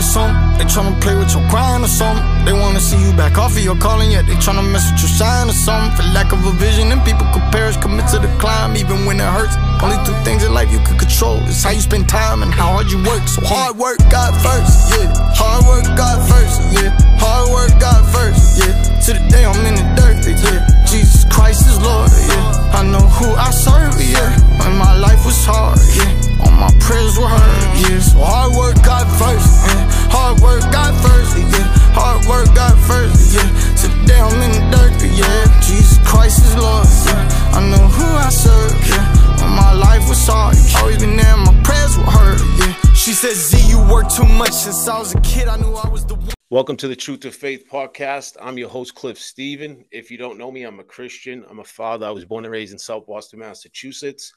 or 0.00 0.08
something. 0.16 0.40
They 0.56 0.64
tryna 0.64 0.96
play 1.00 1.14
with 1.14 1.30
your 1.36 1.44
grind 1.52 1.84
or 1.84 1.92
something. 1.92 2.24
They 2.48 2.56
wanna 2.56 2.80
see 2.80 2.96
you 2.96 3.12
back 3.12 3.36
off 3.36 3.52
of 3.52 3.62
your 3.62 3.76
calling, 3.76 4.10
yet 4.10 4.24
they 4.26 4.34
tryna 4.40 4.64
mess 4.64 4.88
with 4.90 5.04
your 5.04 5.12
shine 5.12 5.48
or 5.52 5.56
something. 5.66 5.92
For 5.96 6.04
lack 6.16 6.32
of 6.32 6.40
a 6.44 6.52
vision, 6.56 6.90
and 6.92 7.00
people 7.04 7.26
could 7.32 7.44
perish, 7.52 7.76
commit 7.76 8.08
to 8.08 8.18
the 8.18 8.32
climb, 8.40 8.76
even 8.76 9.04
when 9.04 9.20
it 9.20 9.28
hurts. 9.28 9.54
Only 9.84 10.00
two 10.08 10.16
things 10.24 10.42
in 10.42 10.52
life 10.52 10.72
you 10.72 10.80
can 10.80 10.96
control 10.96 11.38
is 11.44 11.62
how 11.62 11.70
you 11.70 11.80
spend 11.80 12.08
time 12.08 12.42
and 12.42 12.52
how 12.52 12.72
hard 12.72 12.90
you 12.90 12.98
work. 13.04 13.28
So 13.28 13.44
hard 13.44 13.76
work, 13.76 14.00
God 14.08 14.32
first, 14.40 14.72
yeah. 14.96 15.12
Hard 15.36 15.62
work, 15.68 15.84
God 15.96 16.18
first, 16.28 16.56
yeah. 16.72 16.90
Hard 17.20 17.52
work, 17.52 17.72
God 17.78 18.02
first, 18.08 18.40
yeah. 18.60 18.72
To 19.04 19.10
the 19.12 19.22
day 19.28 19.44
I'm 19.44 19.60
in 19.68 19.76
the 19.76 19.86
dirt, 20.00 20.24
yeah. 20.24 20.64
Jesus 20.88 21.24
Christ 21.28 21.68
is 21.68 21.76
Lord, 21.80 22.10
yeah. 22.10 22.78
I 22.78 22.82
know 22.88 23.04
who 23.16 23.28
I 23.36 23.50
serve, 23.52 24.00
yeah. 24.00 24.32
When 24.64 24.76
my 24.76 24.96
life 24.96 25.24
was 25.24 25.44
hard, 25.44 25.78
yeah. 25.94 26.29
All 26.40 26.52
my 26.56 26.72
prayers 26.80 27.18
were 27.18 27.28
heard, 27.28 27.62
yeah. 27.84 28.00
So 28.00 28.18
hard 28.18 28.56
work, 28.56 28.76
God 28.82 29.06
first, 29.20 29.48
yeah. 29.68 29.84
Hard 30.08 30.40
work, 30.40 30.62
God 30.72 30.96
first, 31.04 31.36
yeah. 31.36 31.68
Hard 31.92 32.24
work, 32.26 32.48
God 32.54 32.76
first, 32.88 33.34
yeah. 33.36 33.44
Today 33.76 34.20
I'm 34.20 34.40
in 34.40 34.52
the 34.56 34.64
dirt, 34.72 34.96
yeah. 35.04 35.60
Jesus 35.60 35.98
Christ 36.08 36.40
is 36.44 36.56
Lord, 36.56 36.88
yeah. 37.06 37.56
I 37.56 37.60
know 37.68 37.86
who 37.88 38.04
I 38.04 38.30
serve, 38.30 38.72
yeah. 38.88 39.04
When 39.40 39.52
my 39.52 39.72
life 39.72 40.08
was 40.08 40.24
hard, 40.26 40.56
always 40.80 40.98
been 40.98 41.16
there, 41.16 41.36
my 41.36 41.54
prayers 41.62 41.96
were 41.98 42.04
heard, 42.04 42.40
yeah. 42.58 42.72
She 42.94 43.12
said, 43.12 43.34
Z, 43.34 43.68
you 43.68 43.78
work 43.92 44.08
too 44.08 44.24
much 44.24 44.52
since 44.52 44.88
I 44.88 44.98
was 44.98 45.14
a 45.14 45.20
kid. 45.20 45.48
I 45.48 45.56
knew 45.56 45.74
I 45.74 45.88
was 45.88 46.04
the 46.06 46.14
one. 46.14 46.32
Welcome 46.50 46.76
to 46.78 46.88
the 46.88 46.96
Truth 46.96 47.24
of 47.26 47.34
Faith 47.34 47.64
podcast. 47.70 48.36
I'm 48.40 48.58
your 48.58 48.68
host, 48.68 48.94
Cliff 48.94 49.18
Stephen. 49.18 49.84
If 49.90 50.10
you 50.10 50.18
don't 50.18 50.36
know 50.36 50.50
me, 50.50 50.64
I'm 50.64 50.80
a 50.80 50.84
Christian. 50.84 51.44
I'm 51.48 51.60
a 51.60 51.64
father. 51.64 52.06
I 52.06 52.10
was 52.10 52.24
born 52.24 52.44
and 52.44 52.52
raised 52.52 52.72
in 52.72 52.78
South 52.78 53.06
Boston, 53.06 53.38
Massachusetts, 53.38 54.32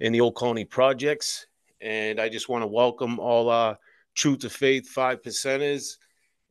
in 0.00 0.12
the 0.12 0.20
Old 0.22 0.36
Colony 0.36 0.64
Projects. 0.64 1.46
And 1.80 2.20
I 2.20 2.28
just 2.28 2.48
want 2.48 2.62
to 2.62 2.66
welcome 2.66 3.18
all 3.18 3.48
our 3.48 3.78
Truth 4.14 4.40
to 4.40 4.50
Faith 4.50 4.88
five 4.88 5.22
percenters 5.22 5.96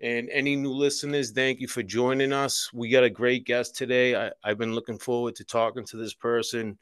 and 0.02 0.30
any 0.30 0.56
new 0.56 0.72
listeners. 0.72 1.32
Thank 1.32 1.60
you 1.60 1.68
for 1.68 1.84
joining 1.84 2.34
us. 2.34 2.72
We 2.74 2.90
got 2.90 3.04
a 3.04 3.10
great 3.10 3.46
guest 3.46 3.76
today. 3.76 4.16
I, 4.16 4.32
I've 4.44 4.58
been 4.58 4.74
looking 4.74 4.98
forward 4.98 5.36
to 5.36 5.44
talking 5.44 5.86
to 5.86 5.98
this 5.98 6.14
person. 6.14 6.78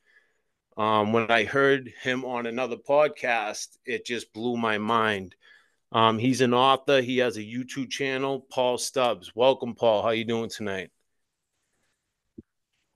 Um, 0.78 1.12
when 1.12 1.32
I 1.32 1.44
heard 1.44 1.92
him 2.04 2.24
on 2.24 2.46
another 2.46 2.78
podcast, 2.78 3.78
it 3.86 4.06
just 4.06 4.32
blew 4.32 4.56
my 4.56 4.78
mind. 4.78 5.36
Um, 5.92 6.20
he's 6.20 6.42
an 6.42 6.54
author. 6.54 7.02
He 7.02 7.18
has 7.18 7.38
a 7.38 7.44
YouTube 7.44 7.90
channel, 7.90 8.46
Paul 8.52 8.78
Stubbs. 8.78 9.36
Welcome, 9.36 9.74
Paul. 9.74 10.04
How 10.04 10.10
you 10.10 10.26
doing 10.26 10.50
tonight? 10.50 10.92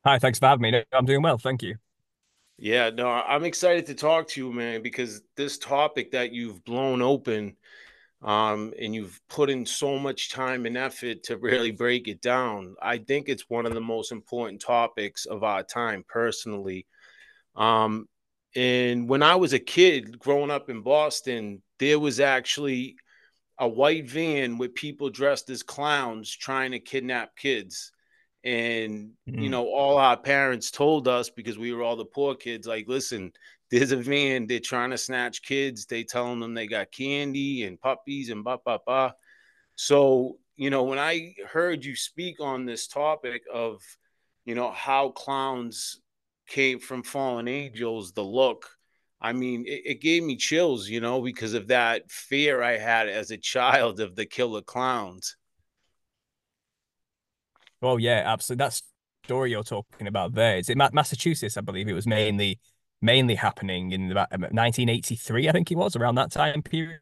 Hi, 0.05 0.19
thanks 0.19 0.39
for 0.39 0.47
having 0.47 0.71
me. 0.71 0.83
I'm 0.91 1.05
doing 1.05 1.21
well, 1.21 1.37
thank 1.37 1.63
you. 1.63 1.75
Yeah, 2.63 2.91
no, 2.91 3.07
I'm 3.07 3.43
excited 3.43 3.87
to 3.87 3.95
talk 3.95 4.27
to 4.29 4.39
you, 4.39 4.53
man, 4.53 4.83
because 4.83 5.23
this 5.35 5.57
topic 5.57 6.11
that 6.11 6.31
you've 6.31 6.63
blown 6.63 7.01
open, 7.01 7.57
um, 8.21 8.71
and 8.79 8.93
you've 8.93 9.19
put 9.29 9.49
in 9.49 9.65
so 9.65 9.97
much 9.97 10.29
time 10.29 10.67
and 10.67 10.77
effort 10.77 11.23
to 11.23 11.37
really 11.37 11.71
break 11.71 12.07
it 12.07 12.21
down. 12.21 12.75
I 12.79 12.99
think 12.99 13.29
it's 13.29 13.49
one 13.49 13.65
of 13.65 13.73
the 13.73 13.81
most 13.81 14.11
important 14.11 14.61
topics 14.61 15.25
of 15.25 15.43
our 15.43 15.63
time, 15.63 16.05
personally. 16.07 16.85
Um, 17.55 18.07
and 18.55 19.09
when 19.09 19.23
I 19.23 19.37
was 19.37 19.53
a 19.53 19.59
kid 19.59 20.19
growing 20.19 20.51
up 20.51 20.69
in 20.69 20.83
Boston, 20.83 21.63
there 21.79 21.97
was 21.97 22.19
actually 22.19 22.95
a 23.57 23.67
white 23.67 24.07
van 24.07 24.59
with 24.59 24.75
people 24.75 25.09
dressed 25.09 25.49
as 25.49 25.63
clowns 25.63 26.29
trying 26.29 26.73
to 26.73 26.79
kidnap 26.79 27.35
kids. 27.35 27.91
And, 28.43 29.11
mm-hmm. 29.29 29.39
you 29.39 29.49
know, 29.49 29.67
all 29.67 29.97
our 29.97 30.17
parents 30.17 30.71
told 30.71 31.07
us 31.07 31.29
because 31.29 31.57
we 31.57 31.73
were 31.73 31.83
all 31.83 31.95
the 31.95 32.05
poor 32.05 32.35
kids, 32.35 32.67
like, 32.67 32.87
listen, 32.87 33.31
there's 33.71 33.91
a 33.91 33.97
van, 33.97 34.47
they're 34.47 34.59
trying 34.59 34.89
to 34.91 34.97
snatch 34.97 35.41
kids. 35.43 35.85
They 35.85 36.03
telling 36.03 36.41
them 36.41 36.53
they 36.53 36.67
got 36.67 36.91
candy 36.91 37.63
and 37.63 37.79
puppies 37.79 38.29
and 38.29 38.43
ba 38.43 38.59
ba 38.63 38.79
ba. 38.85 39.15
So, 39.75 40.37
you 40.57 40.69
know, 40.69 40.83
when 40.83 40.99
I 40.99 41.35
heard 41.49 41.85
you 41.85 41.95
speak 41.95 42.41
on 42.41 42.65
this 42.65 42.87
topic 42.87 43.43
of, 43.51 43.81
you 44.45 44.55
know, 44.55 44.71
how 44.71 45.09
clowns 45.09 46.01
came 46.47 46.79
from 46.79 47.03
fallen 47.03 47.47
angels, 47.47 48.11
the 48.11 48.23
look, 48.23 48.69
I 49.21 49.33
mean, 49.33 49.65
it, 49.65 49.81
it, 49.85 50.01
gave 50.01 50.23
me 50.23 50.35
chills, 50.35 50.89
you 50.89 50.99
know, 50.99 51.21
because 51.21 51.53
of 51.53 51.67
that 51.67 52.11
fear 52.11 52.61
I 52.61 52.77
had 52.77 53.07
as 53.07 53.31
a 53.31 53.37
child 53.53 53.99
of 54.01 54.15
the 54.15 54.25
killer 54.25 54.61
clowns. 54.61 55.37
Oh 57.81 57.97
yeah, 57.97 58.23
absolutely. 58.25 58.65
That 58.65 58.81
story 59.25 59.51
you're 59.51 59.63
talking 59.63 60.07
about 60.07 60.33
there 60.33 60.57
is 60.57 60.69
it 60.69 60.77
Massachusetts, 60.77 61.57
I 61.57 61.61
believe 61.61 61.87
it 61.87 61.93
was 61.93 62.07
mainly 62.07 62.59
mainly 63.01 63.35
happening 63.35 63.91
in 63.91 64.11
about 64.11 64.31
1983, 64.31 65.49
I 65.49 65.51
think 65.51 65.71
it 65.71 65.75
was 65.75 65.95
around 65.95 66.15
that 66.15 66.31
time 66.31 66.61
period. 66.61 66.99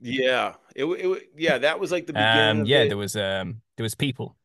Yeah, 0.00 0.54
it, 0.74 0.84
it 0.84 1.30
yeah, 1.36 1.58
that 1.58 1.80
was 1.80 1.90
like 1.90 2.06
the 2.06 2.12
beginning. 2.12 2.60
Um, 2.62 2.66
yeah, 2.66 2.82
it. 2.82 2.88
there 2.88 2.96
was 2.96 3.16
um 3.16 3.62
there 3.76 3.84
was 3.84 3.94
people. 3.94 4.36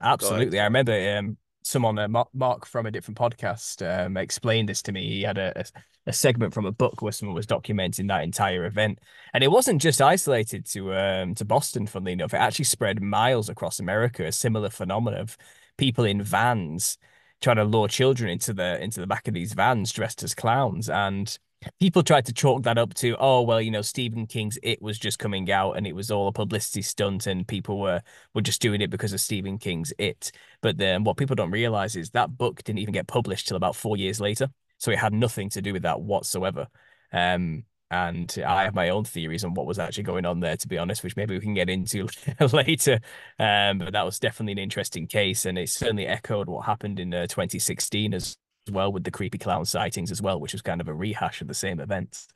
Absolutely, 0.00 0.60
I 0.60 0.64
remember 0.64 1.16
um 1.18 1.36
someone, 1.62 1.98
uh, 1.98 2.08
Mark 2.32 2.66
from 2.66 2.86
a 2.86 2.90
different 2.90 3.18
podcast, 3.18 3.82
um, 3.86 4.16
explained 4.16 4.68
this 4.68 4.82
to 4.82 4.92
me. 4.92 5.08
He 5.08 5.22
had 5.22 5.38
a, 5.38 5.52
a, 5.60 5.64
a, 6.06 6.12
segment 6.12 6.54
from 6.54 6.66
a 6.66 6.72
book 6.72 7.02
where 7.02 7.12
someone 7.12 7.34
was 7.34 7.46
documenting 7.46 8.08
that 8.08 8.24
entire 8.24 8.64
event, 8.64 8.98
and 9.34 9.44
it 9.44 9.50
wasn't 9.50 9.82
just 9.82 10.00
isolated 10.00 10.66
to 10.66 10.94
um, 10.94 11.34
to 11.34 11.44
Boston. 11.44 11.86
Funnily 11.86 12.12
enough, 12.12 12.34
it 12.34 12.38
actually 12.38 12.64
spread 12.64 13.02
miles 13.02 13.48
across 13.48 13.80
America. 13.80 14.24
A 14.26 14.32
similar 14.32 14.70
phenomenon 14.70 15.20
of 15.20 15.36
people 15.76 16.04
in 16.04 16.22
vans 16.22 16.98
trying 17.40 17.56
to 17.56 17.64
lure 17.64 17.88
children 17.88 18.30
into 18.30 18.52
the 18.52 18.82
into 18.82 19.00
the 19.00 19.06
back 19.06 19.28
of 19.28 19.34
these 19.34 19.52
vans 19.52 19.92
dressed 19.92 20.22
as 20.22 20.34
clowns, 20.34 20.88
and 20.88 21.38
people 21.80 22.02
tried 22.02 22.24
to 22.26 22.32
chalk 22.32 22.62
that 22.62 22.78
up 22.78 22.94
to 22.94 23.16
oh 23.18 23.42
well 23.42 23.60
you 23.60 23.70
know 23.70 23.82
stephen 23.82 24.26
king's 24.26 24.58
it 24.62 24.80
was 24.80 24.98
just 24.98 25.18
coming 25.18 25.50
out 25.50 25.72
and 25.72 25.86
it 25.86 25.94
was 25.94 26.10
all 26.10 26.28
a 26.28 26.32
publicity 26.32 26.82
stunt 26.82 27.26
and 27.26 27.48
people 27.48 27.80
were 27.80 28.00
were 28.34 28.40
just 28.40 28.62
doing 28.62 28.80
it 28.80 28.90
because 28.90 29.12
of 29.12 29.20
stephen 29.20 29.58
king's 29.58 29.92
it 29.98 30.30
but 30.60 30.76
then 30.78 31.04
what 31.04 31.16
people 31.16 31.34
don't 31.34 31.50
realize 31.50 31.96
is 31.96 32.10
that 32.10 32.36
book 32.36 32.62
didn't 32.62 32.78
even 32.78 32.94
get 32.94 33.06
published 33.06 33.48
till 33.48 33.56
about 33.56 33.74
four 33.74 33.96
years 33.96 34.20
later 34.20 34.48
so 34.78 34.90
it 34.90 34.98
had 34.98 35.12
nothing 35.12 35.48
to 35.48 35.60
do 35.60 35.72
with 35.72 35.82
that 35.82 36.00
whatsoever 36.00 36.68
um 37.12 37.64
and 37.90 38.38
I 38.46 38.64
have 38.64 38.74
my 38.74 38.90
own 38.90 39.04
theories 39.04 39.44
on 39.44 39.54
what 39.54 39.66
was 39.66 39.78
actually 39.78 40.02
going 40.02 40.26
on 40.26 40.40
there, 40.40 40.58
to 40.58 40.68
be 40.68 40.76
honest, 40.76 41.02
which 41.02 41.16
maybe 41.16 41.34
we 41.34 41.40
can 41.40 41.54
get 41.54 41.70
into 41.70 42.06
later. 42.52 43.00
Um, 43.38 43.78
but 43.78 43.94
that 43.94 44.04
was 44.04 44.18
definitely 44.18 44.52
an 44.52 44.58
interesting 44.58 45.06
case, 45.06 45.46
and 45.46 45.56
it 45.56 45.70
certainly 45.70 46.06
echoed 46.06 46.48
what 46.48 46.66
happened 46.66 47.00
in 47.00 47.14
uh, 47.14 47.26
2016 47.26 48.12
as 48.12 48.36
well 48.70 48.92
with 48.92 49.04
the 49.04 49.10
creepy 49.10 49.38
clown 49.38 49.64
sightings 49.64 50.10
as 50.10 50.22
well, 50.22 50.40
which 50.40 50.52
was 50.52 50.62
kind 50.62 50.80
of 50.80 50.88
a 50.88 50.94
rehash 50.94 51.40
of 51.40 51.48
the 51.48 51.54
same 51.54 51.80
events. 51.80 52.28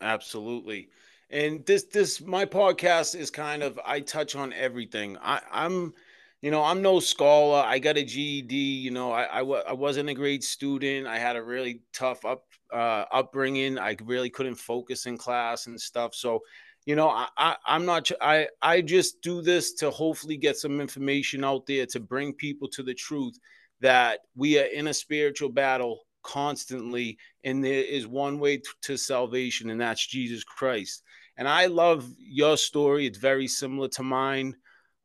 Absolutely. 0.00 0.88
And 1.30 1.64
this 1.66 1.84
this 1.84 2.20
my 2.20 2.44
podcast 2.44 3.14
is 3.14 3.30
kind 3.30 3.62
of 3.62 3.78
I 3.84 4.00
touch 4.00 4.34
on 4.34 4.52
everything. 4.52 5.18
I, 5.20 5.40
I'm 5.50 5.92
you 6.40 6.50
know, 6.50 6.62
I'm 6.62 6.82
no 6.82 7.00
scholar. 7.00 7.64
I 7.66 7.78
got 7.78 7.96
a 7.96 8.04
GED. 8.04 8.54
You 8.54 8.92
know, 8.92 9.10
I, 9.10 9.38
I, 9.38 9.38
w- 9.38 9.62
I 9.66 9.72
wasn't 9.72 10.08
a 10.08 10.14
great 10.14 10.44
student. 10.44 11.06
I 11.06 11.18
had 11.18 11.34
a 11.34 11.42
really 11.42 11.82
tough 11.92 12.24
up 12.24 12.44
uh, 12.72 13.04
upbringing. 13.12 13.78
I 13.78 13.96
really 14.04 14.30
couldn't 14.30 14.54
focus 14.54 15.06
in 15.06 15.18
class 15.18 15.66
and 15.66 15.80
stuff. 15.80 16.14
So, 16.14 16.40
you 16.86 16.94
know, 16.94 17.08
I, 17.08 17.26
I 17.36 17.56
I'm 17.66 17.84
not. 17.84 18.10
I 18.20 18.48
I 18.62 18.82
just 18.82 19.20
do 19.20 19.42
this 19.42 19.74
to 19.74 19.90
hopefully 19.90 20.36
get 20.36 20.56
some 20.56 20.80
information 20.80 21.44
out 21.44 21.66
there 21.66 21.86
to 21.86 22.00
bring 22.00 22.32
people 22.32 22.68
to 22.68 22.82
the 22.82 22.94
truth 22.94 23.38
that 23.80 24.20
we 24.34 24.58
are 24.58 24.66
in 24.66 24.88
a 24.88 24.94
spiritual 24.94 25.48
battle 25.48 26.00
constantly 26.22 27.16
and 27.44 27.64
there 27.64 27.84
is 27.84 28.06
one 28.06 28.38
way 28.38 28.60
to 28.82 28.96
salvation 28.96 29.70
and 29.70 29.80
that's 29.80 30.06
jesus 30.06 30.44
christ. 30.44 31.02
And 31.36 31.48
i 31.48 31.66
love 31.66 32.12
your 32.18 32.56
story. 32.56 33.06
It's 33.06 33.18
very 33.18 33.48
similar 33.48 33.88
to 33.88 34.02
mine. 34.02 34.56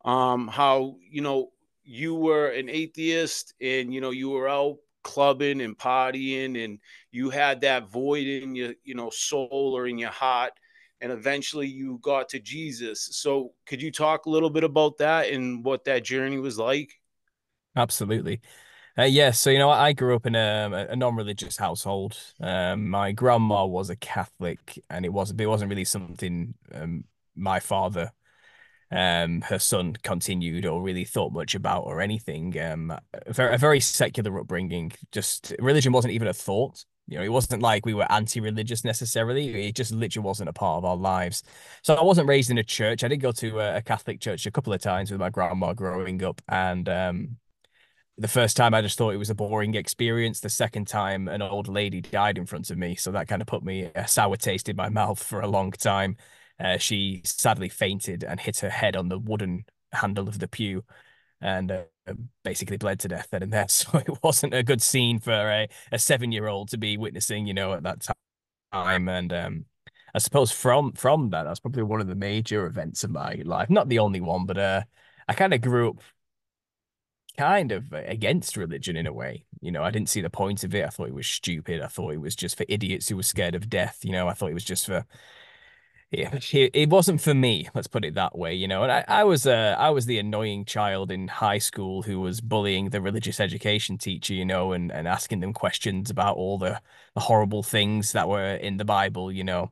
Um 0.04 0.48
how 0.48 0.96
you 1.10 1.22
know 1.22 1.52
you 1.84 2.16
were 2.16 2.50
an 2.50 2.70
atheist 2.70 3.54
and 3.62 3.94
you 3.94 4.02
know 4.02 4.12
you 4.12 4.30
were 4.32 4.50
out 4.50 4.78
clubbing 5.04 5.62
and 5.62 5.78
partying 5.78 6.64
and 6.64 6.80
you 7.12 7.30
had 7.30 7.62
that 7.62 7.90
void 7.90 8.26
in 8.26 8.56
your 8.56 8.74
you 8.84 8.96
know 8.96 9.10
soul 9.10 9.74
or 9.76 9.88
in 9.88 9.98
your 9.98 10.10
heart 10.10 10.54
and 11.02 11.12
eventually 11.12 11.68
you 11.68 12.00
got 12.02 12.30
to 12.30 12.40
jesus. 12.40 13.10
So 13.12 13.54
could 13.66 13.82
you 13.82 13.92
talk 13.92 14.26
a 14.26 14.30
little 14.30 14.50
bit 14.50 14.64
about 14.64 14.98
that 14.98 15.30
and 15.30 15.64
what 15.64 15.86
that 15.86 16.04
journey 16.04 16.40
was 16.40 16.58
like 16.58 16.94
absolutely 17.76 18.42
uh, 18.98 19.04
yeah, 19.04 19.32
so 19.32 19.50
you 19.50 19.58
know, 19.58 19.72
I 19.72 19.94
grew 19.94 20.16
up 20.16 20.28
in 20.28 20.36
a, 20.36 20.88
a 20.92 20.96
non-religious 20.96 21.58
household. 21.58 22.16
Um, 22.40 22.90
my 22.90 23.12
grandma 23.12 23.66
was 23.66 23.90
a 23.90 23.96
Catholic, 23.96 24.80
and 24.90 25.04
it 25.04 25.12
wasn't 25.12 25.42
it 25.42 25.48
wasn't 25.48 25.70
really 25.72 25.86
something 25.86 26.54
um, 26.72 27.06
my 27.36 27.60
father, 27.60 28.12
um, 28.92 29.42
her 29.42 29.58
son, 29.58 29.96
continued 30.04 30.68
or 30.68 30.82
really 30.84 31.06
thought 31.06 31.34
much 31.34 31.56
about 31.56 31.86
or 31.86 32.02
anything. 32.02 32.60
Um, 32.60 32.92
a 32.92 33.34
very, 33.34 33.56
a 33.56 33.58
very 33.58 33.80
secular 33.80 34.40
upbringing. 34.40 34.92
Just 35.12 35.56
religion 35.58 35.92
wasn't 35.92 36.14
even 36.14 36.28
a 36.28 36.34
thought. 36.34 36.86
You 37.08 37.18
know, 37.18 37.24
it 37.24 37.32
wasn't 37.32 37.64
like 37.64 37.86
we 37.88 37.96
were 37.96 38.10
anti-religious 38.12 38.86
necessarily. 38.86 39.68
It 39.68 39.76
just 39.76 39.92
literally 39.92 40.26
wasn't 40.26 40.50
a 40.50 40.54
part 40.54 40.78
of 40.78 40.86
our 40.86 40.96
lives. 40.96 41.44
So 41.82 41.96
I 41.96 42.04
wasn't 42.04 42.28
raised 42.30 42.52
in 42.52 42.60
a 42.60 42.64
church. 42.64 43.04
I 43.04 43.08
did 43.08 43.18
go 43.18 43.32
to 43.34 43.60
a, 43.60 43.78
a 43.78 43.82
Catholic 43.82 44.22
church 44.22 44.46
a 44.46 44.52
couple 44.52 44.72
of 44.72 44.82
times 44.82 45.10
with 45.10 45.20
my 45.20 45.32
grandma 45.32 45.74
growing 45.74 46.24
up, 46.24 46.42
and 46.48 46.88
um, 46.88 47.38
the 48.18 48.28
first 48.28 48.56
time 48.56 48.74
I 48.74 48.82
just 48.82 48.98
thought 48.98 49.14
it 49.14 49.18
was 49.18 49.30
a 49.30 49.36
boring 49.36 49.76
experience. 49.76 50.40
The 50.40 50.50
second 50.50 50.88
time, 50.88 51.28
an 51.28 51.42
old 51.42 51.68
lady 51.68 52.02
died 52.02 52.38
in 52.38 52.46
front 52.46 52.70
of 52.70 52.78
me, 52.78 52.96
so 52.96 53.12
that 53.12 53.28
kind 53.28 53.42
of 53.42 53.48
put 53.48 53.64
me 53.64 53.90
a 53.96 54.08
sour 54.08 54.36
taste 54.36 54.70
in 54.70 54.76
my 54.76 54.90
mouth 55.02 55.22
for 55.22 55.42
a 55.42 55.48
long 55.48 55.72
time. 55.72 56.18
Uh, 56.60 56.78
she 56.78 57.22
sadly 57.24 57.70
fainted 57.70 58.24
and 58.24 58.40
hit 58.40 58.60
her 58.60 58.70
head 58.70 58.96
on 58.96 59.10
the 59.10 59.18
wooden 59.18 59.66
handle 59.92 60.28
of 60.28 60.40
the 60.40 60.48
pew, 60.48 60.84
and 61.42 61.72
uh, 61.72 61.84
basically 62.44 62.78
bled 62.78 63.00
to 63.00 63.08
death 63.08 63.30
then 63.32 63.44
and 63.44 63.54
there. 63.54 63.68
So 63.70 63.98
it 63.98 64.24
wasn't 64.24 64.54
a 64.54 64.64
good 64.64 64.82
scene 64.82 65.20
for 65.20 65.32
a, 65.34 65.68
a 65.92 66.00
seven 66.00 66.32
year 66.32 66.48
old 66.48 66.70
to 66.70 66.78
be 66.78 66.98
witnessing, 66.98 67.48
you 67.48 67.54
know, 67.54 67.74
at 67.74 67.84
that 67.84 68.08
time. 68.72 69.10
And 69.10 69.34
um, 69.34 69.66
I 70.14 70.20
suppose 70.20 70.52
from 70.52 70.94
from 70.94 71.32
that, 71.32 71.44
that's 71.44 71.60
probably 71.60 71.84
one 71.84 72.02
of 72.02 72.08
the 72.08 72.16
major 72.16 72.66
events 72.68 73.04
of 73.04 73.12
my 73.12 73.42
life. 73.44 73.70
Not 73.70 73.90
the 73.90 74.00
only 74.00 74.22
one, 74.22 74.46
but 74.46 74.58
uh, 74.58 74.82
I 75.28 75.34
kind 75.34 75.54
of 75.54 75.62
grew 75.62 75.92
up 75.92 76.02
kind 77.38 77.72
of 77.72 77.92
against 77.94 78.58
religion 78.58 78.96
in 78.96 79.08
a 79.08 79.14
way. 79.14 79.46
You 79.62 79.72
know, 79.72 79.84
I 79.84 79.92
didn't 79.92 80.10
see 80.10 80.22
the 80.22 80.30
point 80.30 80.64
of 80.64 80.76
it. 80.76 80.86
I 80.86 80.90
thought 80.90 81.08
it 81.08 81.14
was 81.14 81.28
stupid. 81.28 81.82
I 81.82 81.88
thought 81.88 82.14
it 82.14 82.22
was 82.22 82.36
just 82.36 82.58
for 82.58 82.66
idiots 82.70 83.10
who 83.10 83.16
were 83.16 83.24
scared 83.24 83.56
of 83.56 83.70
death. 83.70 84.00
You 84.04 84.12
know, 84.12 84.28
I 84.28 84.34
thought 84.34 84.52
it 84.52 84.56
was 84.56 84.64
just 84.64 84.86
for 84.86 85.06
yeah, 86.14 86.30
it 86.52 86.90
wasn't 86.90 87.22
for 87.22 87.34
me. 87.34 87.68
Let's 87.74 87.88
put 87.88 88.06
it 88.06 88.14
that 88.14 88.38
way, 88.38 88.54
you 88.54 88.68
know. 88.68 88.84
And 88.84 88.92
I, 88.92 89.04
I 89.08 89.24
was 89.24 89.48
uh, 89.48 89.76
I 89.80 89.90
was 89.90 90.06
the 90.06 90.20
annoying 90.20 90.64
child 90.66 91.12
in 91.12 91.28
high 91.28 91.58
school 91.58 92.04
who 92.04 92.20
was 92.20 92.40
bullying 92.40 92.90
the 92.90 93.02
religious 93.02 93.40
education 93.40 93.98
teacher, 93.98 94.36
you 94.36 94.46
know, 94.46 94.74
and, 94.74 94.92
and 94.92 95.08
asking 95.08 95.40
them 95.40 95.54
questions 95.54 96.12
about 96.12 96.38
all 96.38 96.60
the, 96.60 96.80
the 97.16 97.22
horrible 97.22 97.64
things 97.64 98.12
that 98.12 98.30
were 98.30 98.56
in 98.56 98.78
the 98.78 98.86
Bible, 98.86 99.32
you 99.32 99.44
know, 99.44 99.72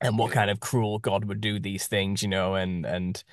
and 0.00 0.18
what 0.18 0.32
kind 0.32 0.50
of 0.50 0.60
cruel 0.60 0.98
God 1.00 1.24
would 1.24 1.40
do 1.40 1.58
these 1.58 1.88
things, 1.88 2.22
you 2.22 2.28
know, 2.28 2.54
and 2.54 2.86
and 2.86 3.24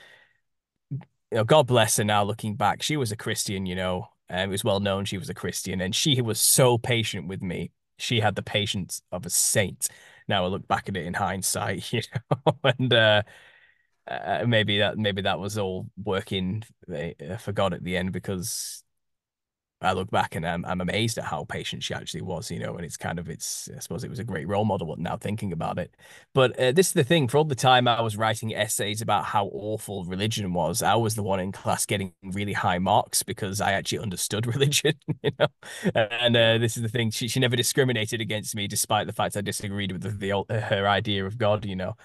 you 1.35 1.39
know, 1.41 1.43
God 1.43 1.67
bless 1.67 1.97
her 1.97 2.05
now 2.05 2.23
looking 2.23 2.55
back. 2.55 2.81
She 2.81 2.95
was 2.95 3.11
a 3.11 3.17
Christian, 3.17 3.65
you 3.65 3.75
know, 3.75 4.07
and 4.29 4.49
it 4.49 4.53
was 4.53 4.63
well 4.63 4.79
known 4.79 5.03
she 5.03 5.17
was 5.17 5.29
a 5.29 5.33
Christian, 5.33 5.81
and 5.81 5.93
she 5.93 6.21
was 6.21 6.39
so 6.39 6.77
patient 6.77 7.27
with 7.27 7.41
me. 7.41 7.71
She 7.97 8.21
had 8.21 8.35
the 8.35 8.41
patience 8.41 9.01
of 9.11 9.25
a 9.25 9.29
saint. 9.29 9.89
Now 10.29 10.45
I 10.45 10.47
look 10.47 10.65
back 10.65 10.87
at 10.87 10.95
it 10.95 11.05
in 11.05 11.13
hindsight, 11.13 11.91
you 11.91 12.03
know, 12.45 12.57
and 12.63 12.93
uh, 12.93 13.23
uh, 14.07 14.45
maybe 14.47 14.79
that 14.79 14.97
maybe 14.97 15.23
that 15.23 15.37
was 15.37 15.57
all 15.57 15.87
working 16.01 16.63
uh, 16.89 17.35
for 17.35 17.51
God 17.51 17.73
at 17.73 17.83
the 17.83 17.97
end 17.97 18.13
because 18.13 18.84
I 19.81 19.91
look 19.91 20.09
back 20.09 20.35
and 20.35 20.47
I'm, 20.47 20.65
I'm 20.65 20.81
amazed 20.81 21.17
at 21.17 21.25
how 21.25 21.43
patient 21.43 21.83
she 21.83 21.93
actually 21.93 22.21
was, 22.21 22.49
you 22.49 22.59
know, 22.59 22.75
and 22.75 22.85
it's 22.85 22.97
kind 22.97 23.19
of, 23.19 23.29
it's, 23.29 23.69
I 23.75 23.79
suppose 23.79 24.03
it 24.03 24.09
was 24.09 24.19
a 24.19 24.23
great 24.23 24.47
role 24.47 24.63
model 24.65 24.95
now 24.97 25.17
thinking 25.17 25.51
about 25.51 25.77
it. 25.77 25.93
But 26.33 26.57
uh, 26.59 26.71
this 26.71 26.87
is 26.87 26.93
the 26.93 27.03
thing 27.03 27.27
for 27.27 27.37
all 27.37 27.43
the 27.43 27.55
time 27.55 27.87
I 27.87 28.01
was 28.01 28.15
writing 28.17 28.55
essays 28.55 29.01
about 29.01 29.25
how 29.25 29.47
awful 29.47 30.05
religion 30.05 30.53
was, 30.53 30.81
I 30.81 30.95
was 30.95 31.15
the 31.15 31.23
one 31.23 31.39
in 31.39 31.51
class 31.51 31.85
getting 31.85 32.13
really 32.23 32.53
high 32.53 32.79
marks 32.79 33.21
because 33.21 33.59
I 33.59 33.73
actually 33.73 33.99
understood 33.99 34.47
religion, 34.55 34.93
you 35.21 35.31
know, 35.37 35.47
and 35.93 36.35
uh, 36.35 36.57
this 36.57 36.77
is 36.77 36.83
the 36.83 36.89
thing, 36.89 37.11
she, 37.11 37.27
she 37.27 37.39
never 37.39 37.55
discriminated 37.55 38.21
against 38.21 38.55
me 38.55 38.67
despite 38.67 39.07
the 39.07 39.13
fact 39.13 39.37
I 39.37 39.41
disagreed 39.41 39.91
with 39.91 40.01
the, 40.01 40.09
the 40.09 40.61
her 40.61 40.87
idea 40.87 41.25
of 41.25 41.37
God, 41.37 41.65
you 41.65 41.75
know. 41.75 41.95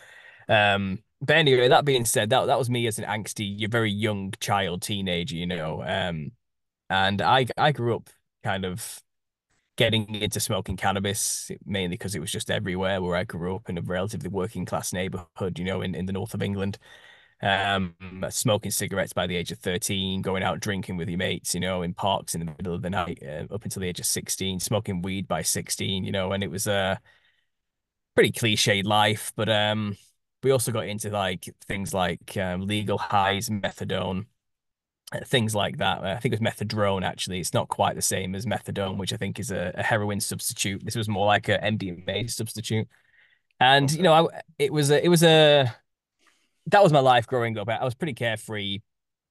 Um, 0.49 0.99
but 1.23 1.37
anyway, 1.37 1.69
that 1.69 1.85
being 1.85 2.05
said, 2.05 2.31
that, 2.31 2.47
that 2.47 2.59
was 2.59 2.71
me 2.71 2.87
as 2.87 2.99
an 2.99 3.05
angsty, 3.05 3.55
you're 3.59 3.71
very 3.71 3.93
young 3.93 4.33
child, 4.41 4.83
teenager, 4.83 5.37
you 5.37 5.47
know, 5.47 5.83
um, 5.87 6.33
and 6.91 7.23
I 7.23 7.47
I 7.57 7.73
grew 7.73 7.97
up 7.97 8.11
kind 8.45 8.65
of 8.67 9.01
getting 9.77 10.15
into 10.17 10.41
smoking 10.41 10.77
cannabis 10.77 11.51
mainly 11.65 11.97
because 11.97 12.15
it 12.15 12.21
was 12.21 12.31
just 12.31 12.51
everywhere 12.51 13.01
where 13.01 13.17
I 13.17 13.25
grew 13.25 13.57
up 13.57 13.71
in 13.71 13.79
a 13.79 13.83
relatively 13.83 14.29
working 14.29 14.67
class 14.67 14.93
neighborhood, 14.93 15.59
you 15.59 15.65
know, 15.65 15.81
in, 15.81 15.95
in 15.95 16.05
the 16.07 16.13
north 16.13 16.35
of 16.35 16.43
England. 16.43 16.79
Um, 17.43 17.95
smoking 18.29 18.71
cigarettes 18.71 19.15
by 19.15 19.27
the 19.27 19.37
age 19.37 19.51
of 19.51 19.59
13, 19.61 20.21
going 20.21 20.43
out 20.43 20.61
drinking 20.61 20.99
with 20.99 21.09
your 21.09 21.17
mates, 21.17 21.55
you 21.55 21.61
know, 21.61 21.81
in 21.81 21.95
parks 21.95 22.35
in 22.35 22.41
the 22.41 22.53
middle 22.59 22.75
of 22.75 22.83
the 22.83 22.91
night, 22.91 23.23
uh, 23.27 23.47
up 23.55 23.65
until 23.65 23.81
the 23.81 23.89
age 23.89 23.99
of 23.99 24.05
16, 24.05 24.61
smoking 24.61 25.01
weed 25.01 25.27
by 25.27 25.41
16, 25.41 26.05
you 26.05 26.13
know, 26.13 26.33
and 26.33 26.45
it 26.45 26.51
was 26.51 26.67
a 26.67 27.01
pretty 28.15 28.33
cliched 28.33 28.85
life, 28.85 29.33
but 29.37 29.49
um, 29.49 29.97
we 30.43 30.51
also 30.51 30.73
got 30.73 30.87
into 30.87 31.11
like 31.11 31.49
things 31.67 31.95
like 31.95 32.37
um, 32.37 32.67
legal 32.67 32.99
highs, 32.99 33.49
mephedrone, 33.49 34.27
things 35.25 35.55
like 35.55 35.79
that. 35.79 36.05
I 36.05 36.19
think 36.19 36.35
it 36.35 36.41
was 36.41 36.53
mephedrone. 36.53 37.03
Actually, 37.03 37.41
it's 37.41 37.55
not 37.55 37.69
quite 37.69 37.97
the 37.97 38.03
same 38.03 38.35
as 38.35 38.47
methadone, 38.47 38.97
which 38.97 39.13
I 39.13 39.17
think 39.17 39.39
is 39.39 39.51
a, 39.51 39.73
a 39.75 39.83
heroin 39.83 40.21
substitute. 40.21 40.85
This 40.85 40.97
was 40.97 41.09
more 41.09 41.27
like 41.27 41.49
a 41.49 41.59
MDMA 41.59 42.31
substitute. 42.31 42.89
And 43.59 43.91
okay. 43.91 43.97
you 43.97 44.03
know, 44.03 44.29
I, 44.29 44.41
it 44.59 44.73
was 44.73 44.91
a, 44.91 45.05
it 45.05 45.09
was 45.09 45.23
a 45.23 45.75
that 46.67 46.83
was 46.83 46.93
my 46.93 47.01
life 47.01 47.27
growing 47.27 47.59
up. 47.59 47.69
I 47.69 47.85
was 47.85 47.95
pretty 47.95 48.15
carefree, 48.15 48.81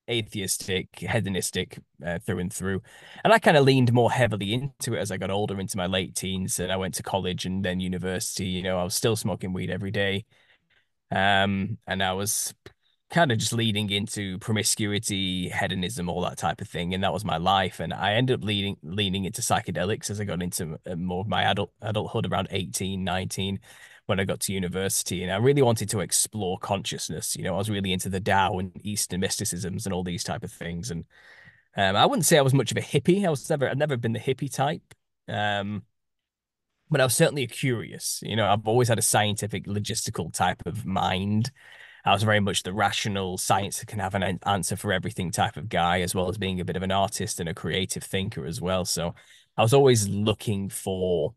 atheistic, 0.09 0.89
hedonistic 0.97 1.79
uh, 2.05 2.19
through 2.19 2.39
and 2.39 2.51
through. 2.51 2.81
And 3.23 3.31
I 3.31 3.39
kind 3.39 3.57
of 3.57 3.63
leaned 3.63 3.93
more 3.93 4.11
heavily 4.11 4.53
into 4.53 4.95
it 4.95 4.99
as 4.99 5.11
I 5.11 5.17
got 5.17 5.31
older, 5.31 5.59
into 5.59 5.77
my 5.77 5.85
late 5.85 6.15
teens, 6.15 6.59
and 6.59 6.71
I 6.71 6.77
went 6.77 6.95
to 6.95 7.03
college 7.03 7.45
and 7.45 7.63
then 7.63 7.79
university. 7.79 8.47
You 8.47 8.63
know, 8.63 8.77
I 8.77 8.83
was 8.83 8.95
still 8.95 9.15
smoking 9.15 9.53
weed 9.53 9.69
every 9.69 9.91
day. 9.91 10.25
Um, 11.11 11.77
and 11.87 12.03
I 12.03 12.13
was 12.13 12.53
kind 13.09 13.31
of 13.31 13.39
just 13.39 13.53
leading 13.53 13.89
into 13.89 14.37
promiscuity, 14.37 15.49
hedonism, 15.49 16.09
all 16.09 16.21
that 16.21 16.37
type 16.37 16.61
of 16.61 16.67
thing. 16.69 16.93
And 16.93 17.03
that 17.03 17.13
was 17.13 17.25
my 17.25 17.37
life. 17.37 17.79
And 17.79 17.91
I 17.91 18.13
ended 18.13 18.39
up 18.39 18.45
leading, 18.45 18.77
leaning 18.83 19.25
into 19.25 19.41
psychedelics 19.41 20.09
as 20.11 20.21
I 20.21 20.25
got 20.25 20.43
into 20.43 20.77
uh, 20.85 20.95
more 20.95 21.21
of 21.21 21.27
my 21.27 21.43
adult 21.43 21.71
adulthood 21.81 22.31
around 22.31 22.49
18, 22.51 23.03
19, 23.03 23.59
when 24.05 24.19
I 24.19 24.25
got 24.25 24.41
to 24.41 24.53
university. 24.53 25.23
And 25.23 25.31
I 25.31 25.37
really 25.37 25.63
wanted 25.63 25.89
to 25.89 26.01
explore 26.01 26.59
consciousness. 26.59 27.35
You 27.35 27.43
know, 27.43 27.55
I 27.55 27.57
was 27.57 27.69
really 27.69 27.93
into 27.93 28.09
the 28.09 28.19
Tao 28.19 28.59
and 28.59 28.71
Eastern 28.85 29.21
mysticisms 29.21 29.85
and 29.85 29.93
all 29.93 30.03
these 30.03 30.23
type 30.23 30.43
of 30.43 30.51
things. 30.51 30.91
And 30.91 31.05
um, 31.75 31.95
I 31.95 32.05
wouldn't 32.05 32.25
say 32.25 32.37
I 32.37 32.43
was 32.43 32.53
much 32.53 32.71
of 32.71 32.77
a 32.77 32.81
hippie. 32.81 33.25
I 33.25 33.29
was 33.29 33.49
never, 33.49 33.67
I've 33.67 33.77
never 33.77 33.97
been 33.97 34.13
the 34.13 34.19
hippie 34.19 34.53
type. 34.53 34.93
Um, 35.27 35.83
but 36.91 37.01
I 37.01 37.05
was 37.05 37.15
certainly 37.15 37.43
a 37.43 37.47
curious. 37.47 38.19
You 38.23 38.35
know, 38.35 38.47
I've 38.47 38.67
always 38.67 38.87
had 38.87 38.99
a 38.99 39.03
scientific, 39.03 39.65
logistical 39.65 40.33
type 40.33 40.63
of 40.67 40.85
mind. 40.85 41.51
I 42.05 42.13
was 42.13 42.23
very 42.23 42.39
much 42.39 42.63
the 42.63 42.73
rational 42.73 43.37
science 43.37 43.83
can 43.83 43.99
have 43.99 44.15
an 44.15 44.39
answer 44.45 44.75
for 44.75 44.93
everything 44.93 45.31
type 45.31 45.57
of 45.57 45.69
guy, 45.69 46.01
as 46.01 46.15
well 46.15 46.29
as 46.29 46.37
being 46.37 46.59
a 46.59 46.65
bit 46.65 46.75
of 46.75 46.83
an 46.83 46.91
artist 46.91 47.39
and 47.39 47.49
a 47.49 47.53
creative 47.53 48.03
thinker 48.03 48.45
as 48.45 48.61
well. 48.61 48.85
So 48.85 49.13
I 49.57 49.61
was 49.61 49.73
always 49.73 50.07
looking 50.07 50.69
for, 50.69 51.33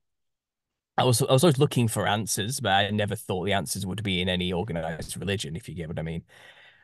I 0.96 1.04
was 1.04 1.22
I 1.22 1.32
was 1.32 1.44
always 1.44 1.58
looking 1.58 1.88
for 1.88 2.06
answers, 2.06 2.60
but 2.60 2.72
I 2.72 2.90
never 2.90 3.16
thought 3.16 3.44
the 3.44 3.54
answers 3.54 3.84
would 3.86 4.02
be 4.02 4.22
in 4.22 4.28
any 4.28 4.52
organized 4.52 5.16
religion, 5.16 5.56
if 5.56 5.68
you 5.68 5.74
get 5.74 5.88
what 5.88 5.98
I 5.98 6.02
mean. 6.02 6.22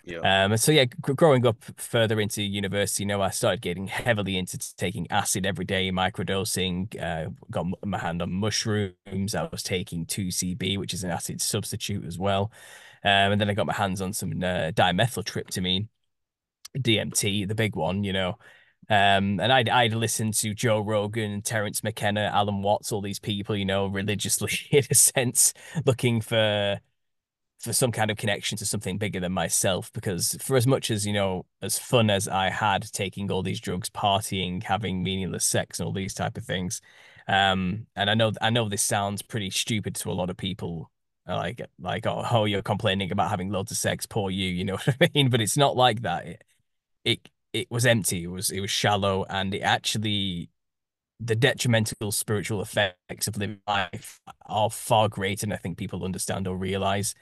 Yeah. 0.05 0.45
Um, 0.45 0.57
so 0.57 0.73
yeah, 0.73 0.87
growing 0.87 1.47
up 1.47 1.63
further 1.77 2.19
into 2.19 2.43
university, 2.43 3.03
you 3.03 3.09
know, 3.09 3.21
I 3.21 3.31
started 3.31 3.61
getting 3.61 3.87
heavily 3.89 4.39
into 4.39 4.59
taking 4.77 5.07
acid 5.11 5.45
every 5.45 5.67
day, 5.67 5.91
microdosing. 5.91 7.01
Uh, 7.01 7.31
got 7.51 7.67
my 7.85 7.99
hand 7.99 8.23
on 8.23 8.33
mushrooms. 8.33 9.35
I 9.35 9.49
was 9.53 9.63
taking 9.63 10.07
2CB, 10.07 10.79
which 10.79 10.95
is 10.95 11.05
an 11.05 11.11
acid 11.11 11.43
substitute 11.43 12.07
as 12.07 12.19
well. 12.19 12.51
Um, 13.05 13.33
and 13.33 13.41
then 13.41 13.51
I 13.51 13.55
got 13.55 13.67
my 13.67 13.73
hands 13.73 14.01
on 14.01 14.13
some 14.13 14.33
uh, 14.43 14.73
dimethyltryptamine, 14.73 15.89
DMT, 16.77 17.47
the 17.47 17.55
big 17.55 17.77
one, 17.77 18.05
you 18.05 18.13
know. 18.13 18.39
Um, 18.91 19.39
and 19.41 19.53
I'd 19.53 19.69
I'd 19.69 19.93
listen 19.93 20.33
to 20.33 20.55
Joe 20.55 20.81
Rogan, 20.81 21.43
Terence 21.43 21.85
McKenna, 21.85 22.31
Alan 22.33 22.63
Watts, 22.63 22.91
all 22.91 23.03
these 23.03 23.19
people, 23.19 23.55
you 23.57 23.67
know, 23.67 23.87
religiously 23.87 24.53
in 24.71 24.85
a 24.91 24.95
sense, 24.95 25.53
looking 25.85 26.21
for 26.21 26.81
for 27.61 27.73
some 27.73 27.91
kind 27.93 28.11
of 28.11 28.17
connection 28.17 28.57
to 28.57 28.65
something 28.65 28.99
bigger 28.99 29.21
than 29.21 29.33
myself. 29.33 29.93
Because 29.93 30.37
for 30.41 30.57
as 30.57 30.67
much 30.67 30.91
as 30.91 31.07
you 31.07 31.13
know, 31.13 31.45
as 31.61 31.79
fun 31.79 32.09
as 32.09 32.29
I 32.29 32.51
had 32.51 32.91
taking 32.93 33.31
all 33.31 33.43
these 33.43 33.61
drugs, 33.61 33.91
partying, 33.91 34.63
having 34.63 35.03
meaningless 35.03 35.45
sex, 35.45 35.81
and 35.81 35.87
all 35.87 35.93
these 35.93 36.15
type 36.15 36.39
of 36.39 36.45
things, 36.45 36.81
um, 37.27 37.87
and 37.95 38.09
I 38.09 38.15
know 38.15 38.33
I 38.41 38.51
know 38.51 38.69
this 38.69 38.83
sounds 38.83 39.23
pretty 39.23 39.51
stupid 39.51 39.97
to 39.97 40.11
a 40.11 40.15
lot 40.15 40.31
of 40.31 40.37
people 40.39 40.91
like 41.37 41.61
like 41.79 42.07
oh, 42.07 42.25
oh 42.31 42.45
you're 42.45 42.63
complaining 42.63 43.13
about 43.13 43.31
having 43.31 43.51
loads 43.51 43.71
of 43.71 43.77
sex 43.77 44.07
poor 44.07 44.31
you 44.31 44.47
you 44.49 44.65
know 44.65 44.75
what 44.85 44.97
i 45.01 45.09
mean? 45.15 45.31
But 45.31 45.41
it's 45.41 45.57
not 45.57 45.77
like 45.77 46.03
that. 46.03 46.27
It 46.27 46.45
it, 47.05 47.29
it 47.53 47.71
was 47.71 47.87
empty. 47.87 48.25
It 48.25 48.29
was 48.29 48.51
it 48.51 48.61
was 48.61 48.71
shallow 48.71 49.25
and 49.29 49.55
it 49.55 49.61
actually 49.63 50.51
the 51.21 51.37
detrimental 51.37 52.13
spiritual 52.13 52.63
effects 52.63 53.27
of 53.29 53.37
living 53.37 53.61
life 53.67 54.21
are 54.47 54.71
far 54.71 55.09
greater 55.09 55.47
than 55.47 55.53
i 55.53 55.57
think 55.57 55.79
people 55.79 56.05
understand 56.05 56.47
or 56.49 56.57
realize. 56.57 57.15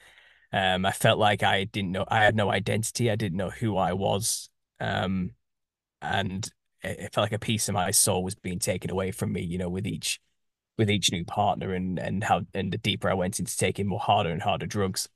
Um 0.52 0.86
i 0.86 0.92
felt 0.92 1.18
like 1.18 1.42
i 1.42 1.64
didn't 1.64 1.92
know 1.92 2.04
i 2.08 2.24
had 2.24 2.36
no 2.36 2.50
identity. 2.50 3.10
I 3.10 3.16
didn't 3.16 3.38
know 3.38 3.50
who 3.50 3.76
i 3.76 3.92
was. 3.92 4.48
Um 4.80 5.32
and 6.02 6.48
it 6.82 7.12
felt 7.14 7.24
like 7.24 7.32
a 7.32 7.38
piece 7.38 7.68
of 7.68 7.74
my 7.74 7.90
soul 7.90 8.22
was 8.24 8.34
being 8.34 8.58
taken 8.58 8.90
away 8.90 9.10
from 9.12 9.32
me 9.32 9.42
you 9.42 9.58
know 9.58 9.68
with 9.68 9.86
each 9.86 10.20
with 10.78 10.90
each 10.90 11.12
new 11.12 11.24
partner 11.24 11.72
and 11.72 11.98
and 11.98 12.22
how 12.24 12.42
and 12.54 12.72
the 12.72 12.78
deeper 12.78 13.08
I 13.10 13.14
went 13.14 13.38
into 13.38 13.56
taking 13.56 13.86
more 13.86 14.00
harder 14.00 14.30
and 14.30 14.42
harder 14.42 14.66
drugs. 14.66 15.08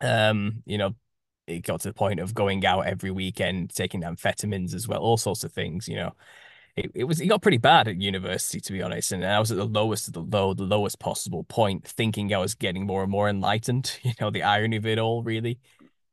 Um, 0.00 0.62
you 0.66 0.78
know, 0.78 0.94
it 1.46 1.60
got 1.60 1.80
to 1.80 1.88
the 1.88 1.94
point 1.94 2.20
of 2.20 2.34
going 2.34 2.64
out 2.66 2.86
every 2.86 3.10
weekend, 3.10 3.74
taking 3.74 4.02
amphetamines 4.02 4.74
as 4.74 4.88
well, 4.88 5.00
all 5.00 5.16
sorts 5.16 5.44
of 5.44 5.52
things, 5.52 5.88
you 5.88 5.96
know. 5.96 6.12
It, 6.76 6.90
it 6.94 7.04
was 7.04 7.20
it 7.20 7.28
got 7.28 7.40
pretty 7.40 7.58
bad 7.58 7.86
at 7.86 8.00
university 8.00 8.58
to 8.58 8.72
be 8.72 8.82
honest 8.82 9.12
and 9.12 9.24
I 9.24 9.38
was 9.38 9.52
at 9.52 9.58
the 9.58 9.64
lowest 9.64 10.08
of 10.08 10.14
the 10.14 10.22
low 10.22 10.54
the 10.54 10.64
lowest 10.64 10.98
possible 10.98 11.44
point 11.44 11.86
thinking 11.86 12.34
I 12.34 12.38
was 12.38 12.56
getting 12.56 12.84
more 12.84 13.04
and 13.04 13.12
more 13.12 13.28
enlightened 13.28 13.96
you 14.02 14.10
know 14.20 14.28
the 14.28 14.42
irony 14.42 14.74
of 14.78 14.84
it 14.84 14.98
all 14.98 15.22
really 15.22 15.60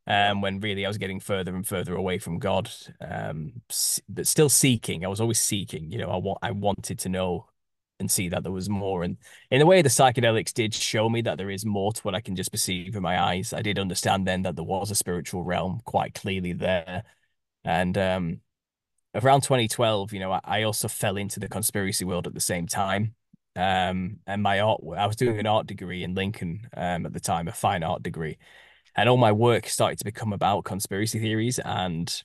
um, 0.07 0.41
when 0.41 0.59
really 0.59 0.85
I 0.85 0.87
was 0.87 0.97
getting 0.97 1.19
further 1.19 1.55
and 1.55 1.65
further 1.65 1.95
away 1.95 2.17
from 2.17 2.39
God, 2.39 2.69
um, 2.99 3.61
but 4.09 4.27
still 4.27 4.49
seeking. 4.49 5.05
I 5.05 5.07
was 5.07 5.21
always 5.21 5.39
seeking. 5.39 5.91
You 5.91 5.99
know, 5.99 6.09
I 6.09 6.17
want 6.17 6.39
I 6.41 6.51
wanted 6.51 6.99
to 6.99 7.09
know 7.09 7.47
and 8.01 8.12
see 8.12 8.27
that 8.29 8.43
there 8.43 8.51
was 8.51 8.70
more. 8.70 9.03
And 9.03 9.17
in 9.50 9.62
a 9.62 9.65
way, 9.65 9.81
the 9.81 9.89
psychedelics 9.89 10.53
did 10.53 10.74
show 10.74 11.10
me 11.10 11.22
that 11.22 11.38
there 11.38 11.50
is 11.50 11.65
more 11.65 11.93
to 11.93 12.01
what 12.01 12.15
I 12.15 12.20
can 12.20 12.36
just 12.36 12.51
perceive 12.51 12.96
with 12.96 13.03
my 13.03 13.22
eyes. 13.22 13.53
I 13.53 13.62
did 13.62 13.79
understand 13.79 14.27
then 14.27 14.41
that 14.41 14.58
there 14.58 14.65
was 14.65 14.91
a 14.91 14.96
spiritual 14.96 15.43
realm 15.43 15.81
quite 15.86 16.13
clearly 16.13 16.51
there. 16.51 17.03
And 17.63 17.98
um, 17.98 18.41
around 19.15 19.41
2012, 19.41 20.12
you 20.12 20.20
know, 20.20 20.34
I, 20.34 20.41
I 20.43 20.63
also 20.63 20.89
fell 20.89 21.15
into 21.15 21.39
the 21.39 21.48
conspiracy 21.48 22.03
world 22.03 22.27
at 22.27 22.34
the 22.34 22.41
same 22.41 22.67
time. 22.67 23.15
Um, 23.55 24.17
and 24.27 24.43
my 24.43 24.60
art, 24.60 24.81
I 24.98 25.08
was 25.08 25.15
doing 25.15 25.39
an 25.39 25.48
art 25.48 25.67
degree 25.67 26.03
in 26.03 26.15
Lincoln 26.15 26.67
um, 26.75 27.05
at 27.05 27.13
the 27.13 27.20
time, 27.22 27.48
a 27.48 27.53
fine 27.53 27.84
art 27.84 28.03
degree 28.03 28.38
and 28.96 29.08
all 29.08 29.17
my 29.17 29.31
work 29.31 29.67
started 29.67 29.98
to 30.00 30.05
become 30.05 30.34
about 30.34 30.65
conspiracy 30.65 31.20
theories 31.20 31.60
and 31.60 32.24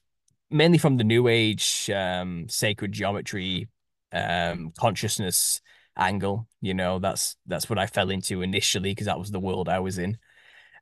mainly 0.51 0.79
from 0.79 0.97
the 0.97 1.05
new 1.05 1.29
age 1.29 1.91
um, 1.91 2.47
sacred 2.49 2.93
geometry 2.93 3.69
um, 4.13 4.73
consciousness 4.79 5.61
angle 5.99 6.47
you 6.61 6.75
know 6.75 6.99
that's 6.99 7.37
that's 7.47 7.71
what 7.71 7.79
i 7.79 7.87
fell 7.87 8.11
into 8.11 8.43
initially 8.43 8.91
because 8.91 9.07
that 9.07 9.19
was 9.19 9.31
the 9.31 9.41
world 9.41 9.69
i 9.69 9.79
was 9.79 9.97
in 9.97 10.19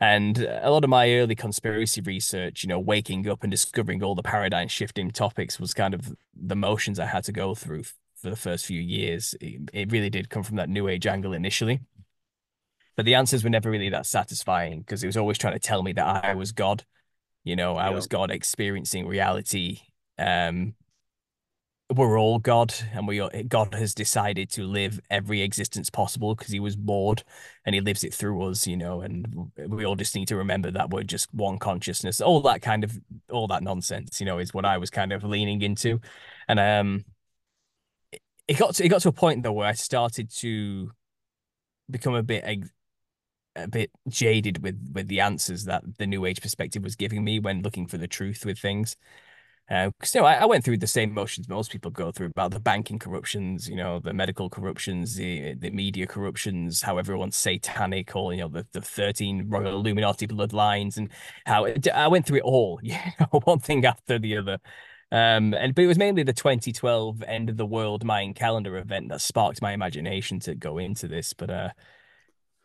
and 0.01 0.39
a 0.39 0.69
lot 0.69 0.83
of 0.83 0.91
my 0.91 1.09
early 1.13 1.37
conspiracy 1.37 2.01
research 2.01 2.65
you 2.65 2.69
know 2.69 2.81
waking 2.81 3.29
up 3.29 3.43
and 3.45 3.51
discovering 3.53 4.03
all 4.03 4.17
the 4.17 4.25
paradigm 4.25 4.67
shifting 4.67 5.11
topics 5.13 5.61
was 5.61 5.73
kind 5.73 5.95
of 5.95 6.13
the 6.35 6.57
motions 6.57 6.99
i 6.99 7.07
had 7.07 7.23
to 7.23 7.31
go 7.31 7.55
through 7.55 7.85
for 7.85 8.29
the 8.29 8.37
first 8.37 8.67
few 8.67 8.81
years 8.81 9.37
it, 9.41 9.71
it 9.73 9.93
really 9.93 10.11
did 10.11 10.29
come 10.29 10.43
from 10.43 10.57
that 10.57 10.69
new 10.69 10.89
age 10.89 11.07
angle 11.07 11.33
initially 11.33 11.81
but 12.97 13.05
the 13.05 13.15
answers 13.15 13.43
were 13.43 13.51
never 13.51 13.71
really 13.71 13.89
that 13.91 14.07
satisfying 14.07 14.81
because 14.81 15.03
it 15.03 15.07
was 15.07 15.17
always 15.17 15.39
trying 15.39 15.55
to 15.55 15.59
tell 15.59 15.83
me 15.83 15.93
that 15.93 16.25
I 16.25 16.35
was 16.35 16.53
God. 16.53 16.85
You 17.43 17.57
know, 17.57 17.77
I 17.77 17.91
was 17.91 18.07
God 18.07 18.31
experiencing 18.31 19.07
reality. 19.07 19.81
Um, 20.19 20.75
we're 21.91 22.19
all 22.19 22.39
God, 22.39 22.75
and 22.93 23.07
we 23.07 23.19
God 23.49 23.75
has 23.75 23.95
decided 23.95 24.51
to 24.53 24.65
live 24.65 25.01
every 25.11 25.43
existence 25.43 25.91
possible 25.91 26.35
because 26.35 26.53
He 26.53 26.61
was 26.61 26.77
bored, 26.77 27.23
and 27.65 27.75
He 27.75 27.81
lives 27.81 28.05
it 28.05 28.15
through 28.15 28.43
us. 28.43 28.67
You 28.67 28.77
know, 28.77 29.03
and 29.03 29.51
we 29.69 29.85
all 29.85 29.97
just 29.97 30.15
need 30.15 30.29
to 30.29 30.37
remember 30.37 30.71
that 30.71 30.91
we're 30.91 31.03
just 31.03 31.33
one 31.35 31.59
consciousness. 31.59 32.21
All 32.21 32.41
that 32.43 32.63
kind 32.63 32.85
of 32.85 32.99
all 33.31 33.47
that 33.49 33.63
nonsense, 33.63 34.21
you 34.21 34.27
know, 34.27 34.39
is 34.39 34.55
what 34.55 34.65
I 34.65 34.79
was 34.79 34.91
kind 34.91 35.13
of 35.13 35.25
leaning 35.25 35.61
into, 35.63 36.01
and 36.49 36.59
um, 36.59 37.05
it 38.49 38.59
got 38.59 38.75
to, 38.77 38.85
it 38.85 38.89
got 38.89 39.03
to 39.03 39.09
a 39.09 39.13
point 39.13 39.43
though 39.43 39.53
where 39.53 39.69
I 39.69 39.73
started 39.73 40.31
to 40.37 40.91
become 41.91 42.15
a 42.15 42.23
bit 42.23 42.45
a 43.57 43.69
bit 43.69 43.91
jaded 44.09 44.63
with 44.63 44.91
with 44.93 45.09
the 45.09 45.21
answers 45.21 45.65
that 45.65 45.83
the 45.99 46.07
new 46.07 46.25
age 46.25 46.41
perspective 46.41 46.83
was 46.83 46.97
giving 46.97 47.23
me 47.23 47.39
when 47.39 47.63
looking 47.63 47.87
for 47.87 47.99
the 47.99 48.09
truth 48.09 48.45
with 48.45 48.59
things. 48.59 48.97
Because 49.69 50.15
uh, 50.15 50.19
you 50.19 50.21
know, 50.21 50.27
I, 50.27 50.35
I, 50.35 50.45
went 50.45 50.63
through 50.63 50.77
the 50.77 50.87
same 50.87 51.15
motions 51.15 51.49
most 51.49 51.73
people 51.73 51.91
go 51.91 52.13
through 52.13 52.27
about 52.27 52.51
the 52.51 52.61
banking 52.61 52.99
corruptions, 52.99 53.67
you 53.67 53.77
know, 53.77 53.99
the 53.99 54.13
medical 54.13 54.51
corruptions, 54.51 55.15
the 55.15 55.55
the 55.55 55.71
media 55.71 56.07
corruptions, 56.07 56.83
how 56.83 56.99
everyone's 56.99 57.37
satanic, 57.37 58.15
or 58.15 58.35
you 58.35 58.41
know, 58.41 58.49
the, 58.49 58.67
the 58.73 58.83
thirteen 58.83 59.49
royal 59.49 59.81
Illuminati 59.81 60.27
bloodlines, 60.27 60.99
and 60.99 61.09
how 61.47 61.65
it, 61.65 61.89
I 61.89 62.09
went 62.09 62.27
through 62.27 62.39
it 62.39 62.43
all, 62.43 62.79
you 62.83 62.97
know, 63.19 63.41
one 63.45 63.59
thing 63.59 63.87
after 63.87 64.19
the 64.19 64.37
other. 64.37 64.59
Um, 65.11 65.55
and 65.55 65.75
but 65.75 65.85
it 65.85 65.87
was 65.87 65.99
mainly 65.99 66.25
the 66.25 66.33
2012 66.33 67.23
end 67.23 67.49
of 67.49 67.57
the 67.57 67.65
world 67.65 68.05
Mayan 68.05 68.35
calendar 68.35 68.77
event 68.77 69.11
that 69.11 69.21
sparked 69.21 69.63
my 69.63 69.73
imagination 69.73 70.41
to 70.41 70.55
go 70.55 70.79
into 70.79 71.09
this. 71.09 71.33
But 71.33 71.51
uh, 71.51 71.69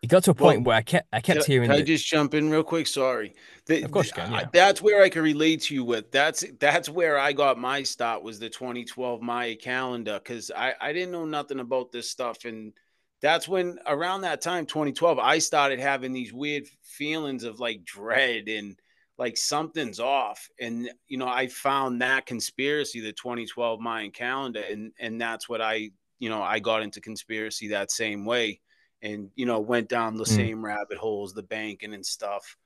it 0.02 0.08
got 0.08 0.24
to 0.24 0.32
a 0.32 0.34
point 0.34 0.60
well, 0.60 0.68
where 0.68 0.78
I 0.78 0.82
kept 0.82 1.10
I 1.12 1.20
kept 1.20 1.42
can, 1.42 1.52
hearing. 1.52 1.70
Can 1.70 1.80
I 1.80 1.82
just 1.82 2.06
jump 2.06 2.34
in 2.34 2.50
real 2.50 2.64
quick? 2.64 2.88
Sorry. 2.88 3.36
The, 3.66 3.84
of 3.84 3.92
course, 3.92 4.08
you 4.08 4.14
can. 4.14 4.32
Yeah. 4.32 4.46
that's 4.54 4.82
where 4.82 5.04
I 5.04 5.10
can 5.10 5.24
relate 5.24 5.64
to 5.64 5.74
you 5.74 5.84
with. 5.84 6.12
That's 6.12 6.46
that's 6.60 6.88
where 6.88 7.20
I 7.20 7.34
got 7.34 7.58
my 7.58 7.84
start 7.84 8.24
was 8.24 8.40
the 8.40 8.50
2012 8.50 9.22
Maya 9.22 9.56
calendar 9.56 10.20
because 10.24 10.52
I 10.56 10.74
I 10.80 10.94
didn't 10.94 11.12
know 11.12 11.26
nothing 11.26 11.60
about 11.60 11.92
this 11.92 12.10
stuff 12.10 12.46
and 12.46 12.74
that's 13.22 13.48
when 13.48 13.78
around 13.86 14.22
that 14.22 14.42
time 14.42 14.66
2012 14.66 15.20
I 15.20 15.40
started 15.40 15.80
having 15.80 16.14
these 16.14 16.32
weird 16.32 16.64
feelings 16.82 17.44
of 17.44 17.60
like 17.60 17.84
dread 17.84 18.48
and 18.48 18.80
like 19.18 19.36
something's 19.36 20.00
off 20.00 20.48
and 20.60 20.90
you 21.08 21.18
know 21.18 21.28
I 21.28 21.48
found 21.48 22.02
that 22.02 22.26
conspiracy 22.26 23.02
the 23.02 23.12
2012 23.12 23.82
Mayan 23.82 24.12
calendar 24.12 24.64
and 24.70 24.94
and 25.00 25.20
that's 25.20 25.50
what 25.50 25.62
I 25.62 25.92
you 26.20 26.30
know 26.30 26.42
I 26.42 26.60
got 26.60 26.84
into 26.84 27.02
conspiracy 27.02 27.68
that 27.70 27.92
same 27.92 28.26
way 28.26 28.62
and 29.02 29.30
you 29.36 29.46
know 29.46 29.60
went 29.60 29.90
down 29.90 30.18
the 30.18 30.24
mm. 30.24 30.36
same 30.36 30.64
rabbit 30.64 30.98
holes, 30.98 31.34
the 31.34 31.44
banking 31.44 31.94
and 31.94 32.06
stuff. 32.06 32.58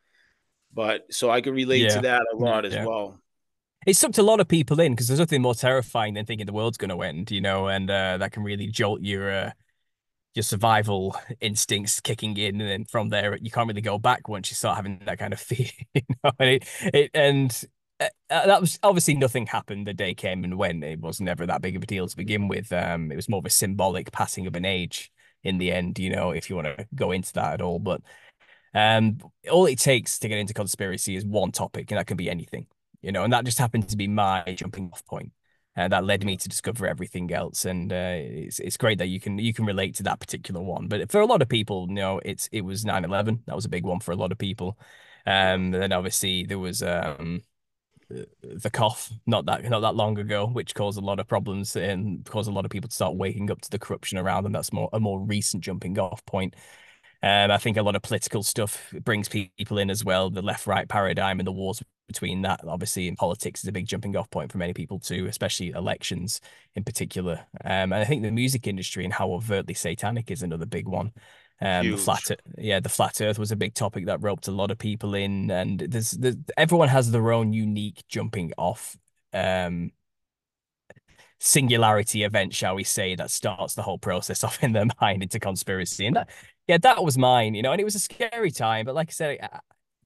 But 0.74 1.14
so 1.14 1.30
I 1.30 1.42
can 1.42 1.54
relate 1.54 1.84
yeah. 1.84 1.96
to 1.96 2.02
that 2.02 2.22
a 2.34 2.36
lot 2.36 2.64
yeah. 2.64 2.80
as 2.80 2.88
well. 2.88 3.20
It 3.86 3.98
sucked 3.98 4.18
a 4.18 4.24
lot 4.24 4.40
of 4.40 4.48
people 4.48 4.80
in 4.80 4.94
because 4.94 5.08
there's 5.08 5.20
nothing 5.20 5.42
more 5.42 5.56
terrifying 5.56 6.14
than 6.14 6.26
thinking 6.26 6.46
the 6.46 6.54
world's 6.54 6.78
going 6.78 6.90
to 6.90 7.02
end, 7.02 7.32
you 7.32 7.42
know, 7.42 7.68
and 7.68 7.90
uh, 7.90 8.18
that 8.18 8.32
can 8.32 8.44
really 8.44 8.68
jolt 8.68 9.02
your 9.02 9.30
uh, 9.30 9.52
your 10.34 10.44
survival 10.44 11.16
instincts 11.42 12.00
kicking 12.00 12.38
in, 12.38 12.62
and 12.62 12.70
then 12.70 12.86
from 12.86 13.10
there 13.10 13.38
you 13.38 13.52
can't 13.52 13.68
really 13.68 13.82
go 13.82 14.00
back 14.00 14.28
once 14.28 14.50
you 14.50 14.56
start 14.56 14.78
having 14.78 15.02
that 15.06 15.20
kind 15.20 15.34
of 15.34 15.40
fear, 15.40 15.68
you 15.94 16.02
know. 16.24 16.32
And 16.40 16.50
it, 16.50 16.68
it 16.94 17.12
and 17.14 17.64
uh, 18.00 18.08
uh, 18.30 18.48
that 18.48 18.62
was 18.62 18.80
obviously 18.84 19.16
nothing 19.16 19.48
happened. 19.48 19.86
The 19.86 19.94
day 19.94 20.14
came 20.14 20.44
and 20.44 20.58
went. 20.58 20.84
It 20.84 21.00
was 21.02 21.22
never 21.22 21.46
that 21.46 21.62
big 21.62 21.76
of 21.76 21.84
a 21.84 21.88
deal 21.88 22.08
to 22.08 22.18
begin 22.18 22.48
with. 22.48 22.72
Um, 22.72 23.12
it 23.12 23.16
was 23.16 23.30
more 23.30 23.40
of 23.40 23.46
a 23.46 23.52
symbolic 23.52 24.12
passing 24.12 24.48
of 24.48 24.56
an 24.56 24.66
age 24.66 25.12
in 25.44 25.58
the 25.58 25.72
end, 25.72 26.00
you 26.00 26.10
know, 26.10 26.32
if 26.32 26.50
you 26.50 26.56
want 26.56 26.78
to 26.78 26.88
go 26.96 27.12
into 27.12 27.34
that 27.34 27.54
at 27.54 27.62
all. 27.62 27.80
But 27.80 28.02
um, 28.74 29.18
all 29.52 29.66
it 29.66 29.80
takes 29.80 30.20
to 30.20 30.28
get 30.28 30.40
into 30.40 30.54
conspiracy 30.54 31.16
is 31.16 31.26
one 31.26 31.52
topic, 31.52 31.92
and 31.92 32.00
that 32.00 32.08
can 32.08 32.18
be 32.18 32.30
anything, 32.30 32.68
you 33.02 33.12
know, 33.12 33.24
and 33.24 33.34
that 33.34 33.46
just 33.46 33.60
happened 33.60 33.90
to 33.90 33.98
be 33.98 34.08
my 34.08 34.44
jumping 34.56 34.90
off 34.92 35.06
point. 35.06 35.32
And 35.76 35.92
uh, 35.92 35.98
that 35.98 36.06
led 36.06 36.24
me 36.24 36.38
to 36.38 36.50
discover 36.50 36.86
everything 36.86 37.34
else, 37.34 37.66
and 37.66 37.92
uh, 37.92 38.16
it's 38.16 38.60
it's 38.60 38.78
great 38.78 39.00
that 39.00 39.08
you 39.08 39.20
can 39.20 39.40
you 39.40 39.54
can 39.54 39.66
relate 39.66 39.96
to 39.96 40.04
that 40.04 40.20
particular 40.20 40.62
one. 40.62 40.88
But 40.88 41.12
for 41.12 41.20
a 41.20 41.26
lot 41.26 41.42
of 41.42 41.50
people, 41.50 41.88
you 41.90 41.96
know, 41.96 42.22
it's 42.24 42.48
it 42.52 42.62
was 42.62 42.86
9-11. 42.86 43.40
That 43.48 43.56
was 43.56 43.66
a 43.66 43.70
big 43.70 43.84
one 43.84 44.00
for 44.00 44.12
a 44.12 44.16
lot 44.16 44.32
of 44.32 44.38
people. 44.38 44.78
Um, 45.26 45.72
then 45.72 45.92
obviously 45.92 46.44
there 46.44 46.60
was 46.60 46.84
um, 46.84 47.42
the 48.42 48.70
cough 48.70 49.12
not 49.26 49.46
that 49.46 49.64
not 49.70 49.82
that 49.82 49.96
long 49.96 50.18
ago, 50.20 50.48
which 50.48 50.76
caused 50.76 50.98
a 50.98 51.02
lot 51.02 51.20
of 51.20 51.28
problems 51.28 51.76
and 51.76 52.26
caused 52.26 52.50
a 52.50 52.54
lot 52.54 52.66
of 52.66 52.72
people 52.72 52.90
to 52.90 52.96
start 52.96 53.16
waking 53.16 53.52
up 53.52 53.62
to 53.62 53.70
the 53.70 53.80
corruption 53.80 54.18
around 54.18 54.44
them. 54.44 54.54
That's 54.54 54.74
more 54.74 54.90
a 54.94 55.00
more 55.00 55.20
recent 55.20 55.64
jumping 55.64 55.98
off 56.00 56.26
point. 56.26 56.56
Um, 57.24 57.52
I 57.52 57.58
think 57.58 57.78
a 57.78 57.84
lot 57.84 57.96
of 57.96 58.02
political 58.02 58.44
stuff 58.44 58.94
brings 59.06 59.30
people 59.30 59.78
in 59.78 59.90
as 59.90 60.04
well. 60.04 60.30
The 60.30 60.42
left 60.42 60.68
right 60.68 60.88
paradigm 60.90 61.40
and 61.40 61.48
the 61.48 61.54
wars 61.54 61.82
between 62.08 62.42
that, 62.42 62.60
obviously, 62.68 63.08
in 63.08 63.16
politics 63.16 63.64
is 63.64 63.68
a 63.70 63.72
big 63.72 63.88
jumping 63.88 64.18
off 64.18 64.30
point 64.30 64.52
for 64.52 64.58
many 64.58 64.74
people 64.74 65.00
too, 65.00 65.28
especially 65.28 65.70
elections 65.70 66.42
in 66.76 66.84
particular. 66.84 67.46
Um, 67.64 67.94
and 67.94 67.96
I 67.96 68.04
think 68.04 68.24
the 68.24 68.32
music 68.32 68.68
industry 68.68 69.06
and 69.06 69.14
how 69.14 69.32
overtly 69.32 69.74
satanic 69.74 70.32
is 70.32 70.44
another 70.44 70.66
big 70.66 70.86
one. 70.88 71.14
Um, 71.64 71.92
the 71.92 71.98
flat, 71.98 72.30
yeah, 72.58 72.80
the 72.80 72.90
flat 72.90 73.22
Earth 73.22 73.40
was 73.40 73.52
a 73.52 73.56
big 73.56 73.74
topic 73.74 74.06
that 74.08 74.22
roped 74.22 74.48
a 74.48 74.52
lot 74.52 74.70
of 74.70 74.78
people 74.78 75.16
in, 75.16 75.50
and 75.50 75.80
there's, 75.80 76.12
there's 76.12 76.36
everyone 76.58 76.90
has 76.90 77.12
their 77.12 77.32
own 77.32 77.54
unique 77.54 78.04
jumping 78.10 78.52
off 78.58 78.98
um, 79.34 79.92
singularity 81.40 82.24
event, 82.24 82.54
shall 82.54 82.76
we 82.76 82.84
say, 82.84 83.16
that 83.16 83.32
starts 83.32 83.76
the 83.76 83.82
whole 83.82 83.98
process 83.98 84.44
off 84.44 84.64
in 84.64 84.74
their 84.74 84.86
mind 85.02 85.24
into 85.24 85.40
conspiracy. 85.40 86.06
And 86.06 86.16
that, 86.16 86.30
yeah, 86.68 86.78
that 86.80 87.04
was 87.04 87.18
mine, 87.18 87.54
you 87.56 87.62
know, 87.62 87.72
and 87.72 87.82
it 87.82 87.86
was 87.86 87.96
a 87.96 88.00
scary 88.00 88.52
time. 88.52 88.86
But 88.86 88.96
like 88.96 89.10
I 89.10 89.12
said, 89.12 89.38
I, 89.42 89.60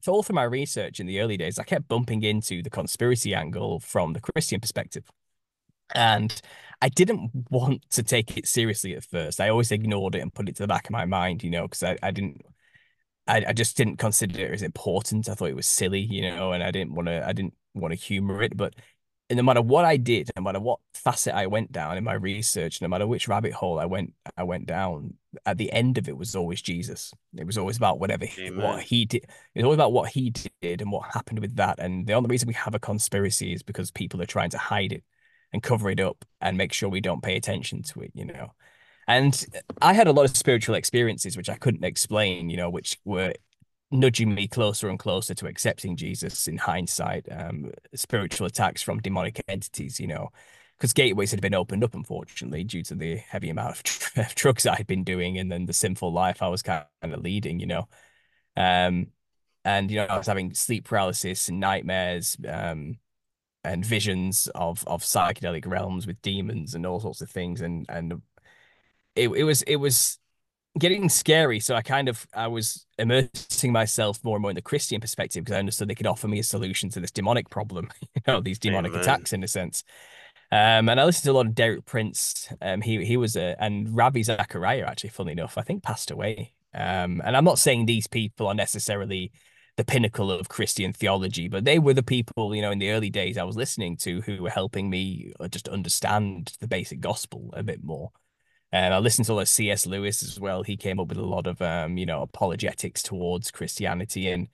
all 0.08 0.24
through 0.24 0.36
my 0.36 0.44
research 0.44 1.00
in 1.00 1.06
the 1.06 1.20
early 1.20 1.38
days, 1.38 1.60
I 1.60 1.64
kept 1.64 1.88
bumping 1.88 2.24
into 2.24 2.64
the 2.64 2.70
conspiracy 2.70 3.36
angle 3.36 3.80
from 3.80 4.14
the 4.14 4.22
Christian 4.22 4.60
perspective. 4.60 5.04
And 5.96 6.40
I 6.82 6.90
didn't 6.90 7.32
want 7.50 7.90
to 7.92 8.04
take 8.04 8.38
it 8.38 8.48
seriously 8.48 8.96
at 8.96 9.04
first. 9.04 9.42
I 9.42 9.50
always 9.50 9.72
ignored 9.72 10.16
it 10.16 10.20
and 10.20 10.34
put 10.34 10.50
it 10.50 10.56
to 10.58 10.64
the 10.64 10.68
back 10.68 10.86
of 10.86 10.92
my 10.92 11.06
mind, 11.06 11.44
you 11.44 11.50
know, 11.50 11.64
because 11.64 11.84
I, 11.84 11.98
I 12.04 12.12
didn't 12.12 12.42
I, 13.28 13.44
I 13.48 13.54
just 13.54 13.76
didn't 13.76 13.98
consider 13.98 14.40
it 14.40 14.52
as 14.52 14.62
important. 14.62 15.28
I 15.28 15.34
thought 15.34 15.50
it 15.50 15.56
was 15.56 15.68
silly, 15.68 16.02
you 16.02 16.22
know, 16.22 16.54
and 16.54 16.64
I 16.64 16.72
didn't 16.72 16.94
want 16.94 17.08
to 17.08 17.28
I 17.28 17.34
didn't 17.34 17.56
want 17.74 17.94
to 17.94 18.00
humor 18.00 18.42
it. 18.42 18.56
But 18.56 18.76
no 19.30 19.44
matter 19.44 19.62
what 19.62 19.84
I 19.84 19.98
did, 19.98 20.32
no 20.38 20.42
matter 20.42 20.60
what 20.60 20.80
facet 20.94 21.34
I 21.36 21.48
went 21.48 21.72
down 21.72 21.98
in 21.98 22.04
my 22.04 22.14
research, 22.14 22.82
no 22.82 22.88
matter 22.88 23.06
which 23.06 23.28
rabbit 23.28 23.52
hole 23.54 23.80
I 23.80 23.86
went 23.86 24.14
I 24.38 24.44
went 24.44 24.68
down, 24.68 25.16
at 25.46 25.58
the 25.58 25.72
end 25.72 25.98
of 25.98 26.08
it 26.08 26.18
was 26.18 26.36
always 26.36 26.62
Jesus. 26.62 27.12
It 27.36 27.46
was 27.46 27.58
always 27.58 27.78
about 27.78 28.00
whatever 28.00 28.26
he, 28.26 28.50
what 28.50 28.82
he 28.82 29.06
did. 29.06 29.24
It 29.56 29.60
was 29.60 29.66
always 29.66 29.78
about 29.78 29.94
what 29.94 30.12
he 30.12 30.30
did 30.62 30.82
and 30.82 30.92
what 30.92 31.12
happened 31.12 31.40
with 31.40 31.56
that. 31.58 31.80
And 31.80 32.08
the 32.08 32.14
only 32.14 32.30
reason 32.30 32.48
we 32.48 32.54
have 32.54 32.76
a 32.76 32.80
conspiracy 32.80 33.52
is 33.52 33.64
because 33.64 33.92
people 33.92 34.22
are 34.22 34.26
trying 34.26 34.52
to 34.52 34.58
hide 34.58 34.94
it 34.94 35.04
and 35.54 35.64
cover 35.64 35.90
it 35.90 36.00
up 36.00 36.26
and 36.42 36.58
make 36.58 36.74
sure 36.74 36.90
we 36.90 37.02
don't 37.02 37.24
pay 37.24 37.36
attention 37.36 37.84
to 37.84 38.02
it, 38.02 38.12
you 38.14 38.26
know. 38.26 38.54
And 39.08 39.46
I 39.82 39.94
had 39.94 40.08
a 40.08 40.12
lot 40.12 40.30
of 40.30 40.36
spiritual 40.36 40.76
experiences 40.76 41.38
which 41.38 41.50
I 41.50 41.56
couldn't 41.56 41.86
explain, 41.86 42.50
you 42.50 42.58
know, 42.58 42.70
which 42.70 42.98
were 43.06 43.34
nudging 43.90 44.34
me 44.36 44.48
closer 44.48 44.90
and 44.90 45.00
closer 45.00 45.34
to 45.34 45.48
accepting 45.48 45.96
Jesus 45.96 46.48
in 46.48 46.58
hindsight. 46.58 47.26
Um, 47.32 47.72
spiritual 47.96 48.48
attacks 48.48 48.82
from 48.82 49.00
demonic 49.00 49.42
entities, 49.48 50.00
you 50.00 50.08
know, 50.08 50.30
because 50.78 50.92
gateways 50.92 51.32
had 51.32 51.42
been 51.42 51.56
opened 51.56 51.86
up, 51.86 51.96
unfortunately, 51.96 52.66
due 52.66 52.84
to 52.84 52.96
the 52.96 53.16
heavy 53.16 53.50
amount 53.50 54.10
of 54.18 54.36
drugs 54.36 54.66
I 54.66 54.76
had 54.76 54.88
been 54.88 55.06
doing 55.06 55.38
and 55.38 55.50
then 55.50 55.66
the 55.66 55.74
sinful 55.74 56.12
life 56.12 56.42
I 56.42 56.50
was 56.50 56.62
kind 56.62 56.86
of 57.02 57.22
leading, 57.22 57.60
you 57.62 57.68
know. 57.68 57.88
Um, 58.58 59.08
and 59.68 59.92
you 59.92 59.98
know 59.98 60.06
I 60.06 60.18
was 60.18 60.28
having 60.28 60.54
sleep 60.54 60.86
paralysis 60.86 61.50
and 61.50 61.60
nightmares, 61.60 62.38
um, 62.48 62.98
and 63.68 63.86
visions 63.86 64.48
of 64.56 64.84
of 64.88 65.04
psychedelic 65.04 65.68
realms 65.68 66.08
with 66.08 66.22
demons 66.22 66.76
and 66.76 66.86
all 66.86 67.00
sorts 67.00 67.22
of 67.22 67.30
things, 67.30 67.62
and 67.62 67.86
and 67.90 68.22
it 69.16 69.30
it 69.30 69.44
was 69.44 69.62
it 69.64 69.78
was 69.78 70.20
getting 70.78 71.10
scary. 71.10 71.60
So 71.60 71.76
I 71.76 71.82
kind 71.82 72.10
of 72.10 72.28
I 72.34 72.48
was 72.48 72.86
immersing 72.98 73.72
myself 73.72 74.24
more 74.24 74.36
and 74.36 74.42
more 74.42 74.52
in 74.52 74.56
the 74.56 74.62
Christian 74.62 75.02
perspective 75.02 75.44
because 75.44 75.56
I 75.56 75.60
understood 75.60 75.88
they 75.88 75.96
could 75.96 76.08
offer 76.08 76.28
me 76.28 76.40
a 76.40 76.44
solution 76.44 76.90
to 76.92 77.00
this 77.00 77.12
demonic 77.12 77.50
problem, 77.50 77.90
you 78.16 78.22
know, 78.28 78.42
these 78.42 78.60
demonic 78.60 78.92
Amen. 78.92 79.02
attacks 79.02 79.34
in 79.34 79.44
a 79.44 79.48
sense. 79.48 79.84
Um, 80.52 80.88
and 80.88 81.00
I 81.00 81.04
listened 81.04 81.26
to 81.26 81.32
a 81.32 81.34
lot 81.34 81.46
of 81.46 81.56
Derek 81.56 81.86
Prince. 81.86 82.48
Um, 82.62 82.82
he 82.82 83.04
he 83.06 83.18
was 83.18 83.36
a 83.36 83.56
and 83.62 83.96
Ravi 83.96 84.24
Zachariah 84.24 84.86
actually, 84.88 85.10
funny 85.10 85.34
enough, 85.34 85.58
I 85.58 85.62
think 85.62 85.84
passed 85.84 86.12
away. 86.12 86.54
Um, 86.74 87.22
and 87.26 87.36
I'm 87.36 87.44
not 87.44 87.60
saying 87.60 87.86
these 87.86 88.08
people 88.08 88.48
are 88.48 88.54
necessarily 88.54 89.32
the 89.78 89.86
pinnacle 89.86 90.32
of 90.32 90.50
Christian 90.50 90.92
theology, 90.92 91.48
but 91.48 91.64
they 91.64 91.78
were 91.78 91.94
the 91.94 92.04
people, 92.04 92.56
you 92.56 92.64
know, 92.64 92.72
in 92.72 92.80
the 92.80 92.90
early 92.92 93.12
days 93.12 93.38
I 93.38 93.44
was 93.44 93.56
listening 93.56 93.96
to 93.98 94.22
who 94.22 94.42
were 94.42 94.50
helping 94.50 94.90
me 94.90 95.34
uh, 95.40 95.48
just 95.48 95.68
understand 95.68 96.54
the 96.60 96.68
basic 96.68 97.00
gospel 97.00 97.52
a 97.54 97.64
bit 97.64 97.84
more. 97.84 98.12
And 98.72 98.94
I 98.94 98.98
listened 98.98 99.28
to 99.28 99.34
lot 99.34 99.48
C.S. 99.48 99.86
Lewis 99.86 100.24
as 100.24 100.40
well. 100.40 100.64
He 100.64 100.76
came 100.76 101.00
up 101.00 101.08
with 101.08 101.20
a 101.20 101.26
lot 101.26 101.48
of, 101.48 101.62
um, 101.62 101.98
you 101.98 102.06
know, 102.06 102.24
apologetics 102.24 103.02
towards 103.02 103.52
Christianity. 103.52 104.30
And, 104.30 104.50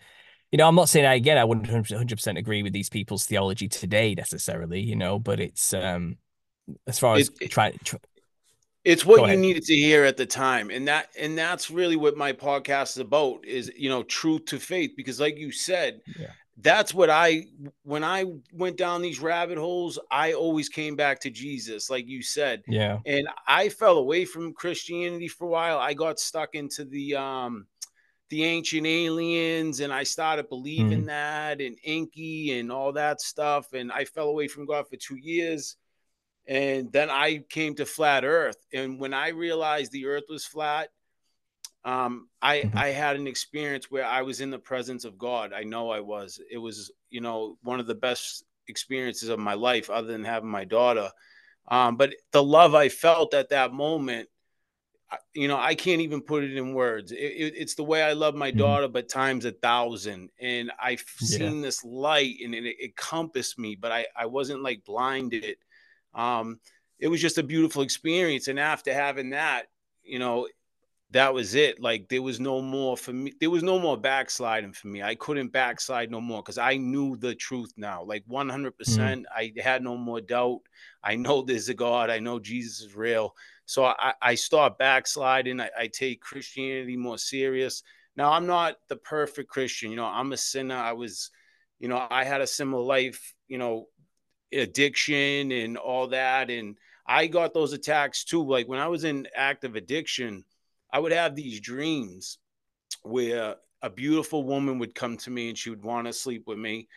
you 0.51 0.57
know, 0.57 0.67
I'm 0.67 0.75
not 0.75 0.89
saying 0.89 1.05
I, 1.05 1.15
again, 1.15 1.37
I 1.37 1.45
wouldn't 1.45 1.67
100% 1.67 2.37
agree 2.37 2.61
with 2.61 2.73
these 2.73 2.89
people's 2.89 3.25
theology 3.25 3.67
today 3.69 4.13
necessarily, 4.13 4.81
you 4.81 4.95
know, 4.95 5.17
but 5.19 5.39
it's, 5.39 5.73
um, 5.73 6.17
as 6.85 6.99
far 6.99 7.15
as 7.15 7.31
it, 7.41 7.49
trying, 7.49 7.79
try, 7.83 7.99
it's 8.83 9.05
what 9.05 9.29
you 9.29 9.37
needed 9.37 9.63
to 9.63 9.73
hear 9.73 10.03
at 10.03 10.17
the 10.17 10.25
time 10.25 10.69
and 10.69 10.87
that 10.87 11.09
and 11.19 11.37
that's 11.37 11.71
really 11.71 11.95
what 11.95 12.17
my 12.17 12.33
podcast 12.33 12.91
is 12.91 12.97
about 12.97 13.45
is 13.45 13.71
you 13.77 13.89
know 13.89 14.03
truth 14.03 14.45
to 14.45 14.59
faith 14.59 14.91
because 14.97 15.19
like 15.19 15.37
you 15.37 15.51
said 15.51 16.01
yeah 16.19 16.27
that's 16.57 16.93
what 16.93 17.09
I 17.09 17.47
when 17.83 18.03
I 18.03 18.25
went 18.51 18.77
down 18.77 19.01
these 19.01 19.19
rabbit 19.19 19.57
holes, 19.57 19.97
I 20.11 20.33
always 20.33 20.69
came 20.69 20.95
back 20.95 21.19
to 21.21 21.31
Jesus, 21.31 21.89
like 21.89 22.07
you 22.07 22.21
said. 22.21 22.61
Yeah. 22.67 22.99
And 23.05 23.27
I 23.47 23.69
fell 23.69 23.97
away 23.97 24.25
from 24.25 24.53
Christianity 24.53 25.27
for 25.27 25.45
a 25.45 25.49
while. 25.49 25.79
I 25.79 25.93
got 25.93 26.19
stuck 26.19 26.53
into 26.53 26.85
the 26.85 27.15
um 27.15 27.65
the 28.29 28.43
ancient 28.43 28.87
aliens 28.87 29.79
and 29.79 29.91
I 29.91 30.03
started 30.03 30.49
believing 30.49 31.03
mm. 31.03 31.07
that 31.07 31.59
and 31.59 31.77
Enki 31.83 32.57
and 32.59 32.71
all 32.71 32.91
that 32.93 33.21
stuff. 33.21 33.73
And 33.73 33.91
I 33.91 34.05
fell 34.05 34.29
away 34.29 34.47
from 34.47 34.65
God 34.65 34.87
for 34.87 34.95
two 34.95 35.17
years. 35.17 35.75
And 36.47 36.91
then 36.91 37.09
I 37.09 37.43
came 37.49 37.75
to 37.75 37.85
flat 37.85 38.25
earth. 38.25 38.57
And 38.73 38.99
when 38.99 39.13
I 39.13 39.29
realized 39.29 39.91
the 39.91 40.07
earth 40.07 40.25
was 40.29 40.45
flat, 40.45 40.89
um, 41.85 42.29
I 42.41 42.59
mm-hmm. 42.59 42.77
I 42.77 42.87
had 42.87 43.15
an 43.15 43.27
experience 43.27 43.91
where 43.91 44.05
I 44.05 44.21
was 44.21 44.41
in 44.41 44.51
the 44.51 44.59
presence 44.59 45.05
of 45.05 45.17
God. 45.17 45.51
I 45.53 45.63
know 45.63 45.89
I 45.89 45.99
was. 45.99 46.39
It 46.49 46.57
was 46.57 46.91
you 47.09 47.21
know 47.21 47.57
one 47.61 47.79
of 47.79 47.87
the 47.87 47.95
best 47.95 48.45
experiences 48.67 49.29
of 49.29 49.39
my 49.39 49.53
life, 49.53 49.89
other 49.89 50.07
than 50.07 50.23
having 50.23 50.49
my 50.49 50.63
daughter. 50.63 51.09
Um, 51.67 51.97
but 51.97 52.13
the 52.31 52.43
love 52.43 52.75
I 52.75 52.89
felt 52.89 53.33
at 53.33 53.49
that 53.49 53.73
moment, 53.73 54.29
you 55.33 55.47
know, 55.47 55.57
I 55.57 55.75
can't 55.75 56.01
even 56.01 56.21
put 56.21 56.43
it 56.43 56.55
in 56.55 56.73
words. 56.73 57.11
It, 57.11 57.17
it, 57.17 57.53
it's 57.57 57.75
the 57.75 57.83
way 57.83 58.01
I 58.01 58.13
love 58.13 58.35
my 58.35 58.49
mm-hmm. 58.49 58.59
daughter, 58.59 58.87
but 58.87 59.09
times 59.09 59.45
a 59.45 59.51
thousand. 59.51 60.29
And 60.39 60.71
I've 60.81 61.03
yeah. 61.19 61.27
seen 61.37 61.61
this 61.61 61.83
light, 61.83 62.35
and 62.43 62.55
it, 62.55 62.65
it 62.65 62.77
encompassed 62.81 63.59
me, 63.59 63.75
but 63.75 63.91
I 63.91 64.05
I 64.15 64.25
wasn't 64.27 64.63
like 64.63 64.85
blinded. 64.85 65.57
Um, 66.13 66.59
it 66.99 67.07
was 67.07 67.21
just 67.21 67.37
a 67.37 67.43
beautiful 67.43 67.81
experience, 67.81 68.47
and 68.47 68.59
after 68.59 68.93
having 68.93 69.31
that, 69.31 69.63
you 70.03 70.19
know, 70.19 70.47
that 71.13 71.33
was 71.33 71.53
it. 71.53 71.79
Like 71.79 72.09
there 72.09 72.23
was 72.23 72.39
no 72.39 72.59
more 72.59 72.97
for 72.97 73.13
me. 73.13 73.33
There 73.39 73.51
was 73.51 73.61
no 73.61 73.79
more 73.79 73.97
backsliding 73.97 74.73
for 74.73 74.87
me. 74.87 75.03
I 75.03 75.13
couldn't 75.15 75.53
backslide 75.53 76.09
no 76.09 76.19
more 76.19 76.41
because 76.41 76.57
I 76.57 76.77
knew 76.77 77.15
the 77.17 77.35
truth 77.35 77.71
now. 77.77 78.03
Like 78.03 78.25
100%. 78.27 78.71
Mm. 78.79 79.23
I 79.33 79.53
had 79.61 79.83
no 79.83 79.95
more 79.95 80.21
doubt. 80.21 80.61
I 81.03 81.15
know 81.15 81.43
there's 81.43 81.69
a 81.69 81.73
God. 81.75 82.09
I 82.09 82.19
know 82.19 82.39
Jesus 82.39 82.81
is 82.81 82.95
real. 82.95 83.35
So 83.65 83.85
I, 83.85 84.13
I 84.21 84.35
start 84.35 84.79
backsliding. 84.79 85.61
I, 85.61 85.69
I 85.77 85.87
take 85.87 86.19
Christianity 86.19 86.97
more 86.97 87.19
serious. 87.19 87.83
Now 88.17 88.31
I'm 88.31 88.47
not 88.47 88.77
the 88.89 88.97
perfect 88.97 89.49
Christian. 89.49 89.91
You 89.91 89.97
know, 89.97 90.05
I'm 90.05 90.33
a 90.33 90.37
sinner. 90.37 90.75
I 90.75 90.93
was, 90.93 91.29
you 91.79 91.89
know, 91.89 92.07
I 92.09 92.23
had 92.23 92.41
a 92.41 92.47
similar 92.47 92.83
life, 92.83 93.35
you 93.47 93.59
know, 93.59 93.85
addiction 94.53 95.51
and 95.51 95.77
all 95.77 96.07
that. 96.07 96.49
And 96.49 96.77
I 97.05 97.27
got 97.27 97.53
those 97.53 97.73
attacks 97.73 98.23
too. 98.23 98.43
Like 98.43 98.67
when 98.67 98.79
I 98.79 98.87
was 98.87 99.03
in 99.03 99.27
active 99.35 99.75
addiction, 99.75 100.45
I 100.91 100.99
would 100.99 101.11
have 101.11 101.35
these 101.35 101.59
dreams 101.59 102.37
where 103.01 103.55
a 103.81 103.89
beautiful 103.89 104.43
woman 104.43 104.79
would 104.79 104.95
come 104.95 105.17
to 105.17 105.29
me 105.29 105.49
and 105.49 105.57
she 105.57 105.69
would 105.69 105.83
want 105.83 106.07
to 106.07 106.13
sleep 106.13 106.43
with 106.47 106.57
me. 106.57 106.87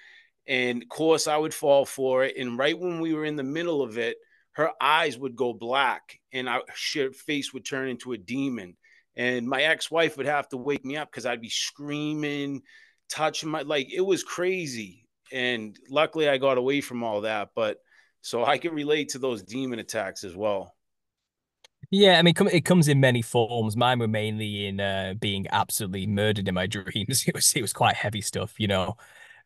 And 0.47 0.83
of 0.83 0.89
course, 0.89 1.27
I 1.27 1.37
would 1.37 1.55
fall 1.55 1.85
for 1.85 2.25
it. 2.25 2.37
And 2.37 2.59
right 2.59 2.79
when 2.79 3.01
we 3.01 3.15
were 3.15 3.25
in 3.25 3.37
the 3.37 3.43
middle 3.43 3.83
of 3.83 3.99
it, 3.99 4.17
her 4.53 4.71
eyes 4.81 5.19
would 5.19 5.37
go 5.37 5.53
black 5.53 6.21
and 6.33 6.49
her 6.49 7.13
face 7.13 7.53
would 7.53 7.65
turn 7.65 7.89
into 7.89 8.13
a 8.13 8.19
demon. 8.19 8.77
And 9.17 9.49
my 9.49 9.63
ex 9.63 9.91
wife 9.91 10.17
would 10.17 10.27
have 10.27 10.49
to 10.51 10.57
wake 10.57 10.85
me 10.85 10.97
up 10.97 11.11
because 11.11 11.27
I'd 11.27 11.41
be 11.41 11.49
screaming, 11.49 12.63
touching 13.09 13.49
my, 13.49 13.63
like, 13.63 13.93
it 13.93 14.03
was 14.03 14.23
crazy. 14.23 15.06
And 15.33 15.79
luckily, 15.91 16.29
I 16.29 16.39
got 16.39 16.59
away 16.59 16.81
from 16.81 17.03
all 17.03 17.23
that. 17.23 17.51
But 17.55 17.79
so 18.21 18.45
I 18.45 18.59
can 18.59 18.75
relate 18.75 19.11
to 19.11 19.19
those 19.19 19.43
demon 19.43 19.79
attacks 19.79 20.25
as 20.25 20.35
well. 20.35 20.75
Yeah, 21.91 22.19
I 22.19 22.23
mean, 22.23 22.35
it 22.53 22.65
comes 22.65 22.89
in 22.89 22.99
many 22.99 23.23
forms. 23.23 23.77
Mine 23.77 24.01
were 24.01 24.09
mainly 24.09 24.67
in 24.67 24.81
uh, 24.81 25.15
being 25.21 25.47
absolutely 25.51 26.07
murdered 26.07 26.49
in 26.49 26.55
my 26.55 26.67
dreams. 26.67 27.25
It 27.27 27.35
was 27.35 27.53
it 27.55 27.63
was 27.63 27.73
quite 27.73 27.95
heavy 27.95 28.21
stuff, 28.21 28.55
you 28.59 28.67
know. 28.67 28.97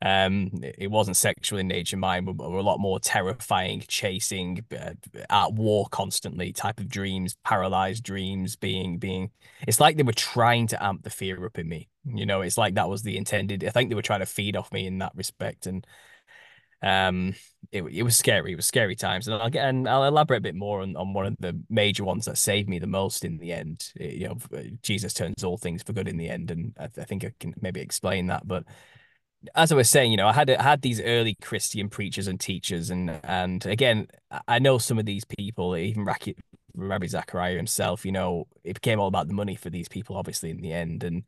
Um, 0.03 0.51
it 0.63 0.91
wasn't 0.91 1.19
sexual 1.19 1.59
in 1.59 1.69
nature. 1.69 1.99
Mine 1.99 2.25
were, 2.25 2.33
were 2.33 2.59
a 2.59 2.63
lot 2.63 2.81
more 2.81 2.99
terrifying, 2.99 3.85
chasing, 3.87 4.65
uh, 4.73 4.95
at 5.29 5.53
war 5.53 5.87
constantly 5.91 6.53
type 6.55 6.81
of 6.81 6.89
dreams, 6.89 7.37
paralyzed 7.45 8.03
dreams. 8.03 8.57
Being 8.57 8.97
being, 8.99 9.31
it's 9.69 9.81
like 9.81 9.97
they 9.99 10.03
were 10.03 10.13
trying 10.15 10.67
to 10.69 10.83
amp 10.83 11.03
the 11.03 11.11
fear 11.11 11.45
up 11.45 11.59
in 11.59 11.69
me. 11.69 11.90
You 12.05 12.27
know, 12.27 12.41
it's 12.41 12.59
like 12.59 12.75
that 12.75 12.89
was 12.89 13.03
the 13.03 13.17
intended. 13.17 13.65
I 13.65 13.71
think 13.71 13.89
they 13.89 13.95
were 13.95 14.03
trying 14.03 14.21
to 14.21 14.27
feed 14.27 14.57
off 14.57 14.73
me 14.73 14.87
in 14.87 14.99
that 14.99 15.13
respect, 15.15 15.67
and 15.67 15.87
um, 16.83 17.35
it, 17.73 17.83
it 17.83 18.03
was 18.03 18.17
scary. 18.17 18.53
It 18.53 18.57
was 18.57 18.67
scary 18.67 18.97
times, 18.97 19.29
and 19.29 19.41
I'll 19.41 19.51
get 19.51 19.69
and 19.69 19.89
I'll 19.89 20.05
elaborate 20.05 20.39
a 20.39 20.43
bit 20.43 20.55
more 20.55 20.81
on, 20.81 20.97
on 20.97 21.13
one 21.13 21.27
of 21.27 21.37
the 21.39 21.61
major 21.69 22.05
ones 22.05 22.25
that 22.25 22.39
saved 22.39 22.69
me 22.69 22.79
the 22.79 22.87
most 22.87 23.25
in 23.25 23.39
the 23.39 23.53
end. 23.53 23.93
It, 23.97 24.15
you 24.15 24.29
know, 24.29 24.39
uh, 24.57 24.63
Jesus 24.83 25.13
turns 25.13 25.45
all 25.45 25.59
things 25.59 25.83
for 25.83 25.93
good 25.93 26.09
in 26.09 26.17
the 26.17 26.29
end, 26.29 26.51
and 26.51 26.75
I, 26.79 26.85
I, 26.85 27.05
think 27.05 27.25
I 27.25 27.33
can 27.39 27.55
maybe 27.61 27.81
explain 27.81 28.29
that. 28.29 28.49
But 28.49 28.65
as 29.55 29.73
I 29.73 29.75
was 29.75 29.91
saying, 29.91 30.11
you 30.11 30.17
know, 30.17 30.29
I 30.29 30.33
had 30.33 30.51
I 30.51 30.63
had 30.63 30.81
these 30.81 31.01
early 31.01 31.37
Christian 31.43 31.91
preachers 31.91 32.29
and 32.29 32.41
teachers, 32.41 32.89
and 32.89 33.11
and 33.25 33.65
again, 33.67 34.09
I 34.49 34.59
know 34.59 34.79
some 34.79 34.99
of 34.99 35.05
these 35.05 35.25
people, 35.25 35.77
even 35.77 36.07
Ravi 36.75 37.09
Zachariah 37.09 37.57
himself. 37.57 38.07
You 38.07 38.13
know, 38.13 38.47
it 38.65 38.75
became 38.75 39.01
all 39.01 39.09
about 39.09 39.29
the 39.29 39.35
money 39.35 39.55
for 39.55 39.69
these 39.69 39.89
people, 39.89 40.17
obviously, 40.17 40.51
in 40.51 40.63
the 40.63 40.73
end, 40.73 41.05
and 41.05 41.25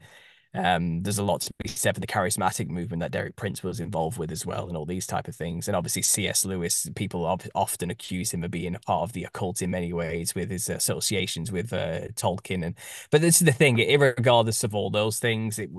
um, 0.55 1.03
there's 1.03 1.19
a 1.19 1.23
lot 1.23 1.41
to 1.43 1.53
be 1.62 1.69
said 1.69 1.95
for 1.95 2.01
the 2.01 2.07
charismatic 2.07 2.69
movement 2.69 3.01
that 3.01 3.11
Derek 3.11 3.37
Prince 3.37 3.62
was 3.62 3.81
involved 3.81 4.19
with 4.19 4.31
as 4.31 4.45
well, 4.45 4.69
and 4.69 4.77
all 4.77 4.85
these 4.85 5.07
type 5.07 5.27
of 5.27 5.35
things. 5.35 5.67
And 5.67 5.77
obviously, 5.77 6.03
C.S. 6.03 6.45
Lewis, 6.45 6.88
people 6.95 7.25
often 7.55 7.91
accuse 7.91 8.33
him 8.33 8.45
of 8.45 8.51
being 8.51 8.75
a 8.75 8.81
part 8.81 9.03
of 9.03 9.12
the 9.12 9.25
occult 9.25 9.62
in 9.62 9.71
many 9.71 9.93
ways 9.93 10.35
with 10.35 10.51
his 10.51 10.69
associations 10.69 11.51
with 11.51 11.73
uh, 11.73 12.09
Tolkien. 12.15 12.65
And 12.65 12.75
but 13.11 13.23
this 13.23 13.41
is 13.41 13.47
the 13.47 13.53
thing, 13.53 13.77
regardless 13.77 14.62
of 14.62 14.75
all 14.75 14.91
those 14.91 15.19
things, 15.19 15.59
it 15.59 15.71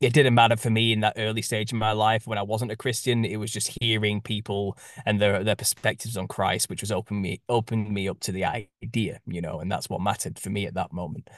it 0.00 0.12
didn't 0.12 0.34
matter 0.34 0.56
for 0.56 0.70
me 0.70 0.92
in 0.92 1.00
that 1.00 1.14
early 1.16 1.42
stage 1.42 1.72
of 1.72 1.78
my 1.78 1.92
life 1.92 2.26
when 2.26 2.38
I 2.38 2.42
wasn't 2.42 2.72
a 2.72 2.76
Christian. 2.76 3.24
It 3.24 3.36
was 3.36 3.52
just 3.52 3.76
hearing 3.80 4.22
people 4.22 4.78
and 5.04 5.20
their 5.20 5.44
their 5.44 5.56
perspectives 5.56 6.16
on 6.16 6.28
Christ, 6.28 6.70
which 6.70 6.80
was 6.80 6.90
opening 6.90 7.22
me 7.22 7.40
opened 7.50 7.92
me 7.92 8.08
up 8.08 8.20
to 8.20 8.32
the 8.32 8.44
idea, 8.46 9.20
you 9.26 9.42
know, 9.42 9.60
and 9.60 9.70
that's 9.70 9.90
what 9.90 10.00
mattered 10.00 10.38
for 10.38 10.48
me 10.48 10.66
at 10.66 10.74
that 10.74 10.94
moment. 10.94 11.28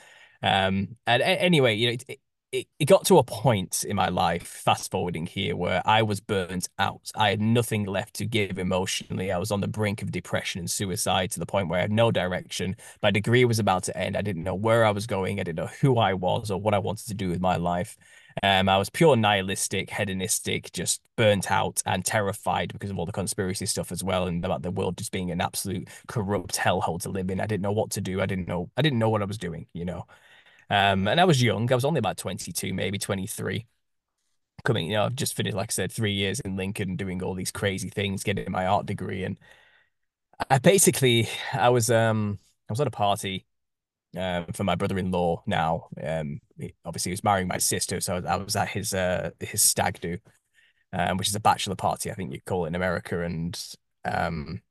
Um, 0.43 0.97
and 1.07 1.23
anyway, 1.23 1.75
you 1.75 1.89
know, 1.89 1.97
it, 2.09 2.21
it, 2.53 2.67
it 2.79 2.85
got 2.87 3.05
to 3.07 3.19
a 3.19 3.25
point 3.25 3.85
in 3.85 3.97
my 3.97 4.09
life, 4.09 4.47
fast 4.47 4.91
forwarding 4.91 5.27
here, 5.27 5.57
where 5.57 5.83
I 5.85 6.03
was 6.03 6.21
burnt 6.21 6.69
out. 6.79 7.11
I 7.15 7.31
had 7.31 7.41
nothing 7.41 7.85
left 7.85 8.15
to 8.15 8.25
give 8.27 8.59
emotionally. 8.59 9.33
I 9.33 9.39
was 9.39 9.51
on 9.51 9.61
the 9.61 9.69
brink 9.69 10.01
of 10.01 10.13
depression 10.13 10.61
and 10.61 10.71
suicide 10.71 11.33
to 11.33 11.41
the 11.41 11.47
point 11.47 11.69
where 11.69 11.79
I 11.79 11.83
had 11.83 11.93
no 11.93 12.11
direction. 12.11 12.77
My 13.03 13.11
degree 13.11 13.45
was 13.45 13.59
about 13.59 13.83
to 13.85 13.97
end. 13.97 14.17
I 14.17 14.23
didn't 14.23 14.45
know 14.45 14.55
where 14.55 14.85
I 14.85 14.91
was 14.93 15.07
going. 15.07 15.41
I 15.41 15.43
didn't 15.43 15.57
know 15.57 15.71
who 15.81 15.99
I 15.99 16.15
was 16.15 16.51
or 16.51 16.61
what 16.61 16.75
I 16.75 16.79
wanted 16.79 17.09
to 17.09 17.15
do 17.15 17.29
with 17.29 17.41
my 17.41 17.57
life. 17.57 17.97
Um, 18.43 18.69
I 18.69 18.77
was 18.79 18.91
pure 18.91 19.17
nihilistic, 19.17 19.91
hedonistic, 19.91 20.71
just 20.73 21.01
burnt 21.17 21.51
out 21.51 21.83
and 21.87 22.05
terrified 22.05 22.73
because 22.73 22.91
of 22.91 22.99
all 22.99 23.07
the 23.07 23.13
conspiracy 23.13 23.67
stuff 23.67 23.91
as 23.91 24.05
well, 24.05 24.27
and 24.27 24.45
about 24.45 24.63
the 24.63 24.71
world 24.71 24.99
just 24.99 25.11
being 25.11 25.31
an 25.31 25.41
absolute 25.41 25.89
corrupt 26.07 26.57
hellhole 26.57 27.01
to 27.03 27.09
live 27.09 27.31
in. 27.31 27.41
I 27.41 27.47
didn't 27.47 27.63
know 27.63 27.73
what 27.73 27.91
to 27.93 28.01
do. 28.01 28.21
I 28.21 28.27
didn't 28.27 28.47
know. 28.47 28.71
I 28.77 28.83
didn't 28.83 28.99
know 28.99 29.09
what 29.11 29.23
I 29.23 29.25
was 29.27 29.39
doing. 29.39 29.67
You 29.73 29.85
know. 29.87 30.07
Um, 30.71 31.09
and 31.09 31.21
I 31.21 31.25
was 31.25 31.43
young. 31.43 31.71
I 31.71 31.75
was 31.75 31.85
only 31.85 31.99
about 31.99 32.17
22, 32.19 32.75
maybe 32.75 32.99
23. 32.99 33.67
Coming, 34.65 34.89
you 34.89 34.95
know, 34.95 35.05
I've 35.07 35.15
just 35.17 35.37
finished, 35.37 35.57
like 35.57 35.71
I 35.71 35.73
said, 35.73 35.93
three 35.93 36.13
years 36.15 36.41
in 36.41 36.57
Lincoln 36.57 36.97
doing 36.97 37.23
all 37.23 37.35
these 37.35 37.53
crazy 37.53 37.91
things, 37.91 38.25
getting 38.25 38.51
my 38.51 38.67
art 38.67 38.87
degree. 38.87 39.25
And 39.25 39.39
I 40.51 40.59
basically, 40.59 41.29
I 41.53 41.71
was, 41.71 41.91
um, 41.91 42.39
I 42.69 42.73
was 42.73 42.81
at 42.81 42.87
a 42.87 42.91
party 42.91 43.47
um, 44.17 44.47
for 44.55 44.65
my 44.65 44.77
brother-in-law 44.77 45.45
now. 45.47 45.89
Um, 46.03 46.41
he, 46.59 46.75
obviously, 46.85 47.11
he 47.11 47.15
was 47.15 47.25
marrying 47.25 47.49
my 47.49 47.59
sister, 47.59 48.01
so 48.01 48.23
I 48.27 48.37
was 48.37 48.57
at 48.57 48.69
his 48.69 48.95
uh 48.95 49.31
his 49.41 49.63
stag 49.63 50.01
do, 50.01 50.19
um, 50.93 51.19
which 51.19 51.29
is 51.29 51.35
a 51.35 51.41
bachelor 51.41 51.77
party, 51.77 52.11
I 52.11 52.15
think 52.15 52.33
you 52.33 52.41
call 52.47 52.65
it 52.67 52.69
in 52.69 52.75
America, 52.77 53.23
and 53.23 53.59
um, 54.05 54.63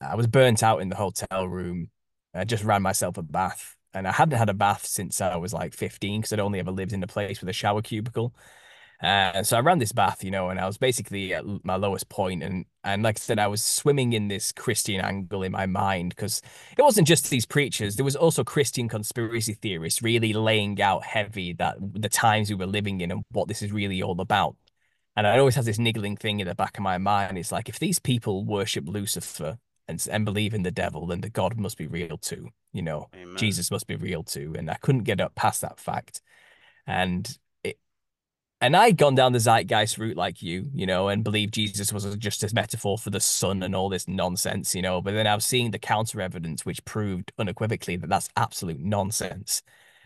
I 0.00 0.16
was 0.16 0.26
burnt 0.26 0.62
out 0.62 0.82
in 0.82 0.90
the 0.90 0.96
hotel 0.96 1.48
room. 1.48 1.90
I 2.34 2.44
just 2.44 2.64
ran 2.64 2.82
myself 2.82 3.18
a 3.18 3.22
bath, 3.22 3.76
and 3.94 4.06
I 4.08 4.12
hadn't 4.12 4.38
had 4.38 4.48
a 4.48 4.54
bath 4.54 4.86
since 4.86 5.20
I 5.20 5.36
was 5.36 5.52
like 5.52 5.74
15 5.74 6.20
because 6.20 6.32
I'd 6.32 6.40
only 6.40 6.60
ever 6.60 6.70
lived 6.70 6.92
in 6.92 7.02
a 7.02 7.06
place 7.06 7.40
with 7.40 7.48
a 7.48 7.52
shower 7.52 7.82
cubicle. 7.82 8.34
Uh, 9.02 9.42
so 9.42 9.56
I 9.56 9.60
ran 9.60 9.78
this 9.78 9.92
bath, 9.92 10.22
you 10.22 10.30
know, 10.30 10.50
and 10.50 10.60
I 10.60 10.66
was 10.66 10.76
basically 10.76 11.32
at 11.32 11.44
my 11.64 11.76
lowest 11.76 12.10
point, 12.10 12.42
and 12.42 12.66
and 12.84 13.02
like 13.02 13.18
I 13.18 13.20
said, 13.20 13.38
I 13.38 13.46
was 13.46 13.64
swimming 13.64 14.12
in 14.12 14.28
this 14.28 14.52
Christian 14.52 15.00
angle 15.00 15.42
in 15.42 15.52
my 15.52 15.64
mind 15.64 16.10
because 16.10 16.42
it 16.76 16.82
wasn't 16.82 17.08
just 17.08 17.30
these 17.30 17.46
preachers; 17.46 17.96
there 17.96 18.04
was 18.04 18.16
also 18.16 18.44
Christian 18.44 18.88
conspiracy 18.88 19.54
theorists 19.54 20.02
really 20.02 20.34
laying 20.34 20.80
out 20.82 21.04
heavy 21.04 21.54
that 21.54 21.76
the 21.80 22.10
times 22.10 22.50
we 22.50 22.56
were 22.56 22.66
living 22.66 23.00
in 23.00 23.10
and 23.10 23.24
what 23.30 23.48
this 23.48 23.62
is 23.62 23.72
really 23.72 24.02
all 24.02 24.20
about. 24.20 24.56
And 25.16 25.26
I 25.26 25.38
always 25.38 25.54
have 25.54 25.64
this 25.64 25.78
niggling 25.78 26.16
thing 26.16 26.40
in 26.40 26.46
the 26.46 26.54
back 26.54 26.76
of 26.78 26.84
my 26.84 26.98
mind. 26.98 27.38
It's 27.38 27.52
like 27.52 27.68
if 27.68 27.78
these 27.78 27.98
people 27.98 28.44
worship 28.44 28.86
Lucifer 28.86 29.58
and 29.90 30.06
and 30.10 30.24
believe 30.24 30.54
in 30.54 30.62
the 30.62 30.70
devil, 30.70 31.06
then 31.06 31.20
the 31.20 31.28
God 31.28 31.58
must 31.58 31.76
be 31.76 31.86
real 31.86 32.16
too. 32.16 32.48
You 32.72 32.82
know, 32.82 33.08
Amen. 33.14 33.36
Jesus 33.36 33.70
must 33.70 33.86
be 33.86 33.96
real 33.96 34.22
too. 34.22 34.54
And 34.56 34.70
I 34.70 34.74
couldn't 34.74 35.04
get 35.04 35.20
up 35.20 35.34
past 35.34 35.60
that 35.60 35.78
fact. 35.78 36.20
And 36.86 37.28
it, 37.62 37.78
and 38.60 38.76
I'd 38.76 38.96
gone 38.96 39.14
down 39.14 39.32
the 39.32 39.40
zeitgeist 39.40 39.98
route 39.98 40.16
like 40.16 40.42
you, 40.42 40.70
you 40.72 40.86
know, 40.86 41.08
and 41.08 41.24
believed 41.24 41.54
Jesus 41.54 41.92
was 41.92 42.16
just 42.16 42.44
a 42.44 42.54
metaphor 42.54 42.96
for 42.96 43.10
the 43.10 43.20
sun 43.20 43.62
and 43.62 43.74
all 43.74 43.88
this 43.88 44.08
nonsense, 44.08 44.74
you 44.74 44.82
know. 44.82 45.00
But 45.00 45.14
then 45.14 45.26
I 45.26 45.34
was 45.34 45.44
seeing 45.44 45.70
the 45.70 45.78
counter 45.78 46.20
evidence, 46.20 46.64
which 46.64 46.84
proved 46.84 47.32
unequivocally 47.38 47.96
that 47.96 48.08
that's 48.08 48.30
absolute 48.36 48.80
nonsense 48.80 49.62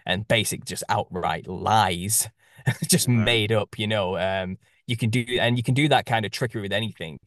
and 0.06 0.26
basic, 0.28 0.64
just 0.64 0.84
outright 0.88 1.46
lies, 1.46 2.28
just 2.88 3.08
made 3.08 3.52
up, 3.52 3.78
you 3.78 3.86
know. 3.86 4.16
Um, 4.16 4.58
you 4.86 4.96
can 4.96 5.10
do, 5.10 5.24
and 5.40 5.56
you 5.56 5.62
can 5.62 5.74
do 5.74 5.88
that 5.88 6.06
kind 6.06 6.26
of 6.26 6.32
trickery 6.32 6.60
with 6.60 6.72
anything, 6.72 7.18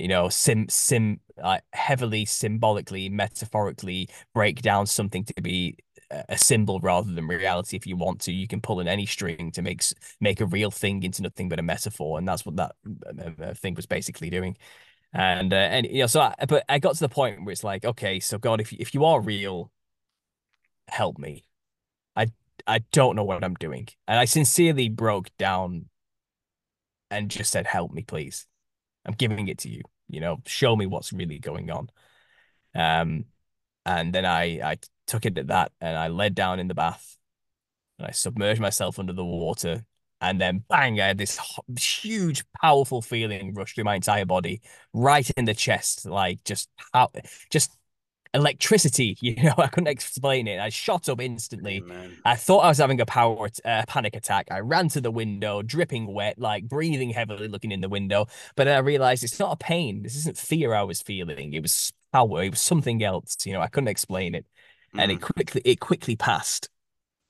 you 0.00 0.08
know, 0.08 0.28
sim, 0.28 0.68
sim, 0.68 1.20
uh, 1.42 1.58
heavily 1.72 2.24
symbolically, 2.24 3.08
metaphorically 3.08 4.08
break 4.34 4.62
down 4.62 4.86
something 4.86 5.24
to 5.24 5.42
be 5.42 5.76
a 6.10 6.38
symbol 6.38 6.80
rather 6.80 7.12
than 7.12 7.26
reality 7.26 7.76
if 7.76 7.86
you 7.86 7.96
want 7.96 8.20
to. 8.22 8.32
You 8.32 8.48
can 8.48 8.60
pull 8.60 8.80
in 8.80 8.88
any 8.88 9.06
string 9.06 9.50
to 9.52 9.62
make 9.62 9.82
make 10.20 10.40
a 10.40 10.46
real 10.46 10.70
thing 10.70 11.02
into 11.02 11.22
nothing 11.22 11.48
but 11.48 11.58
a 11.58 11.62
metaphor 11.62 12.18
and 12.18 12.26
that's 12.26 12.46
what 12.46 12.56
that 12.56 12.72
uh, 12.86 13.42
uh, 13.42 13.54
thing 13.54 13.74
was 13.74 13.86
basically 13.86 14.30
doing. 14.30 14.56
And 15.12 15.52
uh, 15.52 15.56
and 15.56 15.86
you 15.86 16.00
know 16.00 16.06
so 16.06 16.20
I, 16.20 16.34
but 16.48 16.64
i 16.68 16.78
got 16.78 16.94
to 16.94 17.00
the 17.00 17.08
point 17.08 17.44
where 17.44 17.52
it's 17.52 17.64
like 17.64 17.84
okay 17.84 18.20
so 18.20 18.38
god 18.38 18.60
if 18.60 18.72
you, 18.72 18.78
if 18.80 18.94
you 18.94 19.04
are 19.04 19.20
real 19.20 19.70
help 20.88 21.18
me. 21.18 21.44
I 22.16 22.28
i 22.66 22.80
don't 22.92 23.16
know 23.16 23.24
what 23.24 23.44
i'm 23.44 23.54
doing. 23.54 23.88
And 24.06 24.18
i 24.18 24.24
sincerely 24.24 24.88
broke 24.88 25.30
down 25.38 25.86
and 27.10 27.30
just 27.30 27.50
said 27.50 27.66
help 27.66 27.92
me 27.92 28.02
please 28.02 28.46
i'm 29.08 29.14
giving 29.14 29.48
it 29.48 29.58
to 29.58 29.68
you 29.68 29.82
you 30.08 30.20
know 30.20 30.38
show 30.46 30.76
me 30.76 30.86
what's 30.86 31.12
really 31.12 31.40
going 31.40 31.70
on 31.70 31.90
um 32.76 33.24
and 33.84 34.12
then 34.12 34.24
i 34.24 34.60
i 34.62 34.76
took 35.08 35.26
it 35.26 35.36
at 35.38 35.48
that 35.48 35.72
and 35.80 35.96
I 35.96 36.08
led 36.08 36.34
down 36.36 36.60
in 36.60 36.68
the 36.68 36.74
bath 36.74 37.16
and 37.98 38.06
I 38.06 38.12
submerged 38.12 38.60
myself 38.60 38.98
under 38.98 39.12
the 39.12 39.24
water. 39.24 39.84
And 40.20 40.40
then 40.40 40.64
bang, 40.68 41.00
I 41.00 41.06
had 41.06 41.18
this 41.18 41.38
huge, 41.78 42.44
powerful 42.60 43.02
feeling 43.02 43.54
rush 43.54 43.74
through 43.74 43.84
my 43.84 43.94
entire 43.94 44.24
body, 44.24 44.60
right 44.92 45.28
in 45.36 45.44
the 45.44 45.54
chest, 45.54 46.06
like 46.06 46.42
just 46.44 46.68
how, 46.92 47.10
just 47.50 47.70
electricity. 48.38 49.16
You 49.28 49.34
know, 49.42 49.54
I 49.58 49.66
couldn't 49.66 49.88
explain 49.88 50.46
it. 50.46 50.58
I 50.58 50.70
shot 50.70 51.08
up 51.08 51.20
instantly. 51.20 51.78
Amen. 51.78 52.16
I 52.24 52.36
thought 52.36 52.60
I 52.60 52.68
was 52.68 52.78
having 52.78 53.00
a 53.00 53.06
power 53.06 53.48
uh, 53.64 53.84
panic 53.86 54.16
attack. 54.16 54.46
I 54.50 54.60
ran 54.60 54.88
to 54.90 55.00
the 55.00 55.10
window, 55.10 55.60
dripping 55.60 56.06
wet, 56.06 56.38
like 56.38 56.64
breathing 56.64 57.10
heavily, 57.10 57.48
looking 57.48 57.72
in 57.72 57.80
the 57.80 57.88
window. 57.88 58.26
But 58.56 58.64
then 58.64 58.76
I 58.76 58.80
realized 58.80 59.22
it's 59.22 59.38
not 59.38 59.52
a 59.52 59.56
pain. 59.56 60.02
This 60.02 60.16
isn't 60.16 60.38
fear 60.38 60.72
I 60.72 60.82
was 60.82 61.02
feeling. 61.02 61.52
It 61.52 61.60
was 61.60 61.92
power. 62.12 62.42
It 62.42 62.50
was 62.50 62.60
something 62.60 63.02
else. 63.02 63.36
You 63.44 63.52
know, 63.52 63.60
I 63.60 63.66
couldn't 63.66 63.88
explain 63.88 64.34
it, 64.34 64.46
mm. 64.94 65.02
and 65.02 65.10
it 65.12 65.18
mm. 65.18 65.22
quickly 65.22 65.62
it 65.64 65.80
quickly 65.80 66.16
passed, 66.16 66.70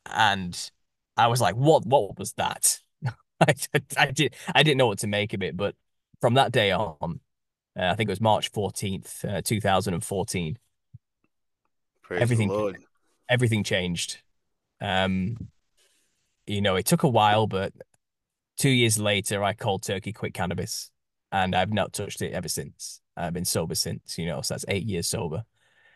and 0.06 0.70
I 1.16 1.26
was 1.26 1.40
like, 1.40 1.56
"What? 1.56 1.84
What 1.84 2.18
was 2.18 2.34
that?" 2.34 2.80
I, 3.40 3.54
I 3.96 4.10
did. 4.12 4.34
I 4.54 4.62
didn't 4.62 4.78
know 4.78 4.86
what 4.86 5.00
to 5.00 5.06
make 5.06 5.34
of 5.34 5.42
it, 5.42 5.56
but 5.56 5.74
from 6.20 6.34
that 6.34 6.52
day 6.52 6.70
on, 6.70 7.20
uh, 7.78 7.84
I 7.84 7.94
think 7.94 8.08
it 8.08 8.12
was 8.12 8.20
March 8.20 8.52
14th, 8.52 9.24
uh, 9.24 9.42
2014. 9.42 10.58
Praise 12.08 12.22
everything 12.22 12.74
everything 13.28 13.62
changed. 13.62 14.16
Um, 14.80 15.36
you 16.46 16.62
know, 16.62 16.76
it 16.76 16.86
took 16.86 17.02
a 17.02 17.08
while, 17.08 17.46
but 17.46 17.74
two 18.56 18.70
years 18.70 18.98
later, 18.98 19.44
I 19.44 19.52
called 19.52 19.82
turkey 19.82 20.14
quit 20.14 20.32
cannabis, 20.32 20.90
and 21.30 21.54
I've 21.54 21.70
not 21.70 21.92
touched 21.92 22.22
it 22.22 22.32
ever 22.32 22.48
since. 22.48 23.02
I've 23.14 23.34
been 23.34 23.44
sober 23.44 23.74
since, 23.74 24.16
you 24.16 24.24
know, 24.24 24.40
so 24.40 24.54
that's 24.54 24.64
eight 24.68 24.86
years 24.86 25.06
sober. 25.06 25.44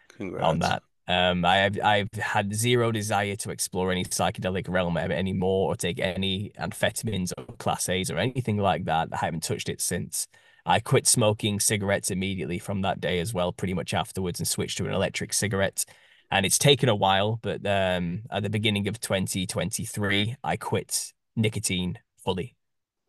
Congrats. 0.08 0.44
on 0.44 0.58
that. 0.58 0.82
Um, 1.08 1.46
I've 1.46 1.80
I've 1.82 2.12
had 2.12 2.54
zero 2.54 2.92
desire 2.92 3.36
to 3.36 3.50
explore 3.50 3.90
any 3.90 4.04
psychedelic 4.04 4.68
realm 4.68 4.98
anymore 4.98 5.72
or 5.72 5.76
take 5.76 5.98
any 5.98 6.52
amphetamines 6.60 7.32
or 7.38 7.44
class 7.56 7.88
A's 7.88 8.10
or 8.10 8.18
anything 8.18 8.58
like 8.58 8.84
that. 8.84 9.08
I 9.12 9.16
haven't 9.16 9.44
touched 9.44 9.70
it 9.70 9.80
since. 9.80 10.28
I 10.64 10.80
quit 10.80 11.06
smoking 11.06 11.60
cigarettes 11.60 12.10
immediately 12.10 12.58
from 12.58 12.82
that 12.82 13.00
day 13.00 13.18
as 13.18 13.34
well, 13.34 13.52
pretty 13.52 13.74
much 13.74 13.94
afterwards, 13.94 14.38
and 14.38 14.46
switched 14.46 14.78
to 14.78 14.86
an 14.86 14.92
electric 14.92 15.32
cigarette. 15.32 15.84
And 16.30 16.46
it's 16.46 16.58
taken 16.58 16.88
a 16.88 16.94
while, 16.94 17.38
but 17.42 17.66
um, 17.66 18.22
at 18.30 18.42
the 18.42 18.50
beginning 18.50 18.88
of 18.88 19.00
2023, 19.00 20.36
I 20.42 20.56
quit 20.56 21.12
nicotine 21.36 21.98
fully. 22.24 22.56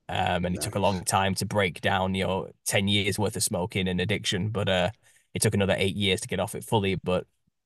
Um, 0.09 0.45
and 0.45 0.55
nice. 0.55 0.55
it 0.55 0.61
took 0.61 0.75
a 0.75 0.79
long 0.79 1.03
time 1.05 1.33
to 1.35 1.45
break 1.45 1.79
down, 1.79 2.15
you 2.15 2.25
know, 2.25 2.47
10 2.65 2.87
years 2.87 3.17
worth 3.17 3.35
of 3.37 3.43
smoking 3.43 3.87
and 3.87 4.01
addiction, 4.01 4.49
but 4.49 4.67
uh, 4.67 4.89
it 5.33 5.41
took 5.41 5.53
another 5.53 5.75
eight 5.77 5.95
years 5.95 6.21
to 6.21 6.27
get 6.27 6.39
off 6.39 6.55
it 6.55 6.63
fully. 6.63 6.95
But 6.95 7.25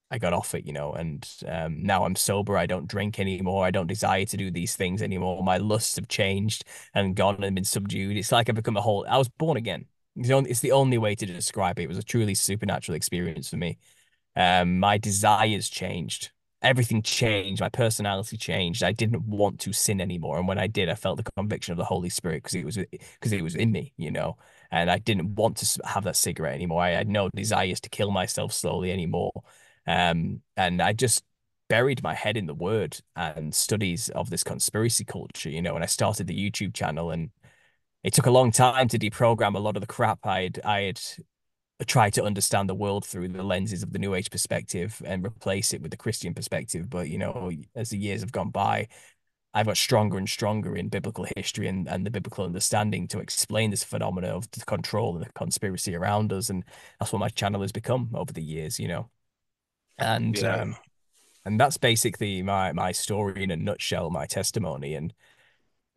I 0.10 0.20
got 0.20 0.32
off 0.34 0.56
it, 0.56 0.66
you 0.66 0.72
know, 0.72 0.94
and 0.94 1.28
um, 1.48 1.84
now 1.84 2.06
I'm 2.06 2.16
sober. 2.16 2.58
I 2.58 2.66
don't 2.66 2.88
drink 2.88 3.20
anymore. 3.20 3.66
I 3.66 3.72
don't 3.72 3.88
desire 3.88 4.26
to 4.26 4.38
do 4.38 4.50
these 4.50 4.76
things 4.76 5.02
anymore. 5.02 5.44
My 5.44 5.58
lusts 5.58 5.98
have 5.98 6.08
changed 6.08 6.64
and 6.94 7.16
gone 7.16 7.44
and 7.44 7.56
been 7.56 7.66
subdued. 7.66 8.16
It's 8.16 8.32
like 8.32 8.48
I've 8.48 8.56
become 8.56 8.78
a 8.78 8.82
whole. 8.82 9.06
I 9.10 9.18
was 9.18 9.28
born 9.28 9.58
again. 9.58 9.86
It's 10.16 10.30
the 10.30 10.34
only, 10.34 10.50
it's 10.50 10.62
the 10.62 10.72
only 10.72 10.98
way 10.98 11.14
to 11.16 11.26
describe 11.26 11.78
it. 11.78 11.84
It 11.84 11.90
was 11.90 11.98
a 11.98 12.04
truly 12.04 12.36
supernatural 12.36 12.96
experience 12.96 13.50
for 13.50 13.58
me. 13.58 13.78
Um, 14.36 14.80
my 14.80 14.98
desires 14.98 15.70
changed. 15.70 16.32
Everything 16.62 17.02
changed. 17.02 17.62
My 17.62 17.70
personality 17.70 18.38
changed. 18.38 18.84
I 18.84 18.92
didn't 18.92 19.24
want 19.28 19.60
to 19.62 19.74
sin 19.74 20.02
anymore, 20.02 20.40
and 20.40 20.48
when 20.48 20.58
I 20.58 20.68
did, 20.68 20.90
I 20.90 20.96
felt 20.96 21.18
the 21.18 21.32
conviction 21.38 21.72
of 21.72 21.78
the 21.78 21.86
Holy 21.86 22.10
Spirit 22.10 22.44
because 22.44 22.56
it 22.56 22.66
was 22.66 22.78
because 22.78 23.32
it 23.32 23.44
was 23.44 23.56
in 23.56 23.72
me, 23.72 23.94
you 23.98 24.10
know. 24.12 24.38
And 24.72 24.90
I 24.90 24.98
didn't 24.98 25.36
want 25.36 25.58
to 25.58 25.82
have 25.88 26.04
that 26.06 26.16
cigarette 26.16 26.56
anymore. 26.56 26.82
I 26.82 26.92
had 26.92 27.08
no 27.08 27.30
desires 27.30 27.80
to 27.82 27.90
kill 27.90 28.12
myself 28.12 28.54
slowly 28.54 28.92
anymore. 28.92 29.32
Um, 29.88 30.42
and 30.58 30.82
I 30.82 30.94
just 30.94 31.24
buried 31.70 32.04
my 32.04 32.14
head 32.14 32.38
in 32.38 32.46
the 32.46 32.54
word 32.54 33.00
and 33.16 33.54
studies 33.54 34.10
of 34.10 34.30
this 34.30 34.44
conspiracy 34.44 35.06
culture, 35.06 35.50
you 35.50 35.62
know, 35.62 35.76
and 35.76 35.84
I 35.84 35.88
started 35.88 36.28
the 36.28 36.38
YouTube 36.38 36.74
channel 36.74 37.12
and 37.12 37.32
it 38.04 38.14
took 38.14 38.26
a 38.26 38.32
long 38.32 38.52
time 38.52 38.88
to 38.90 39.00
deprogram 39.00 39.56
a 39.56 39.60
lot 39.60 39.76
of 39.76 39.82
the 39.82 39.88
crap 39.88 40.26
I 40.26 40.44
had 40.44 40.62
I 40.64 40.82
had 40.82 41.02
tried 41.86 42.14
to 42.14 42.24
understand 42.24 42.70
the 42.70 42.76
world 42.76 43.06
through 43.06 43.28
the 43.30 43.44
lenses 43.44 43.84
of 43.84 43.94
the 43.94 44.00
new 44.00 44.14
age 44.14 44.32
perspective 44.32 45.02
and 45.06 45.26
replace 45.26 45.74
it 45.74 45.82
with 45.82 45.92
the 45.92 45.98
Christian 45.98 46.34
perspective. 46.34 46.90
But 46.90 47.10
you 47.10 47.18
know, 47.18 47.52
as 47.76 47.90
the 47.90 47.98
years 47.98 48.22
have 48.22 48.32
gone 48.32 48.50
by, 48.50 48.88
I've 49.54 49.68
got 49.68 49.78
stronger 49.78 50.18
and 50.18 50.30
stronger 50.30 50.76
in 50.76 50.90
biblical 50.90 51.28
history 51.36 51.68
and, 51.68 51.88
and 51.88 52.06
the 52.06 52.12
biblical 52.12 52.46
understanding 52.46 53.08
to 53.10 53.20
explain 53.20 53.72
this 53.72 53.84
phenomena 53.84 54.30
of 54.30 54.50
the 54.52 54.62
control 54.66 55.16
and 55.16 55.26
the 55.26 55.32
conspiracy 55.34 55.96
around 55.96 56.34
us. 56.34 56.50
And 56.50 56.64
that's 57.00 57.12
what 57.12 57.20
my 57.20 57.30
channel 57.30 57.62
has 57.62 57.72
become 57.72 58.10
over 58.14 58.34
the 58.34 58.44
years, 58.44 58.80
you 58.80 58.88
know 58.88 59.10
and 59.98 60.38
yeah. 60.38 60.62
um, 60.62 60.78
and 61.46 61.60
that's 61.60 61.78
basically 61.78 62.42
my 62.44 62.72
my 62.74 62.92
story 62.92 63.44
in 63.44 63.52
a 63.52 63.56
nutshell, 63.56 64.10
my 64.10 64.26
testimony. 64.26 64.96
And 64.96 65.14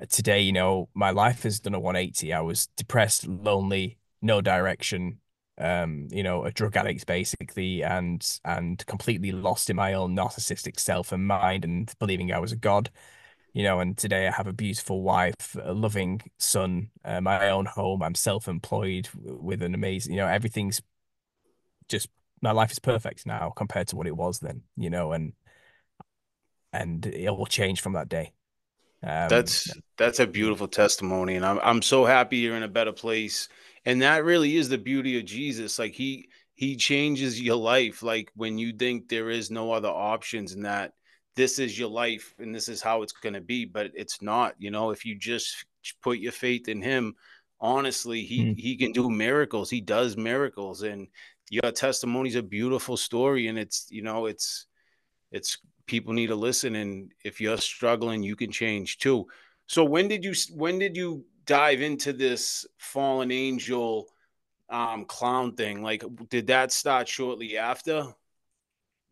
today, 0.08 0.40
you 0.40 0.52
know, 0.52 0.88
my 0.94 1.10
life 1.10 1.42
has 1.42 1.60
done 1.60 1.74
a 1.74 1.80
180. 1.80 2.32
I 2.32 2.40
was 2.40 2.68
depressed, 2.76 3.26
lonely, 3.26 3.98
no 4.22 4.40
direction, 4.40 5.18
um, 5.58 6.08
you 6.10 6.22
know, 6.22 6.44
a 6.44 6.52
drug 6.52 6.76
addict 6.76 7.06
basically, 7.06 7.82
and 7.82 8.26
and 8.44 8.84
completely 8.86 9.32
lost 9.32 9.70
in 9.70 9.76
my 9.76 9.94
own 9.94 10.16
narcissistic 10.16 10.78
self 10.78 11.12
and 11.12 11.26
mind, 11.26 11.64
and 11.64 11.92
believing 11.98 12.32
I 12.32 12.38
was 12.38 12.52
a 12.52 12.56
god. 12.56 12.90
You 13.52 13.64
know, 13.64 13.80
and 13.80 13.98
today 13.98 14.28
I 14.28 14.30
have 14.30 14.46
a 14.46 14.52
beautiful 14.52 15.02
wife, 15.02 15.56
a 15.60 15.72
loving 15.72 16.20
son, 16.38 16.90
uh, 17.04 17.20
my 17.20 17.50
own 17.50 17.66
home. 17.66 18.00
I'm 18.00 18.14
self-employed 18.14 19.08
with 19.12 19.62
an 19.62 19.74
amazing, 19.74 20.14
you 20.14 20.20
know, 20.20 20.28
everything's 20.28 20.80
just 21.88 22.08
my 22.42 22.53
life 22.53 22.72
is 22.72 22.79
perfect 22.79 23.26
now 23.26 23.53
compared 23.55 23.88
to 23.88 23.96
what 23.96 24.07
it 24.07 24.16
was 24.16 24.40
then, 24.40 24.62
you 24.76 24.90
know, 24.90 25.12
and 25.12 25.33
and 26.72 27.07
it 27.07 27.31
will 27.31 27.46
change 27.46 27.81
from 27.81 27.94
that 27.94 28.09
day. 28.09 28.33
Um, 29.03 29.29
that's 29.29 29.70
that's 29.96 30.20
a 30.20 30.26
beautiful 30.26 30.68
testimony, 30.68 31.37
and 31.37 31.44
I'm 31.44 31.59
I'm 31.62 31.83
so 31.83 32.05
happy 32.05 32.38
you're 32.38 32.57
in 32.57 32.62
a 32.62 32.68
better 32.68 32.92
place. 32.92 33.48
And 33.87 34.03
that 34.03 34.24
really 34.24 34.57
is 34.57 34.68
the 34.68 34.76
beauty 34.76 35.18
of 35.18 35.24
Jesus. 35.24 35.79
Like 35.79 35.94
he 35.94 36.29
he 36.55 36.76
changes 36.76 37.40
your 37.40 37.57
life. 37.57 38.03
Like 38.03 38.31
when 38.35 38.59
you 38.59 38.72
think 38.72 39.09
there 39.09 39.31
is 39.31 39.50
no 39.50 39.72
other 39.72 39.88
options, 39.88 40.53
and 40.53 40.64
that 40.64 40.92
this 41.37 41.59
is 41.59 41.79
your 41.79 41.88
life 41.88 42.35
and 42.38 42.55
this 42.55 42.68
is 42.68 42.83
how 42.83 43.03
it's 43.03 43.12
going 43.12 43.33
to 43.33 43.40
be 43.40 43.64
but 43.64 43.90
it's 43.94 44.20
not 44.20 44.55
you 44.59 44.70
know 44.70 44.90
if 44.90 45.05
you 45.05 45.16
just 45.16 45.64
put 46.03 46.18
your 46.18 46.33
faith 46.33 46.68
in 46.68 46.83
him 46.83 47.14
honestly 47.61 48.22
he 48.22 48.40
mm. 48.40 48.59
he 48.59 48.76
can 48.76 48.92
do 48.92 49.09
miracles 49.09 49.70
he 49.70 49.81
does 49.81 50.16
miracles 50.16 50.83
and 50.83 51.09
your 51.50 51.72
testimony 51.72 52.30
is 52.30 52.36
a 52.36 52.42
beautiful 52.42 52.96
story 52.96 53.48
and 53.48 53.58
it's 53.58 53.88
you 53.90 54.00
know 54.00 54.26
it's 54.26 54.66
it's 55.32 55.58
people 55.86 56.14
need 56.14 56.28
to 56.28 56.36
listen 56.36 56.76
and 56.76 57.12
if 57.24 57.40
you're 57.40 57.58
struggling 57.58 58.22
you 58.22 58.36
can 58.36 58.50
change 58.50 58.98
too 58.98 59.26
so 59.66 59.84
when 59.84 60.08
did 60.08 60.24
you 60.24 60.32
when 60.54 60.78
did 60.78 60.96
you 60.96 61.24
dive 61.44 61.82
into 61.82 62.12
this 62.12 62.64
fallen 62.78 63.32
angel 63.32 64.06
um 64.70 65.04
clown 65.04 65.52
thing 65.54 65.82
like 65.82 66.04
did 66.30 66.46
that 66.46 66.72
start 66.72 67.06
shortly 67.06 67.58
after 67.58 68.06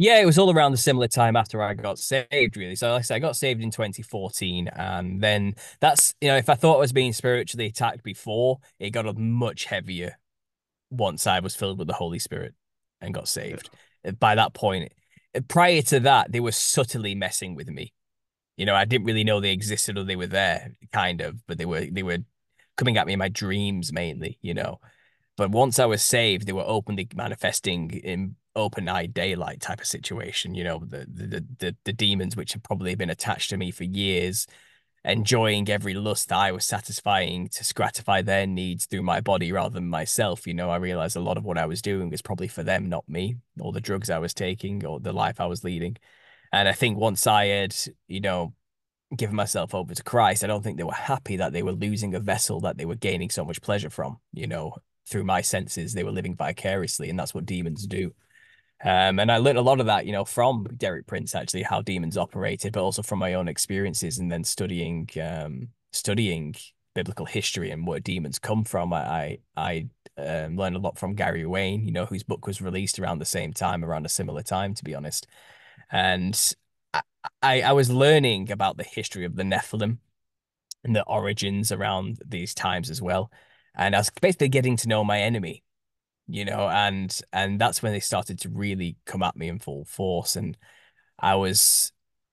yeah, 0.01 0.21
it 0.21 0.27
was 0.27 0.39
all 0.39 0.55
around 0.55 0.71
the 0.71 0.79
similar 0.79 1.09
time 1.09 1.35
after 1.35 1.61
I 1.61 1.75
got 1.75 1.99
saved, 1.99 2.57
really. 2.57 2.77
So, 2.77 2.93
like 2.93 3.01
I 3.01 3.03
said, 3.03 3.17
I 3.17 3.19
got 3.19 3.35
saved 3.35 3.61
in 3.61 3.73
2014. 3.73 4.69
And 4.69 5.21
then 5.21 5.57
that's, 5.81 6.15
you 6.21 6.29
know, 6.29 6.37
if 6.37 6.49
I 6.49 6.55
thought 6.55 6.77
I 6.77 6.79
was 6.79 6.93
being 6.93 7.13
spiritually 7.13 7.67
attacked 7.67 8.05
before, 8.05 8.61
it 8.79 8.91
got 8.91 9.19
much 9.19 9.65
heavier 9.65 10.17
once 10.91 11.27
I 11.27 11.41
was 11.41 11.55
filled 11.55 11.79
with 11.79 11.89
the 11.89 11.95
Holy 11.95 12.19
Spirit 12.19 12.55
and 13.01 13.15
got 13.15 13.29
saved. 13.29 13.71
Yeah. 14.05 14.13
By 14.13 14.35
that 14.35 14.55
point, 14.55 14.93
prior 15.49 15.83
to 15.83 16.01
that, 16.01 16.33
they 16.33 16.41
were 16.41 16.53
subtly 16.53 17.15
messing 17.15 17.55
with 17.55 17.69
me. 17.69 17.93
You 18.57 18.67
know, 18.67 18.75
I 18.75 18.85
didn't 18.85 19.07
really 19.07 19.25
know 19.25 19.41
they 19.41 19.53
existed 19.53 19.97
or 19.97 20.05
they 20.05 20.17
were 20.17 20.27
there, 20.27 20.73
kind 20.93 21.21
of, 21.21 21.47
but 21.47 21.59
they 21.59 21.67
were 21.67 21.87
they 21.91 22.03
were 22.03 22.19
coming 22.77 22.97
at 22.97 23.07
me 23.07 23.13
in 23.13 23.19
my 23.19 23.29
dreams 23.29 23.93
mainly, 23.93 24.39
you 24.43 24.55
know. 24.55 24.81
But 25.37 25.51
once 25.51 25.79
I 25.79 25.87
was 25.87 26.03
saved, 26.03 26.47
they 26.47 26.53
were 26.53 26.65
openly 26.67 27.09
manifesting 27.15 27.91
in 27.91 28.35
open 28.57 28.89
eye 28.89 29.07
daylight 29.07 29.61
type 29.61 29.81
of 29.81 29.87
situation. 29.87 30.55
You 30.55 30.65
know, 30.65 30.83
the, 30.85 31.07
the 31.09 31.47
the 31.59 31.77
the 31.85 31.93
demons 31.93 32.37
which 32.37 32.53
have 32.55 32.63
probably 32.65 32.95
been 32.97 33.11
attached 33.11 33.51
to 33.51 33.57
me 33.57 33.71
for 33.71 33.85
years, 33.85 34.47
enjoying 35.05 35.69
every 35.69 35.95
lust 35.95 36.29
that 36.29 36.39
I 36.39 36.53
was 36.53 36.65
satisfying 36.65 37.49
to 37.49 37.75
gratify 37.75 38.23
their 38.23 38.47
needs 38.47 38.87
through 38.87 39.03
my 39.03 39.21
body 39.21 39.53
rather 39.53 39.75
than 39.75 39.89
myself. 39.89 40.47
You 40.47 40.55
know, 40.55 40.71
I 40.71 40.77
realized 40.77 41.17
a 41.17 41.21
lot 41.21 41.37
of 41.37 41.45
what 41.45 41.59
I 41.59 41.67
was 41.67 41.83
doing 41.83 42.11
was 42.11 42.23
probably 42.23 42.49
for 42.49 42.63
them, 42.63 42.89
not 42.89 43.09
me, 43.09 43.37
or 43.61 43.73
the 43.73 43.81
drugs 43.81 44.11
I 44.11 44.19
was 44.19 44.35
taking, 44.35 44.85
or 44.85 45.01
the 45.01 45.13
life 45.13 45.41
I 45.41 45.47
was 45.47 45.65
leading. 45.65 45.97
And 46.53 46.69
I 46.69 46.73
think 46.73 46.99
once 46.99 47.27
I 47.27 47.47
had, 47.47 47.77
you 48.07 48.21
know, 48.21 48.55
given 49.17 49.37
myself 49.37 49.75
over 49.75 49.95
to 49.95 50.03
Christ, 50.03 50.45
I 50.45 50.47
don't 50.47 50.63
think 50.63 50.77
they 50.77 50.85
were 50.85 50.93
happy 50.93 51.37
that 51.37 51.53
they 51.53 51.63
were 51.63 51.73
losing 51.73 52.15
a 52.15 52.21
vessel 52.21 52.61
that 52.61 52.77
they 52.77 52.85
were 52.85 52.95
gaining 52.95 53.31
so 53.31 53.45
much 53.45 53.63
pleasure 53.63 53.91
from. 53.91 54.19
You 54.33 54.47
know, 54.47 54.75
through 55.07 55.25
my 55.25 55.41
senses, 55.41 55.93
they 55.93 56.05
were 56.05 56.11
living 56.11 56.37
vicariously, 56.37 57.09
and 57.09 57.19
that's 57.19 57.35
what 57.35 57.47
demons 57.47 57.87
do. 57.87 58.13
Um, 58.85 59.19
and 59.19 59.31
I 59.33 59.39
learned 59.39 59.59
a 59.59 59.63
lot 59.63 59.81
of 59.81 59.87
that, 59.87 60.07
you 60.07 60.13
know, 60.13 60.25
from 60.25 60.65
Derek 60.77 61.07
Prince 61.07 61.35
actually, 61.35 61.63
how 61.63 61.83
demons 61.83 62.17
operated, 62.17 62.73
but 62.73 62.83
also 62.83 63.03
from 63.03 63.19
my 63.19 63.35
own 63.35 63.49
experiences 63.49 64.19
and 64.19 64.31
then 64.31 64.45
studying 64.45 65.09
um, 65.21 65.69
studying 65.93 66.55
biblical 66.95 67.27
history 67.27 67.71
and 67.71 67.87
where 67.87 68.01
demons 68.01 68.39
come 68.39 68.65
from. 68.65 68.93
I 68.93 69.39
I, 69.57 69.89
I 70.17 70.23
um, 70.45 70.57
learned 70.57 70.77
a 70.77 70.81
lot 70.81 70.99
from 70.99 71.15
Gary 71.15 71.45
Wayne, 71.45 71.85
you 71.85 71.93
know, 71.93 72.07
whose 72.07 72.23
book 72.23 72.47
was 72.47 72.63
released 72.63 72.99
around 73.01 73.19
the 73.19 73.25
same 73.25 73.53
time, 73.53 73.85
around 73.85 74.07
a 74.07 74.09
similar 74.09 74.43
time, 74.43 74.75
to 74.75 74.85
be 74.85 74.95
honest. 74.95 75.27
And 75.91 76.55
I 77.43 77.63
I 77.63 77.73
was 77.73 77.91
learning 77.91 78.51
about 78.53 78.77
the 78.77 78.85
history 78.85 79.25
of 79.25 79.37
the 79.37 79.43
Nephilim 79.43 79.99
and 80.85 80.97
the 80.97 81.05
origins 81.05 81.73
around 81.73 82.21
these 82.27 82.55
times 82.55 82.91
as 82.91 83.03
well. 83.03 83.31
And 83.75 83.95
I 83.95 83.99
was 83.99 84.11
basically 84.21 84.49
getting 84.49 84.77
to 84.79 84.89
know 84.89 85.05
my 85.05 85.21
enemy 85.21 85.63
you 86.29 86.45
know, 86.45 86.69
and 86.69 87.19
and 87.33 87.61
that's 87.61 87.83
when 87.83 87.93
they 87.93 88.01
started 88.01 88.39
to 88.41 88.51
really 88.51 88.97
come 89.07 89.23
at 89.23 89.37
me 89.37 89.49
in 89.49 89.59
full 89.59 89.85
force. 89.87 90.37
And 90.37 90.57
I 91.19 91.35
was, 91.37 91.93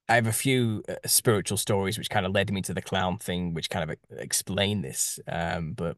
I 0.09 0.15
have 0.15 0.27
a 0.27 0.33
few 0.33 0.83
uh, 0.89 0.95
spiritual 1.05 1.57
stories 1.57 1.97
which 1.97 2.09
kind 2.09 2.25
of 2.25 2.33
led 2.33 2.51
me 2.51 2.61
to 2.63 2.73
the 2.73 2.81
clown 2.81 3.17
thing, 3.17 3.53
which 3.53 3.69
kind 3.69 3.89
of 3.89 3.97
explain 4.19 4.81
this. 4.81 5.19
Um, 5.27 5.73
but 5.73 5.97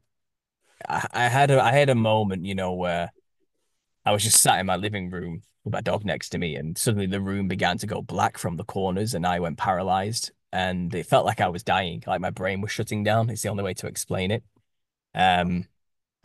I, 0.88 1.08
I 1.12 1.28
had 1.28 1.52
a 1.52 1.62
I 1.62 1.72
had 1.72 1.90
a 1.90 1.96
moment, 1.96 2.46
you 2.46 2.56
know, 2.56 2.74
where 2.74 3.12
I 4.06 4.12
was 4.12 4.24
just 4.24 4.42
sat 4.42 4.60
in 4.60 4.66
my 4.66 4.76
living 4.78 5.10
room 5.10 5.44
with 5.64 5.74
my 5.74 5.82
dog 5.82 6.06
next 6.06 6.30
to 6.30 6.38
me, 6.38 6.56
and 6.56 6.78
suddenly 6.78 7.08
the 7.08 7.22
room 7.22 7.48
began 7.48 7.78
to 7.80 7.88
go 7.88 8.02
black 8.02 8.38
from 8.38 8.58
the 8.58 8.64
corners, 8.64 9.14
and 9.16 9.26
I 9.26 9.40
went 9.40 9.58
paralyzed, 9.58 10.32
and 10.54 10.94
it 10.96 11.08
felt 11.08 11.26
like 11.26 11.42
I 11.42 11.50
was 11.50 11.64
dying, 11.64 12.04
like 12.08 12.22
my 12.22 12.30
brain 12.30 12.62
was 12.62 12.72
shutting 12.72 13.04
down. 13.04 13.30
It's 13.30 13.42
the 13.42 13.50
only 13.50 13.64
way 13.64 13.74
to 13.76 13.88
explain 13.88 14.32
it. 14.32 14.44
Um, 15.14 15.66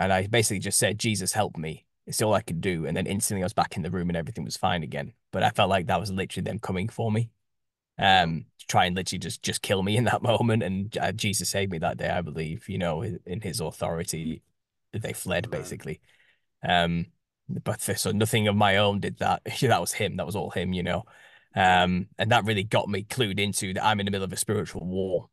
and 0.04 0.12
I 0.12 0.26
basically 0.26 0.60
just 0.60 0.78
said, 0.78 0.98
Jesus, 0.98 1.32
help 1.32 1.56
me. 1.56 1.86
It's 2.06 2.22
all 2.22 2.34
I 2.34 2.40
could 2.42 2.60
do. 2.60 2.86
And 2.86 2.96
then 2.96 3.06
instantly 3.06 3.42
I 3.42 3.46
was 3.46 3.52
back 3.52 3.76
in 3.76 3.82
the 3.82 3.90
room 3.90 4.10
and 4.10 4.16
everything 4.16 4.44
was 4.44 4.56
fine 4.56 4.82
again. 4.82 5.12
But 5.30 5.42
I 5.42 5.50
felt 5.50 5.70
like 5.70 5.86
that 5.86 6.00
was 6.00 6.10
literally 6.10 6.44
them 6.44 6.58
coming 6.58 6.88
for 6.88 7.10
me 7.12 7.30
um 7.98 8.46
to 8.58 8.66
try 8.66 8.86
and 8.86 8.96
literally 8.96 9.18
just 9.18 9.42
just 9.42 9.60
kill 9.62 9.82
me 9.82 9.96
in 9.96 10.04
that 10.04 10.22
moment. 10.30 10.62
And 10.62 10.96
uh, 10.98 11.12
jesus 11.12 11.50
saved 11.50 11.70
me 11.70 11.78
that 11.78 11.98
day 11.98 12.08
i 12.08 12.20
believe 12.22 12.68
you 12.68 12.78
know 12.78 13.02
in 13.02 13.40
his 13.40 13.60
authority 13.60 14.42
they 14.92 15.12
fled 15.12 15.50
basically. 15.50 16.00
Um 16.66 17.06
but 17.48 17.80
so 17.80 18.12
nothing 18.12 18.48
of 18.48 18.56
my 18.56 18.76
own 18.76 19.00
did 19.00 19.18
that. 19.18 19.42
That 19.60 19.80
was 19.80 19.92
him. 19.92 20.16
That 20.16 20.26
was 20.26 20.36
all 20.36 20.50
him 20.50 20.72
you 20.72 20.82
know. 20.82 21.04
Um 21.54 22.08
and 22.18 22.30
that 22.30 22.44
really 22.44 22.64
got 22.64 22.88
me 22.88 23.04
clued 23.04 23.38
into 23.38 23.74
that 23.74 23.84
i'm 23.84 24.00
in 24.00 24.06
the 24.06 24.12
middle 24.12 24.24
of 24.24 24.32
a 24.32 24.36
spiritual 24.36 24.86
war. 24.86 25.28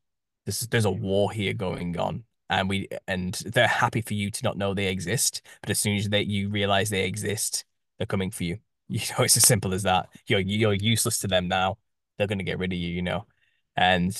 There's 0.45 0.61
there's 0.67 0.85
a 0.85 0.91
war 0.91 1.31
here 1.31 1.53
going 1.53 1.97
on 1.97 2.23
and 2.49 2.69
we 2.69 2.87
and 3.07 3.35
they're 3.45 3.67
happy 3.67 4.01
for 4.01 4.13
you 4.13 4.31
to 4.31 4.43
not 4.43 4.57
know 4.57 4.73
they 4.73 4.87
exist 4.87 5.41
but 5.61 5.69
as 5.69 5.79
soon 5.79 5.97
as 5.97 6.09
they 6.09 6.21
you 6.21 6.49
realize 6.49 6.89
they 6.89 7.05
exist 7.05 7.65
they're 7.99 8.07
coming 8.07 8.31
for 8.31 8.43
you. 8.43 8.57
You 8.91 9.01
know 9.11 9.23
it's 9.23 9.37
as 9.37 9.45
simple 9.45 9.75
as 9.75 9.83
that. 9.83 10.09
You're 10.25 10.39
you're 10.39 10.73
useless 10.73 11.19
to 11.19 11.27
them 11.27 11.47
now. 11.47 11.77
They're 12.17 12.25
going 12.25 12.39
to 12.39 12.43
get 12.43 12.57
rid 12.57 12.73
of 12.73 12.79
you 12.79 12.89
you 12.89 13.03
know? 13.03 13.27
And 13.75 14.15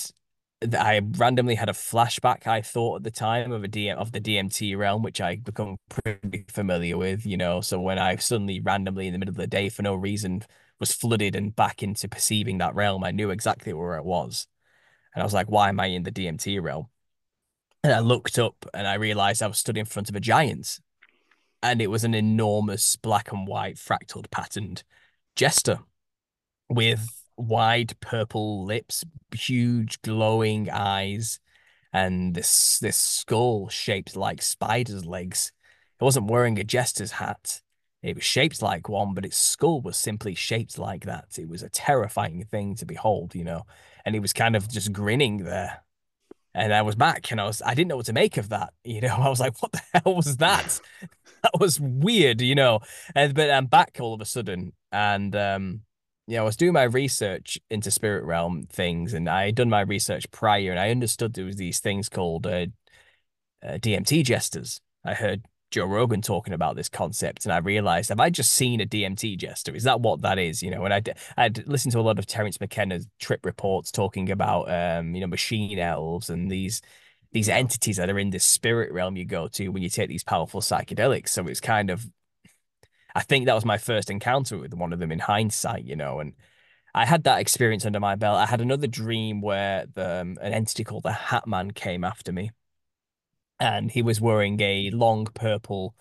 I 0.77 1.01
randomly 1.17 1.55
had 1.55 1.69
a 1.69 1.73
flashback 1.73 2.45
I 2.45 2.61
thought 2.61 2.97
at 2.97 3.03
the 3.03 3.09
time 3.11 3.51
of 3.51 3.63
a 3.63 3.67
DM 3.67 3.95
of 3.97 4.11
the 4.11 4.21
DMT 4.21 4.77
realm 4.77 5.01
which 5.01 5.21
I 5.21 5.37
become 5.37 5.77
pretty 5.89 6.45
familiar 6.49 6.97
with 6.97 7.25
you 7.25 7.35
know? 7.35 7.61
So 7.61 7.79
when 7.79 7.97
I 7.97 8.17
suddenly 8.17 8.59
randomly 8.59 9.07
in 9.07 9.13
the 9.13 9.17
middle 9.17 9.31
of 9.33 9.37
the 9.37 9.47
day 9.47 9.69
for 9.69 9.81
no 9.81 9.95
reason 9.95 10.43
was 10.79 10.93
flooded 10.93 11.35
and 11.35 11.55
back 11.55 11.81
into 11.81 12.07
perceiving 12.07 12.59
that 12.59 12.75
realm 12.75 13.03
I 13.03 13.09
knew 13.09 13.31
exactly 13.31 13.73
where 13.73 13.97
it 13.97 14.05
was. 14.05 14.45
And 15.15 15.23
I 15.23 15.25
was 15.25 15.33
like 15.33 15.49
why 15.49 15.69
am 15.69 15.79
I 15.79 15.87
in 15.87 16.03
the 16.03 16.11
DMT 16.11 16.61
realm 16.61 16.89
and 17.83 17.93
I 17.93 17.99
looked 17.99 18.37
up 18.37 18.65
and 18.73 18.87
I 18.87 18.95
realized 18.95 19.41
I 19.41 19.47
was 19.47 19.57
stood 19.57 19.77
in 19.77 19.85
front 19.85 20.09
of 20.09 20.15
a 20.15 20.19
giant. 20.19 20.79
And 21.61 21.81
it 21.81 21.87
was 21.87 22.03
an 22.03 22.13
enormous 22.13 22.95
black 22.95 23.31
and 23.31 23.47
white 23.47 23.75
fractaled 23.75 24.31
patterned 24.31 24.83
jester 25.35 25.79
with 26.69 27.07
wide 27.37 27.99
purple 27.99 28.63
lips, 28.65 29.03
huge 29.33 30.01
glowing 30.01 30.69
eyes, 30.69 31.39
and 31.91 32.35
this 32.35 32.79
this 32.79 32.97
skull 32.97 33.67
shaped 33.67 34.15
like 34.15 34.41
spider's 34.41 35.05
legs. 35.05 35.51
It 35.99 36.03
wasn't 36.03 36.29
wearing 36.29 36.59
a 36.59 36.63
jester's 36.63 37.13
hat. 37.13 37.61
It 38.01 38.15
was 38.15 38.23
shaped 38.23 38.61
like 38.61 38.87
one, 38.87 39.13
but 39.13 39.25
its 39.25 39.37
skull 39.37 39.81
was 39.81 39.97
simply 39.97 40.33
shaped 40.33 40.77
like 40.77 41.03
that. 41.05 41.37
It 41.37 41.49
was 41.49 41.63
a 41.63 41.69
terrifying 41.69 42.45
thing 42.45 42.75
to 42.75 42.85
behold, 42.85 43.35
you 43.35 43.43
know. 43.43 43.63
And 44.05 44.15
he 44.15 44.21
was 44.21 44.31
kind 44.31 44.55
of 44.55 44.69
just 44.69 44.93
grinning 44.93 45.39
there 45.43 45.81
and 46.53 46.73
I 46.73 46.81
was 46.81 46.95
back 46.95 47.31
and 47.31 47.39
I 47.39 47.45
was 47.45 47.61
I 47.65 47.73
didn't 47.73 47.89
know 47.89 47.97
what 47.97 48.07
to 48.07 48.13
make 48.13 48.37
of 48.37 48.49
that. 48.49 48.73
You 48.83 49.01
know, 49.01 49.15
I 49.15 49.29
was 49.29 49.39
like, 49.39 49.61
what 49.61 49.71
the 49.71 49.81
hell 49.93 50.15
was 50.15 50.37
that? 50.37 50.79
that 51.43 51.59
was 51.59 51.79
weird, 51.79 52.41
you 52.41 52.55
know. 52.55 52.79
And 53.15 53.33
but 53.35 53.49
I'm 53.49 53.67
back 53.67 53.97
all 53.99 54.13
of 54.13 54.21
a 54.21 54.25
sudden. 54.25 54.73
And 54.91 55.35
um 55.35 55.81
yeah, 56.29 56.41
I 56.41 56.43
was 56.43 56.55
doing 56.55 56.73
my 56.73 56.83
research 56.83 57.57
into 57.71 57.89
spirit 57.89 58.23
realm 58.23 58.67
things, 58.71 59.13
and 59.15 59.27
I 59.27 59.47
had 59.47 59.55
done 59.55 59.69
my 59.69 59.81
research 59.81 60.29
prior, 60.29 60.69
and 60.69 60.79
I 60.79 60.91
understood 60.91 61.33
there 61.33 61.45
was 61.45 61.55
these 61.55 61.79
things 61.79 62.07
called 62.07 62.45
uh, 62.45 62.67
uh, 63.65 63.79
DMT 63.79 64.23
jesters. 64.23 64.79
I 65.03 65.15
heard 65.15 65.45
Joe 65.71 65.85
Rogan 65.85 66.21
talking 66.21 66.53
about 66.53 66.75
this 66.75 66.89
concept, 66.89 67.45
and 67.45 67.53
I 67.53 67.57
realized, 67.57 68.09
have 68.09 68.19
I 68.19 68.29
just 68.29 68.53
seen 68.53 68.81
a 68.81 68.85
DMT 68.85 69.37
jester? 69.37 69.75
Is 69.75 69.83
that 69.83 70.01
what 70.01 70.21
that 70.21 70.39
is? 70.39 70.63
You 70.63 70.71
know, 70.71 70.83
and 70.85 70.93
I'd, 70.93 71.15
I'd 71.37 71.67
listened 71.67 71.91
to 71.91 71.99
a 71.99 72.01
lot 72.01 72.17
of 72.17 72.25
Terence 72.25 72.59
McKenna's 72.59 73.07
trip 73.19 73.45
reports 73.45 73.91
talking 73.91 74.31
about, 74.31 74.71
um, 74.71 75.13
you 75.13 75.21
know, 75.21 75.27
machine 75.27 75.77
elves 75.77 76.29
and 76.29 76.51
these 76.51 76.81
these 77.31 77.49
entities 77.49 77.97
that 77.97 78.09
are 78.09 78.17
in 78.17 78.31
this 78.31 78.43
spirit 78.43 78.91
realm 78.91 79.15
you 79.15 79.25
go 79.25 79.47
to 79.47 79.69
when 79.69 79.83
you 79.83 79.89
take 79.89 80.09
these 80.09 80.23
powerful 80.23 80.61
psychedelics. 80.61 81.29
So 81.29 81.45
it's 81.47 81.61
kind 81.61 81.91
of, 81.91 82.07
I 83.13 83.21
think 83.21 83.45
that 83.45 83.53
was 83.53 83.65
my 83.65 83.77
first 83.77 84.09
encounter 84.09 84.57
with 84.57 84.73
one 84.73 84.93
of 84.93 84.99
them 84.99 85.11
in 85.11 85.19
hindsight, 85.19 85.83
you 85.83 85.95
know, 85.95 86.19
and 86.19 86.33
I 86.95 87.05
had 87.05 87.25
that 87.25 87.39
experience 87.39 87.85
under 87.85 87.99
my 87.99 88.15
belt. 88.15 88.37
I 88.37 88.47
had 88.47 88.61
another 88.61 88.87
dream 88.87 89.41
where 89.41 89.85
the, 89.93 90.21
um, 90.21 90.37
an 90.41 90.53
entity 90.53 90.83
called 90.83 91.03
the 91.03 91.11
Hat 91.11 91.45
Man 91.45 91.69
came 91.69 92.03
after 92.03 92.31
me 92.31 92.49
and 93.59 93.91
he 93.91 94.01
was 94.01 94.21
wearing 94.21 94.59
a 94.61 94.89
long 94.91 95.25
purple 95.25 95.95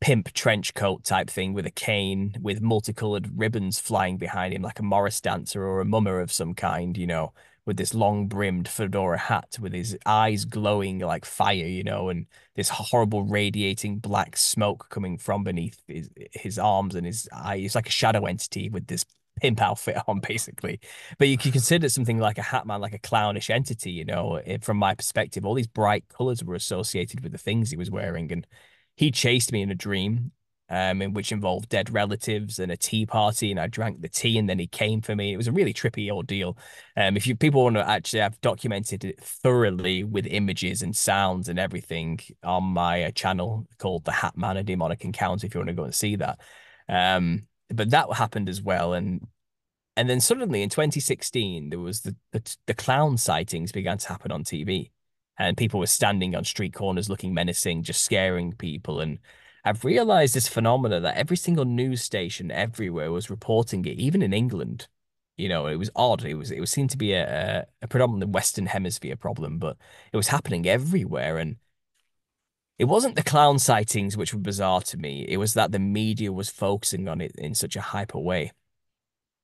pimp 0.00 0.32
trench 0.32 0.74
coat 0.74 1.04
type 1.04 1.28
thing 1.28 1.52
with 1.52 1.66
a 1.66 1.70
cane 1.70 2.34
with 2.40 2.60
multicolored 2.60 3.30
ribbons 3.36 3.80
flying 3.80 4.16
behind 4.16 4.54
him 4.54 4.62
like 4.62 4.78
a 4.78 4.82
Morris 4.82 5.20
dancer 5.20 5.64
or 5.64 5.80
a 5.80 5.84
mummer 5.84 6.20
of 6.20 6.32
some 6.32 6.54
kind, 6.54 6.96
you 6.96 7.06
know, 7.06 7.32
with 7.66 7.76
this 7.76 7.94
long 7.94 8.28
brimmed 8.28 8.68
fedora 8.68 9.18
hat 9.18 9.56
with 9.60 9.72
his 9.72 9.98
eyes 10.06 10.44
glowing 10.44 11.00
like 11.00 11.24
fire, 11.24 11.66
you 11.66 11.82
know, 11.84 12.08
and 12.08 12.26
this 12.54 12.68
horrible 12.68 13.24
radiating 13.24 13.98
black 13.98 14.36
smoke 14.36 14.86
coming 14.88 15.18
from 15.18 15.44
beneath 15.44 15.82
his, 15.86 16.08
his 16.32 16.58
arms 16.58 16.94
and 16.94 17.06
his 17.06 17.28
eyes. 17.32 17.64
It's 17.64 17.74
like 17.74 17.88
a 17.88 17.90
shadow 17.90 18.24
entity 18.26 18.68
with 18.68 18.86
this 18.86 19.04
pimp 19.38 19.60
outfit 19.60 19.96
on, 20.06 20.20
basically. 20.20 20.80
But 21.18 21.28
you 21.28 21.38
can 21.38 21.52
consider 21.52 21.88
something 21.88 22.18
like 22.18 22.38
a 22.38 22.42
hat 22.42 22.66
man, 22.66 22.80
like 22.80 22.94
a 22.94 22.98
clownish 22.98 23.50
entity, 23.50 23.92
you 23.92 24.04
know, 24.04 24.40
from 24.62 24.76
my 24.76 24.94
perspective. 24.94 25.44
All 25.44 25.54
these 25.54 25.66
bright 25.66 26.04
colors 26.08 26.44
were 26.44 26.54
associated 26.54 27.20
with 27.20 27.32
the 27.32 27.38
things 27.38 27.70
he 27.70 27.76
was 27.76 27.90
wearing. 27.90 28.30
And 28.32 28.46
he 28.96 29.10
chased 29.10 29.52
me 29.52 29.62
in 29.62 29.70
a 29.70 29.74
dream 29.74 30.32
um, 30.70 31.00
in 31.00 31.14
which 31.14 31.32
involved 31.32 31.68
dead 31.68 31.90
relatives 31.90 32.58
and 32.58 32.70
a 32.70 32.76
tea 32.76 33.06
party, 33.06 33.50
and 33.50 33.58
I 33.58 33.66
drank 33.68 34.02
the 34.02 34.08
tea, 34.08 34.38
and 34.38 34.48
then 34.48 34.58
he 34.58 34.66
came 34.66 35.00
for 35.00 35.16
me. 35.16 35.32
It 35.32 35.36
was 35.36 35.48
a 35.48 35.52
really 35.52 35.72
trippy 35.72 36.10
ordeal. 36.10 36.58
Um, 36.96 37.16
if 37.16 37.26
you 37.26 37.36
people 37.36 37.64
want 37.64 37.76
to 37.76 37.88
actually, 37.88 38.22
I've 38.22 38.40
documented 38.40 39.04
it 39.04 39.20
thoroughly 39.20 40.04
with 40.04 40.26
images 40.26 40.82
and 40.82 40.94
sounds 40.94 41.48
and 41.48 41.58
everything 41.58 42.20
on 42.42 42.64
my 42.64 43.04
uh, 43.04 43.10
channel 43.12 43.66
called 43.78 44.04
the 44.04 44.12
Hat 44.12 44.36
Man: 44.36 44.58
A 44.58 44.62
Demonic 44.62 45.04
Encounter. 45.04 45.46
If 45.46 45.54
you 45.54 45.60
want 45.60 45.68
to 45.68 45.74
go 45.74 45.84
and 45.84 45.94
see 45.94 46.16
that, 46.16 46.38
um, 46.88 47.46
but 47.70 47.90
that 47.90 48.12
happened 48.14 48.48
as 48.48 48.62
well, 48.62 48.94
and 48.94 49.26
and 49.96 50.08
then 50.08 50.20
suddenly 50.20 50.62
in 50.62 50.68
2016 50.70 51.70
there 51.70 51.78
was 51.78 52.02
the, 52.02 52.16
the 52.32 52.56
the 52.66 52.74
clown 52.74 53.16
sightings 53.16 53.72
began 53.72 53.98
to 53.98 54.08
happen 54.08 54.32
on 54.32 54.44
TV, 54.44 54.90
and 55.38 55.56
people 55.56 55.80
were 55.80 55.86
standing 55.86 56.34
on 56.34 56.44
street 56.44 56.74
corners 56.74 57.08
looking 57.10 57.34
menacing, 57.34 57.82
just 57.82 58.02
scaring 58.04 58.52
people 58.52 59.00
and 59.00 59.18
I've 59.64 59.84
realized 59.84 60.34
this 60.34 60.48
phenomena 60.48 60.98
that 61.00 61.16
every 61.16 61.36
single 61.36 61.66
news 61.66 62.02
station 62.02 62.50
everywhere 62.50 63.12
was 63.12 63.28
reporting 63.28 63.84
it, 63.84 63.98
even 63.98 64.22
in 64.22 64.32
England. 64.32 64.88
You 65.36 65.48
know, 65.50 65.66
it 65.66 65.76
was 65.76 65.90
odd. 65.94 66.24
It 66.24 66.34
was 66.34 66.50
it 66.50 66.60
was 66.60 66.70
seemed 66.70 66.90
to 66.90 66.96
be 66.96 67.12
a, 67.12 67.66
a 67.82 67.86
predominantly 67.88 68.32
Western 68.32 68.66
Hemisphere 68.66 69.16
problem, 69.16 69.58
but 69.58 69.76
it 70.12 70.16
was 70.16 70.28
happening 70.28 70.66
everywhere. 70.66 71.38
And 71.38 71.56
it 72.78 72.84
wasn't 72.84 73.16
the 73.16 73.22
clown 73.22 73.58
sightings 73.58 74.16
which 74.16 74.32
were 74.32 74.40
bizarre 74.40 74.80
to 74.82 74.96
me. 74.96 75.24
It 75.28 75.38
was 75.38 75.54
that 75.54 75.72
the 75.72 75.78
media 75.78 76.32
was 76.32 76.48
focusing 76.48 77.08
on 77.08 77.20
it 77.20 77.32
in 77.36 77.54
such 77.54 77.76
a 77.76 77.80
hyper 77.80 78.18
way. 78.18 78.52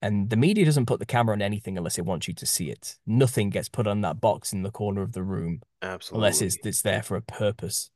And 0.00 0.28
the 0.28 0.36
media 0.36 0.64
doesn't 0.66 0.86
put 0.86 1.00
the 1.00 1.06
camera 1.06 1.34
on 1.34 1.42
anything 1.42 1.78
unless 1.78 1.98
it 1.98 2.04
wants 2.04 2.28
you 2.28 2.34
to 2.34 2.46
see 2.46 2.70
it. 2.70 2.96
Nothing 3.06 3.48
gets 3.48 3.68
put 3.68 3.86
on 3.86 4.02
that 4.02 4.20
box 4.20 4.52
in 4.52 4.62
the 4.62 4.70
corner 4.70 5.00
of 5.00 5.12
the 5.12 5.22
room. 5.22 5.62
Absolutely. 5.80 6.18
Unless 6.18 6.42
it's, 6.42 6.58
it's 6.62 6.82
there 6.82 7.02
for 7.02 7.16
a 7.16 7.22
purpose. 7.22 7.90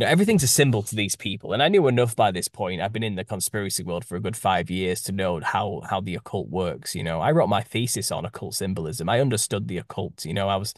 Now, 0.00 0.08
everything's 0.08 0.42
a 0.42 0.48
symbol 0.48 0.82
to 0.82 0.96
these 0.96 1.14
people, 1.14 1.52
and 1.52 1.62
I 1.62 1.68
knew 1.68 1.86
enough 1.86 2.16
by 2.16 2.32
this 2.32 2.48
point. 2.48 2.80
I've 2.80 2.92
been 2.92 3.04
in 3.04 3.14
the 3.14 3.24
conspiracy 3.24 3.84
world 3.84 4.04
for 4.04 4.16
a 4.16 4.20
good 4.20 4.36
five 4.36 4.68
years 4.68 5.00
to 5.02 5.12
know 5.12 5.38
how 5.38 5.82
how 5.88 6.00
the 6.00 6.16
occult 6.16 6.48
works. 6.48 6.96
You 6.96 7.04
know, 7.04 7.20
I 7.20 7.30
wrote 7.30 7.46
my 7.46 7.62
thesis 7.62 8.10
on 8.10 8.24
occult 8.24 8.56
symbolism. 8.56 9.08
I 9.08 9.20
understood 9.20 9.68
the 9.68 9.78
occult. 9.78 10.24
You 10.24 10.34
know, 10.34 10.48
I 10.48 10.56
was 10.56 10.74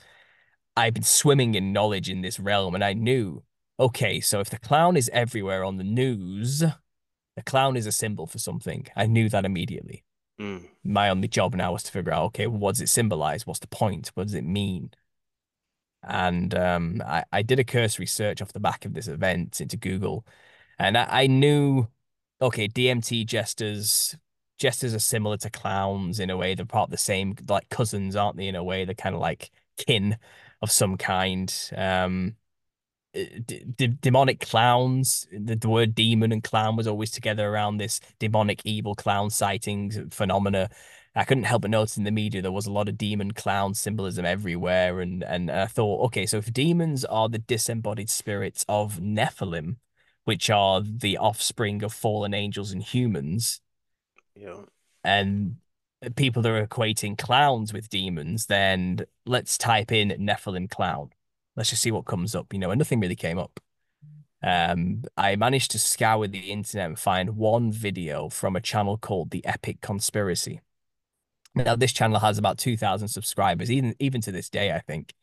I've 0.77 0.93
been 0.93 1.03
swimming 1.03 1.55
in 1.55 1.73
knowledge 1.73 2.11
in 2.11 2.21
this 2.21 2.39
realm, 2.39 2.75
and 2.75 2.85
I 2.85 2.93
knew, 2.93 3.43
okay, 3.79 4.21
so 4.21 4.41
if 4.41 4.51
the 4.51 4.59
clown 4.59 4.97
is 4.97 5.11
everywhere 5.13 5.65
on 5.65 5.77
the 5.77 5.85
news, 5.85 6.61
the 6.61 7.43
clown 7.45 7.77
is 7.77 7.87
a 7.87 7.93
symbol 7.93 8.27
for 8.27 8.39
something. 8.39 8.87
I 8.97 9.07
knew 9.07 9.29
that 9.29 9.45
immediately. 9.45 10.05
Mm. 10.41 10.69
My 10.85 11.09
only 11.09 11.29
job 11.29 11.55
now 11.55 11.73
was 11.73 11.83
to 11.85 11.93
figure 11.93 12.13
out, 12.13 12.25
okay, 12.27 12.47
what 12.47 12.73
does 12.73 12.83
it 12.83 12.89
symbolize? 12.89 13.47
What's 13.47 13.61
the 13.61 13.67
point? 13.69 14.11
What 14.15 14.25
does 14.27 14.35
it 14.35 14.45
mean? 14.45 14.91
And 16.03 16.55
um, 16.55 17.03
I, 17.05 17.25
I 17.33 17.43
did 17.43 17.59
a 17.59 17.65
cursory 17.65 18.07
search 18.07 18.41
off 18.41 18.53
the 18.53 18.61
back 18.61 18.85
of 18.85 18.95
this 18.95 19.09
event 19.09 19.61
into 19.61 19.77
Google, 19.77 20.27
and 20.79 20.97
I, 20.97 21.07
I 21.23 21.27
knew, 21.27 21.89
okay, 22.41 22.69
DMT 22.69 23.27
jesters, 23.27 24.17
jesters 24.59 24.95
are 24.95 25.01
similar 25.01 25.37
to 25.39 25.51
clowns 25.51 26.21
in 26.21 26.31
a 26.31 26.37
way. 26.37 26.55
They're 26.55 26.67
part 26.67 26.89
of 26.89 26.91
the 26.93 26.97
same, 26.97 27.35
like 27.49 27.69
cousins, 27.71 28.15
aren't 28.15 28.37
they? 28.37 28.47
In 28.47 28.55
a 28.55 28.63
way, 28.65 28.85
they're 28.85 28.95
kind 28.95 29.15
of 29.15 29.21
like 29.21 29.51
kin 29.79 30.19
of 30.63 30.71
some 30.71 30.97
kind. 30.97 31.53
Um, 31.77 32.37
demonic 34.01 34.41
clowns. 34.41 35.27
The, 35.33 35.57
the, 35.57 35.69
word 35.69 35.95
demon 35.95 36.33
and 36.33 36.43
clown 36.43 36.77
was 36.77 36.87
always 36.87 37.11
together 37.11 37.49
around 37.49 37.77
this 37.77 38.01
demonic 38.19 38.61
evil 38.65 38.95
clown 38.95 39.31
sightings 39.31 39.99
phenomena. 40.11 40.69
I 41.15 41.25
couldn't 41.25 41.45
help 41.45 41.63
but 41.63 41.71
notice 41.71 41.97
in 41.97 42.05
the 42.05 42.11
media 42.11 42.43
there 42.43 42.53
was 42.53 42.67
a 42.67 42.73
lot 42.73 42.89
of 42.89 42.99
demon 42.99 43.33
clown 43.33 43.73
symbolism 43.75 44.27
everywhere, 44.27 45.01
and 45.01 45.25
and 45.25 45.51
I 45.51 45.67
thought, 45.67 46.05
okay, 46.07 46.27
so 46.27 46.39
if 46.39 46.53
demons 46.53 47.05
are 47.07 47.29
the 47.29 47.39
disembodied 47.39 48.11
spirits 48.11 48.65
of 48.69 49.01
Nephilim, 49.01 49.77
which 50.25 50.51
are 50.51 50.83
the 50.83 51.17
offspring 51.17 51.83
of 51.83 51.95
fallen 51.95 52.35
angels 52.35 52.71
and 52.71 52.83
humans, 52.83 53.61
yeah, 54.35 54.65
and 55.03 55.57
people 56.17 56.43
that 56.43 56.53
are 56.53 56.67
equating 56.67 57.17
clowns 57.17 57.73
with 57.73 57.89
demons, 57.89 58.47
then 58.47 59.01
let's 59.25 59.57
type 59.57 59.91
in 59.91 60.11
Nephilim 60.11 60.69
clown. 60.69 61.11
Let's 61.57 61.71
just 61.71 61.83
see 61.83 61.91
what 61.91 62.05
comes 62.05 62.35
up, 62.35 62.53
you 62.53 62.59
know, 62.59 62.71
and 62.71 62.79
nothing 62.79 63.01
really 63.01 63.17
came 63.17 63.39
up. 63.39 63.61
Um, 64.43 65.05
I 65.17 65.37
managed 65.37 65.71
to 65.71 65.79
scour 65.79 66.27
the 66.27 66.51
internet 66.51 66.87
and 66.87 66.99
find 66.99 67.37
one 67.37 67.73
video 67.73 68.29
from 68.29 68.55
a 68.55 68.61
channel 68.61 68.99
called 68.99 69.31
The 69.31 69.45
Epic 69.47 69.81
Conspiracy. 69.81 70.61
Now 71.55 71.75
this 71.75 71.93
channel 71.93 72.19
has 72.21 72.37
about 72.37 72.59
two 72.59 72.77
thousand 72.77 73.09
subscribers, 73.09 73.71
even 73.71 73.95
even 73.99 74.21
to 74.21 74.33
this 74.33 74.51
day, 74.51 74.73
I 74.73 74.81
think. 74.81 75.15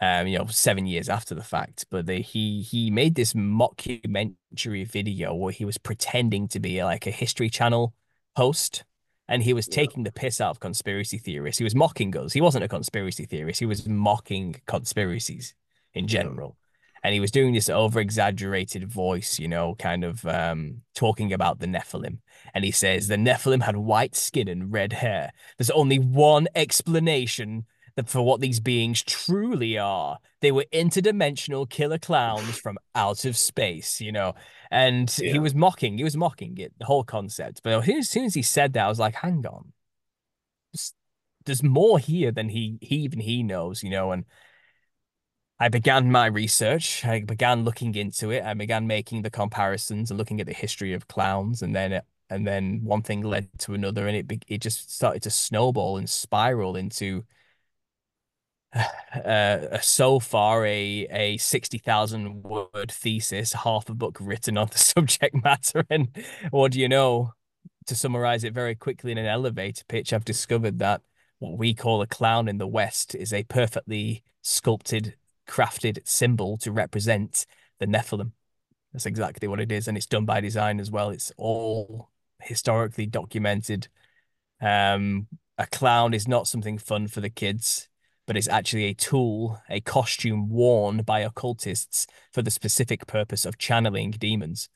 Um, 0.00 0.26
you 0.26 0.38
know, 0.38 0.46
seven 0.46 0.86
years 0.86 1.08
after 1.08 1.34
the 1.34 1.42
fact. 1.42 1.86
But 1.90 2.06
the, 2.06 2.16
he 2.20 2.62
he 2.62 2.90
made 2.90 3.14
this 3.14 3.34
mockumentary 3.34 4.86
video 4.90 5.34
where 5.34 5.52
he 5.52 5.64
was 5.64 5.78
pretending 5.78 6.48
to 6.48 6.58
be 6.58 6.82
like 6.82 7.06
a 7.06 7.10
History 7.10 7.48
Channel 7.48 7.94
host, 8.34 8.84
and 9.28 9.42
he 9.42 9.52
was 9.52 9.68
taking 9.68 10.02
the 10.02 10.10
piss 10.10 10.40
out 10.40 10.50
of 10.50 10.60
conspiracy 10.60 11.18
theorists. 11.18 11.58
He 11.58 11.64
was 11.64 11.74
mocking 11.74 12.16
us. 12.16 12.32
He 12.32 12.40
wasn't 12.40 12.64
a 12.64 12.68
conspiracy 12.68 13.24
theorist. 13.24 13.60
He 13.60 13.66
was 13.66 13.86
mocking 13.86 14.56
conspiracies 14.66 15.54
in 15.94 16.06
general 16.06 16.56
and 17.04 17.12
he 17.12 17.20
was 17.20 17.30
doing 17.30 17.52
this 17.52 17.68
over 17.68 18.00
exaggerated 18.00 18.90
voice, 18.90 19.38
you 19.38 19.46
know, 19.46 19.74
kind 19.74 20.04
of 20.04 20.24
um, 20.24 20.80
talking 20.94 21.34
about 21.34 21.60
the 21.60 21.66
Nephilim. 21.66 22.18
And 22.54 22.64
he 22.64 22.70
says 22.70 23.06
the 23.06 23.16
Nephilim 23.16 23.62
had 23.62 23.76
white 23.76 24.16
skin 24.16 24.48
and 24.48 24.72
red 24.72 24.94
hair. 24.94 25.32
There's 25.58 25.70
only 25.70 25.98
one 25.98 26.48
explanation 26.54 27.66
that 27.96 28.08
for 28.08 28.22
what 28.22 28.40
these 28.40 28.58
beings 28.58 29.02
truly 29.02 29.76
are. 29.76 30.16
They 30.40 30.50
were 30.50 30.64
interdimensional 30.72 31.68
killer 31.68 31.98
clowns 31.98 32.58
from 32.58 32.78
out 32.94 33.26
of 33.26 33.36
space, 33.36 34.00
you 34.00 34.10
know. 34.10 34.34
And 34.70 35.14
yeah. 35.18 35.32
he 35.32 35.38
was 35.38 35.54
mocking, 35.54 35.98
he 35.98 36.04
was 36.04 36.16
mocking 36.16 36.56
it, 36.56 36.72
the 36.78 36.86
whole 36.86 37.04
concept. 37.04 37.60
But 37.62 37.86
as 37.86 38.08
soon 38.08 38.24
as 38.24 38.34
he 38.34 38.42
said 38.42 38.72
that, 38.72 38.86
I 38.86 38.88
was 38.88 38.98
like, 38.98 39.14
hang 39.14 39.44
on. 39.46 39.74
There's 41.44 41.62
more 41.62 41.98
here 41.98 42.32
than 42.32 42.48
he, 42.48 42.78
he 42.80 42.96
even 42.96 43.20
he 43.20 43.42
knows, 43.42 43.82
you 43.82 43.90
know, 43.90 44.12
and 44.12 44.24
I 45.64 45.68
began 45.70 46.12
my 46.12 46.26
research. 46.26 47.06
I 47.06 47.22
began 47.22 47.64
looking 47.64 47.94
into 47.94 48.30
it. 48.30 48.44
I 48.44 48.52
began 48.52 48.86
making 48.86 49.22
the 49.22 49.30
comparisons 49.30 50.10
and 50.10 50.18
looking 50.18 50.38
at 50.38 50.46
the 50.46 50.52
history 50.52 50.92
of 50.92 51.08
clowns, 51.08 51.62
and 51.62 51.74
then 51.74 52.02
and 52.28 52.46
then 52.46 52.84
one 52.84 53.00
thing 53.00 53.22
led 53.22 53.48
to 53.60 53.72
another, 53.72 54.06
and 54.06 54.14
it 54.14 54.44
it 54.46 54.58
just 54.60 54.94
started 54.94 55.22
to 55.22 55.30
snowball 55.30 55.96
and 55.96 56.10
spiral 56.10 56.76
into 56.76 57.24
uh, 59.24 59.78
so 59.80 60.20
far 60.20 60.66
a 60.66 61.06
a 61.10 61.38
sixty 61.38 61.78
thousand 61.78 62.42
word 62.42 62.92
thesis, 62.92 63.54
half 63.54 63.88
a 63.88 63.94
book 63.94 64.18
written 64.20 64.58
on 64.58 64.68
the 64.70 64.78
subject 64.94 65.34
matter, 65.42 65.86
and 65.88 66.14
what 66.50 66.72
do 66.72 66.80
you 66.80 66.90
know? 66.90 67.32
To 67.86 67.94
summarize 67.94 68.44
it 68.44 68.52
very 68.52 68.74
quickly 68.74 69.12
in 69.12 69.18
an 69.18 69.26
elevator 69.26 69.84
pitch, 69.88 70.12
I've 70.12 70.26
discovered 70.26 70.78
that 70.80 71.00
what 71.38 71.56
we 71.56 71.72
call 71.72 72.02
a 72.02 72.06
clown 72.06 72.48
in 72.48 72.58
the 72.58 72.66
West 72.66 73.14
is 73.14 73.32
a 73.32 73.44
perfectly 73.44 74.24
sculpted 74.42 75.16
crafted 75.48 76.06
symbol 76.06 76.56
to 76.58 76.72
represent 76.72 77.46
the 77.78 77.86
Nephilim. 77.86 78.32
That's 78.92 79.06
exactly 79.06 79.48
what 79.48 79.60
it 79.60 79.72
is, 79.72 79.88
and 79.88 79.96
it's 79.96 80.06
done 80.06 80.24
by 80.24 80.40
design 80.40 80.78
as 80.78 80.90
well. 80.90 81.10
It's 81.10 81.32
all 81.36 82.10
historically 82.40 83.06
documented. 83.06 83.88
Um, 84.60 85.26
a 85.58 85.66
clown 85.66 86.14
is 86.14 86.28
not 86.28 86.46
something 86.46 86.78
fun 86.78 87.08
for 87.08 87.20
the 87.20 87.30
kids, 87.30 87.88
but 88.26 88.36
it's 88.36 88.48
actually 88.48 88.84
a 88.84 88.94
tool, 88.94 89.60
a 89.68 89.80
costume 89.80 90.48
worn 90.48 91.02
by 91.02 91.20
occultists 91.20 92.06
for 92.32 92.42
the 92.42 92.50
specific 92.50 93.06
purpose 93.06 93.44
of 93.44 93.58
channeling 93.58 94.12
demons. 94.12 94.68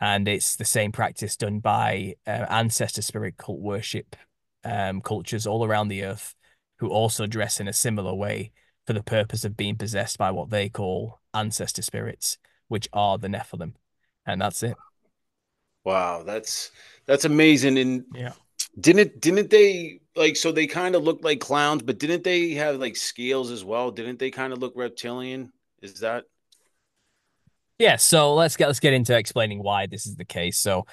And 0.00 0.26
it's 0.26 0.56
the 0.56 0.64
same 0.64 0.92
practice 0.92 1.36
done 1.36 1.60
by 1.60 2.14
uh, 2.26 2.46
ancestor 2.48 3.02
spirit 3.02 3.36
cult 3.36 3.60
worship 3.60 4.16
um, 4.64 5.00
cultures 5.00 5.46
all 5.46 5.64
around 5.64 5.88
the 5.88 6.04
earth 6.04 6.34
who 6.78 6.88
also 6.88 7.26
dress 7.26 7.60
in 7.60 7.68
a 7.68 7.72
similar 7.72 8.14
way 8.14 8.52
for 8.86 8.92
the 8.92 9.02
purpose 9.02 9.44
of 9.44 9.56
being 9.56 9.76
possessed 9.76 10.18
by 10.18 10.30
what 10.30 10.50
they 10.50 10.68
call 10.68 11.20
ancestor 11.34 11.82
spirits, 11.82 12.38
which 12.68 12.88
are 12.92 13.18
the 13.18 13.28
Nephilim. 13.28 13.74
And 14.26 14.40
that's 14.40 14.62
it. 14.62 14.76
Wow, 15.84 16.22
that's 16.22 16.70
that's 17.06 17.24
amazing. 17.24 17.78
And 17.78 18.04
yeah. 18.14 18.32
Didn't 18.78 19.20
didn't 19.20 19.50
they 19.50 20.00
like 20.16 20.36
so 20.36 20.52
they 20.52 20.66
kind 20.66 20.94
of 20.94 21.02
looked 21.02 21.24
like 21.24 21.40
clowns, 21.40 21.82
but 21.82 21.98
didn't 21.98 22.24
they 22.24 22.50
have 22.52 22.76
like 22.76 22.96
scales 22.96 23.50
as 23.50 23.64
well? 23.64 23.90
Didn't 23.90 24.18
they 24.18 24.30
kind 24.30 24.52
of 24.52 24.60
look 24.60 24.72
reptilian? 24.76 25.52
Is 25.82 26.00
that 26.00 26.24
yeah, 27.78 27.96
so 27.96 28.34
let's 28.34 28.56
get 28.56 28.68
let's 28.68 28.80
get 28.80 28.92
into 28.92 29.16
explaining 29.16 29.60
why 29.60 29.86
this 29.86 30.06
is 30.06 30.14
the 30.14 30.24
case. 30.24 30.58
So 30.58 30.86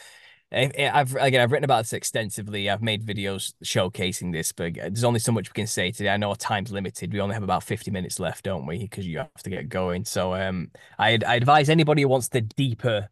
I've 0.51 1.15
again 1.15 1.41
I've 1.41 1.51
written 1.51 1.63
about 1.63 1.83
this 1.83 1.93
extensively. 1.93 2.69
I've 2.69 2.81
made 2.81 3.05
videos 3.05 3.53
showcasing 3.63 4.31
this, 4.33 4.51
but 4.51 4.73
there's 4.73 5.03
only 5.03 5.19
so 5.19 5.31
much 5.31 5.49
we 5.49 5.53
can 5.53 5.67
say 5.67 5.91
today. 5.91 6.09
I 6.09 6.17
know 6.17 6.29
our 6.29 6.35
time's 6.35 6.71
limited. 6.71 7.13
We 7.13 7.19
only 7.19 7.35
have 7.35 7.43
about 7.43 7.63
50 7.63 7.91
minutes 7.91 8.19
left, 8.19 8.45
don't 8.45 8.65
we? 8.65 8.79
Because 8.79 9.05
you 9.05 9.19
have 9.19 9.43
to 9.43 9.49
get 9.49 9.69
going. 9.69 10.05
So 10.05 10.33
um, 10.33 10.71
I 10.97 11.19
I 11.25 11.35
advise 11.35 11.69
anybody 11.69 12.01
who 12.01 12.07
wants 12.07 12.29
the 12.29 12.41
deeper 12.41 13.09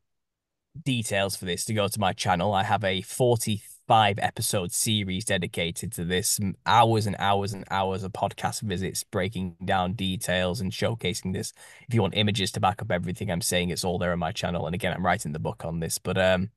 details 0.84 1.36
for 1.36 1.46
this 1.46 1.66
to 1.66 1.74
go 1.74 1.88
to 1.88 2.00
my 2.00 2.14
channel. 2.14 2.54
I 2.54 2.64
have 2.64 2.84
a 2.84 3.02
45 3.02 4.18
episode 4.20 4.72
series 4.72 5.26
dedicated 5.26 5.92
to 5.94 6.06
this, 6.06 6.40
hours 6.66 7.06
and 7.06 7.16
hours 7.20 7.54
and 7.54 7.66
hours 7.70 8.04
of 8.04 8.14
podcast 8.14 8.62
visits 8.62 9.04
breaking 9.04 9.58
down 9.64 9.94
details 9.94 10.60
and 10.60 10.72
showcasing 10.72 11.34
this. 11.34 11.54
If 11.88 11.94
you 11.94 12.02
want 12.02 12.18
images 12.18 12.52
to 12.54 12.60
back 12.60 12.82
up 12.82 12.92
everything 12.92 13.30
I'm 13.30 13.42
saying, 13.42 13.70
it's 13.70 13.84
all 13.84 14.00
there 14.00 14.12
on 14.12 14.20
my 14.20 14.32
channel. 14.32 14.66
And 14.66 14.74
again, 14.76 14.94
I'm 14.94 15.06
writing 15.06 15.34
the 15.34 15.40
book 15.40 15.66
on 15.66 15.80
this, 15.80 15.98
but 16.00 16.18
um, 16.18 16.50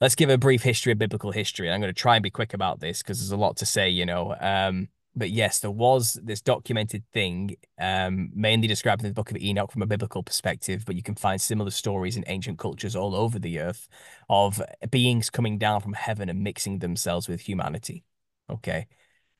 let's 0.00 0.14
give 0.14 0.30
a 0.30 0.38
brief 0.38 0.62
history 0.62 0.92
of 0.92 0.98
biblical 0.98 1.30
history. 1.30 1.70
I'm 1.70 1.80
going 1.80 1.92
to 1.92 2.00
try 2.00 2.16
and 2.16 2.22
be 2.22 2.30
quick 2.30 2.54
about 2.54 2.80
this 2.80 3.02
because 3.02 3.18
there's 3.18 3.32
a 3.32 3.36
lot 3.36 3.58
to 3.58 3.66
say, 3.66 3.88
you 3.88 4.06
know. 4.06 4.34
Um, 4.40 4.88
but 5.14 5.30
yes, 5.30 5.58
there 5.58 5.70
was 5.70 6.18
this 6.22 6.40
documented 6.40 7.02
thing, 7.12 7.56
um, 7.78 8.30
mainly 8.34 8.68
described 8.68 9.02
in 9.02 9.08
the 9.08 9.14
Book 9.14 9.30
of 9.30 9.36
Enoch 9.36 9.72
from 9.72 9.82
a 9.82 9.86
biblical 9.86 10.22
perspective, 10.22 10.84
but 10.86 10.94
you 10.94 11.02
can 11.02 11.16
find 11.16 11.40
similar 11.40 11.70
stories 11.70 12.16
in 12.16 12.24
ancient 12.28 12.58
cultures 12.58 12.94
all 12.94 13.14
over 13.14 13.38
the 13.38 13.58
earth 13.58 13.88
of 14.28 14.62
beings 14.90 15.28
coming 15.28 15.58
down 15.58 15.80
from 15.80 15.94
heaven 15.94 16.28
and 16.28 16.42
mixing 16.42 16.78
themselves 16.78 17.28
with 17.28 17.40
humanity. 17.40 18.04
Okay. 18.48 18.86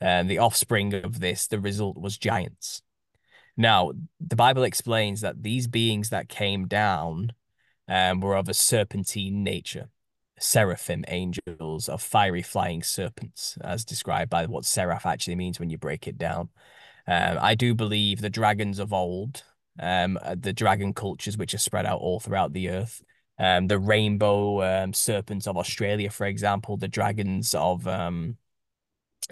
And 0.01 0.29
the 0.29 0.39
offspring 0.39 0.93
of 0.95 1.21
this, 1.21 1.47
the 1.47 1.61
result 1.61 1.97
was 1.97 2.19
giants. 2.19 2.83
Now, 3.57 3.93
the 4.19 4.37
Bible 4.37 4.65
explains 4.65 5.21
that 5.21 5.43
these 5.43 5.67
beings 5.67 6.11
that 6.11 6.29
came 6.29 6.67
down 6.67 7.33
um, 7.87 8.21
were 8.21 8.37
of 8.37 8.49
a 8.49 8.55
serpentine 8.55 9.45
nature 9.45 9.89
seraphim 10.41 11.05
angels 11.09 11.89
of 11.89 12.03
fiery 12.03 12.43
flying 12.43 12.83
serpents, 12.83 13.57
as 13.63 13.85
described 13.85 14.31
by 14.31 14.47
what 14.47 14.65
seraph 14.65 15.07
actually 15.07 15.37
means 15.37 15.61
when 15.61 15.71
you 15.71 15.79
break 15.79 16.09
it 16.09 16.19
down. 16.19 16.49
Um, 17.07 17.39
I 17.41 17.55
do 17.55 17.75
believe 17.75 18.21
the 18.21 18.31
dragons 18.31 18.79
of 18.79 18.93
old, 18.93 19.43
um, 19.79 20.19
uh, 20.23 20.37
the 20.39 20.53
dragon 20.53 20.95
cultures 20.95 21.37
which 21.37 21.55
are 21.55 21.59
spread 21.59 21.87
out 21.87 22.01
all 22.01 22.21
throughout 22.21 22.53
the 22.53 22.71
earth, 22.71 23.03
um, 23.39 23.69
the 23.69 23.79
rainbow 23.79 24.63
um, 24.63 24.93
serpents 24.93 25.47
of 25.47 25.57
Australia, 25.57 26.11
for 26.11 26.27
example, 26.27 26.77
the 26.77 26.89
dragons 26.89 27.55
of 27.55 27.87
um, 27.87 28.37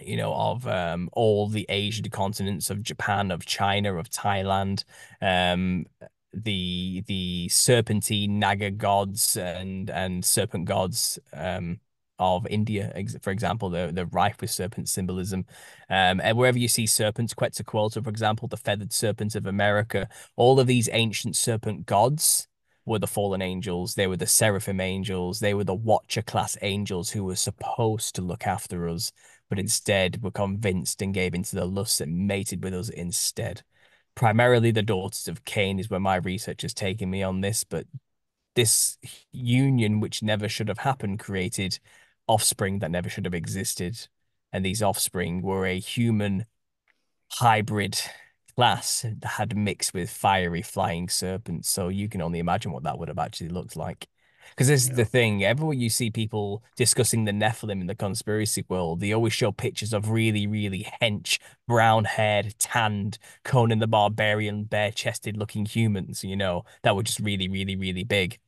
you 0.01 0.17
know, 0.17 0.33
of 0.33 0.67
um, 0.67 1.09
all 1.13 1.49
the 1.49 1.67
Asian 1.69 2.09
continents 2.11 2.71
of 2.71 2.83
Japan, 2.83 3.31
of 3.31 3.45
China, 3.45 3.97
of 3.97 4.11
Thailand, 4.11 4.85
um, 5.21 5.87
the 6.33 7.03
the 7.07 7.49
serpentine 7.49 8.39
naga 8.39 8.71
gods 8.71 9.37
and 9.37 9.91
and 9.91 10.25
serpent 10.25 10.67
gods 10.67 11.19
um 11.33 11.81
of 12.19 12.47
India, 12.49 12.93
for 13.21 13.31
example, 13.31 13.71
they're, 13.71 13.93
they're 13.93 14.07
rife 14.07 14.41
with 14.41 14.51
serpent 14.51 14.89
symbolism. 14.89 15.47
Um, 15.89 16.21
and 16.21 16.37
wherever 16.37 16.59
you 16.59 16.69
see 16.69 16.87
serpents, 16.87 17.35
Quetzalcoatl, 17.35 18.03
for 18.03 18.11
example, 18.11 18.49
the 18.49 18.57
feathered 18.57 18.93
serpent 18.93 19.35
of 19.35 19.47
America, 19.47 20.09
all 20.37 20.59
of 20.59 20.67
these 20.67 20.89
ancient 20.93 21.37
serpent 21.37 21.87
gods 21.87 22.49
were 22.85 22.99
the 22.99 23.07
fallen 23.07 23.43
angels. 23.43 23.95
They 23.95 24.07
were 24.07 24.17
the 24.17 24.27
seraphim 24.27 24.81
angels. 24.81 25.41
They 25.41 25.55
were 25.55 25.65
the 25.65 25.75
watcher 25.75 26.23
class 26.23 26.57
angels 26.63 27.11
who 27.11 27.25
were 27.25 27.37
supposed 27.37 28.15
to 28.17 28.23
look 28.23 28.47
after 28.47 28.89
us, 28.89 29.13
but 29.49 29.59
instead 29.59 30.23
were 30.23 30.31
convinced 30.31 31.01
and 31.03 31.15
gave 31.15 31.35
into 31.35 31.55
the 31.55 31.67
lust 31.67 32.01
and 32.01 32.27
mated 32.27 32.65
with 32.65 32.75
us 32.75 32.89
instead 32.89 33.63
primarily 34.19 34.73
the 34.73 34.83
daughters 34.83 35.29
of 35.29 35.45
Cain 35.45 35.79
is 35.79 35.89
where 35.89 36.01
my 36.01 36.17
research 36.17 36.63
has 36.63 36.75
taken 36.75 37.09
me 37.09 37.23
on 37.23 37.41
this, 37.41 37.63
but 37.63 37.87
this 38.57 38.99
union, 39.31 40.01
which 40.01 40.25
never 40.25 40.49
should 40.49 40.67
have 40.67 40.79
happened, 40.79 41.21
created 41.21 41.79
offspring 42.27 42.81
that 42.81 42.91
never 42.91 43.09
should 43.09 43.27
have 43.27 43.35
existed. 43.35 44.09
And 44.53 44.65
these 44.65 44.83
offspring 44.83 45.41
were 45.41 45.65
a 45.67 45.79
human 45.79 46.47
hybrid 47.31 48.01
class 48.57 49.03
that 49.03 49.25
had 49.25 49.57
mixed 49.57 49.95
with 49.95 50.11
fiery 50.11 50.63
flying 50.63 51.09
serpents. 51.09 51.69
So 51.69 51.87
you 51.87 52.09
can 52.09 52.21
only 52.21 52.41
imagine 52.41 52.73
what 52.73 52.83
that 52.83 52.99
would 52.99 53.07
have 53.07 53.21
actually 53.21 53.51
looked 53.51 53.77
like. 53.77 54.09
Because 54.59 54.67
this 54.67 54.87
yeah. 54.87 54.91
is 54.91 54.97
the 54.97 55.05
thing. 55.05 55.45
Everywhere 55.45 55.77
you 55.77 55.89
see 55.89 56.11
people 56.11 56.65
discussing 56.75 57.25
the 57.25 57.31
Nephilim 57.31 57.81
in 57.81 57.87
the 57.87 57.95
conspiracy 57.95 58.65
world, 58.69 58.99
they 58.99 59.13
always 59.13 59.33
show 59.33 59.53
pictures 59.53 59.93
of 59.93 60.11
really, 60.11 60.49
really 60.49 60.85
hench, 61.01 61.39
brown 61.69 62.07
haired, 62.07 62.57
tanned, 62.59 63.19
Conan 63.45 63.79
the 63.79 63.87
Barbarian, 63.87 64.65
bare 64.65 64.91
chested 64.91 65.37
looking 65.37 65.65
humans, 65.65 66.25
you 66.25 66.35
know, 66.35 66.65
that 66.83 66.97
were 66.97 67.05
just 67.05 67.21
really, 67.21 67.49
really, 67.49 67.77
really 67.77 68.03
big. 68.03 68.41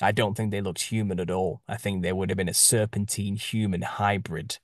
I 0.00 0.12
don't 0.12 0.36
think 0.36 0.52
they 0.52 0.60
looked 0.60 0.82
human 0.82 1.18
at 1.18 1.28
all. 1.28 1.60
I 1.66 1.76
think 1.76 2.04
they 2.04 2.12
would 2.12 2.30
have 2.30 2.36
been 2.36 2.48
a 2.48 2.54
serpentine 2.54 3.34
human 3.34 3.82
hybrid 3.82 4.58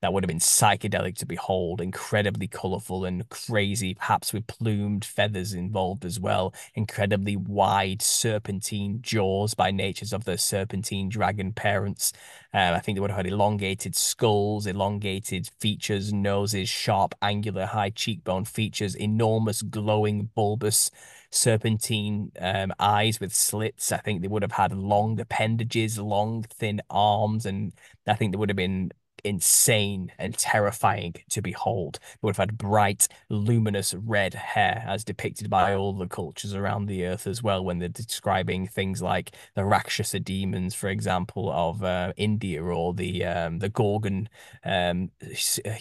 that 0.00 0.12
would 0.12 0.22
have 0.22 0.28
been 0.28 0.38
psychedelic 0.38 1.16
to 1.16 1.26
behold, 1.26 1.80
incredibly 1.80 2.46
colorful 2.46 3.04
and 3.04 3.28
crazy, 3.28 3.94
perhaps 3.94 4.32
with 4.32 4.46
plumed 4.46 5.04
feathers 5.04 5.52
involved 5.52 6.04
as 6.04 6.20
well, 6.20 6.54
incredibly 6.74 7.36
wide 7.36 8.00
serpentine 8.00 9.00
jaws 9.02 9.54
by 9.54 9.70
natures 9.70 10.12
of 10.12 10.24
the 10.24 10.38
serpentine 10.38 11.08
dragon 11.08 11.52
parents. 11.52 12.12
Um, 12.52 12.74
I 12.74 12.78
think 12.78 12.96
they 12.96 13.00
would 13.00 13.10
have 13.10 13.18
had 13.18 13.26
elongated 13.26 13.96
skulls, 13.96 14.66
elongated 14.66 15.48
features, 15.58 16.12
noses, 16.12 16.68
sharp, 16.68 17.14
angular, 17.20 17.66
high 17.66 17.90
cheekbone 17.90 18.44
features, 18.44 18.94
enormous, 18.94 19.62
glowing, 19.62 20.30
bulbous 20.34 20.90
serpentine 21.30 22.32
um, 22.40 22.72
eyes 22.78 23.20
with 23.20 23.34
slits. 23.34 23.92
I 23.92 23.98
think 23.98 24.22
they 24.22 24.28
would 24.28 24.42
have 24.42 24.52
had 24.52 24.72
long 24.72 25.20
appendages, 25.20 25.98
long, 25.98 26.44
thin 26.44 26.80
arms, 26.88 27.44
and 27.46 27.72
I 28.06 28.14
think 28.14 28.32
they 28.32 28.38
would 28.38 28.48
have 28.48 28.56
been 28.56 28.92
insane 29.24 30.12
and 30.18 30.36
terrifying 30.36 31.14
to 31.30 31.42
behold. 31.42 31.98
They 32.02 32.18
would 32.22 32.36
have 32.36 32.48
had 32.48 32.58
bright, 32.58 33.08
luminous 33.28 33.94
red 33.94 34.34
hair, 34.34 34.84
as 34.86 35.04
depicted 35.04 35.50
by 35.50 35.74
all 35.74 35.92
the 35.92 36.06
cultures 36.06 36.54
around 36.54 36.86
the 36.86 37.04
earth 37.06 37.26
as 37.26 37.42
well, 37.42 37.64
when 37.64 37.78
they're 37.78 37.88
describing 37.88 38.66
things 38.66 39.02
like 39.02 39.32
the 39.54 39.64
Rakshasa 39.64 40.20
demons, 40.20 40.74
for 40.74 40.88
example, 40.88 41.50
of 41.50 41.82
uh, 41.82 42.12
India, 42.16 42.62
or 42.62 42.94
the 42.94 43.24
um, 43.24 43.58
the 43.58 43.68
Gorgon 43.68 44.28
um, 44.64 45.10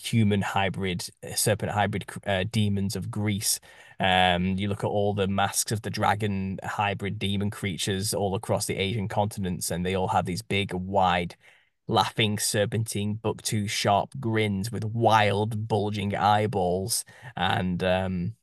human 0.02 0.42
hybrid, 0.42 1.10
serpent 1.36 1.72
hybrid 1.72 2.06
uh, 2.26 2.46
demons 2.52 2.96
of 2.96 3.12
Greece. 3.12 3.60
Um, 4.00 4.58
you 4.58 4.70
look 4.70 4.84
at 4.84 4.88
all 4.88 5.14
the 5.14 5.28
masks 5.28 5.72
of 5.72 5.82
the 5.82 5.90
dragon 5.90 6.60
hybrid 6.64 7.18
demon 7.18 7.50
creatures 7.50 8.14
all 8.14 8.36
across 8.36 8.66
the 8.68 8.78
Asian 8.78 9.08
continents, 9.08 9.72
and 9.72 9.86
they 9.86 9.96
all 9.96 10.10
have 10.10 10.26
these 10.26 10.42
big, 10.42 10.74
wide 10.74 11.36
laughing 11.88 12.38
serpentine 12.38 13.14
book 13.16 13.42
two 13.42 13.68
sharp 13.68 14.14
grins 14.20 14.72
with 14.72 14.84
wild 14.86 15.68
bulging 15.68 16.16
eyeballs. 16.16 17.06
And 17.36 17.84
um 17.84 18.34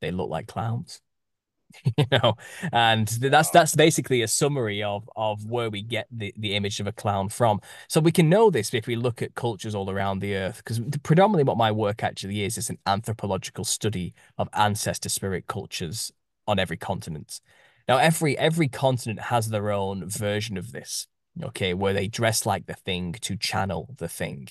they 0.00 0.10
look 0.10 0.30
like 0.30 0.48
clowns. 0.48 1.00
You 1.96 2.04
know? 2.12 2.34
And 2.72 3.08
that's 3.08 3.50
that's 3.50 3.74
basically 3.74 4.22
a 4.22 4.28
summary 4.28 4.82
of 4.82 5.08
of 5.16 5.46
where 5.46 5.70
we 5.70 5.82
get 5.82 6.06
the 6.10 6.34
the 6.36 6.54
image 6.54 6.80
of 6.80 6.86
a 6.86 6.92
clown 6.92 7.28
from. 7.28 7.60
So 7.88 8.00
we 8.00 8.12
can 8.12 8.28
know 8.28 8.50
this 8.50 8.74
if 8.74 8.86
we 8.86 8.96
look 8.96 9.22
at 9.22 9.34
cultures 9.34 9.74
all 9.74 9.90
around 9.90 10.18
the 10.18 10.36
earth 10.36 10.58
because 10.58 10.80
predominantly 11.02 11.44
what 11.44 11.56
my 11.56 11.72
work 11.72 12.02
actually 12.02 12.44
is 12.44 12.58
is 12.58 12.70
an 12.70 12.78
anthropological 12.86 13.64
study 13.64 14.14
of 14.38 14.48
ancestor 14.52 15.08
spirit 15.08 15.46
cultures 15.46 16.12
on 16.46 16.58
every 16.58 16.76
continent. 16.76 17.40
Now 17.88 17.96
every 17.96 18.36
every 18.38 18.68
continent 18.68 19.20
has 19.20 19.48
their 19.48 19.70
own 19.70 20.08
version 20.08 20.56
of 20.58 20.72
this 20.72 21.06
okay, 21.42 21.74
where 21.74 21.92
they 21.92 22.08
dress 22.08 22.46
like 22.46 22.66
the 22.66 22.74
thing 22.74 23.14
to 23.22 23.36
channel 23.36 23.94
the 23.98 24.08
thing. 24.08 24.48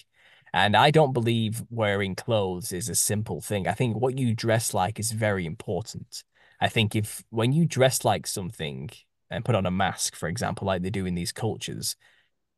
And 0.53 0.75
I 0.75 0.91
don't 0.91 1.13
believe 1.13 1.63
wearing 1.69 2.15
clothes 2.15 2.71
is 2.73 2.89
a 2.89 2.95
simple 2.95 3.39
thing. 3.39 3.67
I 3.67 3.73
think 3.73 3.97
what 3.97 4.17
you 4.17 4.33
dress 4.33 4.73
like 4.73 4.99
is 4.99 5.11
very 5.11 5.45
important. 5.45 6.23
I 6.59 6.67
think 6.67 6.95
if 6.95 7.23
when 7.29 7.53
you 7.53 7.65
dress 7.65 8.03
like 8.03 8.27
something 8.27 8.89
and 9.29 9.45
put 9.45 9.55
on 9.55 9.65
a 9.65 9.71
mask, 9.71 10.15
for 10.15 10.27
example, 10.27 10.67
like 10.67 10.81
they 10.81 10.89
do 10.89 11.05
in 11.05 11.15
these 11.15 11.31
cultures, 11.31 11.95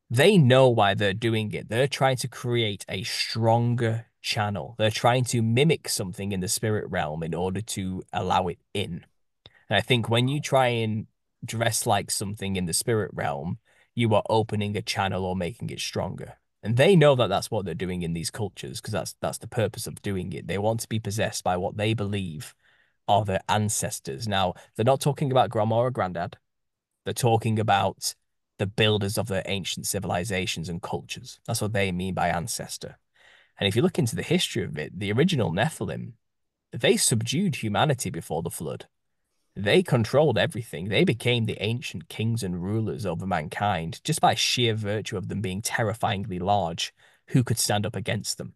they 0.09 0.37
know 0.37 0.69
why 0.69 0.93
they're 0.93 1.13
doing 1.13 1.51
it. 1.53 1.69
They're 1.69 1.87
trying 1.87 2.17
to 2.17 2.27
create 2.27 2.85
a 2.89 3.03
stronger 3.03 4.07
channel. 4.21 4.75
They're 4.77 4.91
trying 4.91 5.25
to 5.25 5.41
mimic 5.41 5.87
something 5.87 6.31
in 6.31 6.39
the 6.39 6.47
spirit 6.47 6.89
realm 6.89 7.23
in 7.23 7.33
order 7.33 7.61
to 7.61 8.03
allow 8.11 8.47
it 8.47 8.59
in. 8.73 9.05
And 9.69 9.77
I 9.77 9.81
think 9.81 10.09
when 10.09 10.27
you 10.27 10.41
try 10.41 10.67
and 10.67 11.07
dress 11.45 11.85
like 11.85 12.09
something 12.09 12.55
in 12.55 12.65
the 12.65 12.73
spirit 12.73 13.11
realm, 13.13 13.59
you 13.95 14.13
are 14.15 14.23
opening 14.29 14.75
a 14.75 14.81
channel 14.81 15.25
or 15.25 15.35
making 15.35 15.69
it 15.69 15.79
stronger. 15.79 16.37
And 16.61 16.77
they 16.77 16.95
know 16.95 17.15
that 17.15 17.27
that's 17.27 17.51
what 17.51 17.65
they're 17.65 17.73
doing 17.73 18.03
in 18.03 18.13
these 18.13 18.31
cultures 18.31 18.79
because 18.79 18.93
that's 18.93 19.15
that's 19.19 19.37
the 19.37 19.47
purpose 19.47 19.85
of 19.85 20.01
doing 20.01 20.31
it. 20.31 20.47
They 20.47 20.57
want 20.57 20.79
to 20.81 20.89
be 20.89 20.99
possessed 20.99 21.43
by 21.43 21.57
what 21.57 21.75
they 21.75 21.93
believe 21.93 22.55
are 23.07 23.25
their 23.25 23.41
ancestors. 23.49 24.27
Now, 24.27 24.53
they're 24.75 24.85
not 24.85 25.01
talking 25.01 25.29
about 25.29 25.49
grandma 25.49 25.79
or 25.79 25.91
granddad. 25.91 26.37
They're 27.03 27.13
talking 27.13 27.59
about 27.59 28.15
the 28.59 28.65
builders 28.65 29.17
of 29.17 29.27
their 29.27 29.43
ancient 29.45 29.87
civilizations 29.87 30.69
and 30.69 30.81
cultures. 30.81 31.39
That's 31.45 31.61
what 31.61 31.73
they 31.73 31.91
mean 31.91 32.13
by 32.13 32.29
ancestor. 32.29 32.97
And 33.59 33.67
if 33.67 33.75
you 33.75 33.81
look 33.81 33.99
into 33.99 34.15
the 34.15 34.23
history 34.23 34.63
of 34.63 34.77
it, 34.77 34.97
the 34.97 35.11
original 35.11 35.51
Nephilim, 35.51 36.13
they 36.71 36.97
subdued 36.97 37.57
humanity 37.57 38.09
before 38.09 38.41
the 38.41 38.49
flood. 38.49 38.87
They 39.55 39.83
controlled 39.83 40.37
everything. 40.37 40.89
They 40.89 41.03
became 41.03 41.45
the 41.45 41.61
ancient 41.61 42.09
kings 42.09 42.41
and 42.41 42.63
rulers 42.63 43.05
over 43.05 43.27
mankind 43.27 44.01
just 44.03 44.19
by 44.19 44.33
sheer 44.33 44.73
virtue 44.73 45.17
of 45.17 45.27
them 45.27 45.41
being 45.41 45.61
terrifyingly 45.61 46.39
large. 46.39 46.93
Who 47.27 47.43
could 47.43 47.59
stand 47.59 47.85
up 47.85 47.95
against 47.95 48.37
them? 48.37 48.55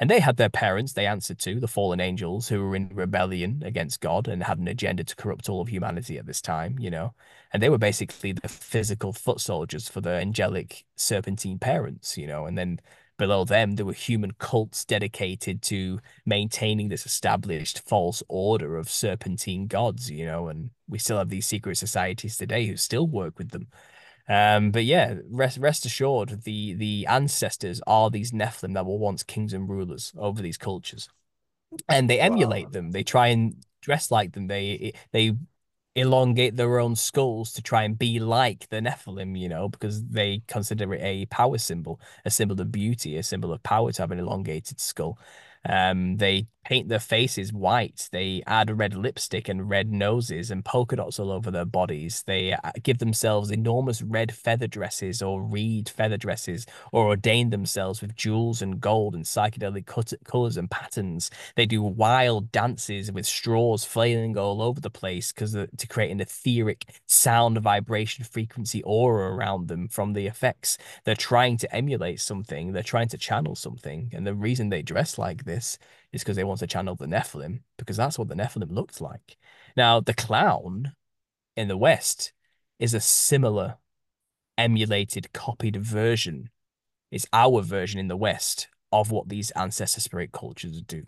And 0.00 0.10
they 0.10 0.20
had 0.20 0.36
their 0.36 0.48
parents 0.48 0.94
they 0.94 1.06
answered 1.06 1.38
to, 1.40 1.60
the 1.60 1.68
fallen 1.68 2.00
angels 2.00 2.48
who 2.48 2.66
were 2.66 2.74
in 2.74 2.88
rebellion 2.88 3.62
against 3.64 4.00
God 4.00 4.26
and 4.26 4.42
had 4.42 4.58
an 4.58 4.66
agenda 4.66 5.04
to 5.04 5.14
corrupt 5.14 5.48
all 5.48 5.60
of 5.60 5.68
humanity 5.68 6.18
at 6.18 6.26
this 6.26 6.40
time, 6.40 6.76
you 6.80 6.90
know. 6.90 7.14
And 7.52 7.62
they 7.62 7.68
were 7.68 7.78
basically 7.78 8.32
the 8.32 8.48
physical 8.48 9.12
foot 9.12 9.40
soldiers 9.40 9.88
for 9.88 10.00
the 10.00 10.10
angelic 10.10 10.84
serpentine 10.96 11.60
parents, 11.60 12.18
you 12.18 12.26
know. 12.26 12.46
And 12.46 12.58
then 12.58 12.80
below 13.22 13.44
them, 13.44 13.76
there 13.76 13.86
were 13.86 13.92
human 13.92 14.32
cults 14.32 14.84
dedicated 14.84 15.62
to 15.62 16.00
maintaining 16.26 16.88
this 16.88 17.06
established 17.06 17.78
false 17.88 18.20
order 18.28 18.76
of 18.76 18.90
serpentine 18.90 19.68
gods, 19.68 20.10
you 20.10 20.26
know. 20.26 20.48
And 20.48 20.70
we 20.88 20.98
still 20.98 21.18
have 21.18 21.28
these 21.28 21.46
secret 21.46 21.76
societies 21.76 22.36
today 22.36 22.66
who 22.66 22.76
still 22.76 23.06
work 23.06 23.38
with 23.38 23.50
them. 23.50 23.68
Um, 24.28 24.72
but 24.72 24.84
yeah, 24.84 25.14
rest 25.30 25.58
rest 25.58 25.86
assured, 25.86 26.42
the 26.42 26.74
the 26.74 27.06
ancestors 27.06 27.80
are 27.86 28.10
these 28.10 28.32
Nephilim 28.32 28.74
that 28.74 28.86
were 28.86 28.96
once 28.96 29.22
kings 29.22 29.52
and 29.52 29.68
rulers 29.68 30.12
over 30.18 30.42
these 30.42 30.58
cultures, 30.58 31.08
and 31.88 32.10
they 32.10 32.18
emulate 32.18 32.66
wow. 32.66 32.70
them. 32.70 32.90
They 32.90 33.04
try 33.04 33.28
and 33.28 33.64
dress 33.82 34.10
like 34.10 34.32
them. 34.32 34.48
They 34.48 34.94
they 35.12 35.36
elongate 35.94 36.56
their 36.56 36.78
own 36.78 36.96
skulls 36.96 37.52
to 37.52 37.62
try 37.62 37.82
and 37.84 37.98
be 37.98 38.18
like 38.18 38.68
the 38.70 38.80
Nephilim, 38.80 39.38
you 39.38 39.48
know, 39.48 39.68
because 39.68 40.04
they 40.06 40.42
consider 40.48 40.94
it 40.94 41.02
a 41.02 41.26
power 41.26 41.58
symbol, 41.58 42.00
a 42.24 42.30
symbol 42.30 42.60
of 42.60 42.72
beauty, 42.72 43.16
a 43.16 43.22
symbol 43.22 43.52
of 43.52 43.62
power 43.62 43.92
to 43.92 44.02
have 44.02 44.10
an 44.10 44.18
elongated 44.18 44.80
skull. 44.80 45.18
Um, 45.68 46.16
they 46.16 46.46
paint 46.64 46.88
their 46.88 46.98
faces 47.00 47.52
white. 47.52 48.08
They 48.12 48.42
add 48.46 48.78
red 48.78 48.94
lipstick 48.94 49.48
and 49.48 49.68
red 49.68 49.90
noses 49.90 50.50
and 50.50 50.64
polka 50.64 50.96
dots 50.96 51.18
all 51.18 51.30
over 51.30 51.50
their 51.50 51.64
bodies. 51.64 52.22
They 52.26 52.52
uh, 52.52 52.70
give 52.82 52.98
themselves 52.98 53.50
enormous 53.50 54.00
red 54.02 54.32
feather 54.32 54.66
dresses 54.66 55.22
or 55.22 55.42
reed 55.42 55.88
feather 55.88 56.16
dresses 56.16 56.66
or 56.92 57.06
ordain 57.06 57.50
themselves 57.50 58.00
with 58.00 58.14
jewels 58.14 58.62
and 58.62 58.80
gold 58.80 59.14
and 59.14 59.24
psychedelic 59.24 59.86
colors 60.24 60.56
and 60.56 60.70
patterns. 60.70 61.30
They 61.56 61.66
do 61.66 61.82
wild 61.82 62.52
dances 62.52 63.10
with 63.10 63.26
straws 63.26 63.84
flailing 63.84 64.38
all 64.38 64.62
over 64.62 64.80
the 64.80 64.90
place 64.90 65.32
because 65.32 65.52
to 65.52 65.86
create 65.88 66.10
an 66.10 66.20
etheric 66.20 66.86
sound, 67.06 67.58
vibration, 67.58 68.24
frequency 68.24 68.82
aura 68.84 69.34
around 69.34 69.68
them 69.68 69.88
from 69.88 70.12
the 70.12 70.26
effects. 70.26 70.78
They're 71.04 71.16
trying 71.16 71.56
to 71.58 71.74
emulate 71.74 72.20
something. 72.20 72.72
They're 72.72 72.82
trying 72.82 73.08
to 73.08 73.18
channel 73.18 73.56
something. 73.56 74.10
And 74.12 74.26
the 74.26 74.34
reason 74.34 74.68
they 74.68 74.82
dress 74.82 75.18
like 75.18 75.44
this 75.44 75.51
is 75.52 75.78
because 76.12 76.36
they 76.36 76.44
want 76.44 76.60
to 76.60 76.66
channel 76.66 76.94
the 76.94 77.06
Nephilim, 77.06 77.60
because 77.78 77.96
that's 77.96 78.18
what 78.18 78.28
the 78.28 78.34
Nephilim 78.34 78.72
looked 78.72 79.00
like. 79.00 79.36
Now, 79.76 80.00
the 80.00 80.14
clown 80.14 80.92
in 81.56 81.68
the 81.68 81.76
West 81.76 82.32
is 82.78 82.94
a 82.94 83.00
similar 83.00 83.76
emulated, 84.58 85.32
copied 85.32 85.76
version. 85.76 86.50
It's 87.10 87.26
our 87.32 87.62
version 87.62 88.00
in 88.00 88.08
the 88.08 88.16
West 88.16 88.68
of 88.90 89.10
what 89.10 89.28
these 89.28 89.50
ancestor 89.52 90.00
spirit 90.00 90.32
cultures 90.32 90.82
do. 90.82 91.04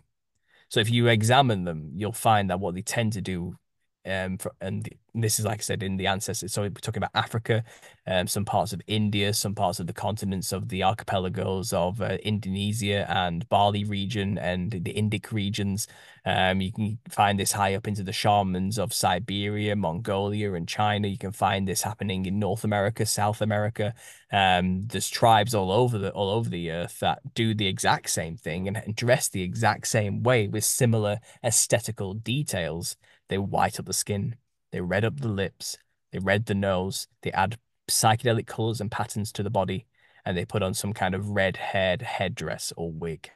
So 0.69 0.79
if 0.79 0.89
you 0.89 1.07
examine 1.07 1.63
them, 1.63 1.91
you'll 1.93 2.11
find 2.11 2.49
that 2.49 2.59
what 2.59 2.75
they 2.75 2.81
tend 2.81 3.13
to 3.13 3.21
do 3.21 3.57
um, 4.05 4.37
and 4.61 4.89
this 5.13 5.39
is 5.39 5.45
like 5.45 5.59
I 5.59 5.61
said 5.61 5.83
in 5.83 5.97
the 5.97 6.07
ancestors. 6.07 6.53
So 6.53 6.63
we're 6.63 6.69
talking 6.69 7.01
about 7.01 7.11
Africa, 7.15 7.63
um, 8.05 8.27
some 8.27 8.45
parts 8.45 8.73
of 8.73 8.81
India, 8.87 9.33
some 9.33 9.55
parts 9.55 9.79
of 9.79 9.87
the 9.87 9.93
continents 9.93 10.51
of 10.51 10.69
the 10.69 10.83
archipelagos 10.83 11.73
of 11.73 12.01
uh, 12.01 12.17
Indonesia 12.23 13.09
and 13.09 13.47
Bali 13.49 13.83
region 13.83 14.37
and 14.37 14.71
the 14.71 14.93
Indic 14.93 15.31
regions. 15.31 15.87
Um, 16.25 16.59
you 16.59 16.71
can 16.71 16.97
find 17.09 17.39
this 17.39 17.53
high 17.53 17.75
up 17.75 17.87
into 17.87 18.03
the 18.03 18.11
shamans 18.11 18.77
of 18.77 18.93
Siberia, 18.93 19.75
Mongolia, 19.75 20.53
and 20.53 20.67
China. 20.67 21.07
You 21.07 21.17
can 21.17 21.31
find 21.31 21.67
this 21.67 21.83
happening 21.83 22.25
in 22.25 22.39
North 22.39 22.63
America, 22.63 23.05
South 23.05 23.41
America. 23.41 23.93
Um, 24.31 24.87
there's 24.87 25.09
tribes 25.09 25.55
all 25.55 25.71
over 25.71 25.97
the 25.97 26.11
all 26.11 26.29
over 26.29 26.49
the 26.49 26.71
earth 26.71 26.99
that 26.99 27.35
do 27.35 27.53
the 27.53 27.67
exact 27.67 28.09
same 28.09 28.35
thing 28.37 28.67
and 28.67 28.95
dress 28.95 29.29
the 29.29 29.43
exact 29.43 29.87
same 29.87 30.23
way 30.23 30.47
with 30.47 30.63
similar 30.63 31.19
aesthetical 31.43 32.13
details. 32.13 32.97
They 33.29 33.37
white 33.37 33.79
up 33.79 33.85
the 33.85 33.93
skin, 33.93 34.35
they 34.71 34.81
red 34.81 35.05
up 35.05 35.19
the 35.19 35.27
lips, 35.27 35.77
they 36.11 36.19
red 36.19 36.45
the 36.45 36.55
nose, 36.55 37.07
they 37.21 37.31
add 37.31 37.57
psychedelic 37.89 38.47
colors 38.47 38.81
and 38.81 38.91
patterns 38.91 39.31
to 39.33 39.43
the 39.43 39.49
body, 39.49 39.85
and 40.25 40.37
they 40.37 40.45
put 40.45 40.63
on 40.63 40.73
some 40.73 40.93
kind 40.93 41.15
of 41.15 41.29
red 41.29 41.57
haired 41.57 42.01
headdress 42.01 42.73
or 42.75 42.91
wig. 42.91 43.29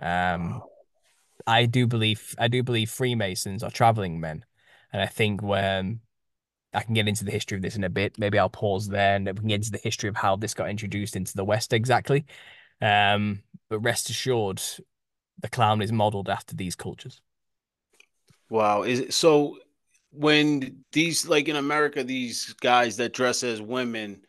Um, 0.00 0.62
I 1.46 1.66
do 1.66 1.86
believe 1.86 2.34
I 2.38 2.48
do 2.48 2.62
believe 2.62 2.90
Freemasons 2.90 3.62
are 3.62 3.70
traveling 3.70 4.20
men, 4.20 4.44
and 4.92 5.02
I 5.02 5.06
think 5.06 5.42
when 5.42 6.00
I 6.74 6.82
can 6.82 6.94
get 6.94 7.08
into 7.08 7.24
the 7.24 7.30
history 7.30 7.56
of 7.56 7.62
this 7.62 7.76
in 7.76 7.84
a 7.84 7.90
bit, 7.90 8.18
maybe 8.18 8.38
I'll 8.38 8.48
pause 8.48 8.88
there 8.88 9.16
and 9.16 9.26
we 9.26 9.34
can 9.34 9.48
get 9.48 9.56
into 9.56 9.72
the 9.72 9.78
history 9.78 10.08
of 10.08 10.16
how 10.16 10.36
this 10.36 10.54
got 10.54 10.70
introduced 10.70 11.16
into 11.16 11.34
the 11.34 11.44
West 11.44 11.72
exactly. 11.72 12.24
Um, 12.80 13.42
but 13.68 13.80
rest 13.80 14.08
assured, 14.10 14.62
the 15.38 15.48
clown 15.48 15.82
is 15.82 15.92
modeled 15.92 16.28
after 16.28 16.56
these 16.56 16.74
cultures. 16.74 17.20
Wow. 18.50 18.82
Is 18.82 19.00
it 19.00 19.14
so 19.14 19.58
when 20.12 20.84
these 20.92 21.26
like 21.26 21.48
in 21.48 21.56
America, 21.56 22.04
these 22.04 22.52
guys 22.54 22.96
that 22.98 23.14
dress 23.14 23.42
as 23.42 23.62
women 23.62 24.22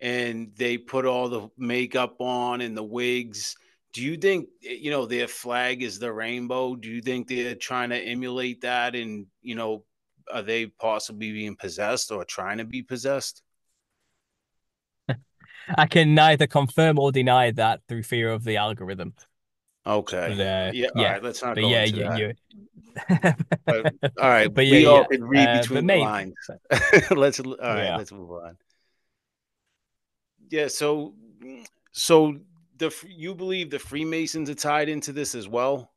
and 0.00 0.52
they 0.56 0.76
put 0.76 1.06
all 1.06 1.28
the 1.28 1.48
makeup 1.56 2.16
on 2.20 2.60
and 2.60 2.76
the 2.76 2.82
wigs, 2.82 3.56
do 3.92 4.02
you 4.02 4.16
think 4.16 4.48
you 4.60 4.90
know 4.90 5.06
their 5.06 5.28
flag 5.28 5.82
is 5.82 5.98
the 5.98 6.12
rainbow? 6.12 6.74
Do 6.76 6.88
you 6.88 7.00
think 7.00 7.28
they're 7.28 7.54
trying 7.54 7.90
to 7.90 7.98
emulate 7.98 8.60
that 8.62 8.94
and 8.94 9.26
you 9.40 9.54
know 9.54 9.84
are 10.32 10.42
they 10.42 10.66
possibly 10.66 11.32
being 11.32 11.56
possessed 11.56 12.12
or 12.12 12.24
trying 12.24 12.58
to 12.58 12.64
be 12.64 12.82
possessed? 12.82 13.42
I 15.78 15.86
can 15.86 16.14
neither 16.14 16.46
confirm 16.46 16.98
or 16.98 17.12
deny 17.12 17.50
that 17.52 17.80
through 17.88 18.02
fear 18.04 18.30
of 18.30 18.44
the 18.44 18.56
algorithm. 18.56 19.14
Okay. 19.86 20.34
But, 20.36 20.40
uh, 20.40 20.70
yeah. 20.72 20.72
yeah. 20.72 20.88
All 20.94 21.04
right. 21.04 21.22
Let's 21.22 21.42
not 21.42 21.54
but 21.54 21.62
go 21.62 21.68
yeah, 21.68 21.84
into 21.84 21.98
yeah, 21.98 22.08
that 22.08 22.36
but, 23.64 23.94
all 24.20 24.28
right, 24.28 24.52
but 24.54 24.64
we 24.64 24.82
yeah, 24.82 24.88
all 24.88 25.04
can 25.04 25.24
read 25.24 25.48
uh, 25.48 25.60
between 25.60 25.86
the 25.86 25.96
lines. 25.96 26.34
let's 27.10 27.40
all 27.40 27.56
right, 27.58 27.84
yeah. 27.84 27.96
let's 27.96 28.12
move 28.12 28.30
on. 28.30 28.56
Yeah, 30.50 30.68
so 30.68 31.14
so 31.92 32.38
the 32.78 32.94
you 33.08 33.34
believe 33.34 33.70
the 33.70 33.78
Freemasons 33.78 34.50
are 34.50 34.54
tied 34.54 34.88
into 34.88 35.12
this 35.12 35.34
as 35.34 35.48
well? 35.48 35.90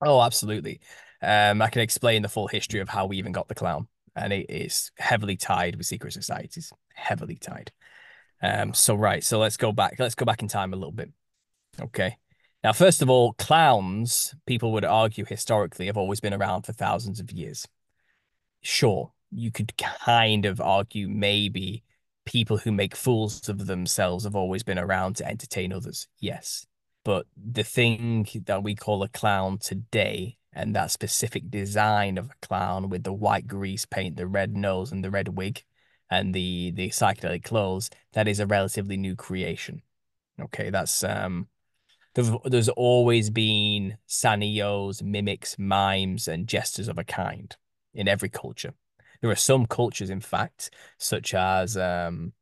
Oh, 0.00 0.22
absolutely. 0.22 0.80
Um, 1.22 1.60
I 1.60 1.68
can 1.68 1.82
explain 1.82 2.22
the 2.22 2.28
full 2.28 2.46
history 2.46 2.80
of 2.80 2.88
how 2.88 3.06
we 3.06 3.18
even 3.18 3.32
got 3.32 3.48
the 3.48 3.54
clown, 3.54 3.88
and 4.14 4.32
it 4.32 4.46
is 4.48 4.92
heavily 4.98 5.36
tied 5.36 5.76
with 5.76 5.86
secret 5.86 6.12
societies. 6.12 6.72
Heavily 6.94 7.36
tied. 7.36 7.72
Um, 8.40 8.72
so 8.74 8.94
right, 8.94 9.24
so 9.24 9.38
let's 9.38 9.56
go 9.56 9.72
back. 9.72 9.96
Let's 9.98 10.14
go 10.14 10.24
back 10.24 10.42
in 10.42 10.48
time 10.48 10.72
a 10.72 10.76
little 10.76 10.92
bit. 10.92 11.10
Okay. 11.80 12.16
Now, 12.64 12.72
first 12.72 13.02
of 13.02 13.10
all, 13.10 13.34
clowns, 13.34 14.34
people 14.46 14.72
would 14.72 14.84
argue 14.84 15.24
historically, 15.24 15.86
have 15.86 15.96
always 15.96 16.20
been 16.20 16.34
around 16.34 16.62
for 16.62 16.72
thousands 16.72 17.20
of 17.20 17.30
years. 17.30 17.66
Sure, 18.62 19.12
you 19.30 19.52
could 19.52 19.76
kind 19.76 20.44
of 20.44 20.60
argue 20.60 21.08
maybe 21.08 21.84
people 22.26 22.58
who 22.58 22.72
make 22.72 22.96
fools 22.96 23.48
of 23.48 23.66
themselves 23.66 24.24
have 24.24 24.36
always 24.36 24.62
been 24.62 24.78
around 24.78 25.16
to 25.16 25.26
entertain 25.26 25.72
others. 25.72 26.08
Yes. 26.18 26.66
But 27.04 27.26
the 27.36 27.62
thing 27.62 28.26
that 28.46 28.62
we 28.62 28.74
call 28.74 29.02
a 29.02 29.08
clown 29.08 29.58
today, 29.58 30.36
and 30.52 30.74
that 30.74 30.90
specific 30.90 31.50
design 31.50 32.18
of 32.18 32.26
a 32.26 32.46
clown 32.46 32.88
with 32.88 33.04
the 33.04 33.12
white 33.12 33.46
grease 33.46 33.86
paint, 33.86 34.16
the 34.16 34.26
red 34.26 34.56
nose, 34.56 34.90
and 34.90 35.04
the 35.04 35.10
red 35.10 35.28
wig, 35.28 35.62
and 36.10 36.34
the 36.34 36.72
the 36.72 36.88
psychedelic 36.88 37.44
clothes, 37.44 37.88
that 38.12 38.26
is 38.26 38.40
a 38.40 38.46
relatively 38.46 38.96
new 38.96 39.14
creation. 39.14 39.82
Okay, 40.40 40.70
that's 40.70 41.04
um 41.04 41.48
there's, 42.44 42.68
always 42.70 43.30
been 43.30 43.96
sanyos, 44.08 45.02
mimics, 45.02 45.58
mimes, 45.58 46.28
and 46.28 46.46
jesters 46.46 46.88
of 46.88 46.98
a 46.98 47.04
kind 47.04 47.56
in 47.94 48.08
every 48.08 48.28
culture. 48.28 48.74
There 49.20 49.30
are 49.30 49.36
some 49.36 49.66
cultures, 49.66 50.10
in 50.10 50.20
fact, 50.20 50.70
such 50.98 51.34
as 51.34 51.76
um, 51.76 52.32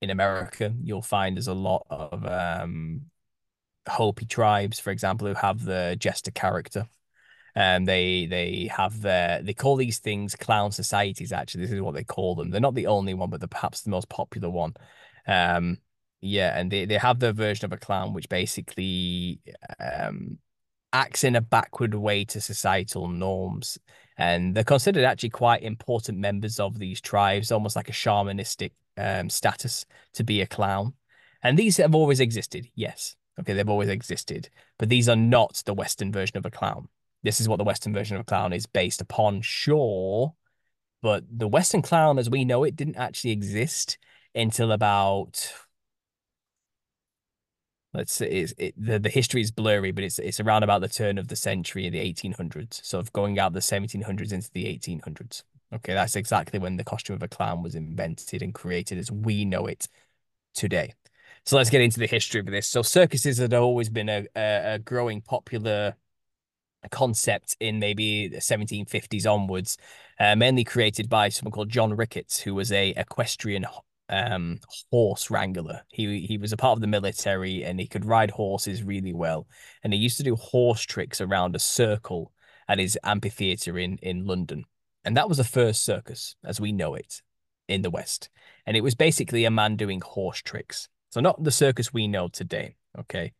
in 0.00 0.10
America, 0.10 0.74
you'll 0.82 1.02
find 1.02 1.36
there's 1.36 1.48
a 1.48 1.54
lot 1.54 1.86
of 1.90 2.24
um, 2.26 3.02
Hopi 3.88 4.26
tribes, 4.26 4.78
for 4.78 4.90
example, 4.90 5.28
who 5.28 5.34
have 5.34 5.64
the 5.64 5.96
jester 5.98 6.30
character. 6.30 6.86
And 7.54 7.82
um, 7.82 7.84
they 7.86 8.26
they 8.26 8.70
have 8.70 9.00
their 9.00 9.40
they 9.42 9.54
call 9.54 9.76
these 9.76 9.98
things 9.98 10.36
clown 10.36 10.72
societies. 10.72 11.32
Actually, 11.32 11.62
this 11.62 11.72
is 11.72 11.80
what 11.80 11.94
they 11.94 12.04
call 12.04 12.34
them. 12.34 12.50
They're 12.50 12.60
not 12.60 12.74
the 12.74 12.86
only 12.86 13.14
one, 13.14 13.30
but 13.30 13.40
they're 13.40 13.48
perhaps 13.48 13.80
the 13.80 13.88
most 13.88 14.10
popular 14.10 14.50
one. 14.50 14.74
Um, 15.26 15.78
yeah, 16.26 16.58
and 16.58 16.70
they, 16.70 16.84
they 16.84 16.98
have 16.98 17.18
their 17.18 17.32
version 17.32 17.64
of 17.64 17.72
a 17.72 17.76
clown 17.76 18.12
which 18.12 18.28
basically 18.28 19.40
um, 19.80 20.38
acts 20.92 21.24
in 21.24 21.36
a 21.36 21.40
backward 21.40 21.94
way 21.94 22.24
to 22.24 22.40
societal 22.40 23.08
norms. 23.08 23.78
And 24.18 24.54
they're 24.54 24.64
considered 24.64 25.04
actually 25.04 25.30
quite 25.30 25.62
important 25.62 26.18
members 26.18 26.58
of 26.58 26.78
these 26.78 27.00
tribes, 27.00 27.52
almost 27.52 27.76
like 27.76 27.88
a 27.88 27.92
shamanistic 27.92 28.72
um, 28.96 29.28
status 29.28 29.84
to 30.14 30.24
be 30.24 30.40
a 30.40 30.46
clown. 30.46 30.94
And 31.42 31.58
these 31.58 31.76
have 31.76 31.94
always 31.94 32.20
existed, 32.20 32.68
yes. 32.74 33.14
Okay, 33.38 33.52
they've 33.52 33.68
always 33.68 33.90
existed, 33.90 34.48
but 34.78 34.88
these 34.88 35.10
are 35.10 35.16
not 35.16 35.62
the 35.66 35.74
Western 35.74 36.10
version 36.10 36.38
of 36.38 36.46
a 36.46 36.50
clown. 36.50 36.88
This 37.22 37.40
is 37.40 37.48
what 37.48 37.58
the 37.58 37.64
Western 37.64 37.92
version 37.92 38.16
of 38.16 38.22
a 38.22 38.24
clown 38.24 38.54
is 38.54 38.64
based 38.64 39.02
upon, 39.02 39.42
sure, 39.42 40.34
but 41.02 41.24
the 41.30 41.46
Western 41.46 41.82
clown 41.82 42.18
as 42.18 42.30
we 42.30 42.46
know 42.46 42.64
it 42.64 42.76
didn't 42.76 42.96
actually 42.96 43.32
exist 43.32 43.98
until 44.34 44.72
about 44.72 45.52
let's 47.96 48.12
say 48.12 48.28
it's, 48.30 48.54
it, 48.58 48.74
the, 48.76 48.98
the 48.98 49.08
history 49.08 49.40
is 49.40 49.50
blurry, 49.50 49.90
but 49.90 50.04
it's 50.04 50.18
it's 50.18 50.38
around 50.38 50.62
about 50.62 50.82
the 50.82 50.88
turn 50.88 51.18
of 51.18 51.28
the 51.28 51.36
century, 51.36 51.86
in 51.86 51.92
the 51.92 51.98
1800s, 51.98 52.84
sort 52.84 53.04
of 53.04 53.12
going 53.12 53.38
out 53.38 53.52
the 53.54 53.60
1700s 53.60 54.32
into 54.32 54.50
the 54.52 54.66
1800s. 54.66 55.42
Okay, 55.72 55.94
that's 55.94 56.14
exactly 56.14 56.58
when 56.58 56.76
the 56.76 56.84
costume 56.84 57.16
of 57.16 57.22
a 57.22 57.28
clown 57.28 57.62
was 57.62 57.74
invented 57.74 58.42
and 58.42 58.54
created 58.54 58.98
as 58.98 59.10
we 59.10 59.44
know 59.44 59.66
it 59.66 59.88
today. 60.54 60.92
So 61.44 61.56
let's 61.56 61.70
get 61.70 61.80
into 61.80 61.98
the 61.98 62.06
history 62.06 62.40
of 62.40 62.46
this. 62.46 62.66
So 62.68 62.82
circuses 62.82 63.38
had 63.38 63.54
always 63.54 63.88
been 63.88 64.08
a, 64.08 64.26
a, 64.36 64.74
a 64.74 64.78
growing 64.78 65.20
popular 65.20 65.94
concept 66.90 67.56
in 67.60 67.78
maybe 67.78 68.28
the 68.28 68.38
1750s 68.38 69.26
onwards, 69.26 69.76
uh, 70.20 70.36
mainly 70.36 70.64
created 70.64 71.08
by 71.08 71.28
someone 71.28 71.52
called 71.52 71.68
John 71.68 71.94
Ricketts, 71.94 72.40
who 72.40 72.54
was 72.54 72.70
a 72.70 72.90
equestrian 72.90 73.64
um, 74.08 74.58
horse 74.90 75.30
wrangler. 75.30 75.82
He 75.88 76.26
he 76.26 76.38
was 76.38 76.52
a 76.52 76.56
part 76.56 76.76
of 76.76 76.80
the 76.80 76.86
military 76.86 77.64
and 77.64 77.80
he 77.80 77.86
could 77.86 78.04
ride 78.04 78.30
horses 78.30 78.82
really 78.82 79.12
well. 79.12 79.46
And 79.82 79.92
he 79.92 79.98
used 79.98 80.16
to 80.18 80.22
do 80.22 80.36
horse 80.36 80.82
tricks 80.82 81.20
around 81.20 81.56
a 81.56 81.60
circle 81.60 82.32
at 82.68 82.78
his 82.78 82.98
amphitheater 83.04 83.78
in 83.78 83.98
in 83.98 84.26
London. 84.26 84.64
And 85.04 85.16
that 85.16 85.28
was 85.28 85.38
the 85.38 85.44
first 85.44 85.84
circus 85.84 86.36
as 86.44 86.60
we 86.60 86.72
know 86.72 86.94
it 86.94 87.22
in 87.68 87.82
the 87.82 87.90
West. 87.90 88.28
And 88.66 88.76
it 88.76 88.82
was 88.82 88.94
basically 88.94 89.44
a 89.44 89.50
man 89.50 89.76
doing 89.76 90.00
horse 90.00 90.42
tricks. 90.42 90.88
So 91.10 91.20
not 91.20 91.42
the 91.42 91.50
circus 91.50 91.92
we 91.92 92.08
know 92.08 92.28
today. 92.28 92.76
Okay. 92.98 93.32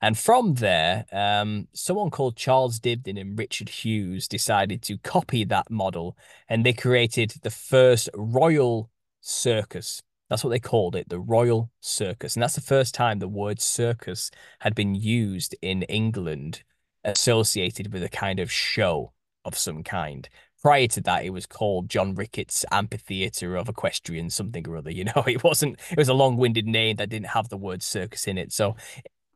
And 0.00 0.18
from 0.18 0.54
there, 0.54 1.06
um, 1.12 1.68
someone 1.72 2.10
called 2.10 2.36
Charles 2.36 2.78
Dibdin 2.78 3.18
and 3.18 3.38
Richard 3.38 3.70
Hughes 3.70 4.28
decided 4.28 4.82
to 4.82 4.98
copy 4.98 5.44
that 5.44 5.70
model 5.70 6.16
and 6.46 6.64
they 6.64 6.74
created 6.74 7.30
the 7.42 7.50
first 7.50 8.10
Royal 8.14 8.90
Circus. 9.22 10.02
That's 10.30 10.42
what 10.42 10.50
they 10.50 10.58
called 10.58 10.96
it, 10.96 11.08
the 11.08 11.20
Royal 11.20 11.70
Circus. 11.80 12.34
And 12.34 12.42
that's 12.42 12.54
the 12.54 12.60
first 12.60 12.94
time 12.94 13.18
the 13.18 13.28
word 13.28 13.60
circus 13.60 14.30
had 14.60 14.74
been 14.74 14.94
used 14.94 15.54
in 15.60 15.82
England 15.82 16.62
associated 17.04 17.92
with 17.92 18.02
a 18.02 18.08
kind 18.08 18.40
of 18.40 18.50
show 18.50 19.12
of 19.44 19.56
some 19.58 19.82
kind. 19.82 20.28
Prior 20.62 20.86
to 20.88 21.02
that, 21.02 21.24
it 21.24 21.30
was 21.30 21.44
called 21.44 21.90
John 21.90 22.14
Ricketts 22.14 22.64
Amphitheatre 22.72 23.54
of 23.56 23.68
Equestrian 23.68 24.30
something 24.30 24.66
or 24.66 24.78
other. 24.78 24.90
You 24.90 25.04
know, 25.16 25.24
it 25.26 25.44
wasn't. 25.44 25.78
It 25.90 25.98
was 25.98 26.08
a 26.08 26.14
long-winded 26.14 26.66
name 26.66 26.96
that 26.96 27.10
didn't 27.10 27.28
have 27.28 27.50
the 27.50 27.58
word 27.58 27.82
circus 27.82 28.26
in 28.26 28.38
it. 28.38 28.52
So, 28.52 28.76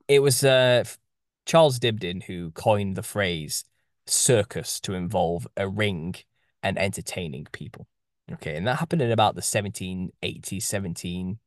it 0.09 0.20
was 0.20 0.43
uh, 0.43 0.84
Charles 1.45 1.78
Dibdin 1.78 2.22
who 2.22 2.51
coined 2.53 2.97
the 2.97 3.03
phrase 3.03 3.64
circus 4.07 4.80
to 4.80 4.95
involve 4.95 5.47
a 5.57 5.68
ring 5.68 6.14
and 6.62 6.78
entertaining 6.78 7.47
people. 7.53 7.86
Okay, 8.33 8.57
and 8.57 8.66
that 8.66 8.79
happened 8.79 9.03
in 9.03 9.11
about 9.11 9.35
the 9.35 9.41
1780s, 9.41 10.62
17, 10.62 11.39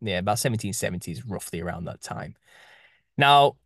yeah, 0.00 0.18
about 0.18 0.36
1770s, 0.36 1.22
roughly 1.26 1.60
around 1.60 1.84
that 1.84 2.00
time. 2.00 2.36
Now, 3.16 3.56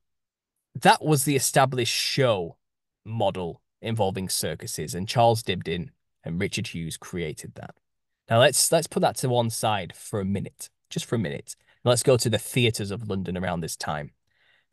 that 0.74 1.04
was 1.04 1.24
the 1.24 1.36
established 1.36 1.94
show 1.94 2.56
model 3.04 3.60
involving 3.82 4.28
circuses, 4.28 4.94
and 4.94 5.08
Charles 5.08 5.42
Dibdin 5.42 5.90
and 6.24 6.40
Richard 6.40 6.68
Hughes 6.68 6.96
created 6.96 7.54
that. 7.56 7.74
Now 8.28 8.40
let's 8.40 8.72
let's 8.72 8.86
put 8.86 9.00
that 9.00 9.16
to 9.18 9.28
one 9.28 9.50
side 9.50 9.94
for 9.94 10.20
a 10.20 10.24
minute, 10.24 10.70
just 10.88 11.04
for 11.04 11.16
a 11.16 11.18
minute. 11.18 11.54
Now 11.84 11.90
let's 11.90 12.02
go 12.02 12.16
to 12.16 12.30
the 12.30 12.38
theatres 12.38 12.90
of 12.90 13.08
London 13.08 13.36
around 13.36 13.60
this 13.60 13.76
time. 13.76 14.12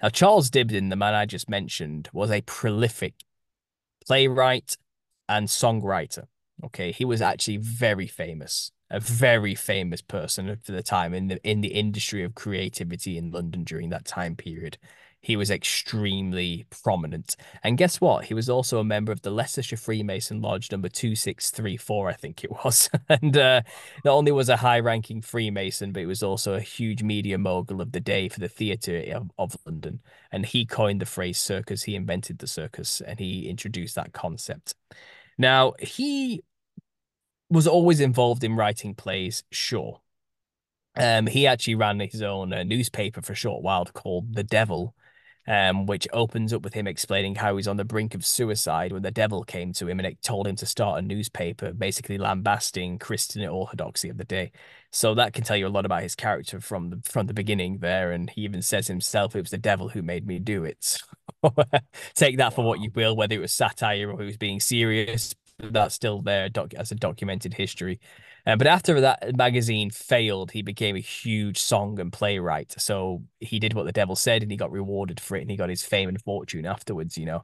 Now 0.02 0.10
Charles 0.10 0.50
Dibdin, 0.50 0.90
the 0.90 0.96
man 0.96 1.14
I 1.14 1.26
just 1.26 1.50
mentioned, 1.50 2.10
was 2.14 2.32
a 2.32 2.42
prolific 2.42 3.16
playwright 4.06 4.78
and 5.28 5.48
songwriter. 5.48 6.28
Okay, 6.64 6.92
he 6.92 7.06
was 7.06 7.22
actually 7.22 7.58
very 7.58 8.08
famous, 8.08 8.72
a 8.90 9.00
very 9.00 9.56
famous 9.56 10.02
person 10.02 10.58
for 10.64 10.72
the 10.72 10.84
time 10.84 11.14
in 11.14 11.28
the 11.28 11.50
in 11.50 11.62
the 11.62 11.70
industry 11.70 12.24
of 12.24 12.36
creativity 12.36 13.18
in 13.18 13.32
London 13.32 13.64
during 13.64 13.90
that 13.90 14.06
time 14.06 14.36
period 14.36 14.78
he 15.22 15.36
was 15.36 15.52
extremely 15.52 16.66
prominent. 16.84 17.36
And 17.64 17.78
guess 17.78 18.02
what? 18.02 18.26
He 18.26 18.34
was 18.34 18.50
also 18.50 18.80
a 18.80 18.84
member 18.84 19.12
of 19.12 19.22
the 19.22 19.30
Leicestershire 19.30 19.78
Freemason 19.78 20.42
Lodge 20.42 20.72
number 20.72 20.90
2634, 20.90 22.10
I 22.10 22.14
think 22.14 22.44
it 22.44 22.52
was. 22.52 22.90
and 23.10 23.38
uh, 23.38 23.62
not 24.04 24.14
only 24.14 24.32
was 24.32 24.50
a 24.50 24.58
high 24.58 24.80
ranking 24.80 25.22
Freemason, 25.22 25.92
but 25.92 26.00
he 26.00 26.06
was 26.08 26.24
also 26.24 26.56
a 26.56 26.60
huge 26.60 27.04
media 27.04 27.38
mogul 27.38 27.82
of 27.82 27.92
the 27.92 28.00
day 28.00 28.30
for 28.30 28.40
the 28.40 28.50
theatre 28.50 29.04
of, 29.16 29.32
of 29.38 29.56
London. 29.66 30.02
And 30.32 30.44
he 30.44 30.66
coined 30.66 31.02
the 31.02 31.06
phrase 31.06 31.38
circus. 31.38 31.84
He 31.84 31.96
invented 31.96 32.40
the 32.40 32.48
circus 32.48 33.00
and 33.02 33.20
he 33.20 33.48
introduced 33.48 33.96
that 33.96 34.14
concept. 34.14 34.74
Now, 35.38 35.74
he 35.80 36.42
was 37.52 37.68
always 37.68 38.00
involved 38.00 38.44
in 38.44 38.56
writing 38.56 38.96
plays, 38.96 39.44
sure. 39.52 40.02
Um, 40.96 41.28
he 41.28 41.48
actually 41.48 41.76
ran 41.76 42.00
his 42.00 42.22
own 42.22 42.52
uh, 42.54 42.64
newspaper 42.64 43.22
for 43.22 43.34
a 43.34 43.36
short 43.36 43.64
while 43.64 43.86
called 43.86 44.34
The 44.36 44.44
Devil, 44.44 44.96
um, 45.48 45.86
which 45.86 46.08
opens 46.14 46.54
up 46.54 46.62
with 46.64 46.74
him 46.74 46.88
explaining 46.88 47.36
how 47.36 47.56
he's 47.56 47.68
on 47.68 47.78
the 47.78 47.86
brink 47.86 48.14
of 48.14 48.26
suicide 48.26 48.92
when 48.92 49.02
the 49.02 49.12
devil 49.12 49.44
came 49.44 49.74
to 49.74 49.88
him 49.88 50.00
and 50.00 50.08
it 50.08 50.22
told 50.22 50.48
him 50.48 50.56
to 50.58 50.66
start 50.66 51.00
a 51.00 51.02
newspaper, 51.02 51.74
basically 51.74 52.18
lambasting 52.18 53.00
Christian 53.00 53.46
orthodoxy 53.48 54.10
of 54.10 54.18
the 54.18 54.24
day. 54.26 54.52
So 54.92 55.16
that 55.16 55.34
can 55.34 55.44
tell 55.44 55.58
you 55.58 55.68
a 55.68 55.70
lot 55.70 55.86
about 55.86 56.04
his 56.04 56.16
character 56.16 56.60
from 56.60 56.90
the 56.90 57.02
from 57.10 57.28
the 57.28 57.34
beginning 57.34 57.80
there. 57.80 58.12
And 58.12 58.30
he 58.30 58.42
even 58.42 58.62
says 58.62 58.88
himself, 58.88 59.36
"It 59.36 59.42
was 59.42 59.52
the 59.52 59.58
devil 59.58 59.90
who 59.90 60.02
made 60.02 60.28
me 60.28 60.40
do 60.40 60.64
it." 60.66 61.02
Take 62.14 62.38
that 62.38 62.54
for 62.54 62.64
what 62.64 62.80
you 62.82 62.92
will, 62.94 63.16
whether 63.16 63.36
it 63.36 63.40
was 63.40 63.54
satire 63.54 64.12
or 64.12 64.20
he 64.20 64.26
was 64.26 64.38
being 64.38 64.60
serious. 64.60 65.34
That's 65.70 65.96
still 65.96 66.22
there 66.22 66.50
doc- 66.50 66.74
as 66.74 66.92
a 66.92 66.96
documented 66.96 67.54
history. 67.54 68.00
Uh, 68.46 68.56
but 68.56 68.66
after 68.66 69.00
that 69.02 69.36
magazine 69.36 69.92
failed, 69.92 70.52
he 70.52 70.64
became 70.64 70.96
a 70.96 71.00
huge 71.00 71.60
song 71.60 72.00
and 72.00 72.12
playwright. 72.12 72.74
So 72.80 73.24
he 73.40 73.60
did 73.60 73.74
what 73.74 73.86
the 73.86 73.92
devil 73.92 74.16
said, 74.16 74.42
and 74.42 74.52
he 74.52 74.58
got 74.58 74.72
rewarded 74.72 75.20
for 75.20 75.36
it, 75.38 75.42
and 75.42 75.52
he 75.52 75.58
got 75.58 75.70
his 75.70 75.84
fame 75.84 76.10
and 76.10 76.22
fortune 76.22 76.66
afterwards. 76.66 77.18
You 77.18 77.26
know. 77.26 77.44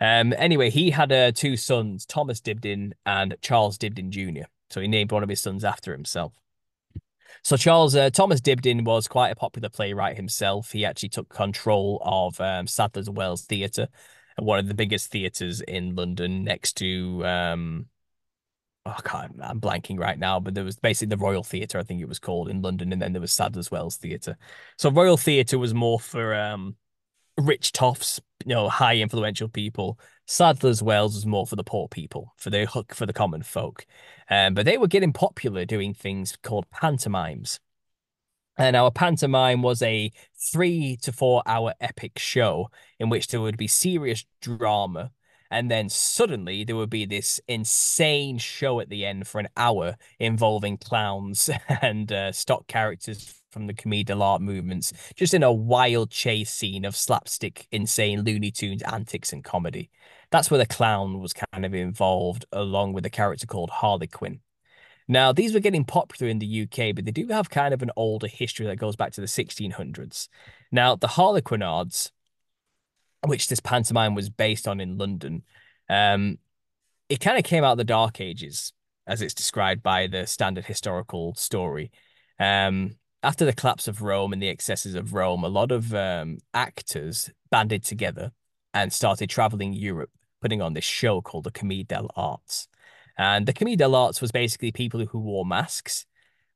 Um. 0.00 0.32
Anyway, 0.38 0.70
he 0.70 0.90
had 0.90 1.12
uh, 1.12 1.32
two 1.32 1.56
sons, 1.56 2.06
Thomas 2.06 2.40
Dibdin 2.40 2.92
and 3.04 3.36
Charles 3.42 3.76
Dibdin 3.78 4.10
Jr. 4.10 4.46
So 4.70 4.80
he 4.80 4.88
named 4.88 5.12
one 5.12 5.22
of 5.22 5.28
his 5.28 5.40
sons 5.40 5.64
after 5.64 5.92
himself. 5.92 6.32
So 7.42 7.56
Charles 7.56 7.94
uh, 7.94 8.10
Thomas 8.10 8.40
Dibdin 8.40 8.84
was 8.84 9.08
quite 9.08 9.30
a 9.30 9.36
popular 9.36 9.68
playwright 9.68 10.16
himself. 10.16 10.72
He 10.72 10.84
actually 10.84 11.10
took 11.10 11.28
control 11.28 12.00
of 12.04 12.40
um, 12.40 12.66
Sadler's 12.66 13.10
Wells 13.10 13.44
Theatre, 13.44 13.88
one 14.38 14.58
of 14.58 14.68
the 14.68 14.74
biggest 14.74 15.10
theatres 15.10 15.60
in 15.60 15.94
London, 15.94 16.44
next 16.44 16.76
to 16.78 17.24
um, 17.26 17.86
oh, 18.86 18.96
I 19.12 19.28
am 19.42 19.60
blanking 19.60 19.98
right 19.98 20.18
now, 20.18 20.40
but 20.40 20.54
there 20.54 20.64
was 20.64 20.76
basically 20.76 21.14
the 21.14 21.22
Royal 21.22 21.42
Theatre, 21.42 21.78
I 21.78 21.82
think 21.82 22.00
it 22.00 22.08
was 22.08 22.18
called 22.18 22.48
in 22.48 22.62
London, 22.62 22.92
and 22.92 23.00
then 23.00 23.12
there 23.12 23.20
was 23.20 23.32
Sadler's 23.32 23.70
Wells 23.70 23.96
Theatre. 23.96 24.36
So 24.76 24.90
Royal 24.90 25.16
Theatre 25.16 25.58
was 25.58 25.74
more 25.74 26.00
for 26.00 26.34
um, 26.34 26.76
rich 27.38 27.72
toffs, 27.72 28.20
you 28.44 28.54
know, 28.54 28.68
high 28.68 28.96
influential 28.96 29.48
people. 29.48 29.98
Sadler's 30.26 30.82
Wells 30.82 31.14
was 31.14 31.26
more 31.26 31.46
for 31.46 31.56
the 31.56 31.64
poor 31.64 31.88
people, 31.88 32.34
for 32.36 32.50
the 32.50 32.66
hook 32.66 32.94
for 32.94 33.06
the 33.06 33.12
common 33.12 33.42
folk. 33.42 33.86
Um, 34.30 34.54
but 34.54 34.66
they 34.66 34.78
were 34.78 34.88
getting 34.88 35.12
popular 35.12 35.64
doing 35.64 35.94
things 35.94 36.36
called 36.42 36.70
pantomimes. 36.70 37.60
And 38.58 38.76
our 38.76 38.90
pantomime 38.90 39.62
was 39.62 39.82
a 39.82 40.12
three 40.52 40.98
to 41.02 41.12
four 41.12 41.42
hour 41.46 41.74
epic 41.80 42.18
show 42.18 42.70
in 42.98 43.08
which 43.08 43.28
there 43.28 43.40
would 43.40 43.56
be 43.56 43.68
serious 43.68 44.24
drama 44.40 45.12
and 45.50 45.70
then 45.70 45.88
suddenly 45.88 46.64
there 46.64 46.76
would 46.76 46.90
be 46.90 47.06
this 47.06 47.40
insane 47.48 48.38
show 48.38 48.80
at 48.80 48.88
the 48.88 49.04
end 49.04 49.26
for 49.26 49.40
an 49.40 49.48
hour 49.56 49.96
involving 50.18 50.76
clowns 50.76 51.48
and 51.82 52.12
uh, 52.12 52.32
stock 52.32 52.66
characters 52.66 53.34
from 53.50 53.66
the 53.66 53.74
commedia 53.74 54.14
dell'arte 54.14 54.40
movements, 54.42 54.92
just 55.16 55.32
in 55.32 55.42
a 55.42 55.52
wild 55.52 56.10
chase 56.10 56.50
scene 56.50 56.84
of 56.84 56.94
slapstick, 56.94 57.66
insane 57.72 58.22
Looney 58.22 58.50
Tunes 58.50 58.82
antics 58.82 59.32
and 59.32 59.42
comedy. 59.42 59.90
That's 60.30 60.50
where 60.50 60.58
the 60.58 60.66
clown 60.66 61.18
was 61.20 61.32
kind 61.32 61.64
of 61.64 61.74
involved, 61.74 62.44
along 62.52 62.92
with 62.92 63.06
a 63.06 63.10
character 63.10 63.46
called 63.46 63.70
Harlequin. 63.70 64.40
Now, 65.08 65.32
these 65.32 65.54
were 65.54 65.60
getting 65.60 65.84
popular 65.84 66.30
in 66.30 66.38
the 66.38 66.62
UK, 66.62 66.94
but 66.94 67.04
they 67.06 67.10
do 67.10 67.26
have 67.28 67.48
kind 67.48 67.72
of 67.72 67.82
an 67.82 67.90
older 67.96 68.26
history 68.26 68.66
that 68.66 68.76
goes 68.76 68.94
back 68.94 69.12
to 69.12 69.20
the 69.20 69.26
1600s. 69.26 70.28
Now, 70.70 70.96
the 70.96 71.08
Harlequinades 71.08 72.10
which 73.26 73.48
this 73.48 73.60
pantomime 73.60 74.14
was 74.14 74.30
based 74.30 74.68
on 74.68 74.80
in 74.80 74.98
London, 74.98 75.42
um, 75.88 76.38
it 77.08 77.20
kind 77.20 77.38
of 77.38 77.44
came 77.44 77.64
out 77.64 77.72
of 77.72 77.78
the 77.78 77.84
Dark 77.84 78.20
Ages, 78.20 78.72
as 79.06 79.22
it's 79.22 79.34
described 79.34 79.82
by 79.82 80.06
the 80.06 80.26
standard 80.26 80.66
historical 80.66 81.34
story. 81.34 81.90
Um, 82.38 82.96
after 83.22 83.44
the 83.44 83.52
collapse 83.52 83.88
of 83.88 84.02
Rome 84.02 84.32
and 84.32 84.40
the 84.40 84.48
excesses 84.48 84.94
of 84.94 85.14
Rome, 85.14 85.42
a 85.42 85.48
lot 85.48 85.72
of 85.72 85.92
um, 85.94 86.38
actors 86.54 87.30
banded 87.50 87.82
together 87.82 88.32
and 88.72 88.92
started 88.92 89.28
traveling 89.28 89.72
Europe, 89.72 90.10
putting 90.40 90.62
on 90.62 90.74
this 90.74 90.84
show 90.84 91.20
called 91.20 91.44
the 91.44 91.50
Commedia 91.50 91.84
dell'arte. 91.84 92.68
And 93.18 93.46
the 93.46 93.52
Commedia 93.52 93.86
dell'arte 93.86 94.20
was 94.20 94.32
basically 94.32 94.72
people 94.72 95.04
who 95.04 95.18
wore 95.18 95.44
masks 95.44 96.06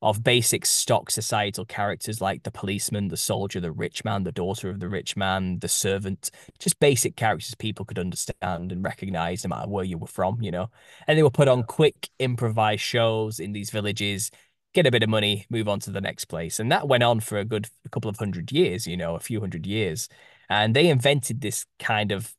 of 0.00 0.24
basic 0.24 0.66
stock 0.66 1.10
societal 1.10 1.64
characters 1.64 2.20
like 2.20 2.42
the 2.42 2.50
policeman, 2.50 3.08
the 3.08 3.16
soldier, 3.16 3.60
the 3.60 3.70
rich 3.70 4.04
man, 4.04 4.24
the 4.24 4.32
daughter 4.32 4.68
of 4.68 4.80
the 4.80 4.88
rich 4.88 5.16
man, 5.16 5.58
the 5.60 5.68
servant, 5.68 6.30
just 6.58 6.80
basic 6.80 7.14
characters 7.14 7.54
people 7.54 7.84
could 7.84 8.00
understand 8.00 8.72
and 8.72 8.84
recognize 8.84 9.44
no 9.44 9.48
matter 9.48 9.68
where 9.68 9.84
you 9.84 9.98
were 9.98 10.08
from, 10.08 10.42
you 10.42 10.50
know. 10.50 10.70
And 11.06 11.16
they 11.16 11.22
were 11.22 11.30
put 11.30 11.46
on 11.46 11.62
quick 11.62 12.08
improvised 12.18 12.82
shows 12.82 13.38
in 13.38 13.52
these 13.52 13.70
villages 13.70 14.30
get 14.74 14.86
a 14.86 14.90
bit 14.90 15.02
of 15.02 15.08
money, 15.08 15.46
move 15.50 15.68
on 15.68 15.80
to 15.80 15.90
the 15.90 16.00
next 16.00 16.26
place. 16.26 16.58
And 16.58 16.72
that 16.72 16.88
went 16.88 17.02
on 17.02 17.20
for 17.20 17.38
a 17.38 17.44
good 17.44 17.68
couple 17.90 18.08
of 18.08 18.16
hundred 18.16 18.50
years, 18.52 18.86
you 18.86 18.96
know, 18.96 19.14
a 19.14 19.20
few 19.20 19.40
hundred 19.40 19.66
years. 19.66 20.08
And 20.48 20.74
they 20.74 20.88
invented 20.88 21.40
this 21.40 21.66
kind 21.78 22.12
of 22.12 22.34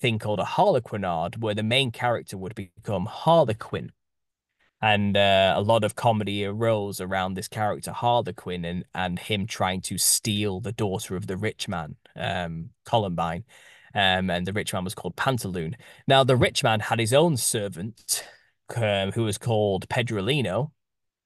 thing 0.00 0.18
called 0.18 0.40
a 0.40 0.44
harlequinade, 0.44 1.42
where 1.42 1.54
the 1.54 1.62
main 1.62 1.90
character 1.90 2.36
would 2.36 2.54
become 2.54 3.06
Harlequin. 3.06 3.92
And 4.80 5.16
uh, 5.16 5.54
a 5.56 5.62
lot 5.62 5.82
of 5.82 5.94
comedy 5.94 6.44
arose 6.44 7.00
around 7.00 7.34
this 7.34 7.48
character 7.48 7.90
Harlequin 7.92 8.64
and 8.64 8.84
and 8.94 9.18
him 9.18 9.46
trying 9.46 9.80
to 9.82 9.96
steal 9.96 10.60
the 10.60 10.72
daughter 10.72 11.16
of 11.16 11.26
the 11.26 11.36
rich 11.36 11.68
man, 11.68 11.96
um, 12.16 12.70
Columbine. 12.84 13.44
Um, 13.94 14.28
and 14.28 14.44
the 14.44 14.52
rich 14.52 14.72
man 14.72 14.84
was 14.84 14.94
called 14.94 15.16
Pantaloon. 15.16 15.76
Now, 16.08 16.24
the 16.24 16.36
rich 16.36 16.64
man 16.64 16.80
had 16.80 16.98
his 16.98 17.12
own 17.12 17.36
servant, 17.36 18.24
um, 18.74 19.12
who 19.12 19.22
was 19.22 19.38
called 19.38 19.88
Pedrolino, 19.88 20.72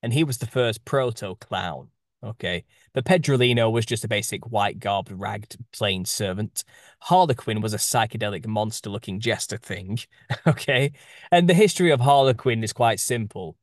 and 0.02 0.12
he 0.12 0.22
was 0.22 0.38
the 0.38 0.46
first 0.46 0.84
proto 0.84 1.34
clown. 1.36 1.88
Okay. 2.22 2.64
But 2.92 3.04
Pedrolino 3.04 3.70
was 3.70 3.86
just 3.86 4.04
a 4.04 4.08
basic 4.08 4.46
white 4.50 4.80
garbed, 4.80 5.12
ragged, 5.12 5.56
plain 5.72 6.04
servant. 6.04 6.64
Harlequin 7.00 7.60
was 7.60 7.74
a 7.74 7.78
psychedelic 7.78 8.46
monster 8.46 8.90
looking 8.90 9.20
jester 9.20 9.56
thing. 9.56 9.98
okay. 10.46 10.92
And 11.30 11.48
the 11.48 11.54
history 11.54 11.90
of 11.90 12.00
Harlequin 12.00 12.64
is 12.64 12.72
quite 12.72 13.00
simple. 13.00 13.56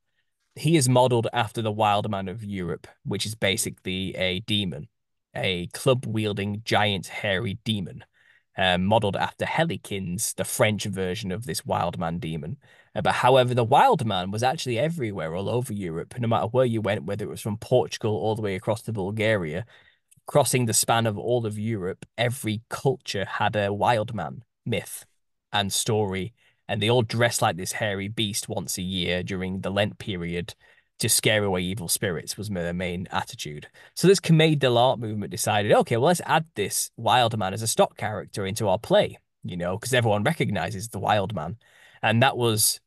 He 0.54 0.76
is 0.76 0.88
modeled 0.88 1.28
after 1.34 1.60
the 1.60 1.72
wild 1.72 2.10
man 2.10 2.28
of 2.28 2.42
Europe, 2.42 2.86
which 3.04 3.26
is 3.26 3.34
basically 3.34 4.16
a 4.16 4.40
demon, 4.40 4.88
a 5.34 5.66
club 5.68 6.06
wielding, 6.06 6.62
giant, 6.64 7.08
hairy 7.08 7.58
demon 7.64 8.04
um, 8.56 8.84
modeled 8.84 9.16
after 9.16 9.44
Hellequin, 9.44 10.34
the 10.36 10.44
French 10.44 10.84
version 10.84 11.30
of 11.30 11.46
this 11.46 11.64
wild 11.66 11.98
man 11.98 12.18
demon. 12.18 12.56
Uh, 12.94 13.02
but 13.02 13.16
however, 13.16 13.54
the 13.54 13.64
wild 13.64 14.06
man 14.06 14.30
was 14.30 14.42
actually 14.42 14.78
everywhere, 14.78 15.34
all 15.34 15.48
over 15.48 15.72
Europe, 15.72 16.14
no 16.18 16.28
matter 16.28 16.46
where 16.46 16.64
you 16.64 16.80
went, 16.80 17.04
whether 17.04 17.24
it 17.24 17.30
was 17.30 17.40
from 17.40 17.58
Portugal 17.58 18.14
all 18.14 18.34
the 18.34 18.42
way 18.42 18.54
across 18.54 18.82
to 18.82 18.92
Bulgaria, 18.92 19.66
crossing 20.26 20.66
the 20.66 20.72
span 20.72 21.06
of 21.06 21.18
all 21.18 21.46
of 21.46 21.58
Europe, 21.58 22.06
every 22.16 22.62
culture 22.68 23.24
had 23.24 23.56
a 23.56 23.72
wild 23.72 24.14
man 24.14 24.42
myth 24.64 25.04
and 25.52 25.72
story. 25.72 26.32
And 26.68 26.82
they 26.82 26.90
all 26.90 27.02
dressed 27.02 27.42
like 27.42 27.56
this 27.56 27.72
hairy 27.72 28.08
beast 28.08 28.48
once 28.48 28.76
a 28.76 28.82
year 28.82 29.22
during 29.22 29.60
the 29.60 29.70
Lent 29.70 29.98
period 29.98 30.54
to 30.98 31.08
scare 31.08 31.44
away 31.44 31.60
evil 31.60 31.88
spirits 31.88 32.38
was 32.38 32.48
their 32.48 32.72
main 32.72 33.06
attitude. 33.10 33.68
So 33.94 34.08
this 34.08 34.20
Commedia 34.20 34.56
dell'arte 34.56 34.98
movement 34.98 35.30
decided, 35.30 35.72
okay, 35.72 35.96
well, 35.96 36.06
let's 36.06 36.22
add 36.24 36.46
this 36.54 36.90
wild 36.96 37.36
man 37.38 37.52
as 37.52 37.62
a 37.62 37.66
stock 37.66 37.96
character 37.96 38.46
into 38.46 38.68
our 38.68 38.78
play, 38.78 39.18
you 39.44 39.56
know, 39.56 39.76
because 39.76 39.92
everyone 39.92 40.24
recognizes 40.24 40.88
the 40.88 40.98
wild 40.98 41.34
man. 41.34 41.56
And 42.02 42.22
that 42.22 42.36
was 42.36 42.80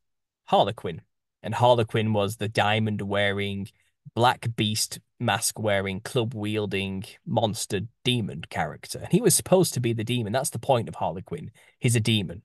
Harlequin. 0.45 1.01
And 1.43 1.53
Harlequin 1.53 2.13
was 2.13 2.37
the 2.37 2.49
diamond 2.49 3.01
wearing, 3.01 3.69
black 4.15 4.47
beast 4.55 4.99
mask 5.19 5.59
wearing, 5.59 5.99
club 5.99 6.33
wielding 6.33 7.03
monster 7.25 7.81
demon 8.03 8.43
character. 8.49 8.99
And 8.99 9.11
he 9.11 9.21
was 9.21 9.35
supposed 9.35 9.73
to 9.75 9.79
be 9.79 9.93
the 9.93 10.03
demon. 10.03 10.33
That's 10.33 10.49
the 10.49 10.59
point 10.59 10.89
of 10.89 10.95
Harlequin. 10.95 11.51
He's 11.77 11.95
a 11.95 12.01
demon. 12.01 12.41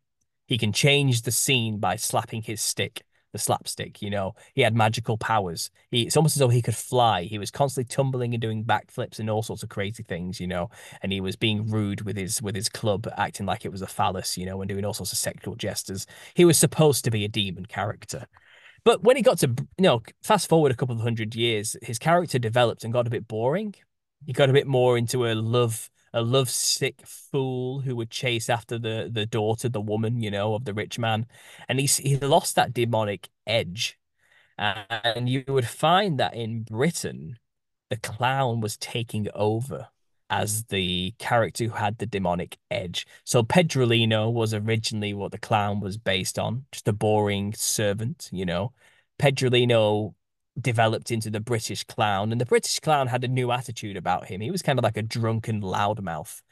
He 0.46 0.58
can 0.58 0.72
change 0.72 1.22
the 1.22 1.32
scene 1.32 1.78
by 1.78 1.96
slapping 1.96 2.42
his 2.42 2.60
stick 2.60 3.04
the 3.35 3.39
slapstick. 3.39 4.01
You 4.01 4.11
know, 4.11 4.35
he 4.55 4.62
had 4.62 4.74
magical 4.74 5.18
powers. 5.18 5.70
He, 5.91 6.03
it's 6.03 6.16
almost 6.16 6.37
as 6.37 6.41
though 6.41 6.49
he 6.49 6.62
could 6.62 6.76
fly. 6.76 7.24
He 7.24 7.37
was 7.37 7.51
constantly 7.51 7.93
tumbling 7.93 8.32
and 8.32 8.41
doing 8.41 8.64
backflips 8.64 9.18
and 9.18 9.28
all 9.28 9.43
sorts 9.43 9.62
of 9.62 9.68
crazy 9.68 10.05
things. 10.05 10.41
You 10.41 10.47
know, 10.47 10.70
and 11.03 11.12
he 11.12 11.20
was 11.20 11.37
being 11.37 11.68
rude 11.68 12.03
with 12.03 12.16
his 12.16 12.41
with 12.41 12.55
his 12.55 12.70
club, 12.70 13.07
acting 13.16 13.45
like 13.45 13.64
it 13.64 13.72
was 13.72 13.82
a 13.82 13.87
phallus. 13.87 14.39
You 14.39 14.47
know, 14.47 14.62
and 14.62 14.68
doing 14.68 14.85
all 14.85 14.95
sorts 14.95 15.12
of 15.12 15.18
sexual 15.18 15.57
gestures. 15.57 16.07
He 16.35 16.45
was 16.45 16.57
supposed 16.57 17.05
to 17.05 17.11
be 17.11 17.24
a 17.24 17.28
demon 17.28 17.66
character. 17.66 18.26
But 18.85 19.03
when 19.03 19.16
he 19.16 19.22
got 19.22 19.39
to, 19.39 19.49
you 19.49 19.82
know, 19.82 20.03
fast 20.22 20.49
forward 20.49 20.70
a 20.70 20.76
couple 20.76 20.95
of 20.95 21.01
hundred 21.01 21.35
years, 21.35 21.74
his 21.82 21.99
character 21.99 22.39
developed 22.39 22.85
and 22.85 22.93
got 22.93 23.07
a 23.07 23.11
bit 23.11 23.26
boring. 23.26 23.74
He 24.26 24.32
got 24.32 24.51
a 24.51 24.55
bit 24.55 24.66
more 24.66 24.97
into 24.97 25.26
a 25.26 25.35
love 25.35 25.91
a 26.14 26.22
lovesick 26.22 27.02
fool 27.06 27.80
who 27.80 27.96
would 27.96 28.10
chase 28.10 28.48
after 28.48 28.78
the 28.78 29.10
the 29.12 29.26
daughter, 29.26 29.68
the 29.68 29.80
woman, 29.80 30.22
you 30.22 30.30
know, 30.30 30.54
of 30.54 30.64
the 30.64 30.74
rich 30.74 30.98
man, 30.98 31.26
and 31.68 31.80
he 31.80 31.86
he 31.86 32.16
lost 32.18 32.56
that 32.56 32.72
demonic 32.72 33.28
edge, 33.46 33.98
and 34.58 35.28
you 35.28 35.44
would 35.48 35.68
find 35.68 36.18
that 36.20 36.34
in 36.34 36.62
Britain, 36.62 37.38
the 37.90 37.96
clown 37.96 38.60
was 38.60 38.76
taking 38.76 39.28
over 39.34 39.88
as 40.30 40.64
the 40.64 41.12
character 41.18 41.64
who 41.64 41.70
had 41.70 41.98
the 41.98 42.06
demonic 42.06 42.58
edge. 42.70 43.06
So 43.24 43.42
Pedrolino 43.42 44.32
was 44.32 44.54
originally 44.54 45.14
what 45.14 45.32
the 45.32 45.38
clown 45.38 45.80
was 45.80 45.98
based 45.98 46.38
on, 46.38 46.64
just 46.72 46.88
a 46.88 46.92
boring 46.92 47.52
servant, 47.54 48.30
you 48.32 48.46
know. 48.46 48.72
Pedrolino 49.18 50.14
developed 50.61 51.11
into 51.11 51.30
the 51.30 51.40
British 51.40 51.84
clown, 51.84 52.32
and 52.32 52.40
the 52.40 52.46
British 52.46 52.80
clown 52.80 53.09
had 53.09 53.24
a 53.24 53.28
new 53.28 53.50
attitude 53.50 53.96
about 53.96 54.26
him. 54.26 54.40
He 54.40 54.50
was 54.50 54.62
kind 54.62 54.78
of 54.78 54.82
like 54.82 54.96
a 54.96 55.02
drunken 55.02 55.61
loudmouth, 55.61 56.42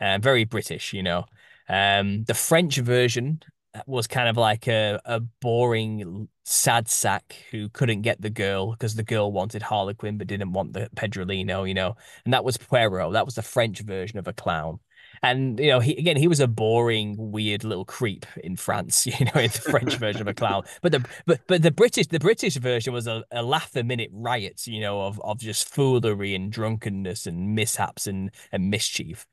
uh, 0.00 0.18
very 0.20 0.44
British, 0.44 0.92
you 0.92 1.02
know. 1.02 1.24
Um, 1.68 2.24
the 2.24 2.34
French 2.34 2.76
version 2.78 3.40
was 3.86 4.06
kind 4.06 4.28
of 4.28 4.36
like 4.36 4.68
a, 4.68 5.00
a 5.04 5.20
boring 5.20 6.28
sad 6.44 6.88
sack 6.88 7.36
who 7.50 7.68
couldn't 7.68 8.02
get 8.02 8.20
the 8.20 8.30
girl 8.30 8.70
because 8.70 8.94
the 8.94 9.02
girl 9.02 9.32
wanted 9.32 9.62
Harlequin 9.62 10.16
but 10.16 10.26
didn't 10.28 10.52
want 10.52 10.72
the 10.72 10.88
Pedrolino, 10.94 11.66
you 11.66 11.74
know. 11.74 11.96
And 12.24 12.32
that 12.32 12.44
was 12.44 12.56
Pierrot. 12.56 13.12
That 13.12 13.26
was 13.26 13.34
the 13.34 13.42
French 13.42 13.80
version 13.80 14.18
of 14.18 14.28
a 14.28 14.32
clown. 14.32 14.78
And 15.22 15.58
you 15.58 15.68
know, 15.68 15.80
he 15.80 15.96
again, 15.96 16.16
he 16.16 16.28
was 16.28 16.40
a 16.40 16.48
boring, 16.48 17.16
weird 17.18 17.64
little 17.64 17.84
creep 17.84 18.26
in 18.42 18.56
France. 18.56 19.06
You 19.16 19.24
know, 19.26 19.40
in 19.40 19.50
the 19.50 19.60
French 19.60 19.96
version 19.96 20.20
of 20.20 20.28
a 20.28 20.34
clown. 20.34 20.64
But 20.82 20.92
the 20.92 21.06
but 21.26 21.40
but 21.46 21.62
the 21.62 21.70
British 21.70 22.08
the 22.08 22.18
British 22.18 22.56
version 22.56 22.92
was 22.92 23.06
a, 23.06 23.24
a 23.30 23.42
laugh 23.42 23.74
a 23.76 23.82
minute 23.82 24.10
riot. 24.12 24.66
You 24.66 24.80
know, 24.80 25.02
of 25.02 25.20
of 25.22 25.38
just 25.38 25.72
foolery 25.72 26.34
and 26.34 26.52
drunkenness 26.52 27.26
and 27.26 27.54
mishaps 27.54 28.06
and 28.06 28.30
and 28.52 28.70
mischief. 28.70 29.26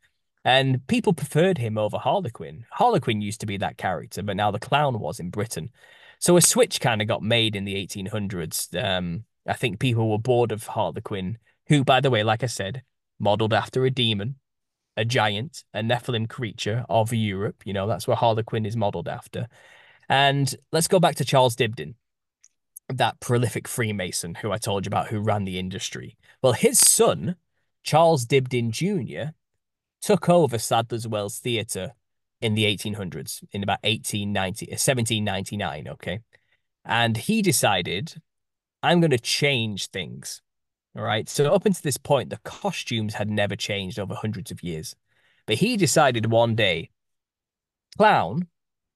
And 0.46 0.86
people 0.88 1.14
preferred 1.14 1.58
him 1.58 1.78
over 1.78 1.98
Harlequin. 1.98 2.66
Harlequin 2.72 3.22
used 3.22 3.40
to 3.42 3.46
be 3.46 3.58
that 3.58 3.78
character, 3.78 4.22
but 4.22 4.36
now 4.36 4.52
the 4.52 4.60
clown 4.60 5.00
was 5.00 5.20
in 5.20 5.30
Britain. 5.30 5.72
So 6.20 6.38
a 6.38 6.42
switch 6.42 6.80
kind 6.82 7.02
of 7.02 7.08
got 7.08 7.22
made 7.22 7.56
in 7.56 7.66
the 7.66 7.76
1800s. 7.76 8.82
Um, 8.82 9.26
I 9.48 9.54
think 9.54 9.80
people 9.80 10.10
were 10.10 10.18
bored 10.18 10.52
of 10.52 10.68
Harlequin, 10.68 11.38
who, 11.68 11.84
by 11.84 12.02
the 12.02 12.10
way, 12.10 12.24
like 12.24 12.44
I 12.44 12.48
said, 12.48 12.84
modeled 13.20 13.54
after 13.54 13.86
a 13.86 13.92
demon 13.92 14.36
a 14.96 15.06
giant, 15.06 15.64
a 15.74 15.82
Nephilim 15.82 16.30
creature 16.30 16.86
of 16.90 17.14
Europe. 17.14 17.64
You 17.66 17.74
know, 17.74 17.88
that's 17.88 18.08
where 18.08 18.18
Harlequin 18.18 18.66
is 18.66 18.78
modeled 18.78 19.08
after. 19.08 19.48
And 20.10 20.54
let's 20.72 20.88
go 20.88 21.00
back 21.00 21.16
to 21.16 21.26
Charles 21.26 21.56
Dibdin, 21.56 21.96
that 22.90 23.20
prolific 23.20 23.68
Freemason 23.68 24.36
who 24.36 24.52
I 24.52 24.58
told 24.58 24.86
you 24.86 24.90
about, 24.90 25.08
who 25.08 25.20
ran 25.20 25.46
the 25.46 25.60
industry. 25.60 26.18
Well, 26.42 26.54
his 26.54 26.80
son, 26.80 27.36
Charles 27.84 28.26
Dibdin 28.26 28.72
Jr., 28.72 29.32
took 30.02 30.28
over 30.30 30.58
Sadler's 30.58 31.08
Wells 31.08 31.40
Theatre 31.40 31.94
in 32.42 32.56
the 32.56 32.66
1800s, 32.66 33.44
in 33.54 33.64
about 33.64 33.80
1890, 33.84 34.66
1799, 34.68 35.88
okay? 35.88 36.20
And 36.84 37.16
he 37.16 37.42
decided, 37.42 38.22
I'm 38.84 39.00
going 39.00 39.12
to 39.12 39.18
change 39.18 39.88
things. 39.88 40.42
Right. 40.96 41.28
So 41.28 41.52
up 41.52 41.66
until 41.66 41.82
this 41.82 41.98
point, 41.98 42.30
the 42.30 42.40
costumes 42.44 43.16
had 43.16 43.30
never 43.30 43.56
changed 43.56 43.98
over 43.98 44.14
hundreds 44.14 44.52
of 44.52 44.62
years. 44.62 44.96
But 45.48 45.58
he 45.58 45.76
decided 45.76 46.32
one 46.32 46.56
day, 46.56 46.92
Clown, 47.98 48.48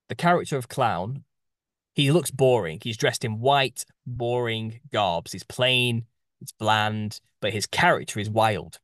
the 0.08 0.16
character 0.16 0.58
of 0.58 0.70
Clown, 0.70 1.24
he 1.94 2.12
looks 2.12 2.30
boring. 2.30 2.80
He's 2.84 2.98
dressed 2.98 3.26
in 3.26 3.40
white, 3.40 3.84
boring 4.06 4.80
garbs. 4.94 5.32
He's 5.32 5.44
plain, 5.44 6.06
it's 6.40 6.52
bland, 6.52 7.20
but 7.42 7.54
his 7.54 7.66
character 7.66 8.20
is 8.20 8.30
wild. 8.30 8.80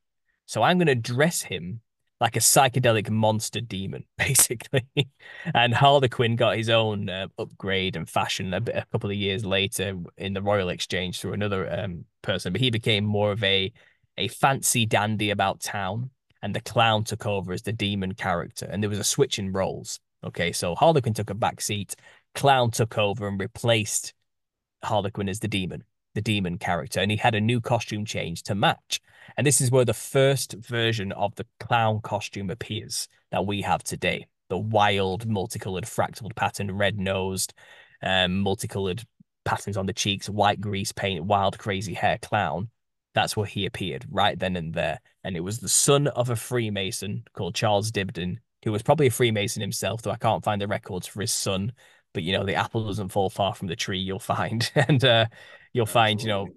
So 0.46 0.62
I'm 0.62 0.78
going 0.78 0.88
to 0.88 0.94
dress 0.96 1.42
him 1.42 1.80
like 2.24 2.36
a 2.36 2.40
psychedelic 2.40 3.10
monster 3.10 3.60
demon, 3.60 4.02
basically. 4.16 4.88
and 5.54 5.74
Harlequin 5.74 6.36
got 6.36 6.56
his 6.56 6.70
own 6.70 7.10
uh, 7.10 7.26
upgrade 7.38 7.96
and 7.96 8.08
fashion 8.08 8.54
a, 8.54 8.62
bit, 8.62 8.74
a 8.76 8.86
couple 8.90 9.10
of 9.10 9.16
years 9.16 9.44
later 9.44 9.98
in 10.16 10.32
the 10.32 10.40
Royal 10.40 10.70
Exchange 10.70 11.20
through 11.20 11.34
another 11.34 11.70
um, 11.70 12.06
person, 12.22 12.50
but 12.54 12.62
he 12.62 12.70
became 12.70 13.04
more 13.04 13.30
of 13.30 13.44
a 13.44 13.70
a 14.16 14.28
fancy 14.28 14.86
dandy 14.86 15.28
about 15.28 15.60
town, 15.60 16.08
and 16.40 16.54
the 16.54 16.62
clown 16.62 17.04
took 17.04 17.26
over 17.26 17.52
as 17.52 17.60
the 17.60 17.74
demon 17.74 18.14
character, 18.14 18.64
and 18.70 18.82
there 18.82 18.88
was 18.88 18.98
a 18.98 19.04
switch 19.04 19.38
in 19.38 19.52
roles. 19.52 20.00
Okay, 20.24 20.50
so 20.50 20.74
Harlequin 20.74 21.12
took 21.12 21.28
a 21.28 21.34
back 21.34 21.60
seat, 21.60 21.94
clown 22.34 22.70
took 22.70 22.96
over 22.96 23.28
and 23.28 23.38
replaced 23.38 24.14
Harlequin 24.82 25.28
as 25.28 25.40
the 25.40 25.48
demon 25.48 25.84
the 26.14 26.22
demon 26.22 26.58
character, 26.58 27.00
and 27.00 27.10
he 27.10 27.16
had 27.16 27.34
a 27.34 27.40
new 27.40 27.60
costume 27.60 28.04
change 28.04 28.42
to 28.44 28.54
match. 28.54 29.00
And 29.36 29.46
this 29.46 29.60
is 29.60 29.70
where 29.70 29.84
the 29.84 29.94
first 29.94 30.52
version 30.54 31.12
of 31.12 31.34
the 31.34 31.46
clown 31.60 32.00
costume 32.00 32.50
appears 32.50 33.08
that 33.30 33.46
we 33.46 33.62
have 33.62 33.82
today. 33.82 34.26
The 34.48 34.58
wild, 34.58 35.26
multicolored, 35.26 35.84
fractal 35.84 36.34
pattern, 36.34 36.70
red 36.76 36.98
nosed, 36.98 37.54
um, 38.02 38.38
multicolored 38.40 39.02
patterns 39.44 39.76
on 39.76 39.86
the 39.86 39.92
cheeks, 39.92 40.28
white 40.28 40.60
grease 40.60 40.92
paint, 40.92 41.24
wild, 41.24 41.58
crazy 41.58 41.94
hair 41.94 42.18
clown. 42.18 42.70
That's 43.14 43.36
where 43.36 43.46
he 43.46 43.66
appeared 43.66 44.06
right 44.10 44.38
then 44.38 44.56
and 44.56 44.74
there. 44.74 45.00
And 45.22 45.36
it 45.36 45.40
was 45.40 45.58
the 45.58 45.68
son 45.68 46.08
of 46.08 46.30
a 46.30 46.36
Freemason 46.36 47.24
called 47.32 47.54
Charles 47.54 47.90
Dibdin, 47.90 48.38
who 48.64 48.72
was 48.72 48.82
probably 48.82 49.06
a 49.06 49.10
Freemason 49.10 49.60
himself, 49.60 50.02
though 50.02 50.10
I 50.10 50.16
can't 50.16 50.44
find 50.44 50.60
the 50.60 50.68
records 50.68 51.06
for 51.06 51.20
his 51.20 51.32
son. 51.32 51.72
But 52.12 52.22
you 52.22 52.32
know, 52.32 52.44
the 52.44 52.54
apple 52.54 52.86
doesn't 52.86 53.10
fall 53.10 53.30
far 53.30 53.54
from 53.54 53.68
the 53.68 53.76
tree, 53.76 53.98
you'll 53.98 54.18
find. 54.18 54.70
and 54.74 55.04
uh, 55.04 55.26
you'll 55.74 55.84
find, 55.84 56.22
you 56.22 56.28
know, 56.28 56.48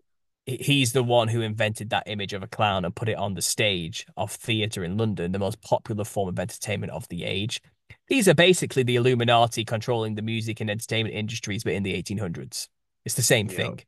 he's 0.45 0.93
the 0.93 1.03
one 1.03 1.27
who 1.27 1.41
invented 1.41 1.89
that 1.89 2.03
image 2.07 2.31
of 2.31 2.41
a 2.41 2.47
clown 2.47 2.85
and 2.85 2.95
put 2.95 3.09
it 3.09 3.17
on 3.17 3.33
the 3.33 3.41
stage 3.41 4.05
of 4.15 4.31
theatre 4.31 4.85
in 4.85 4.95
London, 4.95 5.33
the 5.33 5.39
most 5.39 5.61
popular 5.61 6.05
form 6.05 6.29
of 6.29 6.39
entertainment 6.39 6.93
of 6.93 7.05
the 7.09 7.25
age. 7.25 7.61
These 8.07 8.29
are 8.29 8.33
basically 8.33 8.83
the 8.83 8.95
Illuminati 8.95 9.65
controlling 9.65 10.15
the 10.15 10.21
music 10.21 10.61
and 10.61 10.69
entertainment 10.69 11.15
industries, 11.15 11.65
but 11.65 11.73
in 11.73 11.83
the 11.83 12.01
1800s. 12.01 12.69
It's 13.03 13.15
the 13.15 13.21
same 13.21 13.49
thing. 13.49 13.81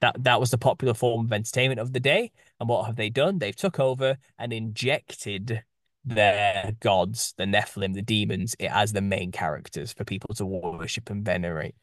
That 0.00 0.22
that 0.24 0.38
was 0.38 0.50
the 0.50 0.58
popular 0.58 0.94
form 0.94 1.26
of 1.26 1.32
entertainment 1.32 1.80
of 1.80 1.92
the 1.92 2.00
day. 2.00 2.30
And 2.60 2.68
what 2.68 2.86
have 2.86 2.96
they 2.96 3.10
done? 3.10 3.38
They've 3.38 3.56
took 3.56 3.80
over 3.80 4.18
and 4.38 4.52
injected 4.52 5.64
their 6.04 6.72
gods, 6.80 7.34
the 7.38 7.44
Nephilim, 7.44 7.94
the 7.94 8.02
demons, 8.02 8.54
as 8.60 8.92
the 8.92 9.00
main 9.00 9.32
characters 9.32 9.92
for 9.92 10.04
people 10.04 10.34
to 10.34 10.44
worship 10.44 11.10
and 11.10 11.24
venerate. 11.24 11.74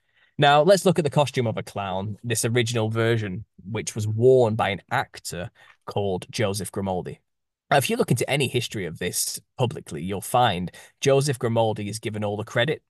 Now, 0.42 0.64
let's 0.64 0.86
look 0.86 0.98
at 0.98 1.04
the 1.04 1.12
costume 1.12 1.46
of 1.46 1.60
a 1.60 1.62
clown, 1.62 2.18
this 2.24 2.46
original 2.46 2.90
version, 2.90 3.46
which 3.64 3.94
was 3.94 4.08
worn 4.08 4.56
by 4.56 4.70
an 4.70 4.82
actor 4.90 5.52
called 5.86 6.26
Joseph 6.32 6.72
Grimaldi. 6.72 7.20
If 7.72 7.92
you 7.92 7.96
look 7.96 8.10
into 8.10 8.28
any 8.28 8.48
history 8.48 8.88
of 8.88 8.98
this 8.98 9.40
publicly, 9.60 10.02
you'll 10.02 10.20
find 10.20 10.72
Joseph 11.00 11.38
Grimaldi 11.38 11.90
is 11.90 12.00
given 12.00 12.24
all 12.24 12.38
the 12.38 12.44
credit. 12.44 12.82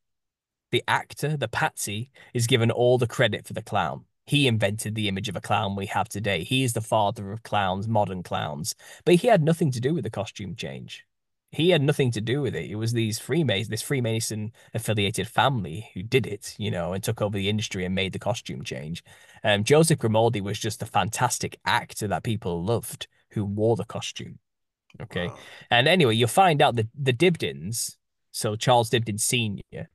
The 0.71 0.81
actor, 0.87 1.35
the 1.35 1.49
patsy, 1.49 2.09
is 2.33 2.47
given 2.47 2.71
all 2.71 2.97
the 2.97 3.05
credit 3.05 3.45
for 3.45 3.51
the 3.51 3.61
clown. 3.61 4.05
He 4.25 4.47
invented 4.47 4.95
the 4.95 5.09
image 5.09 5.27
of 5.27 5.35
a 5.35 5.41
clown 5.41 5.75
we 5.75 5.87
have 5.87 6.07
today. 6.07 6.45
He 6.45 6.63
is 6.63 6.71
the 6.71 6.79
father 6.79 7.33
of 7.33 7.43
clowns, 7.43 7.85
modern 7.85 8.23
clowns. 8.23 8.75
But 9.03 9.15
he 9.15 9.27
had 9.27 9.43
nothing 9.43 9.71
to 9.71 9.81
do 9.81 9.93
with 9.93 10.05
the 10.05 10.09
costume 10.09 10.55
change 10.55 11.05
he 11.51 11.71
had 11.71 11.81
nothing 11.81 12.11
to 12.11 12.21
do 12.21 12.41
with 12.41 12.55
it. 12.55 12.69
It 12.69 12.75
was 12.75 12.93
these 12.93 13.19
Freemasons, 13.19 13.67
this 13.67 13.81
Freemason 13.81 14.53
affiliated 14.73 15.27
family 15.27 15.89
who 15.93 16.01
did 16.01 16.25
it, 16.25 16.55
you 16.57 16.71
know, 16.71 16.93
and 16.93 17.03
took 17.03 17.21
over 17.21 17.37
the 17.37 17.49
industry 17.49 17.83
and 17.83 17.93
made 17.93 18.13
the 18.13 18.19
costume 18.19 18.63
change. 18.63 19.03
Um, 19.43 19.65
Joseph 19.65 19.99
Grimaldi 19.99 20.39
was 20.39 20.57
just 20.57 20.81
a 20.81 20.85
fantastic 20.85 21.59
actor 21.65 22.07
that 22.07 22.23
people 22.23 22.63
loved 22.63 23.07
who 23.31 23.43
wore 23.43 23.75
the 23.75 23.83
costume. 23.83 24.39
Okay. 25.01 25.27
Wow. 25.27 25.37
And 25.69 25.87
anyway, 25.89 26.15
you'll 26.15 26.29
find 26.29 26.61
out 26.61 26.75
that 26.77 26.87
the 26.97 27.13
Dibdins, 27.13 27.97
so 28.31 28.55
Charles 28.55 28.89
Dibdin 28.89 29.19
Sr., 29.19 29.89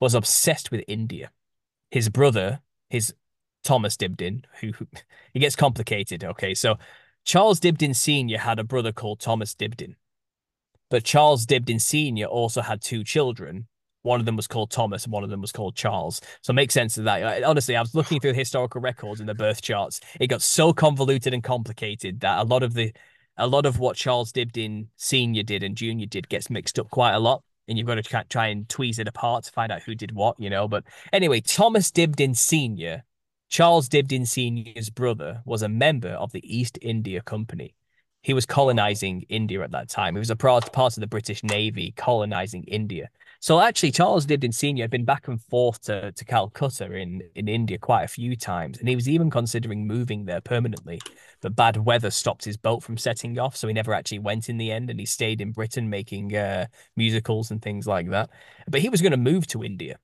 was 0.00 0.14
obsessed 0.14 0.70
with 0.70 0.84
India. 0.86 1.30
His 1.90 2.10
brother, 2.10 2.60
his 2.90 3.14
Thomas 3.64 3.96
Dibdin, 3.96 4.44
who, 4.60 4.72
who 4.72 4.86
it 5.34 5.38
gets 5.38 5.56
complicated. 5.56 6.22
Okay. 6.22 6.52
So 6.52 6.76
Charles 7.24 7.60
Dibdin 7.60 7.96
Sr. 7.96 8.38
had 8.38 8.58
a 8.58 8.64
brother 8.64 8.92
called 8.92 9.20
Thomas 9.20 9.54
Dibdin 9.54 9.94
but 10.90 11.04
Charles 11.04 11.46
Dibdin 11.46 11.80
Sr. 11.80 12.26
also 12.26 12.62
had 12.62 12.80
two 12.80 13.04
children. 13.04 13.66
One 14.02 14.20
of 14.20 14.26
them 14.26 14.36
was 14.36 14.46
called 14.46 14.70
Thomas 14.70 15.04
and 15.04 15.12
one 15.12 15.24
of 15.24 15.30
them 15.30 15.40
was 15.40 15.52
called 15.52 15.74
Charles. 15.76 16.20
So 16.40 16.52
it 16.52 16.54
makes 16.54 16.72
sense 16.72 16.96
of 16.96 17.04
that. 17.04 17.42
Honestly, 17.42 17.76
I 17.76 17.80
was 17.80 17.94
looking 17.94 18.20
through 18.20 18.32
the 18.32 18.38
historical 18.38 18.80
records 18.80 19.20
and 19.20 19.28
the 19.28 19.34
birth 19.34 19.60
charts. 19.60 20.00
It 20.20 20.28
got 20.28 20.40
so 20.40 20.72
convoluted 20.72 21.34
and 21.34 21.42
complicated 21.42 22.20
that 22.20 22.38
a 22.38 22.44
lot 22.44 22.62
of 22.62 22.74
the 22.74 22.92
a 23.36 23.46
lot 23.46 23.66
of 23.66 23.78
what 23.78 23.96
Charles 23.96 24.32
Dibdin 24.32 24.88
Sr. 24.96 25.44
did 25.44 25.62
and 25.62 25.76
Jr. 25.76 26.06
did 26.08 26.28
gets 26.28 26.50
mixed 26.50 26.78
up 26.78 26.90
quite 26.90 27.12
a 27.12 27.20
lot. 27.20 27.42
And 27.68 27.76
you've 27.76 27.86
got 27.86 28.02
to 28.02 28.24
try 28.30 28.46
and 28.46 28.66
tweeze 28.66 28.98
it 28.98 29.06
apart 29.06 29.44
to 29.44 29.52
find 29.52 29.70
out 29.70 29.82
who 29.82 29.94
did 29.94 30.12
what, 30.12 30.40
you 30.40 30.48
know. 30.48 30.66
But 30.66 30.84
anyway, 31.12 31.40
Thomas 31.40 31.90
Dibdin 31.90 32.34
Sr., 32.36 33.04
Charles 33.50 33.88
Dibdin 33.88 34.26
Sr.'s 34.26 34.90
brother, 34.90 35.42
was 35.44 35.62
a 35.62 35.68
member 35.68 36.10
of 36.10 36.32
the 36.32 36.42
East 36.42 36.78
India 36.80 37.20
Company. 37.20 37.74
He 38.22 38.34
was 38.34 38.46
colonizing 38.46 39.24
India 39.28 39.62
at 39.62 39.70
that 39.70 39.88
time. 39.88 40.14
He 40.14 40.18
was 40.18 40.30
a 40.30 40.36
part, 40.36 40.72
part 40.72 40.96
of 40.96 41.00
the 41.00 41.06
British 41.06 41.42
Navy 41.44 41.92
colonizing 41.96 42.64
India. 42.64 43.08
So 43.40 43.60
actually, 43.60 43.92
Charles 43.92 44.26
Dibdin 44.26 44.52
Sr. 44.52 44.82
had 44.82 44.90
been 44.90 45.04
back 45.04 45.28
and 45.28 45.40
forth 45.40 45.82
to, 45.82 46.10
to 46.10 46.24
Calcutta 46.24 46.92
in, 46.92 47.22
in 47.36 47.46
India 47.46 47.78
quite 47.78 48.02
a 48.02 48.08
few 48.08 48.34
times. 48.34 48.78
And 48.78 48.88
he 48.88 48.96
was 48.96 49.08
even 49.08 49.30
considering 49.30 49.86
moving 49.86 50.24
there 50.24 50.40
permanently. 50.40 51.00
But 51.40 51.54
bad 51.54 51.76
weather 51.76 52.10
stopped 52.10 52.44
his 52.44 52.56
boat 52.56 52.82
from 52.82 52.98
setting 52.98 53.38
off. 53.38 53.56
So 53.56 53.68
he 53.68 53.74
never 53.74 53.94
actually 53.94 54.18
went 54.18 54.48
in 54.48 54.58
the 54.58 54.72
end. 54.72 54.90
And 54.90 54.98
he 54.98 55.06
stayed 55.06 55.40
in 55.40 55.52
Britain 55.52 55.88
making 55.88 56.34
uh, 56.34 56.66
musicals 56.96 57.52
and 57.52 57.62
things 57.62 57.86
like 57.86 58.10
that. 58.10 58.30
But 58.66 58.80
he 58.80 58.88
was 58.88 59.02
going 59.02 59.12
to 59.12 59.16
move 59.16 59.46
to 59.48 59.62
India. 59.62 59.98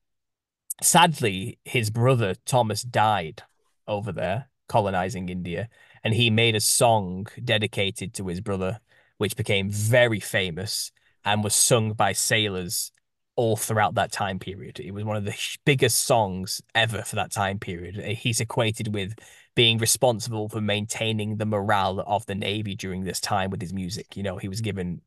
Sadly, 0.81 1.59
his 1.65 1.91
brother 1.91 2.37
Thomas 2.47 2.83
died 2.83 3.43
over 3.89 4.13
there 4.13 4.49
colonizing 4.69 5.29
India 5.29 5.69
and 6.05 6.15
he 6.15 6.31
made 6.31 6.55
a 6.55 6.61
song 6.61 7.27
dedicated 7.43 8.15
to 8.15 8.29
his 8.29 8.41
brother, 8.41 8.81
which 9.19 9.37
became 9.37 9.71
very 9.71 10.21
famous 10.21 10.93
and 11.25 11.43
was 11.43 11.55
sung 11.55 11.93
by 11.95 12.13
sailors 12.13 12.93
all 13.37 13.57
throughout 13.57 13.95
that 13.95 14.13
time 14.13 14.39
period. 14.39 14.79
It 14.79 14.93
was 14.93 15.05
one 15.05 15.17
of 15.17 15.25
the 15.25 15.37
biggest 15.65 15.99
songs 16.05 16.63
ever 16.75 17.03
for 17.03 17.17
that 17.17 17.33
time 17.33 17.59
period. 17.59 17.99
Uh, 17.99 18.15
he's 18.15 18.41
equated 18.41 18.95
with 18.95 19.15
being 19.57 19.79
responsible 19.79 20.49
for 20.49 20.61
maintaining 20.61 21.37
the 21.37 21.47
morale 21.47 22.01
of 22.07 22.27
the 22.27 22.35
Navy 22.35 22.75
during 22.77 23.05
this 23.05 23.21
time 23.21 23.51
with 23.51 23.61
his 23.61 23.73
music. 23.73 24.17
You 24.17 24.23
know, 24.23 24.37
he 24.37 24.49
was 24.49 24.61
given 24.61 25.01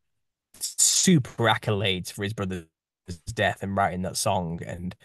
super 0.59 1.45
accolades 1.45 2.11
for 2.11 2.23
his 2.23 2.33
brother's 2.33 2.65
death 3.33 3.63
and 3.63 3.75
writing 3.75 4.01
that 4.03 4.17
song. 4.17 4.61
And, 4.65 4.95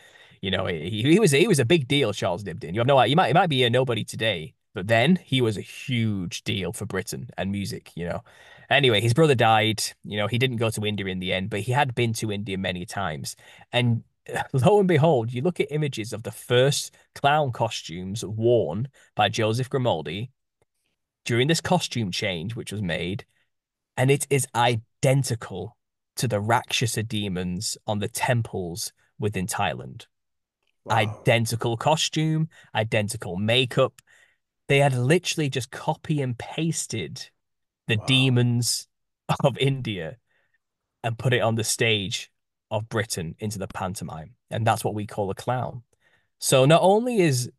you 0.41 0.51
know, 0.51 0.67
he, 0.67 1.03
he 1.03 1.21
was 1.21 1.33
he 1.33 1.49
was 1.49 1.59
a 1.61 1.65
big 1.65 1.89
deal, 1.89 2.13
Charles 2.13 2.45
Dibdin. 2.45 2.75
You 2.75 2.81
have 2.81 2.87
no. 2.87 3.03
You 3.03 3.17
might, 3.17 3.29
you 3.29 3.35
might 3.35 3.51
be 3.51 3.65
a 3.65 3.71
nobody 3.71 4.05
today, 4.05 4.55
but 4.75 4.89
then 4.89 5.17
he 5.17 5.41
was 5.41 5.57
a 5.57 5.63
huge 5.63 6.43
deal 6.45 6.73
for 6.73 6.87
Britain 6.87 7.29
and 7.37 7.53
music, 7.53 7.91
you 7.95 8.07
know. 8.07 8.23
Anyway, 8.71 9.01
his 9.01 9.15
brother 9.15 9.35
died. 9.35 9.83
You 10.05 10.17
know, 10.17 10.27
he 10.27 10.39
didn't 10.39 10.57
go 10.57 10.71
to 10.71 10.87
India 10.87 11.07
in 11.07 11.19
the 11.19 11.33
end, 11.33 11.51
but 11.51 11.61
he 11.61 11.73
had 11.73 11.95
been 11.95 12.13
to 12.15 12.33
India 12.33 12.57
many 12.57 12.87
times. 12.87 13.37
And 13.73 14.05
lo 14.53 14.79
and 14.79 14.89
behold, 14.89 15.33
you 15.33 15.43
look 15.43 15.61
at 15.61 15.71
images 15.71 16.13
of 16.13 16.23
the 16.23 16.31
first 16.31 16.95
clown 17.15 17.53
costumes 17.53 18.25
worn 18.25 18.89
by 19.15 19.29
Joseph 19.29 19.69
Grimaldi 19.69 20.31
during 21.25 21.49
this 21.49 21.61
costume 21.61 22.11
change, 22.11 22.57
which 22.57 22.73
was 22.73 22.83
made, 22.83 23.25
and 23.97 24.11
it 24.11 24.27
is 24.31 24.47
identical 24.55 25.77
to 26.17 26.27
the 26.27 26.41
Rakshasa 26.41 27.03
demons 27.03 27.77
on 27.87 27.99
the 27.99 28.09
temples 28.09 28.93
within 29.19 29.47
Thailand. 29.47 30.07
Wow. 30.85 30.97
Identical 30.97 31.77
costume, 31.77 32.49
identical 32.75 33.37
makeup, 33.37 34.03
they 34.73 34.79
had 34.79 34.95
literally 34.95 35.51
just 35.51 35.71
copy 35.71 36.23
and 36.23 36.39
pasted 36.39 37.29
the 37.89 37.99
wow. 37.99 38.07
demons 38.07 38.89
of 39.45 39.59
India 39.59 40.17
and 41.05 41.19
put 41.19 41.35
it 41.35 41.43
on 41.43 41.57
the 41.57 41.63
stage 41.63 42.31
of 42.71 42.89
Britain 42.89 43.35
into 43.39 43.59
the 43.59 43.69
pantomime. 43.69 44.31
And 44.51 44.67
that's 44.67 44.83
what 44.83 44.95
we 44.95 45.07
call 45.07 45.29
a 45.29 45.35
clown. 45.35 45.83
So 46.39 46.65
not 46.65 46.81
only 46.81 47.21
is 47.21 47.51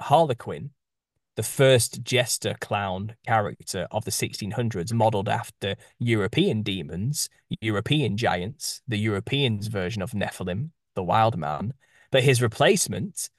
Harlequin 0.00 0.70
the 1.36 1.44
first 1.44 2.02
jester 2.02 2.56
clown 2.60 3.14
character 3.24 3.86
of 3.92 4.04
the 4.04 4.10
1600s, 4.10 4.92
modeled 4.92 5.28
after 5.28 5.76
European 6.00 6.64
demons, 6.64 7.28
European 7.60 8.16
giants, 8.16 8.82
the 8.88 8.98
Europeans' 8.98 9.68
version 9.68 10.02
of 10.02 10.10
Nephilim, 10.10 10.70
the 10.96 11.04
wild 11.04 11.38
man, 11.38 11.74
but 12.10 12.24
his 12.24 12.42
replacement, 12.42 13.30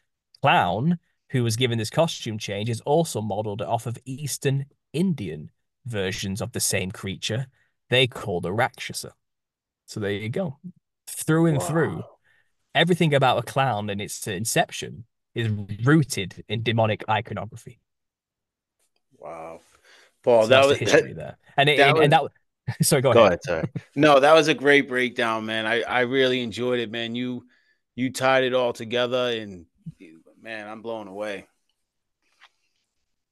clown, 0.41 0.99
who 1.31 1.43
was 1.43 1.55
given 1.55 1.77
this 1.77 1.89
costume 1.89 2.37
change, 2.37 2.69
is 2.69 2.81
also 2.81 3.21
modeled 3.21 3.61
off 3.61 3.85
of 3.85 3.97
Eastern 4.05 4.65
Indian 4.93 5.51
versions 5.85 6.41
of 6.41 6.51
the 6.51 6.59
same 6.59 6.91
creature 6.91 7.47
they 7.89 8.07
call 8.07 8.39
the 8.39 8.53
Rakshasa. 8.53 9.13
So 9.85 9.99
there 9.99 10.11
you 10.11 10.29
go. 10.29 10.59
Through 11.07 11.47
and 11.47 11.57
wow. 11.57 11.65
through, 11.65 12.03
everything 12.75 13.13
about 13.13 13.39
a 13.39 13.43
clown 13.43 13.89
and 13.89 13.99
its 13.99 14.27
inception 14.27 15.05
is 15.33 15.49
rooted 15.83 16.43
in 16.47 16.63
demonic 16.63 17.03
iconography. 17.09 17.79
Wow. 19.17 19.61
Paul, 20.23 20.43
so 20.43 20.47
that 20.49 20.67
was 20.67 20.77
history 20.77 21.13
that, 21.13 21.15
there. 21.15 21.37
And, 21.57 21.69
it, 21.69 21.77
that 21.77 21.95
was, 21.95 22.03
and 22.03 22.13
that 22.13 22.23
sorry, 22.81 23.01
go, 23.01 23.13
go 23.13 23.21
ahead. 23.25 23.39
ahead. 23.43 23.43
Sorry. 23.43 23.83
no, 23.95 24.19
that 24.19 24.33
was 24.33 24.47
a 24.47 24.53
great 24.53 24.87
breakdown, 24.87 25.45
man. 25.45 25.65
I, 25.65 25.81
I 25.81 26.01
really 26.01 26.41
enjoyed 26.41 26.79
it, 26.79 26.91
man. 26.91 27.15
You 27.15 27.45
you 27.95 28.11
tied 28.11 28.43
it 28.43 28.53
all 28.53 28.71
together 28.71 29.31
and 29.31 29.65
man, 30.41 30.67
I'm 30.67 30.81
blown 30.81 31.07
away. 31.07 31.47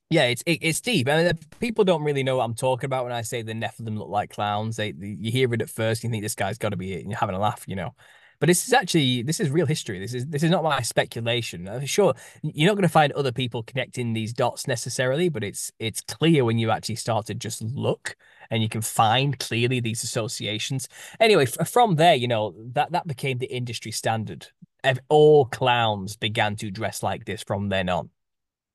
Yeah, 0.09 0.25
it's 0.25 0.41
it, 0.45 0.59
it's 0.61 0.79
deep. 0.79 1.09
I 1.09 1.23
mean, 1.23 1.33
people 1.59 1.83
don't 1.83 2.03
really 2.03 2.23
know 2.23 2.37
what 2.37 2.45
I'm 2.45 2.55
talking 2.55 2.85
about 2.85 3.03
when 3.03 3.13
I 3.13 3.23
say 3.23 3.41
the 3.41 3.53
Nephilim 3.53 3.97
look 3.97 4.07
like 4.07 4.29
clowns. 4.29 4.77
They, 4.77 4.93
they 4.93 5.17
you 5.19 5.31
hear 5.31 5.53
it 5.53 5.61
at 5.61 5.69
first, 5.69 6.03
you 6.03 6.09
think 6.09 6.23
this 6.23 6.35
guy's 6.35 6.57
got 6.57 6.69
to 6.69 6.77
be 6.77 7.03
you're 7.05 7.17
having 7.17 7.35
a 7.35 7.39
laugh, 7.39 7.65
you 7.67 7.75
know. 7.75 7.93
But 8.39 8.47
this 8.47 8.67
is 8.67 8.73
actually 8.73 9.23
this 9.23 9.39
is 9.39 9.49
real 9.49 9.65
history. 9.65 9.99
This 9.99 10.13
is 10.13 10.27
this 10.27 10.43
is 10.43 10.51
not 10.51 10.63
my 10.63 10.81
speculation. 10.81 11.67
Uh, 11.67 11.85
sure, 11.85 12.13
you're 12.41 12.67
not 12.67 12.75
going 12.75 12.83
to 12.83 12.89
find 12.89 13.11
other 13.13 13.31
people 13.31 13.63
connecting 13.63 14.13
these 14.13 14.31
dots 14.31 14.67
necessarily, 14.67 15.27
but 15.27 15.43
it's 15.43 15.71
it's 15.79 16.01
clear 16.01 16.45
when 16.45 16.57
you 16.57 16.69
actually 16.69 16.95
start 16.95 17.25
to 17.25 17.33
just 17.33 17.61
look 17.61 18.15
and 18.49 18.61
you 18.63 18.69
can 18.69 18.81
find 18.81 19.39
clearly 19.39 19.79
these 19.79 20.03
associations. 20.03 20.87
Anyway, 21.19 21.47
from 21.47 21.95
there, 21.95 22.15
you 22.15 22.27
know 22.27 22.53
that 22.73 22.91
that 22.91 23.07
became 23.07 23.39
the 23.39 23.53
industry 23.53 23.91
standard 23.91 24.47
all 25.09 25.45
clowns 25.45 26.15
began 26.15 26.55
to 26.57 26.71
dress 26.71 27.03
like 27.03 27.25
this 27.25 27.43
from 27.43 27.69
then 27.69 27.89
on. 27.89 28.09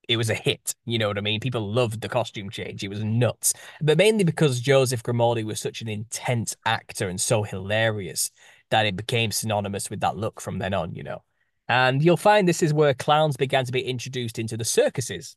It 0.09 0.17
was 0.17 0.31
a 0.31 0.35
hit, 0.35 0.75
you 0.85 0.99
know 0.99 1.09
what 1.09 1.17
I 1.19 1.21
mean? 1.21 1.41
People 1.41 1.73
loved 1.73 2.01
the 2.01 2.09
costume 2.09 2.51
change. 2.51 2.83
It 2.83 2.89
was 2.89 3.05
nuts. 3.05 3.53
But 3.81 3.97
mainly 3.99 4.25
because 4.25 4.61
Joseph 4.61 5.03
Grimaldi 5.03 5.45
was 5.45 5.61
such 5.61 5.81
an 5.81 5.89
intense 5.89 6.57
actor 6.67 7.09
and 7.09 7.21
so 7.21 7.45
hilarious 7.45 8.31
that 8.71 8.87
it 8.87 8.97
became 8.97 9.31
synonymous 9.31 9.89
with 9.91 10.01
that 10.01 10.17
look 10.17 10.41
from 10.41 10.59
then 10.59 10.75
on, 10.75 10.95
you 10.95 11.03
know. 11.05 11.23
And 11.69 12.03
you'll 12.03 12.17
find 12.17 12.47
this 12.49 12.63
is 12.63 12.75
where 12.75 12.95
clowns 12.95 13.37
began 13.37 13.65
to 13.65 13.73
be 13.73 13.83
introduced 13.83 14.39
into 14.39 14.57
the 14.57 14.65
circuses. 14.65 15.37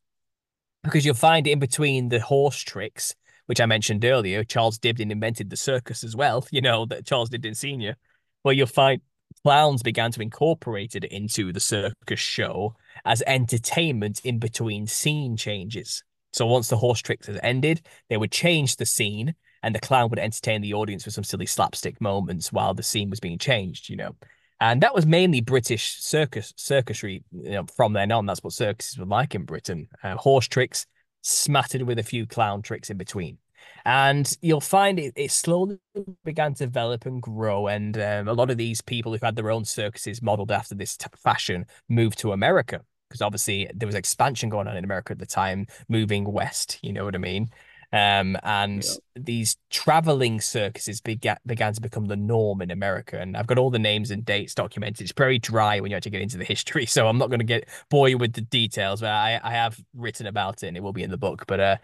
because 0.84 1.05
you'll 1.05 1.15
find 1.15 1.47
in 1.47 1.59
between 1.59 2.09
the 2.09 2.19
horse 2.19 2.59
tricks, 2.59 3.15
which 3.47 3.59
I 3.61 3.65
mentioned 3.65 4.05
earlier, 4.05 4.43
Charles 4.43 4.80
Dibdin 4.80 5.11
invented 5.11 5.49
the 5.49 5.57
circus 5.57 6.03
as 6.03 6.15
well, 6.15 6.45
you 6.51 6.61
know, 6.61 6.86
that 6.88 7.05
Charles 7.05 7.30
Dibdin 7.30 7.55
Sr., 7.55 7.95
where 8.43 8.53
you'll 8.53 8.67
find 8.67 9.01
clowns 9.45 9.83
began 9.83 10.11
to 10.11 10.23
incorporate 10.23 10.95
it 10.95 11.03
into 11.03 11.53
the 11.53 11.59
circus 11.59 12.19
show 12.19 12.73
as 13.05 13.21
entertainment 13.27 14.19
in 14.23 14.39
between 14.39 14.87
scene 14.87 15.37
changes. 15.37 16.03
So 16.33 16.47
once 16.47 16.67
the 16.67 16.77
horse 16.77 16.99
tricks 16.99 17.27
had 17.27 17.39
ended, 17.43 17.85
they 18.09 18.17
would 18.17 18.31
change 18.31 18.75
the 18.75 18.87
scene 18.87 19.35
and 19.61 19.75
the 19.75 19.79
clown 19.79 20.09
would 20.09 20.17
entertain 20.17 20.61
the 20.61 20.73
audience 20.73 21.05
with 21.05 21.13
some 21.13 21.23
silly 21.23 21.45
slapstick 21.45 22.01
moments 22.01 22.51
while 22.51 22.73
the 22.73 22.81
scene 22.81 23.11
was 23.11 23.19
being 23.19 23.37
changed, 23.37 23.87
you 23.87 23.95
know. 23.95 24.15
And 24.59 24.81
that 24.81 24.95
was 24.95 25.05
mainly 25.05 25.41
British 25.41 25.93
circus 25.99 26.51
circusry. 26.57 27.23
You 27.31 27.51
know, 27.51 27.65
from 27.77 27.93
then 27.93 28.11
on, 28.11 28.25
that's 28.25 28.43
what 28.43 28.53
circuses 28.53 28.97
were 28.97 29.05
like 29.05 29.35
in 29.35 29.45
Britain. 29.45 29.89
Uh, 30.03 30.15
horse 30.15 30.47
tricks, 30.47 30.87
smattered 31.21 31.83
with 31.83 31.99
a 31.99 32.03
few 32.03 32.25
clown 32.25 32.63
tricks 32.63 32.89
in 32.89 32.97
between. 32.97 33.37
And 33.86 34.36
you'll 34.41 34.61
find 34.61 34.99
it, 34.99 35.13
it 35.15 35.31
slowly 35.31 35.77
began 36.23 36.55
to 36.55 36.65
develop 36.65 37.05
and 37.05 37.21
grow. 37.21 37.67
And 37.67 37.95
um, 37.97 38.27
a 38.27 38.33
lot 38.33 38.49
of 38.49 38.57
these 38.57 38.81
people 38.81 39.13
who 39.13 39.23
had 39.23 39.36
their 39.36 39.51
own 39.51 39.63
circuses 39.63 40.21
modeled 40.23 40.51
after 40.51 40.73
this 40.73 40.97
fashion 41.15 41.65
moved 41.88 42.17
to 42.19 42.31
America 42.31 42.81
because 43.09 43.21
obviously 43.21 43.69
there 43.73 43.88
was 43.88 43.95
expansion 43.95 44.49
going 44.49 44.67
on 44.67 44.75
in 44.75 44.83
America 44.83 45.13
at 45.13 45.19
the 45.19 45.25
time, 45.25 45.67
moving 45.88 46.25
west. 46.25 46.79
You 46.81 46.93
know 46.93 47.05
what 47.05 47.15
I 47.15 47.19
mean? 47.19 47.49
Um, 47.93 48.36
and 48.43 48.83
yeah. 48.83 48.91
these 49.15 49.57
traveling 49.69 50.41
circuses 50.41 50.99
began 50.99 51.38
began 51.45 51.71
to 51.73 51.81
become 51.81 52.05
the 52.05 52.15
norm 52.15 52.61
in 52.61 52.71
America. 52.71 53.19
And 53.19 53.38
I've 53.38 53.47
got 53.47 53.57
all 53.57 53.69
the 53.69 53.79
names 53.79 54.11
and 54.11 54.25
dates 54.25 54.53
documented. 54.53 55.01
It's 55.01 55.13
very 55.15 55.39
dry 55.39 55.79
when 55.79 55.91
you 55.91 55.97
actually 55.97 56.11
get 56.11 56.21
into 56.21 56.38
the 56.38 56.43
history, 56.43 56.86
so 56.88 57.07
I'm 57.07 57.17
not 57.17 57.29
going 57.29 57.39
to 57.39 57.45
get 57.45 57.69
bore 57.89 58.09
you 58.09 58.17
with 58.17 58.33
the 58.33 58.41
details. 58.41 59.01
But 59.01 59.11
I, 59.11 59.39
I 59.41 59.51
have 59.51 59.79
written 59.93 60.27
about 60.27 60.63
it, 60.63 60.67
and 60.67 60.77
it 60.77 60.83
will 60.83 60.93
be 60.93 61.03
in 61.03 61.11
the 61.11 61.17
book. 61.17 61.45
But 61.47 61.59
uh, 61.59 61.77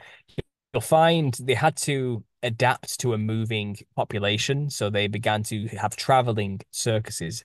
you'll 0.73 0.81
find 0.81 1.33
they 1.41 1.53
had 1.53 1.75
to 1.77 2.23
adapt 2.43 2.99
to 3.01 3.13
a 3.13 3.17
moving 3.17 3.77
population, 3.95 4.69
so 4.69 4.89
they 4.89 5.07
began 5.07 5.43
to 5.43 5.67
have 5.67 5.95
traveling 5.95 6.61
circuses, 6.71 7.43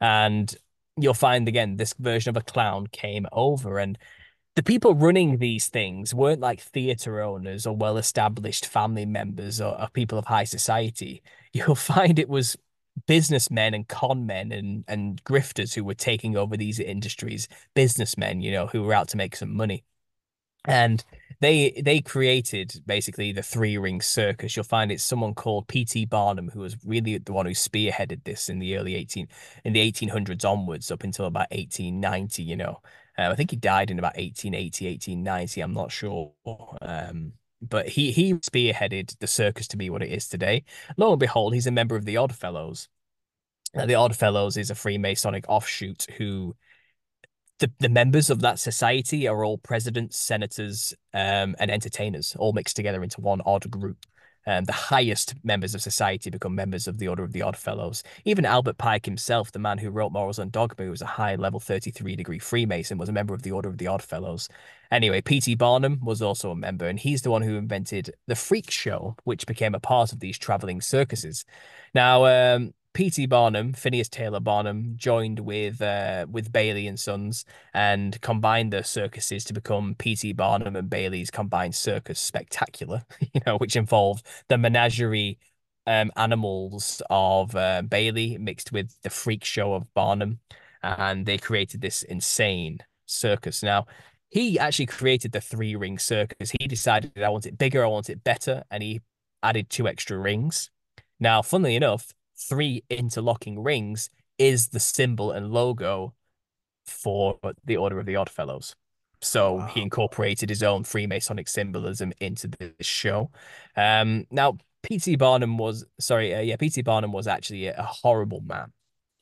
and 0.00 0.54
you'll 0.98 1.14
find 1.14 1.46
again 1.48 1.76
this 1.76 1.94
version 1.98 2.30
of 2.30 2.36
a 2.36 2.44
clown 2.44 2.86
came 2.86 3.26
over 3.32 3.78
and 3.78 3.98
the 4.56 4.62
people 4.62 4.94
running 4.94 5.36
these 5.36 5.68
things 5.68 6.14
weren't 6.14 6.40
like 6.40 6.60
theater 6.60 7.20
owners 7.20 7.66
or 7.66 7.76
well 7.76 7.98
established 7.98 8.66
family 8.66 9.04
members 9.04 9.60
or, 9.60 9.78
or, 9.78 9.88
people 9.92 10.18
of 10.18 10.24
high 10.24 10.44
society. 10.44 11.22
You'll 11.52 11.74
find 11.74 12.18
it 12.18 12.28
was 12.28 12.56
businessmen 13.06 13.74
and 13.74 13.86
con 13.86 14.24
men 14.24 14.52
and, 14.52 14.84
and 14.88 15.22
grifters 15.24 15.74
who 15.74 15.84
were 15.84 15.94
taking 15.94 16.36
over 16.36 16.56
these 16.56 16.80
industries, 16.80 17.48
businessmen, 17.74 18.40
you 18.40 18.50
know, 18.50 18.66
who 18.66 18.82
were 18.82 18.94
out 18.94 19.08
to 19.08 19.18
make 19.18 19.36
some 19.36 19.54
money. 19.54 19.84
And 20.64 21.04
they 21.40 21.82
they 21.82 22.00
created 22.00 22.82
basically 22.86 23.32
the 23.32 23.42
three 23.42 23.76
ring 23.78 24.00
circus. 24.00 24.56
You'll 24.56 24.64
find 24.64 24.90
it's 24.90 25.04
someone 25.04 25.34
called 25.34 25.68
P.T. 25.68 26.06
Barnum 26.06 26.50
who 26.50 26.60
was 26.60 26.76
really 26.84 27.18
the 27.18 27.32
one 27.32 27.46
who 27.46 27.52
spearheaded 27.52 28.24
this 28.24 28.48
in 28.48 28.58
the 28.58 28.76
early 28.76 28.94
18 28.94 29.28
in 29.64 29.72
the 29.72 29.92
1800s 29.92 30.44
onwards 30.44 30.90
up 30.90 31.04
until 31.04 31.26
about 31.26 31.50
1890, 31.50 32.42
you 32.42 32.56
know. 32.56 32.80
Um, 33.18 33.32
I 33.32 33.34
think 33.34 33.50
he 33.50 33.56
died 33.56 33.90
in 33.90 33.98
about 33.98 34.16
1880, 34.16 34.86
1890. 34.86 35.60
I'm 35.60 35.74
not 35.74 35.92
sure. 35.92 36.32
Um, 36.82 37.32
but 37.62 37.88
he 37.88 38.12
he 38.12 38.34
spearheaded 38.34 39.18
the 39.18 39.26
circus 39.26 39.68
to 39.68 39.76
be 39.76 39.90
what 39.90 40.02
it 40.02 40.10
is 40.10 40.28
today. 40.28 40.64
Lo 40.96 41.12
and 41.12 41.20
behold, 41.20 41.54
he's 41.54 41.66
a 41.66 41.70
member 41.70 41.96
of 41.96 42.04
the 42.04 42.16
Odd 42.16 42.34
Fellows. 42.34 42.88
the 43.74 43.94
Odd 43.94 44.16
Fellows 44.16 44.56
is 44.56 44.70
a 44.70 44.74
Freemasonic 44.74 45.44
offshoot 45.48 46.06
who 46.16 46.54
the, 47.58 47.70
the 47.78 47.88
members 47.88 48.30
of 48.30 48.40
that 48.40 48.58
society 48.58 49.26
are 49.26 49.44
all 49.44 49.58
presidents, 49.58 50.18
senators, 50.18 50.94
um, 51.14 51.56
and 51.58 51.70
entertainers, 51.70 52.36
all 52.38 52.52
mixed 52.52 52.76
together 52.76 53.02
into 53.02 53.20
one 53.20 53.40
odd 53.46 53.70
group. 53.70 53.98
Um, 54.48 54.64
the 54.64 54.72
highest 54.72 55.34
members 55.42 55.74
of 55.74 55.82
society 55.82 56.30
become 56.30 56.54
members 56.54 56.86
of 56.86 56.98
the 56.98 57.08
Order 57.08 57.24
of 57.24 57.32
the 57.32 57.42
Odd 57.42 57.56
Fellows. 57.56 58.04
Even 58.24 58.44
Albert 58.44 58.78
Pike 58.78 59.04
himself, 59.04 59.50
the 59.50 59.58
man 59.58 59.78
who 59.78 59.90
wrote 59.90 60.12
Morals 60.12 60.38
and 60.38 60.52
Dogma, 60.52 60.84
who 60.84 60.90
was 60.92 61.02
a 61.02 61.06
high 61.06 61.34
level 61.34 61.58
33 61.58 62.14
degree 62.14 62.38
Freemason, 62.38 62.96
was 62.96 63.08
a 63.08 63.12
member 63.12 63.34
of 63.34 63.42
the 63.42 63.50
Order 63.50 63.68
of 63.68 63.78
the 63.78 63.88
Odd 63.88 64.02
Fellows. 64.02 64.48
Anyway, 64.92 65.20
P.T. 65.20 65.56
Barnum 65.56 65.98
was 66.00 66.22
also 66.22 66.52
a 66.52 66.56
member, 66.56 66.86
and 66.86 67.00
he's 67.00 67.22
the 67.22 67.30
one 67.30 67.42
who 67.42 67.56
invented 67.56 68.14
the 68.28 68.36
freak 68.36 68.70
show, 68.70 69.16
which 69.24 69.46
became 69.46 69.74
a 69.74 69.80
part 69.80 70.12
of 70.12 70.20
these 70.20 70.38
traveling 70.38 70.80
circuses. 70.80 71.44
Now, 71.92 72.26
um, 72.26 72.72
P.T. 72.96 73.26
Barnum, 73.26 73.74
Phineas 73.74 74.08
Taylor 74.08 74.40
Barnum, 74.40 74.94
joined 74.96 75.40
with 75.40 75.82
uh, 75.82 76.24
with 76.30 76.50
Bailey 76.50 76.86
and 76.86 76.98
Sons 76.98 77.44
and 77.74 78.18
combined 78.22 78.72
their 78.72 78.84
circuses 78.84 79.44
to 79.44 79.52
become 79.52 79.94
P.T. 79.98 80.32
Barnum 80.32 80.76
and 80.76 80.88
Bailey's 80.88 81.30
combined 81.30 81.74
circus 81.74 82.18
spectacular. 82.18 83.04
You 83.34 83.42
know, 83.44 83.58
which 83.58 83.76
involved 83.76 84.24
the 84.48 84.56
menagerie 84.56 85.38
um, 85.86 86.10
animals 86.16 87.02
of 87.10 87.54
uh, 87.54 87.82
Bailey 87.82 88.38
mixed 88.38 88.72
with 88.72 88.96
the 89.02 89.10
freak 89.10 89.44
show 89.44 89.74
of 89.74 89.92
Barnum, 89.92 90.38
and 90.82 91.26
they 91.26 91.36
created 91.36 91.82
this 91.82 92.02
insane 92.02 92.78
circus. 93.04 93.62
Now, 93.62 93.84
he 94.30 94.58
actually 94.58 94.86
created 94.86 95.32
the 95.32 95.42
three 95.42 95.76
ring 95.76 95.98
circus. 95.98 96.50
He 96.58 96.66
decided 96.66 97.22
I 97.22 97.28
want 97.28 97.44
it 97.44 97.58
bigger, 97.58 97.84
I 97.84 97.88
want 97.88 98.08
it 98.08 98.24
better, 98.24 98.64
and 98.70 98.82
he 98.82 99.02
added 99.42 99.68
two 99.68 99.86
extra 99.86 100.16
rings. 100.16 100.70
Now, 101.20 101.42
funnily 101.42 101.76
enough, 101.76 102.14
three 102.38 102.82
interlocking 102.90 103.62
rings 103.62 104.10
is 104.38 104.68
the 104.68 104.80
symbol 104.80 105.32
and 105.32 105.50
logo 105.50 106.14
for 106.86 107.38
the 107.64 107.76
Order 107.76 107.98
of 107.98 108.06
the 108.06 108.16
Odd 108.16 108.30
Fellows. 108.30 108.76
So 109.20 109.54
wow. 109.54 109.66
he 109.66 109.82
incorporated 109.82 110.48
his 110.48 110.62
own 110.62 110.84
Freemasonic 110.84 111.48
symbolism 111.48 112.12
into 112.20 112.48
this 112.48 112.86
show. 112.86 113.30
Um, 113.76 114.26
now, 114.30 114.58
P.T. 114.82 115.16
Barnum 115.16 115.58
was 115.58 115.84
sorry, 115.98 116.34
uh, 116.34 116.40
yeah, 116.40 116.56
P.T. 116.56 116.82
Barnum 116.82 117.12
was 117.12 117.26
actually 117.26 117.66
a, 117.66 117.76
a 117.76 117.82
horrible 117.82 118.40
man. 118.40 118.72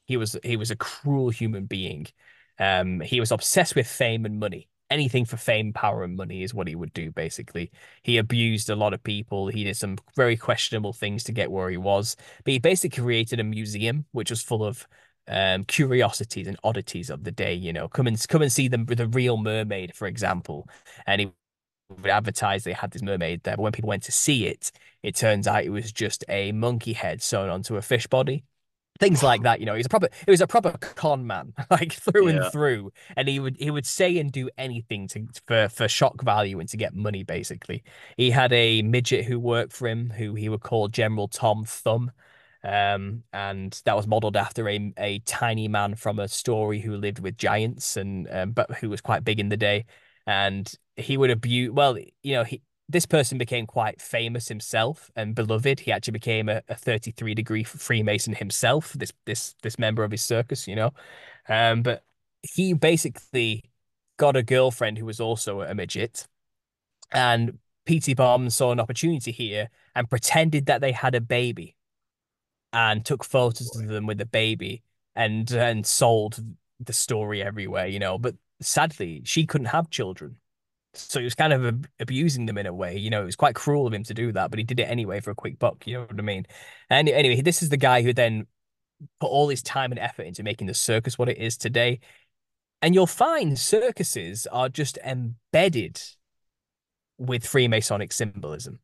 He 0.05 0.17
was 0.17 0.37
he 0.43 0.57
was 0.57 0.71
a 0.71 0.77
cruel 0.77 1.31
human 1.31 1.65
being. 1.65 2.07
Um, 2.59 3.01
he 3.01 3.21
was 3.21 3.33
obsessed 3.33 3.75
with 3.75 3.87
fame 3.87 4.27
and 4.27 4.39
money 4.39 4.69
anything 4.91 5.25
for 5.25 5.37
fame, 5.37 5.73
power, 5.73 6.05
and 6.05 6.17
money 6.17 6.43
is 6.43 6.55
what 6.55 6.69
he 6.69 6.75
would 6.75 6.93
do, 6.93 7.11
basically. 7.11 7.71
He 8.03 8.19
abused 8.19 8.71
a 8.71 8.77
lot 8.77 8.95
of 8.95 9.03
people. 9.03 9.49
He 9.49 9.65
did 9.65 9.77
some 9.77 9.99
very 10.17 10.37
questionable 10.37 10.93
things 10.93 11.25
to 11.25 11.33
get 11.33 11.51
where 11.51 11.71
he 11.71 11.77
was. 11.77 12.17
But 12.45 12.53
he 12.53 12.59
basically 12.59 13.03
created 13.03 13.41
a 13.41 13.45
museum 13.45 14.07
which 14.13 14.31
was 14.31 14.43
full 14.43 14.65
of 14.65 14.87
um, 15.29 15.65
curiosities 15.65 16.47
and 16.47 16.59
oddities 16.65 17.11
of 17.11 17.25
the 17.25 17.33
day. 17.33 17.55
You 17.55 17.73
know, 17.73 17.89
come 17.89 18.07
and 18.07 18.29
come 18.29 18.43
and 18.43 18.53
see 18.53 18.69
them 18.69 18.85
the 18.87 19.09
real 19.09 19.37
mermaid, 19.39 19.95
for 19.95 20.07
example. 20.07 20.69
And 21.07 21.21
he 21.21 21.33
would 21.91 22.07
advertise 22.11 22.65
they 22.65 22.73
had 22.73 22.91
this 22.91 23.03
mermaid 23.03 23.43
there. 23.43 23.57
But 23.57 23.63
when 23.63 23.73
people 23.73 23.89
went 23.89 24.03
to 24.05 24.13
see 24.13 24.47
it, 24.47 24.71
it 25.03 25.17
turns 25.17 25.47
out 25.47 25.65
it 25.65 25.71
was 25.71 25.93
just 25.93 26.25
a 26.29 26.53
monkey 26.53 26.93
head 26.93 27.23
sewn 27.23 27.49
onto 27.51 27.77
a 27.77 27.83
fish 27.83 28.07
body 28.07 28.45
things 28.99 29.23
like 29.23 29.43
that. 29.43 29.61
You 29.61 29.67
know, 29.67 29.75
he's 29.75 29.87
a 29.87 29.89
proper 29.89 30.09
he 30.25 30.31
was 30.31 30.41
a 30.41 30.47
proper 30.47 30.73
con 30.79 31.27
man, 31.27 31.53
like 31.71 31.93
through 31.93 32.29
yeah. 32.29 32.37
and 32.37 32.53
through. 32.53 32.93
And 33.17 33.29
he 33.29 33.41
would 33.41 33.57
he 33.59 33.71
would 33.71 33.87
say 33.87 34.19
and 34.19 34.31
do 34.31 34.49
anything 34.59 35.09
to 35.09 35.27
for 35.47 35.69
for 35.69 35.89
shock 35.89 36.23
value 36.23 36.61
and 36.61 36.69
to 36.71 36.77
get 36.77 36.95
money. 36.95 37.23
Basically, 37.23 37.83
he 38.17 38.31
had 38.31 38.53
a 38.53 38.83
midget 38.83 39.25
who 39.25 39.39
worked 39.39 39.73
for 39.73 39.89
him, 39.89 40.11
who 40.11 40.35
he 40.35 40.49
would 40.49 40.63
call 40.63 40.89
General 40.89 41.29
Tom 41.29 41.65
Thumb. 41.65 42.13
Um, 42.63 43.25
and 43.35 43.79
that 43.85 43.95
was 43.95 44.07
modeled 44.07 44.37
after 44.37 44.69
a 44.69 44.93
a 44.97 45.19
tiny 45.21 45.69
man 45.69 45.97
from 45.97 46.19
a 46.19 46.29
story 46.29 46.81
who 46.81 46.97
lived 46.97 47.19
with 47.19 47.37
giants 47.37 47.97
and 47.97 48.27
um, 48.31 48.53
but 48.53 48.71
who 48.77 48.89
was 48.91 49.01
quite 49.01 49.25
big 49.25 49.41
in 49.41 49.49
the 49.49 49.57
day. 49.57 49.85
And 50.27 50.73
he 50.97 51.17
would 51.17 51.31
abuse. 51.31 51.71
Well, 51.73 51.99
you 52.23 52.35
know, 52.35 52.45
he 52.45 52.63
this 52.89 53.07
person 53.07 53.39
became 53.39 53.67
quite 53.67 54.01
famous 54.01 54.49
himself 54.49 55.11
and 55.17 55.35
beloved. 55.35 55.81
He 55.81 55.93
actually 55.93 56.13
became 56.13 56.49
a, 56.49 56.63
a 56.69 56.75
33 56.75 57.35
degree 57.35 57.65
Freemason 57.65 58.35
himself, 58.35 58.93
this 58.93 59.13
this 59.25 59.55
this 59.63 59.79
member 59.79 60.05
of 60.05 60.11
his 60.11 60.23
circus, 60.23 60.69
you 60.69 60.77
know. 60.77 60.93
Um, 61.49 61.83
but 61.83 62.05
he 62.43 62.75
basically 62.75 63.65
got 64.19 64.37
a 64.37 64.43
girlfriend 64.43 64.99
who 64.99 65.07
was 65.07 65.21
also 65.21 65.63
a 65.63 65.75
midget. 65.75 66.27
And 67.13 67.59
P.T. 67.87 68.15
Barnum 68.15 68.51
saw 68.51 68.73
an 68.73 68.81
opportunity 68.81 69.31
here 69.31 69.71
and 69.95 70.09
pretended 70.09 70.67
that 70.67 70.81
they 70.81 70.93
had 70.93 71.15
a 71.15 71.21
baby 71.21 71.77
and 72.73 73.05
took 73.05 73.25
photos 73.25 73.75
of 73.77 73.87
them 73.89 74.07
with 74.07 74.19
the 74.19 74.27
baby 74.27 74.83
and 75.15 75.51
and 75.53 75.87
sold 75.87 76.45
the 76.81 76.93
story 76.93 77.43
everywhere, 77.43 77.87
you 77.87 77.99
know. 77.99 78.19
But 78.19 78.37
sadly, 78.61 79.23
she 79.25 79.47
couldn't 79.47 79.69
have 79.69 79.91
children 79.91 80.37
so 80.95 81.19
he 81.19 81.25
was 81.25 81.35
kind 81.35 81.53
of 81.53 81.65
ab- 81.65 81.89
abusing 82.01 82.47
them 82.47 82.59
in 82.59 82.67
a 82.67 82.75
way. 82.75 82.97
You 82.97 83.11
know, 83.11 83.23
it 83.23 83.27
was 83.27 83.37
quite 83.37 83.55
cruel 83.55 83.87
of 83.87 83.93
him 83.93 84.05
to 84.05 84.15
do 84.15 84.33
that, 84.33 84.51
but 84.51 84.59
he 84.59 84.65
did 84.65 84.81
it 84.81 84.85
anyway 84.85 85.21
for 85.21 85.31
a 85.31 85.35
quick 85.35 85.59
buck. 85.59 85.87
You 85.87 85.95
know 85.95 86.01
what 86.03 86.19
I 86.19 86.23
mean? 86.23 86.47
And 86.91 87.09
anyway, 87.09 87.41
this 87.41 87.63
is 87.63 87.69
the 87.69 87.77
guy 87.77 88.03
who 88.03 88.13
then 88.13 88.47
put 89.21 89.27
all 89.27 89.49
his 89.49 89.63
time 89.63 89.93
and 89.93 89.99
effort 89.99 90.23
into 90.23 90.43
making 90.43 90.67
the 90.67 90.75
circus 90.75 91.19
what 91.19 91.29
it 91.29 91.39
is 91.39 91.57
today. 91.57 92.01
And 92.83 92.95
you'll 92.95 93.07
find 93.07 93.59
circuses 93.59 94.47
are 94.47 94.69
just 94.69 94.99
embedded 94.99 96.01
with 97.19 97.45
Freemasonic 97.45 98.13
symbolism. 98.13 98.81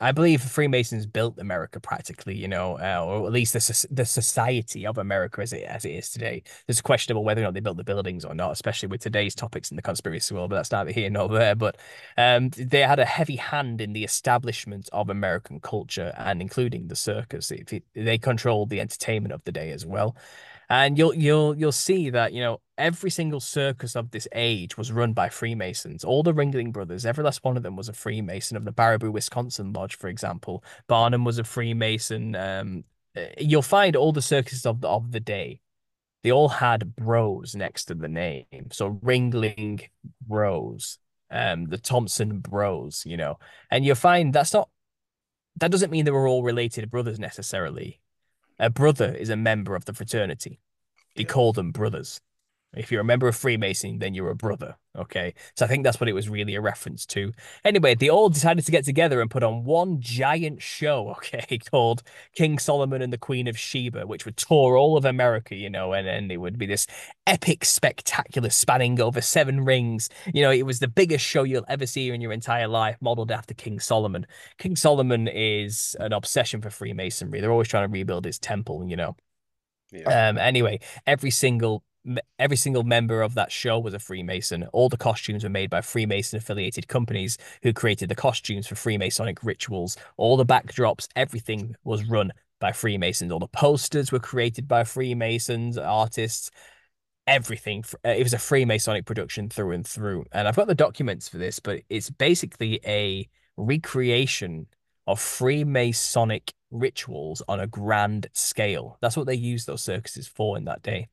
I 0.00 0.12
believe 0.12 0.40
Freemasons 0.42 1.06
built 1.06 1.38
America 1.40 1.80
practically, 1.80 2.36
you 2.36 2.46
know, 2.46 2.78
uh, 2.78 3.04
or 3.04 3.26
at 3.26 3.32
least 3.32 3.52
the 3.52 3.86
the 3.90 4.04
society 4.04 4.86
of 4.86 4.96
America 4.96 5.40
as 5.40 5.52
it 5.52 5.64
as 5.64 5.84
it 5.84 5.90
is 5.90 6.10
today. 6.10 6.44
It's 6.68 6.80
questionable 6.80 7.24
whether 7.24 7.40
or 7.40 7.44
not 7.44 7.54
they 7.54 7.60
built 7.60 7.78
the 7.78 7.84
buildings 7.84 8.24
or 8.24 8.32
not, 8.34 8.52
especially 8.52 8.88
with 8.88 9.00
today's 9.00 9.34
topics 9.34 9.72
in 9.72 9.76
the 9.76 9.82
conspiracy 9.82 10.34
world. 10.34 10.50
But 10.50 10.56
that's 10.56 10.70
neither 10.70 10.92
here 10.92 11.10
nor 11.10 11.28
there. 11.28 11.56
But 11.56 11.78
um, 12.16 12.50
they 12.50 12.82
had 12.82 13.00
a 13.00 13.04
heavy 13.04 13.36
hand 13.36 13.80
in 13.80 13.92
the 13.92 14.04
establishment 14.04 14.88
of 14.92 15.10
American 15.10 15.58
culture 15.58 16.14
and 16.16 16.40
including 16.40 16.86
the 16.86 16.96
circus. 16.96 17.52
They 17.94 18.18
controlled 18.18 18.70
the 18.70 18.80
entertainment 18.80 19.32
of 19.32 19.42
the 19.44 19.52
day 19.52 19.72
as 19.72 19.84
well 19.84 20.16
and 20.70 20.98
you'll 20.98 21.14
you'll 21.14 21.56
you'll 21.56 21.72
see 21.72 22.10
that 22.10 22.32
you 22.32 22.40
know 22.40 22.60
every 22.76 23.10
single 23.10 23.40
circus 23.40 23.96
of 23.96 24.10
this 24.10 24.28
age 24.34 24.76
was 24.76 24.92
run 24.92 25.12
by 25.12 25.28
Freemasons. 25.28 26.04
All 26.04 26.22
the 26.22 26.34
Ringling 26.34 26.72
Brothers, 26.72 27.06
every 27.06 27.24
last 27.24 27.42
one 27.42 27.56
of 27.56 27.62
them 27.62 27.76
was 27.76 27.88
a 27.88 27.92
Freemason. 27.92 28.56
Of 28.56 28.64
the 28.64 28.72
Baraboo, 28.72 29.10
Wisconsin 29.10 29.72
Lodge, 29.72 29.96
for 29.96 30.08
example, 30.08 30.62
Barnum 30.86 31.24
was 31.24 31.38
a 31.38 31.44
Freemason. 31.44 32.36
Um, 32.36 32.84
eh, 33.16 33.30
you'll 33.38 33.62
find 33.62 33.96
all 33.96 34.12
the 34.12 34.22
circuses 34.22 34.66
of 34.66 34.80
the 34.80 34.88
of 34.88 35.12
the 35.12 35.20
day. 35.20 35.60
They 36.22 36.32
all 36.32 36.48
had 36.48 36.96
bros 36.96 37.54
next 37.54 37.86
to 37.86 37.94
the 37.94 38.08
name, 38.08 38.70
so 38.72 38.90
Ringling 38.90 39.88
Bros, 40.26 40.98
um, 41.30 41.66
the 41.66 41.78
Thompson 41.78 42.40
Bros, 42.40 43.04
you 43.06 43.16
know, 43.16 43.38
and 43.70 43.84
you'll 43.84 43.94
find 43.94 44.32
that's 44.32 44.52
not. 44.52 44.68
That 45.56 45.72
doesn't 45.72 45.90
mean 45.90 46.04
they 46.04 46.12
were 46.12 46.28
all 46.28 46.44
related 46.44 46.88
brothers 46.88 47.18
necessarily 47.18 48.00
a 48.58 48.70
brother 48.70 49.14
is 49.14 49.30
a 49.30 49.36
member 49.36 49.74
of 49.74 49.84
the 49.84 49.92
fraternity. 49.92 50.60
They 51.16 51.22
yeah. 51.22 51.28
call 51.28 51.52
them 51.52 51.72
brothers. 51.72 52.20
If 52.76 52.92
you're 52.92 53.00
a 53.00 53.04
member 53.04 53.26
of 53.28 53.36
Freemason, 53.36 53.98
then 53.98 54.12
you're 54.12 54.30
a 54.30 54.36
brother. 54.36 54.76
Okay. 54.96 55.32
So 55.56 55.64
I 55.64 55.68
think 55.68 55.84
that's 55.84 56.00
what 56.00 56.08
it 56.08 56.12
was 56.12 56.28
really 56.28 56.54
a 56.54 56.60
reference 56.60 57.06
to. 57.06 57.32
Anyway, 57.64 57.94
they 57.94 58.10
all 58.10 58.28
decided 58.28 58.66
to 58.66 58.72
get 58.72 58.84
together 58.84 59.22
and 59.22 59.30
put 59.30 59.42
on 59.42 59.64
one 59.64 60.00
giant 60.00 60.60
show, 60.60 61.10
okay, 61.16 61.58
called 61.58 62.02
King 62.34 62.58
Solomon 62.58 63.00
and 63.00 63.12
the 63.12 63.18
Queen 63.18 63.48
of 63.48 63.58
Sheba, 63.58 64.06
which 64.06 64.26
would 64.26 64.36
tour 64.36 64.76
all 64.76 64.98
of 64.98 65.06
America, 65.06 65.54
you 65.54 65.70
know, 65.70 65.94
and, 65.94 66.06
and 66.06 66.30
it 66.30 66.36
would 66.36 66.58
be 66.58 66.66
this 66.66 66.86
epic 67.26 67.64
spectacular 67.64 68.50
spanning 68.50 69.00
over 69.00 69.22
seven 69.22 69.64
rings. 69.64 70.10
You 70.34 70.42
know, 70.42 70.50
it 70.50 70.66
was 70.66 70.80
the 70.80 70.88
biggest 70.88 71.24
show 71.24 71.44
you'll 71.44 71.64
ever 71.68 71.86
see 71.86 72.10
in 72.10 72.20
your 72.20 72.32
entire 72.32 72.68
life, 72.68 72.98
modeled 73.00 73.30
after 73.30 73.54
King 73.54 73.80
Solomon. 73.80 74.26
King 74.58 74.76
Solomon 74.76 75.26
is 75.26 75.96
an 76.00 76.12
obsession 76.12 76.60
for 76.60 76.70
Freemasonry. 76.70 77.40
They're 77.40 77.52
always 77.52 77.68
trying 77.68 77.88
to 77.88 77.92
rebuild 77.92 78.26
his 78.26 78.38
temple, 78.38 78.84
you 78.86 78.96
know. 78.96 79.16
Yeah. 79.90 80.28
Um, 80.28 80.36
anyway, 80.36 80.80
every 81.06 81.30
single 81.30 81.82
every 82.38 82.56
single 82.56 82.84
member 82.84 83.22
of 83.22 83.34
that 83.34 83.52
show 83.52 83.78
was 83.78 83.94
a 83.94 83.98
Freemason. 83.98 84.64
All 84.72 84.88
the 84.88 84.96
costumes 84.96 85.44
were 85.44 85.50
made 85.50 85.70
by 85.70 85.80
Freemason 85.80 86.36
affiliated 86.38 86.88
companies 86.88 87.38
who 87.62 87.72
created 87.72 88.08
the 88.08 88.14
costumes 88.14 88.66
for 88.66 88.74
Freemasonic 88.74 89.38
rituals. 89.42 89.96
All 90.16 90.36
the 90.36 90.46
backdrops, 90.46 91.08
everything 91.16 91.74
was 91.84 92.08
run 92.08 92.32
by 92.60 92.72
Freemasons. 92.72 93.32
All 93.32 93.38
the 93.38 93.48
posters 93.48 94.12
were 94.12 94.18
created 94.18 94.66
by 94.66 94.84
Freemasons, 94.84 95.78
artists, 95.78 96.50
everything. 97.26 97.84
Uh, 98.04 98.10
it 98.10 98.22
was 98.22 98.34
a 98.34 98.38
Freemasonic 98.38 99.04
production 99.04 99.48
through 99.48 99.72
and 99.72 99.86
through. 99.86 100.24
And 100.32 100.48
I've 100.48 100.56
got 100.56 100.66
the 100.66 100.74
documents 100.74 101.28
for 101.28 101.38
this, 101.38 101.58
but 101.58 101.82
it's 101.88 102.10
basically 102.10 102.80
a 102.84 103.28
recreation 103.56 104.66
of 105.06 105.18
Freemasonic 105.18 106.50
rituals 106.70 107.42
on 107.48 107.60
a 107.60 107.66
grand 107.66 108.28
scale. 108.32 108.98
That's 109.00 109.16
what 109.16 109.26
they 109.26 109.34
used 109.34 109.66
those 109.66 109.82
circuses 109.82 110.26
for 110.26 110.56
in 110.56 110.64
that 110.64 110.82
day 110.82 111.08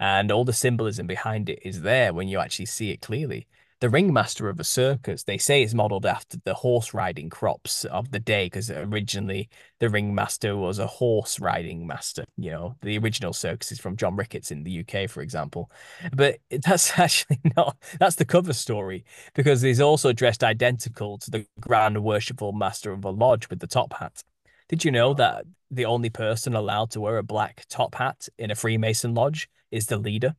and 0.00 0.30
all 0.30 0.44
the 0.44 0.52
symbolism 0.52 1.06
behind 1.06 1.48
it 1.48 1.60
is 1.62 1.82
there 1.82 2.12
when 2.12 2.28
you 2.28 2.38
actually 2.38 2.66
see 2.66 2.90
it 2.90 3.00
clearly. 3.00 3.46
The 3.80 3.88
ringmaster 3.88 4.48
of 4.48 4.58
a 4.58 4.64
circus, 4.64 5.22
they 5.22 5.38
say, 5.38 5.62
is 5.62 5.72
modeled 5.72 6.04
after 6.04 6.36
the 6.42 6.54
horse 6.54 6.92
riding 6.92 7.30
crops 7.30 7.84
of 7.84 8.10
the 8.10 8.18
day 8.18 8.46
because 8.46 8.72
originally 8.72 9.48
the 9.78 9.88
ringmaster 9.88 10.56
was 10.56 10.80
a 10.80 10.88
horse 10.88 11.38
riding 11.38 11.86
master. 11.86 12.24
You 12.36 12.50
know, 12.50 12.76
the 12.82 12.98
original 12.98 13.32
circus 13.32 13.70
is 13.70 13.78
from 13.78 13.96
John 13.96 14.16
Ricketts 14.16 14.50
in 14.50 14.64
the 14.64 14.80
UK, 14.80 15.08
for 15.08 15.20
example. 15.20 15.70
But 16.12 16.38
that's 16.50 16.98
actually 16.98 17.38
not, 17.56 17.76
that's 18.00 18.16
the 18.16 18.24
cover 18.24 18.52
story 18.52 19.04
because 19.34 19.62
he's 19.62 19.80
also 19.80 20.12
dressed 20.12 20.42
identical 20.42 21.16
to 21.18 21.30
the 21.30 21.46
grand 21.60 22.02
worshipful 22.02 22.50
master 22.50 22.90
of 22.90 23.04
a 23.04 23.10
lodge 23.10 23.48
with 23.48 23.60
the 23.60 23.68
top 23.68 23.92
hat. 23.92 24.24
Did 24.68 24.84
you 24.84 24.90
know 24.90 25.14
that 25.14 25.44
the 25.70 25.84
only 25.84 26.10
person 26.10 26.54
allowed 26.54 26.90
to 26.90 27.00
wear 27.00 27.18
a 27.18 27.22
black 27.22 27.64
top 27.68 27.94
hat 27.94 28.28
in 28.38 28.50
a 28.50 28.56
Freemason 28.56 29.14
lodge 29.14 29.48
is 29.70 29.86
the 29.86 29.98
leader. 29.98 30.34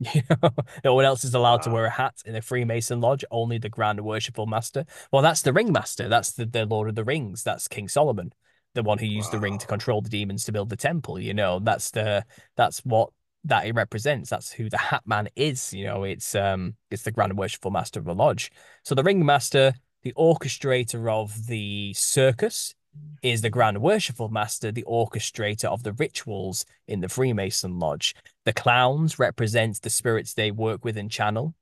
You 0.12 0.22
know, 0.28 0.50
no 0.82 0.94
one 0.94 1.04
else 1.04 1.24
is 1.24 1.34
allowed 1.34 1.60
wow. 1.60 1.62
to 1.62 1.70
wear 1.70 1.84
a 1.86 1.90
hat 1.90 2.14
in 2.26 2.34
a 2.34 2.42
Freemason 2.42 3.00
lodge, 3.00 3.24
only 3.30 3.58
the 3.58 3.68
Grand 3.68 4.00
Worshipful 4.00 4.46
Master. 4.46 4.84
Well, 5.12 5.22
that's 5.22 5.42
the 5.42 5.52
Ringmaster. 5.52 6.08
That's 6.08 6.32
the, 6.32 6.46
the 6.46 6.66
Lord 6.66 6.88
of 6.88 6.96
the 6.96 7.04
Rings. 7.04 7.44
That's 7.44 7.68
King 7.68 7.88
Solomon, 7.88 8.32
the 8.74 8.82
one 8.82 8.98
who 8.98 9.06
used 9.06 9.28
wow. 9.28 9.38
the 9.38 9.42
ring 9.42 9.58
to 9.58 9.66
control 9.68 10.02
the 10.02 10.10
demons 10.10 10.44
to 10.44 10.52
build 10.52 10.68
the 10.68 10.76
temple. 10.76 11.20
You 11.20 11.32
know, 11.32 11.60
that's 11.60 11.92
the 11.92 12.24
that's 12.56 12.80
what 12.80 13.10
that 13.44 13.66
it 13.66 13.74
represents. 13.74 14.30
That's 14.30 14.50
who 14.50 14.68
the 14.68 14.78
Hat 14.78 15.02
Man 15.06 15.28
is. 15.36 15.72
You 15.72 15.86
know, 15.86 16.04
it's 16.04 16.34
um 16.34 16.74
it's 16.90 17.02
the 17.02 17.12
Grand 17.12 17.38
Worshipful 17.38 17.70
Master 17.70 18.00
of 18.00 18.06
the 18.06 18.14
lodge. 18.14 18.50
So 18.82 18.94
the 18.94 19.04
Ringmaster, 19.04 19.74
the 20.02 20.12
orchestrator 20.14 21.10
of 21.10 21.46
the 21.46 21.94
circus, 21.94 22.74
is 23.22 23.40
the 23.40 23.50
Grand 23.50 23.80
Worshipful 23.80 24.28
Master, 24.28 24.70
the 24.70 24.84
orchestrator 24.84 25.66
of 25.66 25.82
the 25.82 25.92
rituals 25.94 26.64
in 26.86 27.00
the 27.00 27.08
Freemason 27.08 27.78
Lodge. 27.78 28.14
The 28.44 28.52
clowns 28.52 29.18
represent 29.18 29.80
the 29.82 29.90
spirits 29.90 30.34
they 30.34 30.50
work 30.50 30.84
with 30.84 30.96
and 30.96 31.10
channel, 31.10 31.54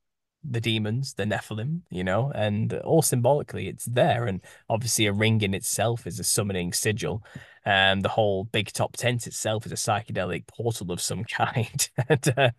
the 0.43 0.61
demons, 0.61 1.15
the 1.15 1.25
Nephilim, 1.25 1.83
you 1.91 2.03
know, 2.03 2.33
and 2.35 2.73
all 2.75 3.03
symbolically 3.03 3.69
it's 3.69 3.85
there. 3.85 4.27
And 4.27 4.43
obviously, 4.69 5.07
a 5.07 5.13
ring 5.13 5.41
in 5.43 5.55
itself 5.55 6.07
is 6.07 6.19
a 6.19 6.25
summoning 6.25 6.73
sigil. 6.73 7.25
And 7.65 7.99
um, 7.99 8.01
the 8.01 8.09
whole 8.09 8.43
big 8.45 8.73
top 8.73 8.97
tent 8.97 9.29
itself 9.29 9.67
is 9.67 9.73
a 9.73 9.77
psychedelic 9.77 10.49
portal 10.49 10.91
of 10.91 11.01
some 11.01 11.25
kind. 11.31 11.89
and 12.09 12.35
uh, 12.37 12.51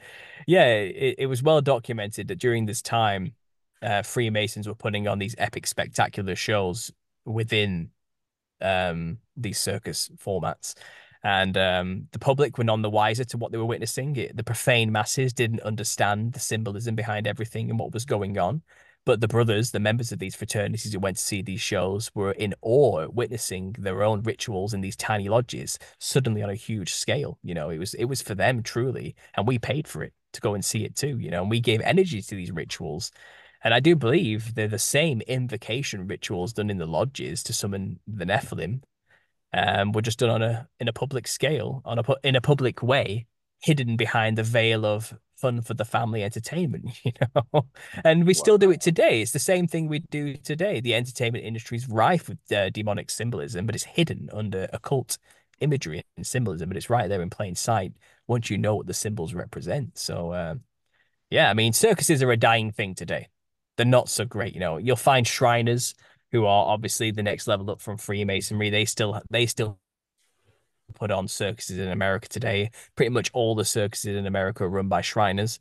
yeah, 0.47 0.65
it, 0.65 1.15
it 1.19 1.25
was 1.25 1.43
well 1.43 1.61
documented 1.61 2.29
that 2.29 2.39
during 2.39 2.65
this 2.65 2.81
time, 2.81 3.33
uh, 3.81 4.01
Freemasons 4.01 4.67
were 4.67 4.75
putting 4.75 5.07
on 5.09 5.19
these 5.19 5.35
epic, 5.37 5.67
spectacular 5.67 6.35
shows 6.35 6.91
within 7.25 7.89
um, 8.61 9.17
these 9.35 9.59
circus 9.59 10.09
formats. 10.17 10.75
And 11.23 11.55
um, 11.57 12.07
the 12.11 12.19
public 12.19 12.57
were 12.57 12.65
none 12.65 12.81
the 12.81 12.89
wiser 12.89 13.23
to 13.23 13.37
what 13.37 13.51
they 13.51 13.57
were 13.57 13.65
witnessing. 13.65 14.15
It, 14.17 14.35
the 14.35 14.43
profane 14.43 14.91
masses 14.91 15.31
didn't 15.31 15.61
understand 15.61 16.33
the 16.33 16.39
symbolism 16.39 16.95
behind 16.95 17.27
everything 17.27 17.69
and 17.69 17.79
what 17.79 17.93
was 17.93 18.05
going 18.05 18.37
on. 18.37 18.61
But 19.05 19.19
the 19.19 19.27
brothers, 19.27 19.71
the 19.71 19.79
members 19.79 20.11
of 20.11 20.19
these 20.19 20.35
fraternities 20.35 20.93
who 20.93 20.99
went 20.99 21.17
to 21.17 21.23
see 21.23 21.41
these 21.41 21.61
shows, 21.61 22.09
were 22.15 22.31
in 22.31 22.53
awe 22.61 23.07
witnessing 23.09 23.75
their 23.77 24.01
own 24.03 24.21
rituals 24.21 24.73
in 24.73 24.81
these 24.81 24.95
tiny 24.95 25.27
lodges 25.27 25.77
suddenly 25.99 26.41
on 26.41 26.49
a 26.49 26.55
huge 26.55 26.93
scale. 26.93 27.37
You 27.43 27.53
know, 27.53 27.69
it 27.69 27.79
was 27.79 27.93
it 27.95 28.05
was 28.05 28.21
for 28.21 28.35
them 28.35 28.63
truly, 28.63 29.15
and 29.35 29.45
we 29.45 29.59
paid 29.59 29.87
for 29.87 30.03
it 30.03 30.13
to 30.33 30.41
go 30.41 30.53
and 30.53 30.63
see 30.63 30.85
it 30.85 30.95
too. 30.95 31.19
You 31.19 31.31
know, 31.31 31.41
and 31.41 31.49
we 31.49 31.59
gave 31.59 31.81
energy 31.81 32.21
to 32.21 32.35
these 32.35 32.51
rituals. 32.51 33.11
And 33.65 33.73
I 33.73 33.79
do 33.79 33.95
believe 33.95 34.55
they're 34.55 34.67
the 34.67 34.79
same 34.79 35.21
invocation 35.21 36.07
rituals 36.07 36.53
done 36.53 36.69
in 36.69 36.77
the 36.77 36.85
lodges 36.85 37.43
to 37.43 37.53
summon 37.53 37.99
the 38.07 38.25
Nephilim. 38.25 38.81
Um, 39.53 39.91
were 39.91 40.01
just 40.01 40.19
done 40.19 40.29
on 40.29 40.41
a 40.41 40.67
in 40.79 40.87
a 40.87 40.93
public 40.93 41.27
scale, 41.27 41.81
on 41.85 41.99
a 41.99 42.03
in 42.23 42.35
a 42.35 42.41
public 42.41 42.81
way, 42.81 43.27
hidden 43.59 43.95
behind 43.95 44.37
the 44.37 44.43
veil 44.43 44.85
of 44.85 45.13
fun 45.35 45.61
for 45.61 45.73
the 45.73 45.85
family 45.85 46.23
entertainment, 46.23 46.85
you 47.03 47.11
know. 47.53 47.65
and 48.03 48.25
we 48.25 48.33
still 48.33 48.57
do 48.57 48.71
it 48.71 48.81
today. 48.81 49.21
It's 49.21 49.31
the 49.31 49.39
same 49.39 49.67
thing 49.67 49.87
we 49.87 49.99
do 49.99 50.35
today. 50.37 50.79
The 50.79 50.95
entertainment 50.95 51.45
industry 51.45 51.77
is 51.77 51.87
rife 51.87 52.29
with 52.29 52.51
uh, 52.51 52.69
demonic 52.71 53.09
symbolism, 53.09 53.65
but 53.65 53.75
it's 53.75 53.83
hidden 53.83 54.29
under 54.33 54.67
occult 54.73 55.17
imagery 55.59 56.03
and 56.17 56.25
symbolism, 56.25 56.69
but 56.69 56.77
it's 56.77 56.89
right 56.89 57.07
there 57.07 57.21
in 57.21 57.29
plain 57.29 57.55
sight 57.55 57.93
once 58.27 58.49
you 58.49 58.57
know 58.57 58.75
what 58.75 58.87
the 58.87 58.93
symbols 58.93 59.33
represent. 59.33 59.97
So, 59.97 60.31
uh, 60.31 60.55
yeah, 61.29 61.49
I 61.49 61.53
mean, 61.53 61.73
circuses 61.73 62.23
are 62.23 62.31
a 62.31 62.37
dying 62.37 62.71
thing 62.71 62.95
today 62.95 63.27
they're 63.77 63.85
not 63.85 64.09
so 64.09 64.25
great. 64.25 64.53
You 64.53 64.59
know, 64.59 64.77
you'll 64.77 64.95
find 64.95 65.27
Shriners 65.27 65.95
who 66.33 66.45
are 66.45 66.65
obviously 66.65 67.11
the 67.11 67.23
next 67.23 67.47
level 67.47 67.71
up 67.71 67.79
from 67.79 67.95
Freemasonry. 67.97 68.69
They 68.69 68.83
still 68.83 69.21
they 69.29 69.45
still 69.45 69.79
put 70.95 71.11
on 71.11 71.27
circuses 71.27 71.77
in 71.77 71.87
America 71.87 72.27
today. 72.27 72.71
Pretty 72.95 73.09
much 73.09 73.29
all 73.33 73.55
the 73.55 73.63
circuses 73.63 74.17
in 74.17 74.25
America 74.25 74.65
are 74.65 74.69
run 74.69 74.89
by 74.89 75.01
Shriners. 75.01 75.59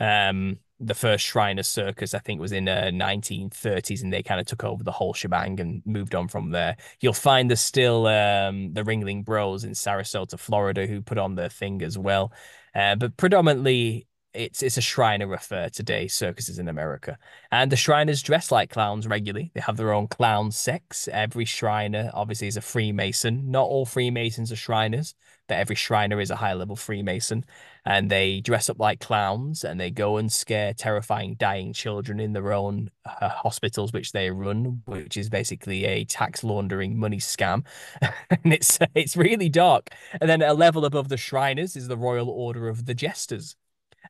Um, 0.00 0.58
the 0.78 0.94
first 0.94 1.24
Shriner 1.24 1.62
circus, 1.62 2.14
I 2.14 2.18
think, 2.20 2.40
was 2.40 2.52
in 2.52 2.64
the 2.64 2.88
uh, 2.88 2.90
1930s, 2.90 4.02
and 4.02 4.12
they 4.12 4.22
kind 4.22 4.40
of 4.40 4.46
took 4.46 4.64
over 4.64 4.82
the 4.82 4.90
whole 4.90 5.12
shebang 5.12 5.60
and 5.60 5.82
moved 5.84 6.14
on 6.14 6.28
from 6.28 6.50
there. 6.50 6.76
You'll 7.00 7.12
find 7.12 7.50
there's 7.50 7.60
still 7.60 8.06
um, 8.06 8.72
the 8.72 8.82
Ringling 8.82 9.24
Bros 9.24 9.64
in 9.64 9.72
Sarasota, 9.72 10.38
Florida, 10.38 10.86
who 10.86 11.02
put 11.02 11.18
on 11.18 11.34
their 11.34 11.48
thing 11.48 11.82
as 11.82 11.98
well. 11.98 12.32
Uh, 12.74 12.96
but 12.96 13.16
predominantly, 13.16 14.06
it's 14.34 14.62
it's 14.62 14.76
a 14.76 14.82
Shriner 14.82 15.32
affair 15.34 15.70
today, 15.70 16.08
circuses 16.08 16.58
in 16.58 16.68
America. 16.68 17.18
And 17.50 17.70
the 17.70 17.76
Shriners 17.76 18.22
dress 18.22 18.50
like 18.50 18.70
clowns 18.70 19.06
regularly. 19.06 19.50
They 19.54 19.60
have 19.60 19.76
their 19.76 19.92
own 19.92 20.08
clown 20.08 20.50
sects. 20.50 21.08
Every 21.08 21.44
Shriner 21.44 22.10
obviously 22.14 22.48
is 22.48 22.56
a 22.56 22.62
Freemason. 22.62 23.50
Not 23.50 23.66
all 23.66 23.84
Freemasons 23.86 24.50
are 24.50 24.56
Shriners, 24.56 25.14
but 25.48 25.58
every 25.58 25.76
Shriner 25.76 26.20
is 26.20 26.30
a 26.30 26.36
high 26.36 26.54
level 26.54 26.76
Freemason. 26.76 27.44
And 27.84 28.10
they 28.10 28.40
dress 28.40 28.70
up 28.70 28.78
like 28.78 29.00
clowns 29.00 29.64
and 29.64 29.78
they 29.78 29.90
go 29.90 30.16
and 30.16 30.32
scare 30.32 30.72
terrifying 30.72 31.34
dying 31.34 31.72
children 31.72 32.20
in 32.20 32.32
their 32.32 32.52
own 32.52 32.90
uh, 33.04 33.28
hospitals, 33.28 33.92
which 33.92 34.12
they 34.12 34.30
run, 34.30 34.82
which 34.86 35.16
is 35.16 35.28
basically 35.28 35.84
a 35.84 36.04
tax 36.04 36.44
laundering 36.44 36.98
money 36.98 37.18
scam. 37.18 37.64
and 38.00 38.52
it's 38.52 38.78
it's 38.94 39.16
really 39.16 39.48
dark. 39.48 39.90
And 40.20 40.30
then 40.30 40.42
a 40.42 40.54
level 40.54 40.84
above 40.84 41.08
the 41.08 41.16
Shriners 41.16 41.76
is 41.76 41.88
the 41.88 41.96
Royal 41.96 42.30
Order 42.30 42.68
of 42.68 42.86
the 42.86 42.94
Jesters 42.94 43.56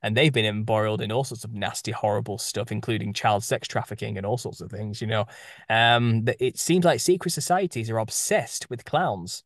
and 0.02 0.16
they've 0.16 0.32
been 0.32 0.44
embroiled 0.44 1.00
in 1.00 1.12
all 1.12 1.24
sorts 1.24 1.44
of 1.44 1.52
nasty, 1.52 1.92
horrible 1.92 2.38
stuff, 2.38 2.72
including 2.72 3.12
child 3.12 3.44
sex 3.44 3.68
trafficking 3.68 4.16
and 4.16 4.26
all 4.26 4.38
sorts 4.38 4.60
of 4.60 4.70
things. 4.70 5.00
You 5.00 5.08
know, 5.08 5.26
um, 5.68 6.24
it 6.40 6.58
seems 6.58 6.84
like 6.84 7.00
secret 7.00 7.30
societies 7.30 7.90
are 7.90 7.98
obsessed 7.98 8.70
with 8.70 8.84
clowns, 8.84 9.44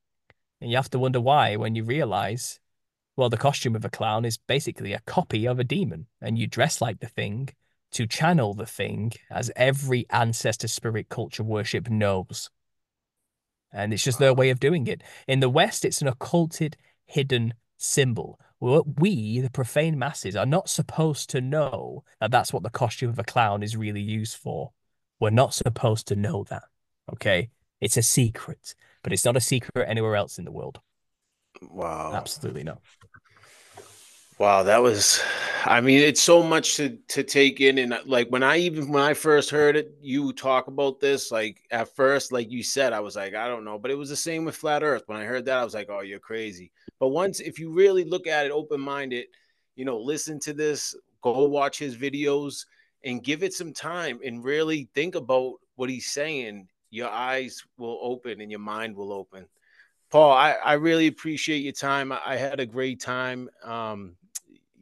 and 0.60 0.70
you 0.70 0.77
have 0.77 0.90
to 0.90 0.98
wonder 0.98 1.20
why 1.20 1.56
when 1.56 1.74
you 1.74 1.85
realize, 1.85 2.60
well, 3.16 3.28
the 3.28 3.36
costume 3.36 3.77
of 3.77 3.85
a 3.85 3.90
clown 3.90 4.24
is 4.24 4.39
basically 4.39 4.93
a 4.93 5.01
copy 5.01 5.47
of 5.47 5.59
a 5.59 5.64
demon, 5.64 6.06
and 6.20 6.39
you 6.39 6.47
dress 6.47 6.81
like 6.81 7.01
the 7.01 7.06
thing 7.06 7.48
to 7.93 8.06
channel 8.06 8.52
the 8.52 8.66
thing, 8.66 9.12
as 9.31 9.51
every 9.56 10.06
ancestor 10.10 10.68
spirit 10.68 11.09
culture 11.09 11.43
worship 11.44 11.89
knows. 11.89 12.51
And 13.73 13.93
it's 13.93 14.05
just 14.05 14.18
their 14.18 14.35
way 14.35 14.51
of 14.51 14.60
doing 14.60 14.86
it. 14.86 15.02
In 15.27 15.40
the 15.40 15.48
West, 15.48 15.85
it's 15.85 16.02
an 16.02 16.09
occulted, 16.09 16.77
hidden 17.05 17.55
symbol 17.77 18.39
we, 18.60 19.40
the 19.40 19.50
profane 19.50 19.98
masses, 19.98 20.36
are 20.36 20.46
not 20.46 20.68
supposed 20.68 21.30
to 21.30 21.40
know 21.40 22.04
that 22.20 22.30
that's 22.30 22.52
what 22.52 22.62
the 22.62 22.70
costume 22.70 23.10
of 23.10 23.18
a 23.18 23.24
clown 23.24 23.62
is 23.62 23.76
really 23.76 24.00
used 24.00 24.36
for. 24.36 24.72
We're 25.20 25.30
not 25.30 25.54
supposed 25.54 26.08
to 26.08 26.16
know 26.16 26.44
that. 26.48 26.64
Okay. 27.12 27.50
It's 27.80 27.96
a 27.96 28.02
secret, 28.02 28.74
but 29.02 29.12
it's 29.12 29.24
not 29.24 29.36
a 29.36 29.40
secret 29.40 29.86
anywhere 29.86 30.16
else 30.16 30.38
in 30.38 30.44
the 30.44 30.52
world. 30.52 30.80
Wow. 31.62 32.12
Absolutely 32.14 32.64
not. 32.64 32.80
Wow, 34.38 34.64
that 34.64 34.82
was 34.82 35.22
I 35.64 35.80
mean, 35.80 36.00
it's 36.00 36.20
so 36.20 36.42
much 36.42 36.76
to 36.76 36.98
to 37.08 37.24
take 37.24 37.60
in 37.60 37.78
and 37.78 37.98
like 38.04 38.28
when 38.28 38.42
I 38.42 38.58
even 38.58 38.88
when 38.92 39.02
I 39.02 39.14
first 39.14 39.50
heard 39.50 39.76
it, 39.76 39.96
you 40.00 40.32
talk 40.32 40.68
about 40.68 41.00
this, 41.00 41.32
like 41.32 41.62
at 41.70 41.94
first, 41.96 42.32
like 42.32 42.50
you 42.50 42.62
said, 42.62 42.92
I 42.92 43.00
was 43.00 43.16
like, 43.16 43.34
I 43.34 43.48
don't 43.48 43.64
know, 43.64 43.78
but 43.78 43.90
it 43.90 43.96
was 43.96 44.10
the 44.10 44.16
same 44.16 44.44
with 44.44 44.54
flat 44.56 44.82
earth. 44.82 45.04
When 45.06 45.18
I 45.18 45.24
heard 45.24 45.46
that, 45.46 45.58
I 45.58 45.64
was 45.64 45.74
like, 45.74 45.88
oh, 45.90 46.02
you're 46.02 46.18
crazy. 46.18 46.70
But 47.00 47.08
once 47.08 47.40
if 47.40 47.58
you 47.58 47.72
really 47.72 48.04
look 48.04 48.26
at 48.26 48.46
it 48.46 48.52
open-minded, 48.52 49.26
you 49.74 49.84
know, 49.84 49.98
listen 49.98 50.38
to 50.40 50.52
this, 50.52 50.94
go 51.22 51.44
watch 51.48 51.78
his 51.78 51.96
videos 51.96 52.66
and 53.04 53.24
give 53.24 53.42
it 53.42 53.54
some 53.54 53.72
time 53.72 54.20
and 54.24 54.44
really 54.44 54.88
think 54.94 55.14
about 55.14 55.54
what 55.76 55.90
he's 55.90 56.06
saying, 56.12 56.68
your 56.90 57.08
eyes 57.08 57.64
will 57.78 57.98
open 58.02 58.40
and 58.40 58.50
your 58.50 58.60
mind 58.60 58.94
will 58.94 59.12
open. 59.12 59.46
Paul, 60.10 60.30
I, 60.32 60.52
I 60.64 60.74
really 60.74 61.08
appreciate 61.08 61.64
your 61.64 61.72
time. 61.72 62.12
I, 62.12 62.20
I 62.24 62.36
had 62.36 62.60
a 62.60 62.66
great 62.66 63.00
time. 63.00 63.48
Um, 63.64 64.14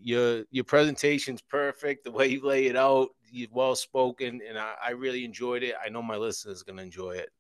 your 0.05 0.45
your 0.51 0.65
presentation's 0.65 1.43
perfect. 1.43 2.05
The 2.05 2.13
way 2.13 2.29
you 2.29 2.45
lay 2.45 2.67
it 2.67 2.77
out, 2.77 3.09
you're 3.31 3.49
well 3.53 3.75
spoken, 3.75 4.41
and 4.47 4.59
I, 4.59 4.75
I 4.85 4.91
really 4.91 5.25
enjoyed 5.25 5.63
it. 5.63 5.75
I 5.85 5.89
know 5.89 6.03
my 6.03 6.17
listeners 6.17 6.63
are 6.63 6.65
gonna 6.65 6.83
enjoy 6.83 7.13
it. 7.13 7.31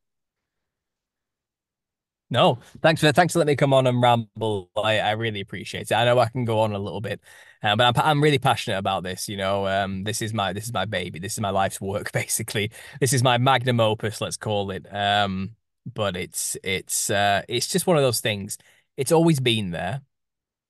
No, 2.30 2.58
thanks 2.80 3.00
for 3.00 3.12
thanks 3.12 3.34
for 3.34 3.40
letting 3.40 3.52
me 3.52 3.56
come 3.56 3.74
on 3.74 3.86
and 3.86 4.00
ramble. 4.02 4.70
I, 4.76 4.98
I 4.98 5.10
really 5.12 5.40
appreciate 5.40 5.90
it. 5.90 5.94
I 5.94 6.04
know 6.04 6.18
I 6.18 6.28
can 6.28 6.44
go 6.44 6.60
on 6.60 6.72
a 6.72 6.78
little 6.78 7.00
bit, 7.02 7.20
uh, 7.62 7.76
but 7.76 7.96
I'm 7.96 8.02
I'm 8.04 8.22
really 8.22 8.38
passionate 8.38 8.78
about 8.78 9.02
this. 9.04 9.28
You 9.28 9.36
know, 9.36 9.66
um, 9.68 10.02
this 10.04 10.22
is 10.22 10.32
my 10.32 10.52
this 10.52 10.64
is 10.64 10.72
my 10.72 10.86
baby. 10.86 11.18
This 11.18 11.34
is 11.34 11.40
my 11.40 11.50
life's 11.50 11.80
work. 11.80 12.12
Basically, 12.12 12.72
this 12.98 13.12
is 13.12 13.22
my 13.22 13.38
magnum 13.38 13.78
opus. 13.78 14.20
Let's 14.20 14.38
call 14.38 14.70
it. 14.70 14.92
Um, 14.92 15.50
but 15.92 16.16
it's 16.16 16.56
it's 16.64 17.10
uh, 17.10 17.42
it's 17.48 17.68
just 17.68 17.86
one 17.86 17.98
of 17.98 18.02
those 18.02 18.20
things. 18.20 18.58
It's 18.96 19.12
always 19.12 19.38
been 19.38 19.70
there. 19.70 20.00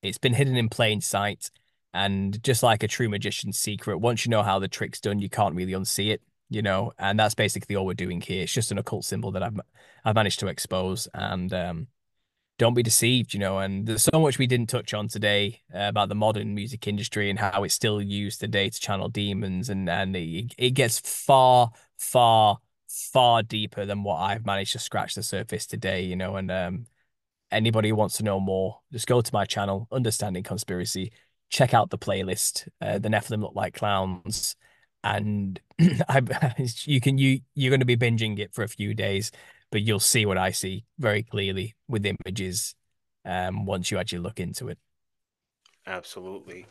It's 0.03 0.17
been 0.17 0.33
hidden 0.33 0.57
in 0.57 0.69
plain 0.69 1.01
sight. 1.01 1.49
And 1.95 2.43
just 2.43 2.61
like 2.61 2.83
a 2.83 2.89
true 2.89 3.07
magician's 3.07 3.57
secret, 3.57 3.99
once 3.99 4.25
you 4.25 4.29
know 4.29 4.43
how 4.43 4.59
the 4.59 4.67
trick's 4.67 4.99
done, 4.99 5.19
you 5.19 5.29
can't 5.29 5.55
really 5.55 5.71
unsee 5.71 6.11
it, 6.11 6.21
you 6.49 6.61
know. 6.61 6.91
And 6.99 7.17
that's 7.17 7.35
basically 7.35 7.77
all 7.77 7.85
we're 7.85 7.93
doing 7.93 8.19
here. 8.19 8.43
It's 8.43 8.51
just 8.51 8.69
an 8.69 8.77
occult 8.77 9.05
symbol 9.05 9.31
that 9.31 9.41
I've 9.41 9.57
I've 10.03 10.15
managed 10.15 10.41
to 10.41 10.47
expose. 10.47 11.07
And 11.13 11.53
um, 11.53 11.87
don't 12.57 12.73
be 12.73 12.83
deceived, 12.83 13.33
you 13.33 13.39
know. 13.39 13.59
And 13.59 13.87
there's 13.87 14.03
so 14.03 14.19
much 14.19 14.37
we 14.37 14.45
didn't 14.45 14.67
touch 14.67 14.93
on 14.93 15.07
today 15.07 15.61
uh, 15.73 15.87
about 15.87 16.09
the 16.09 16.15
modern 16.15 16.53
music 16.53 16.85
industry 16.85 17.29
and 17.29 17.39
how 17.39 17.63
it's 17.63 17.73
still 17.73 18.01
used 18.01 18.41
today 18.41 18.69
to 18.69 18.77
channel 18.77 19.07
demons, 19.07 19.69
and 19.69 19.89
and 19.89 20.17
it, 20.17 20.53
it 20.57 20.71
gets 20.71 20.99
far, 20.99 21.71
far, 21.97 22.59
far 22.89 23.41
deeper 23.41 23.85
than 23.85 24.03
what 24.03 24.17
I've 24.17 24.45
managed 24.45 24.73
to 24.73 24.79
scratch 24.79 25.15
the 25.15 25.23
surface 25.23 25.65
today, 25.65 26.01
you 26.03 26.17
know. 26.17 26.35
And 26.35 26.51
um, 26.51 26.87
anybody 27.51 27.87
who 27.87 27.95
wants 27.95 28.17
to 28.17 28.23
know 28.23 28.41
more, 28.41 28.81
just 28.91 29.07
go 29.07 29.21
to 29.21 29.33
my 29.33 29.45
channel, 29.45 29.87
Understanding 29.93 30.43
Conspiracy 30.43 31.13
check 31.55 31.73
out 31.73 31.89
the 31.89 31.97
playlist. 31.97 32.67
Uh, 32.81 32.99
the 32.99 33.07
Nephilim 33.07 33.41
look 33.41 33.55
like 33.55 33.73
clowns, 33.73 34.57
and 35.03 35.59
I, 35.79 36.21
you 36.83 36.99
can 36.99 37.17
you 37.17 37.39
you're 37.53 37.71
going 37.71 37.79
to 37.79 37.85
be 37.85 37.95
binging 37.95 38.37
it 38.39 38.53
for 38.53 38.63
a 38.63 38.67
few 38.67 38.93
days, 38.93 39.31
but 39.71 39.81
you'll 39.81 39.99
see 39.99 40.25
what 40.25 40.37
I 40.37 40.51
see 40.51 40.83
very 40.99 41.23
clearly 41.23 41.75
with 41.87 42.05
images 42.05 42.75
um, 43.23 43.65
once 43.65 43.89
you 43.89 43.97
actually 43.97 44.19
look 44.19 44.39
into 44.39 44.67
it. 44.67 44.77
Absolutely. 45.87 46.65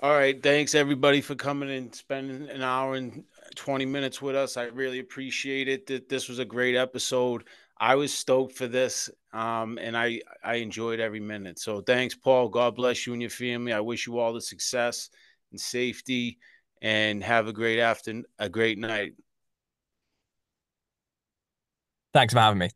All 0.00 0.14
right. 0.14 0.42
Thanks 0.42 0.74
everybody 0.74 1.20
for 1.20 1.34
coming 1.34 1.70
and 1.70 1.94
spending 1.94 2.48
an 2.48 2.62
hour 2.62 2.94
and 2.94 3.22
20 3.54 3.84
minutes 3.84 4.20
with 4.22 4.34
us. 4.34 4.56
I 4.56 4.64
really 4.64 4.98
appreciate 4.98 5.68
it. 5.68 5.86
That 5.86 6.08
this 6.08 6.28
was 6.28 6.38
a 6.38 6.44
great 6.44 6.74
episode. 6.74 7.44
I 7.82 7.96
was 7.96 8.14
stoked 8.14 8.54
for 8.54 8.68
this, 8.68 9.10
um, 9.32 9.76
and 9.82 9.96
I 9.96 10.20
I 10.44 10.54
enjoyed 10.54 11.00
every 11.00 11.18
minute. 11.18 11.58
So 11.58 11.80
thanks, 11.80 12.14
Paul. 12.14 12.48
God 12.48 12.76
bless 12.76 13.08
you 13.08 13.12
and 13.12 13.20
your 13.20 13.28
family. 13.28 13.72
I 13.72 13.80
wish 13.80 14.06
you 14.06 14.20
all 14.20 14.32
the 14.32 14.40
success 14.40 15.10
and 15.50 15.60
safety, 15.60 16.38
and 16.80 17.24
have 17.24 17.48
a 17.48 17.52
great 17.52 17.80
afternoon, 17.80 18.24
a 18.38 18.48
great 18.48 18.78
night. 18.78 19.14
Thanks 22.14 22.32
for 22.32 22.38
having 22.38 22.60
me. 22.60 22.70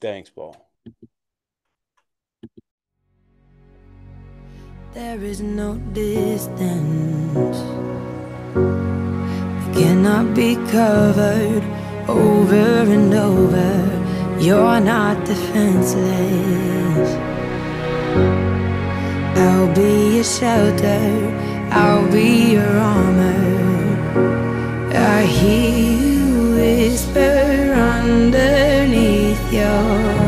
Thanks, 0.00 0.30
Paul. 0.30 0.56
There 4.94 5.22
is 5.22 5.42
no 5.42 5.74
distance 5.92 7.58
that 8.54 9.74
cannot 9.74 10.34
be 10.34 10.54
covered 10.72 11.62
over 12.08 12.90
and 12.90 13.12
over 13.12 14.00
you're 14.40 14.80
not 14.80 15.24
defenseless. 15.26 17.10
I'll 19.36 19.74
be 19.74 20.16
your 20.16 20.24
shelter, 20.24 21.68
I'll 21.70 22.10
be 22.10 22.52
your 22.52 22.76
armor. 22.78 23.60
I 24.94 25.22
hear 25.22 25.78
you 26.04 26.54
whisper 26.56 27.74
underneath 27.98 29.52
your 29.52 30.19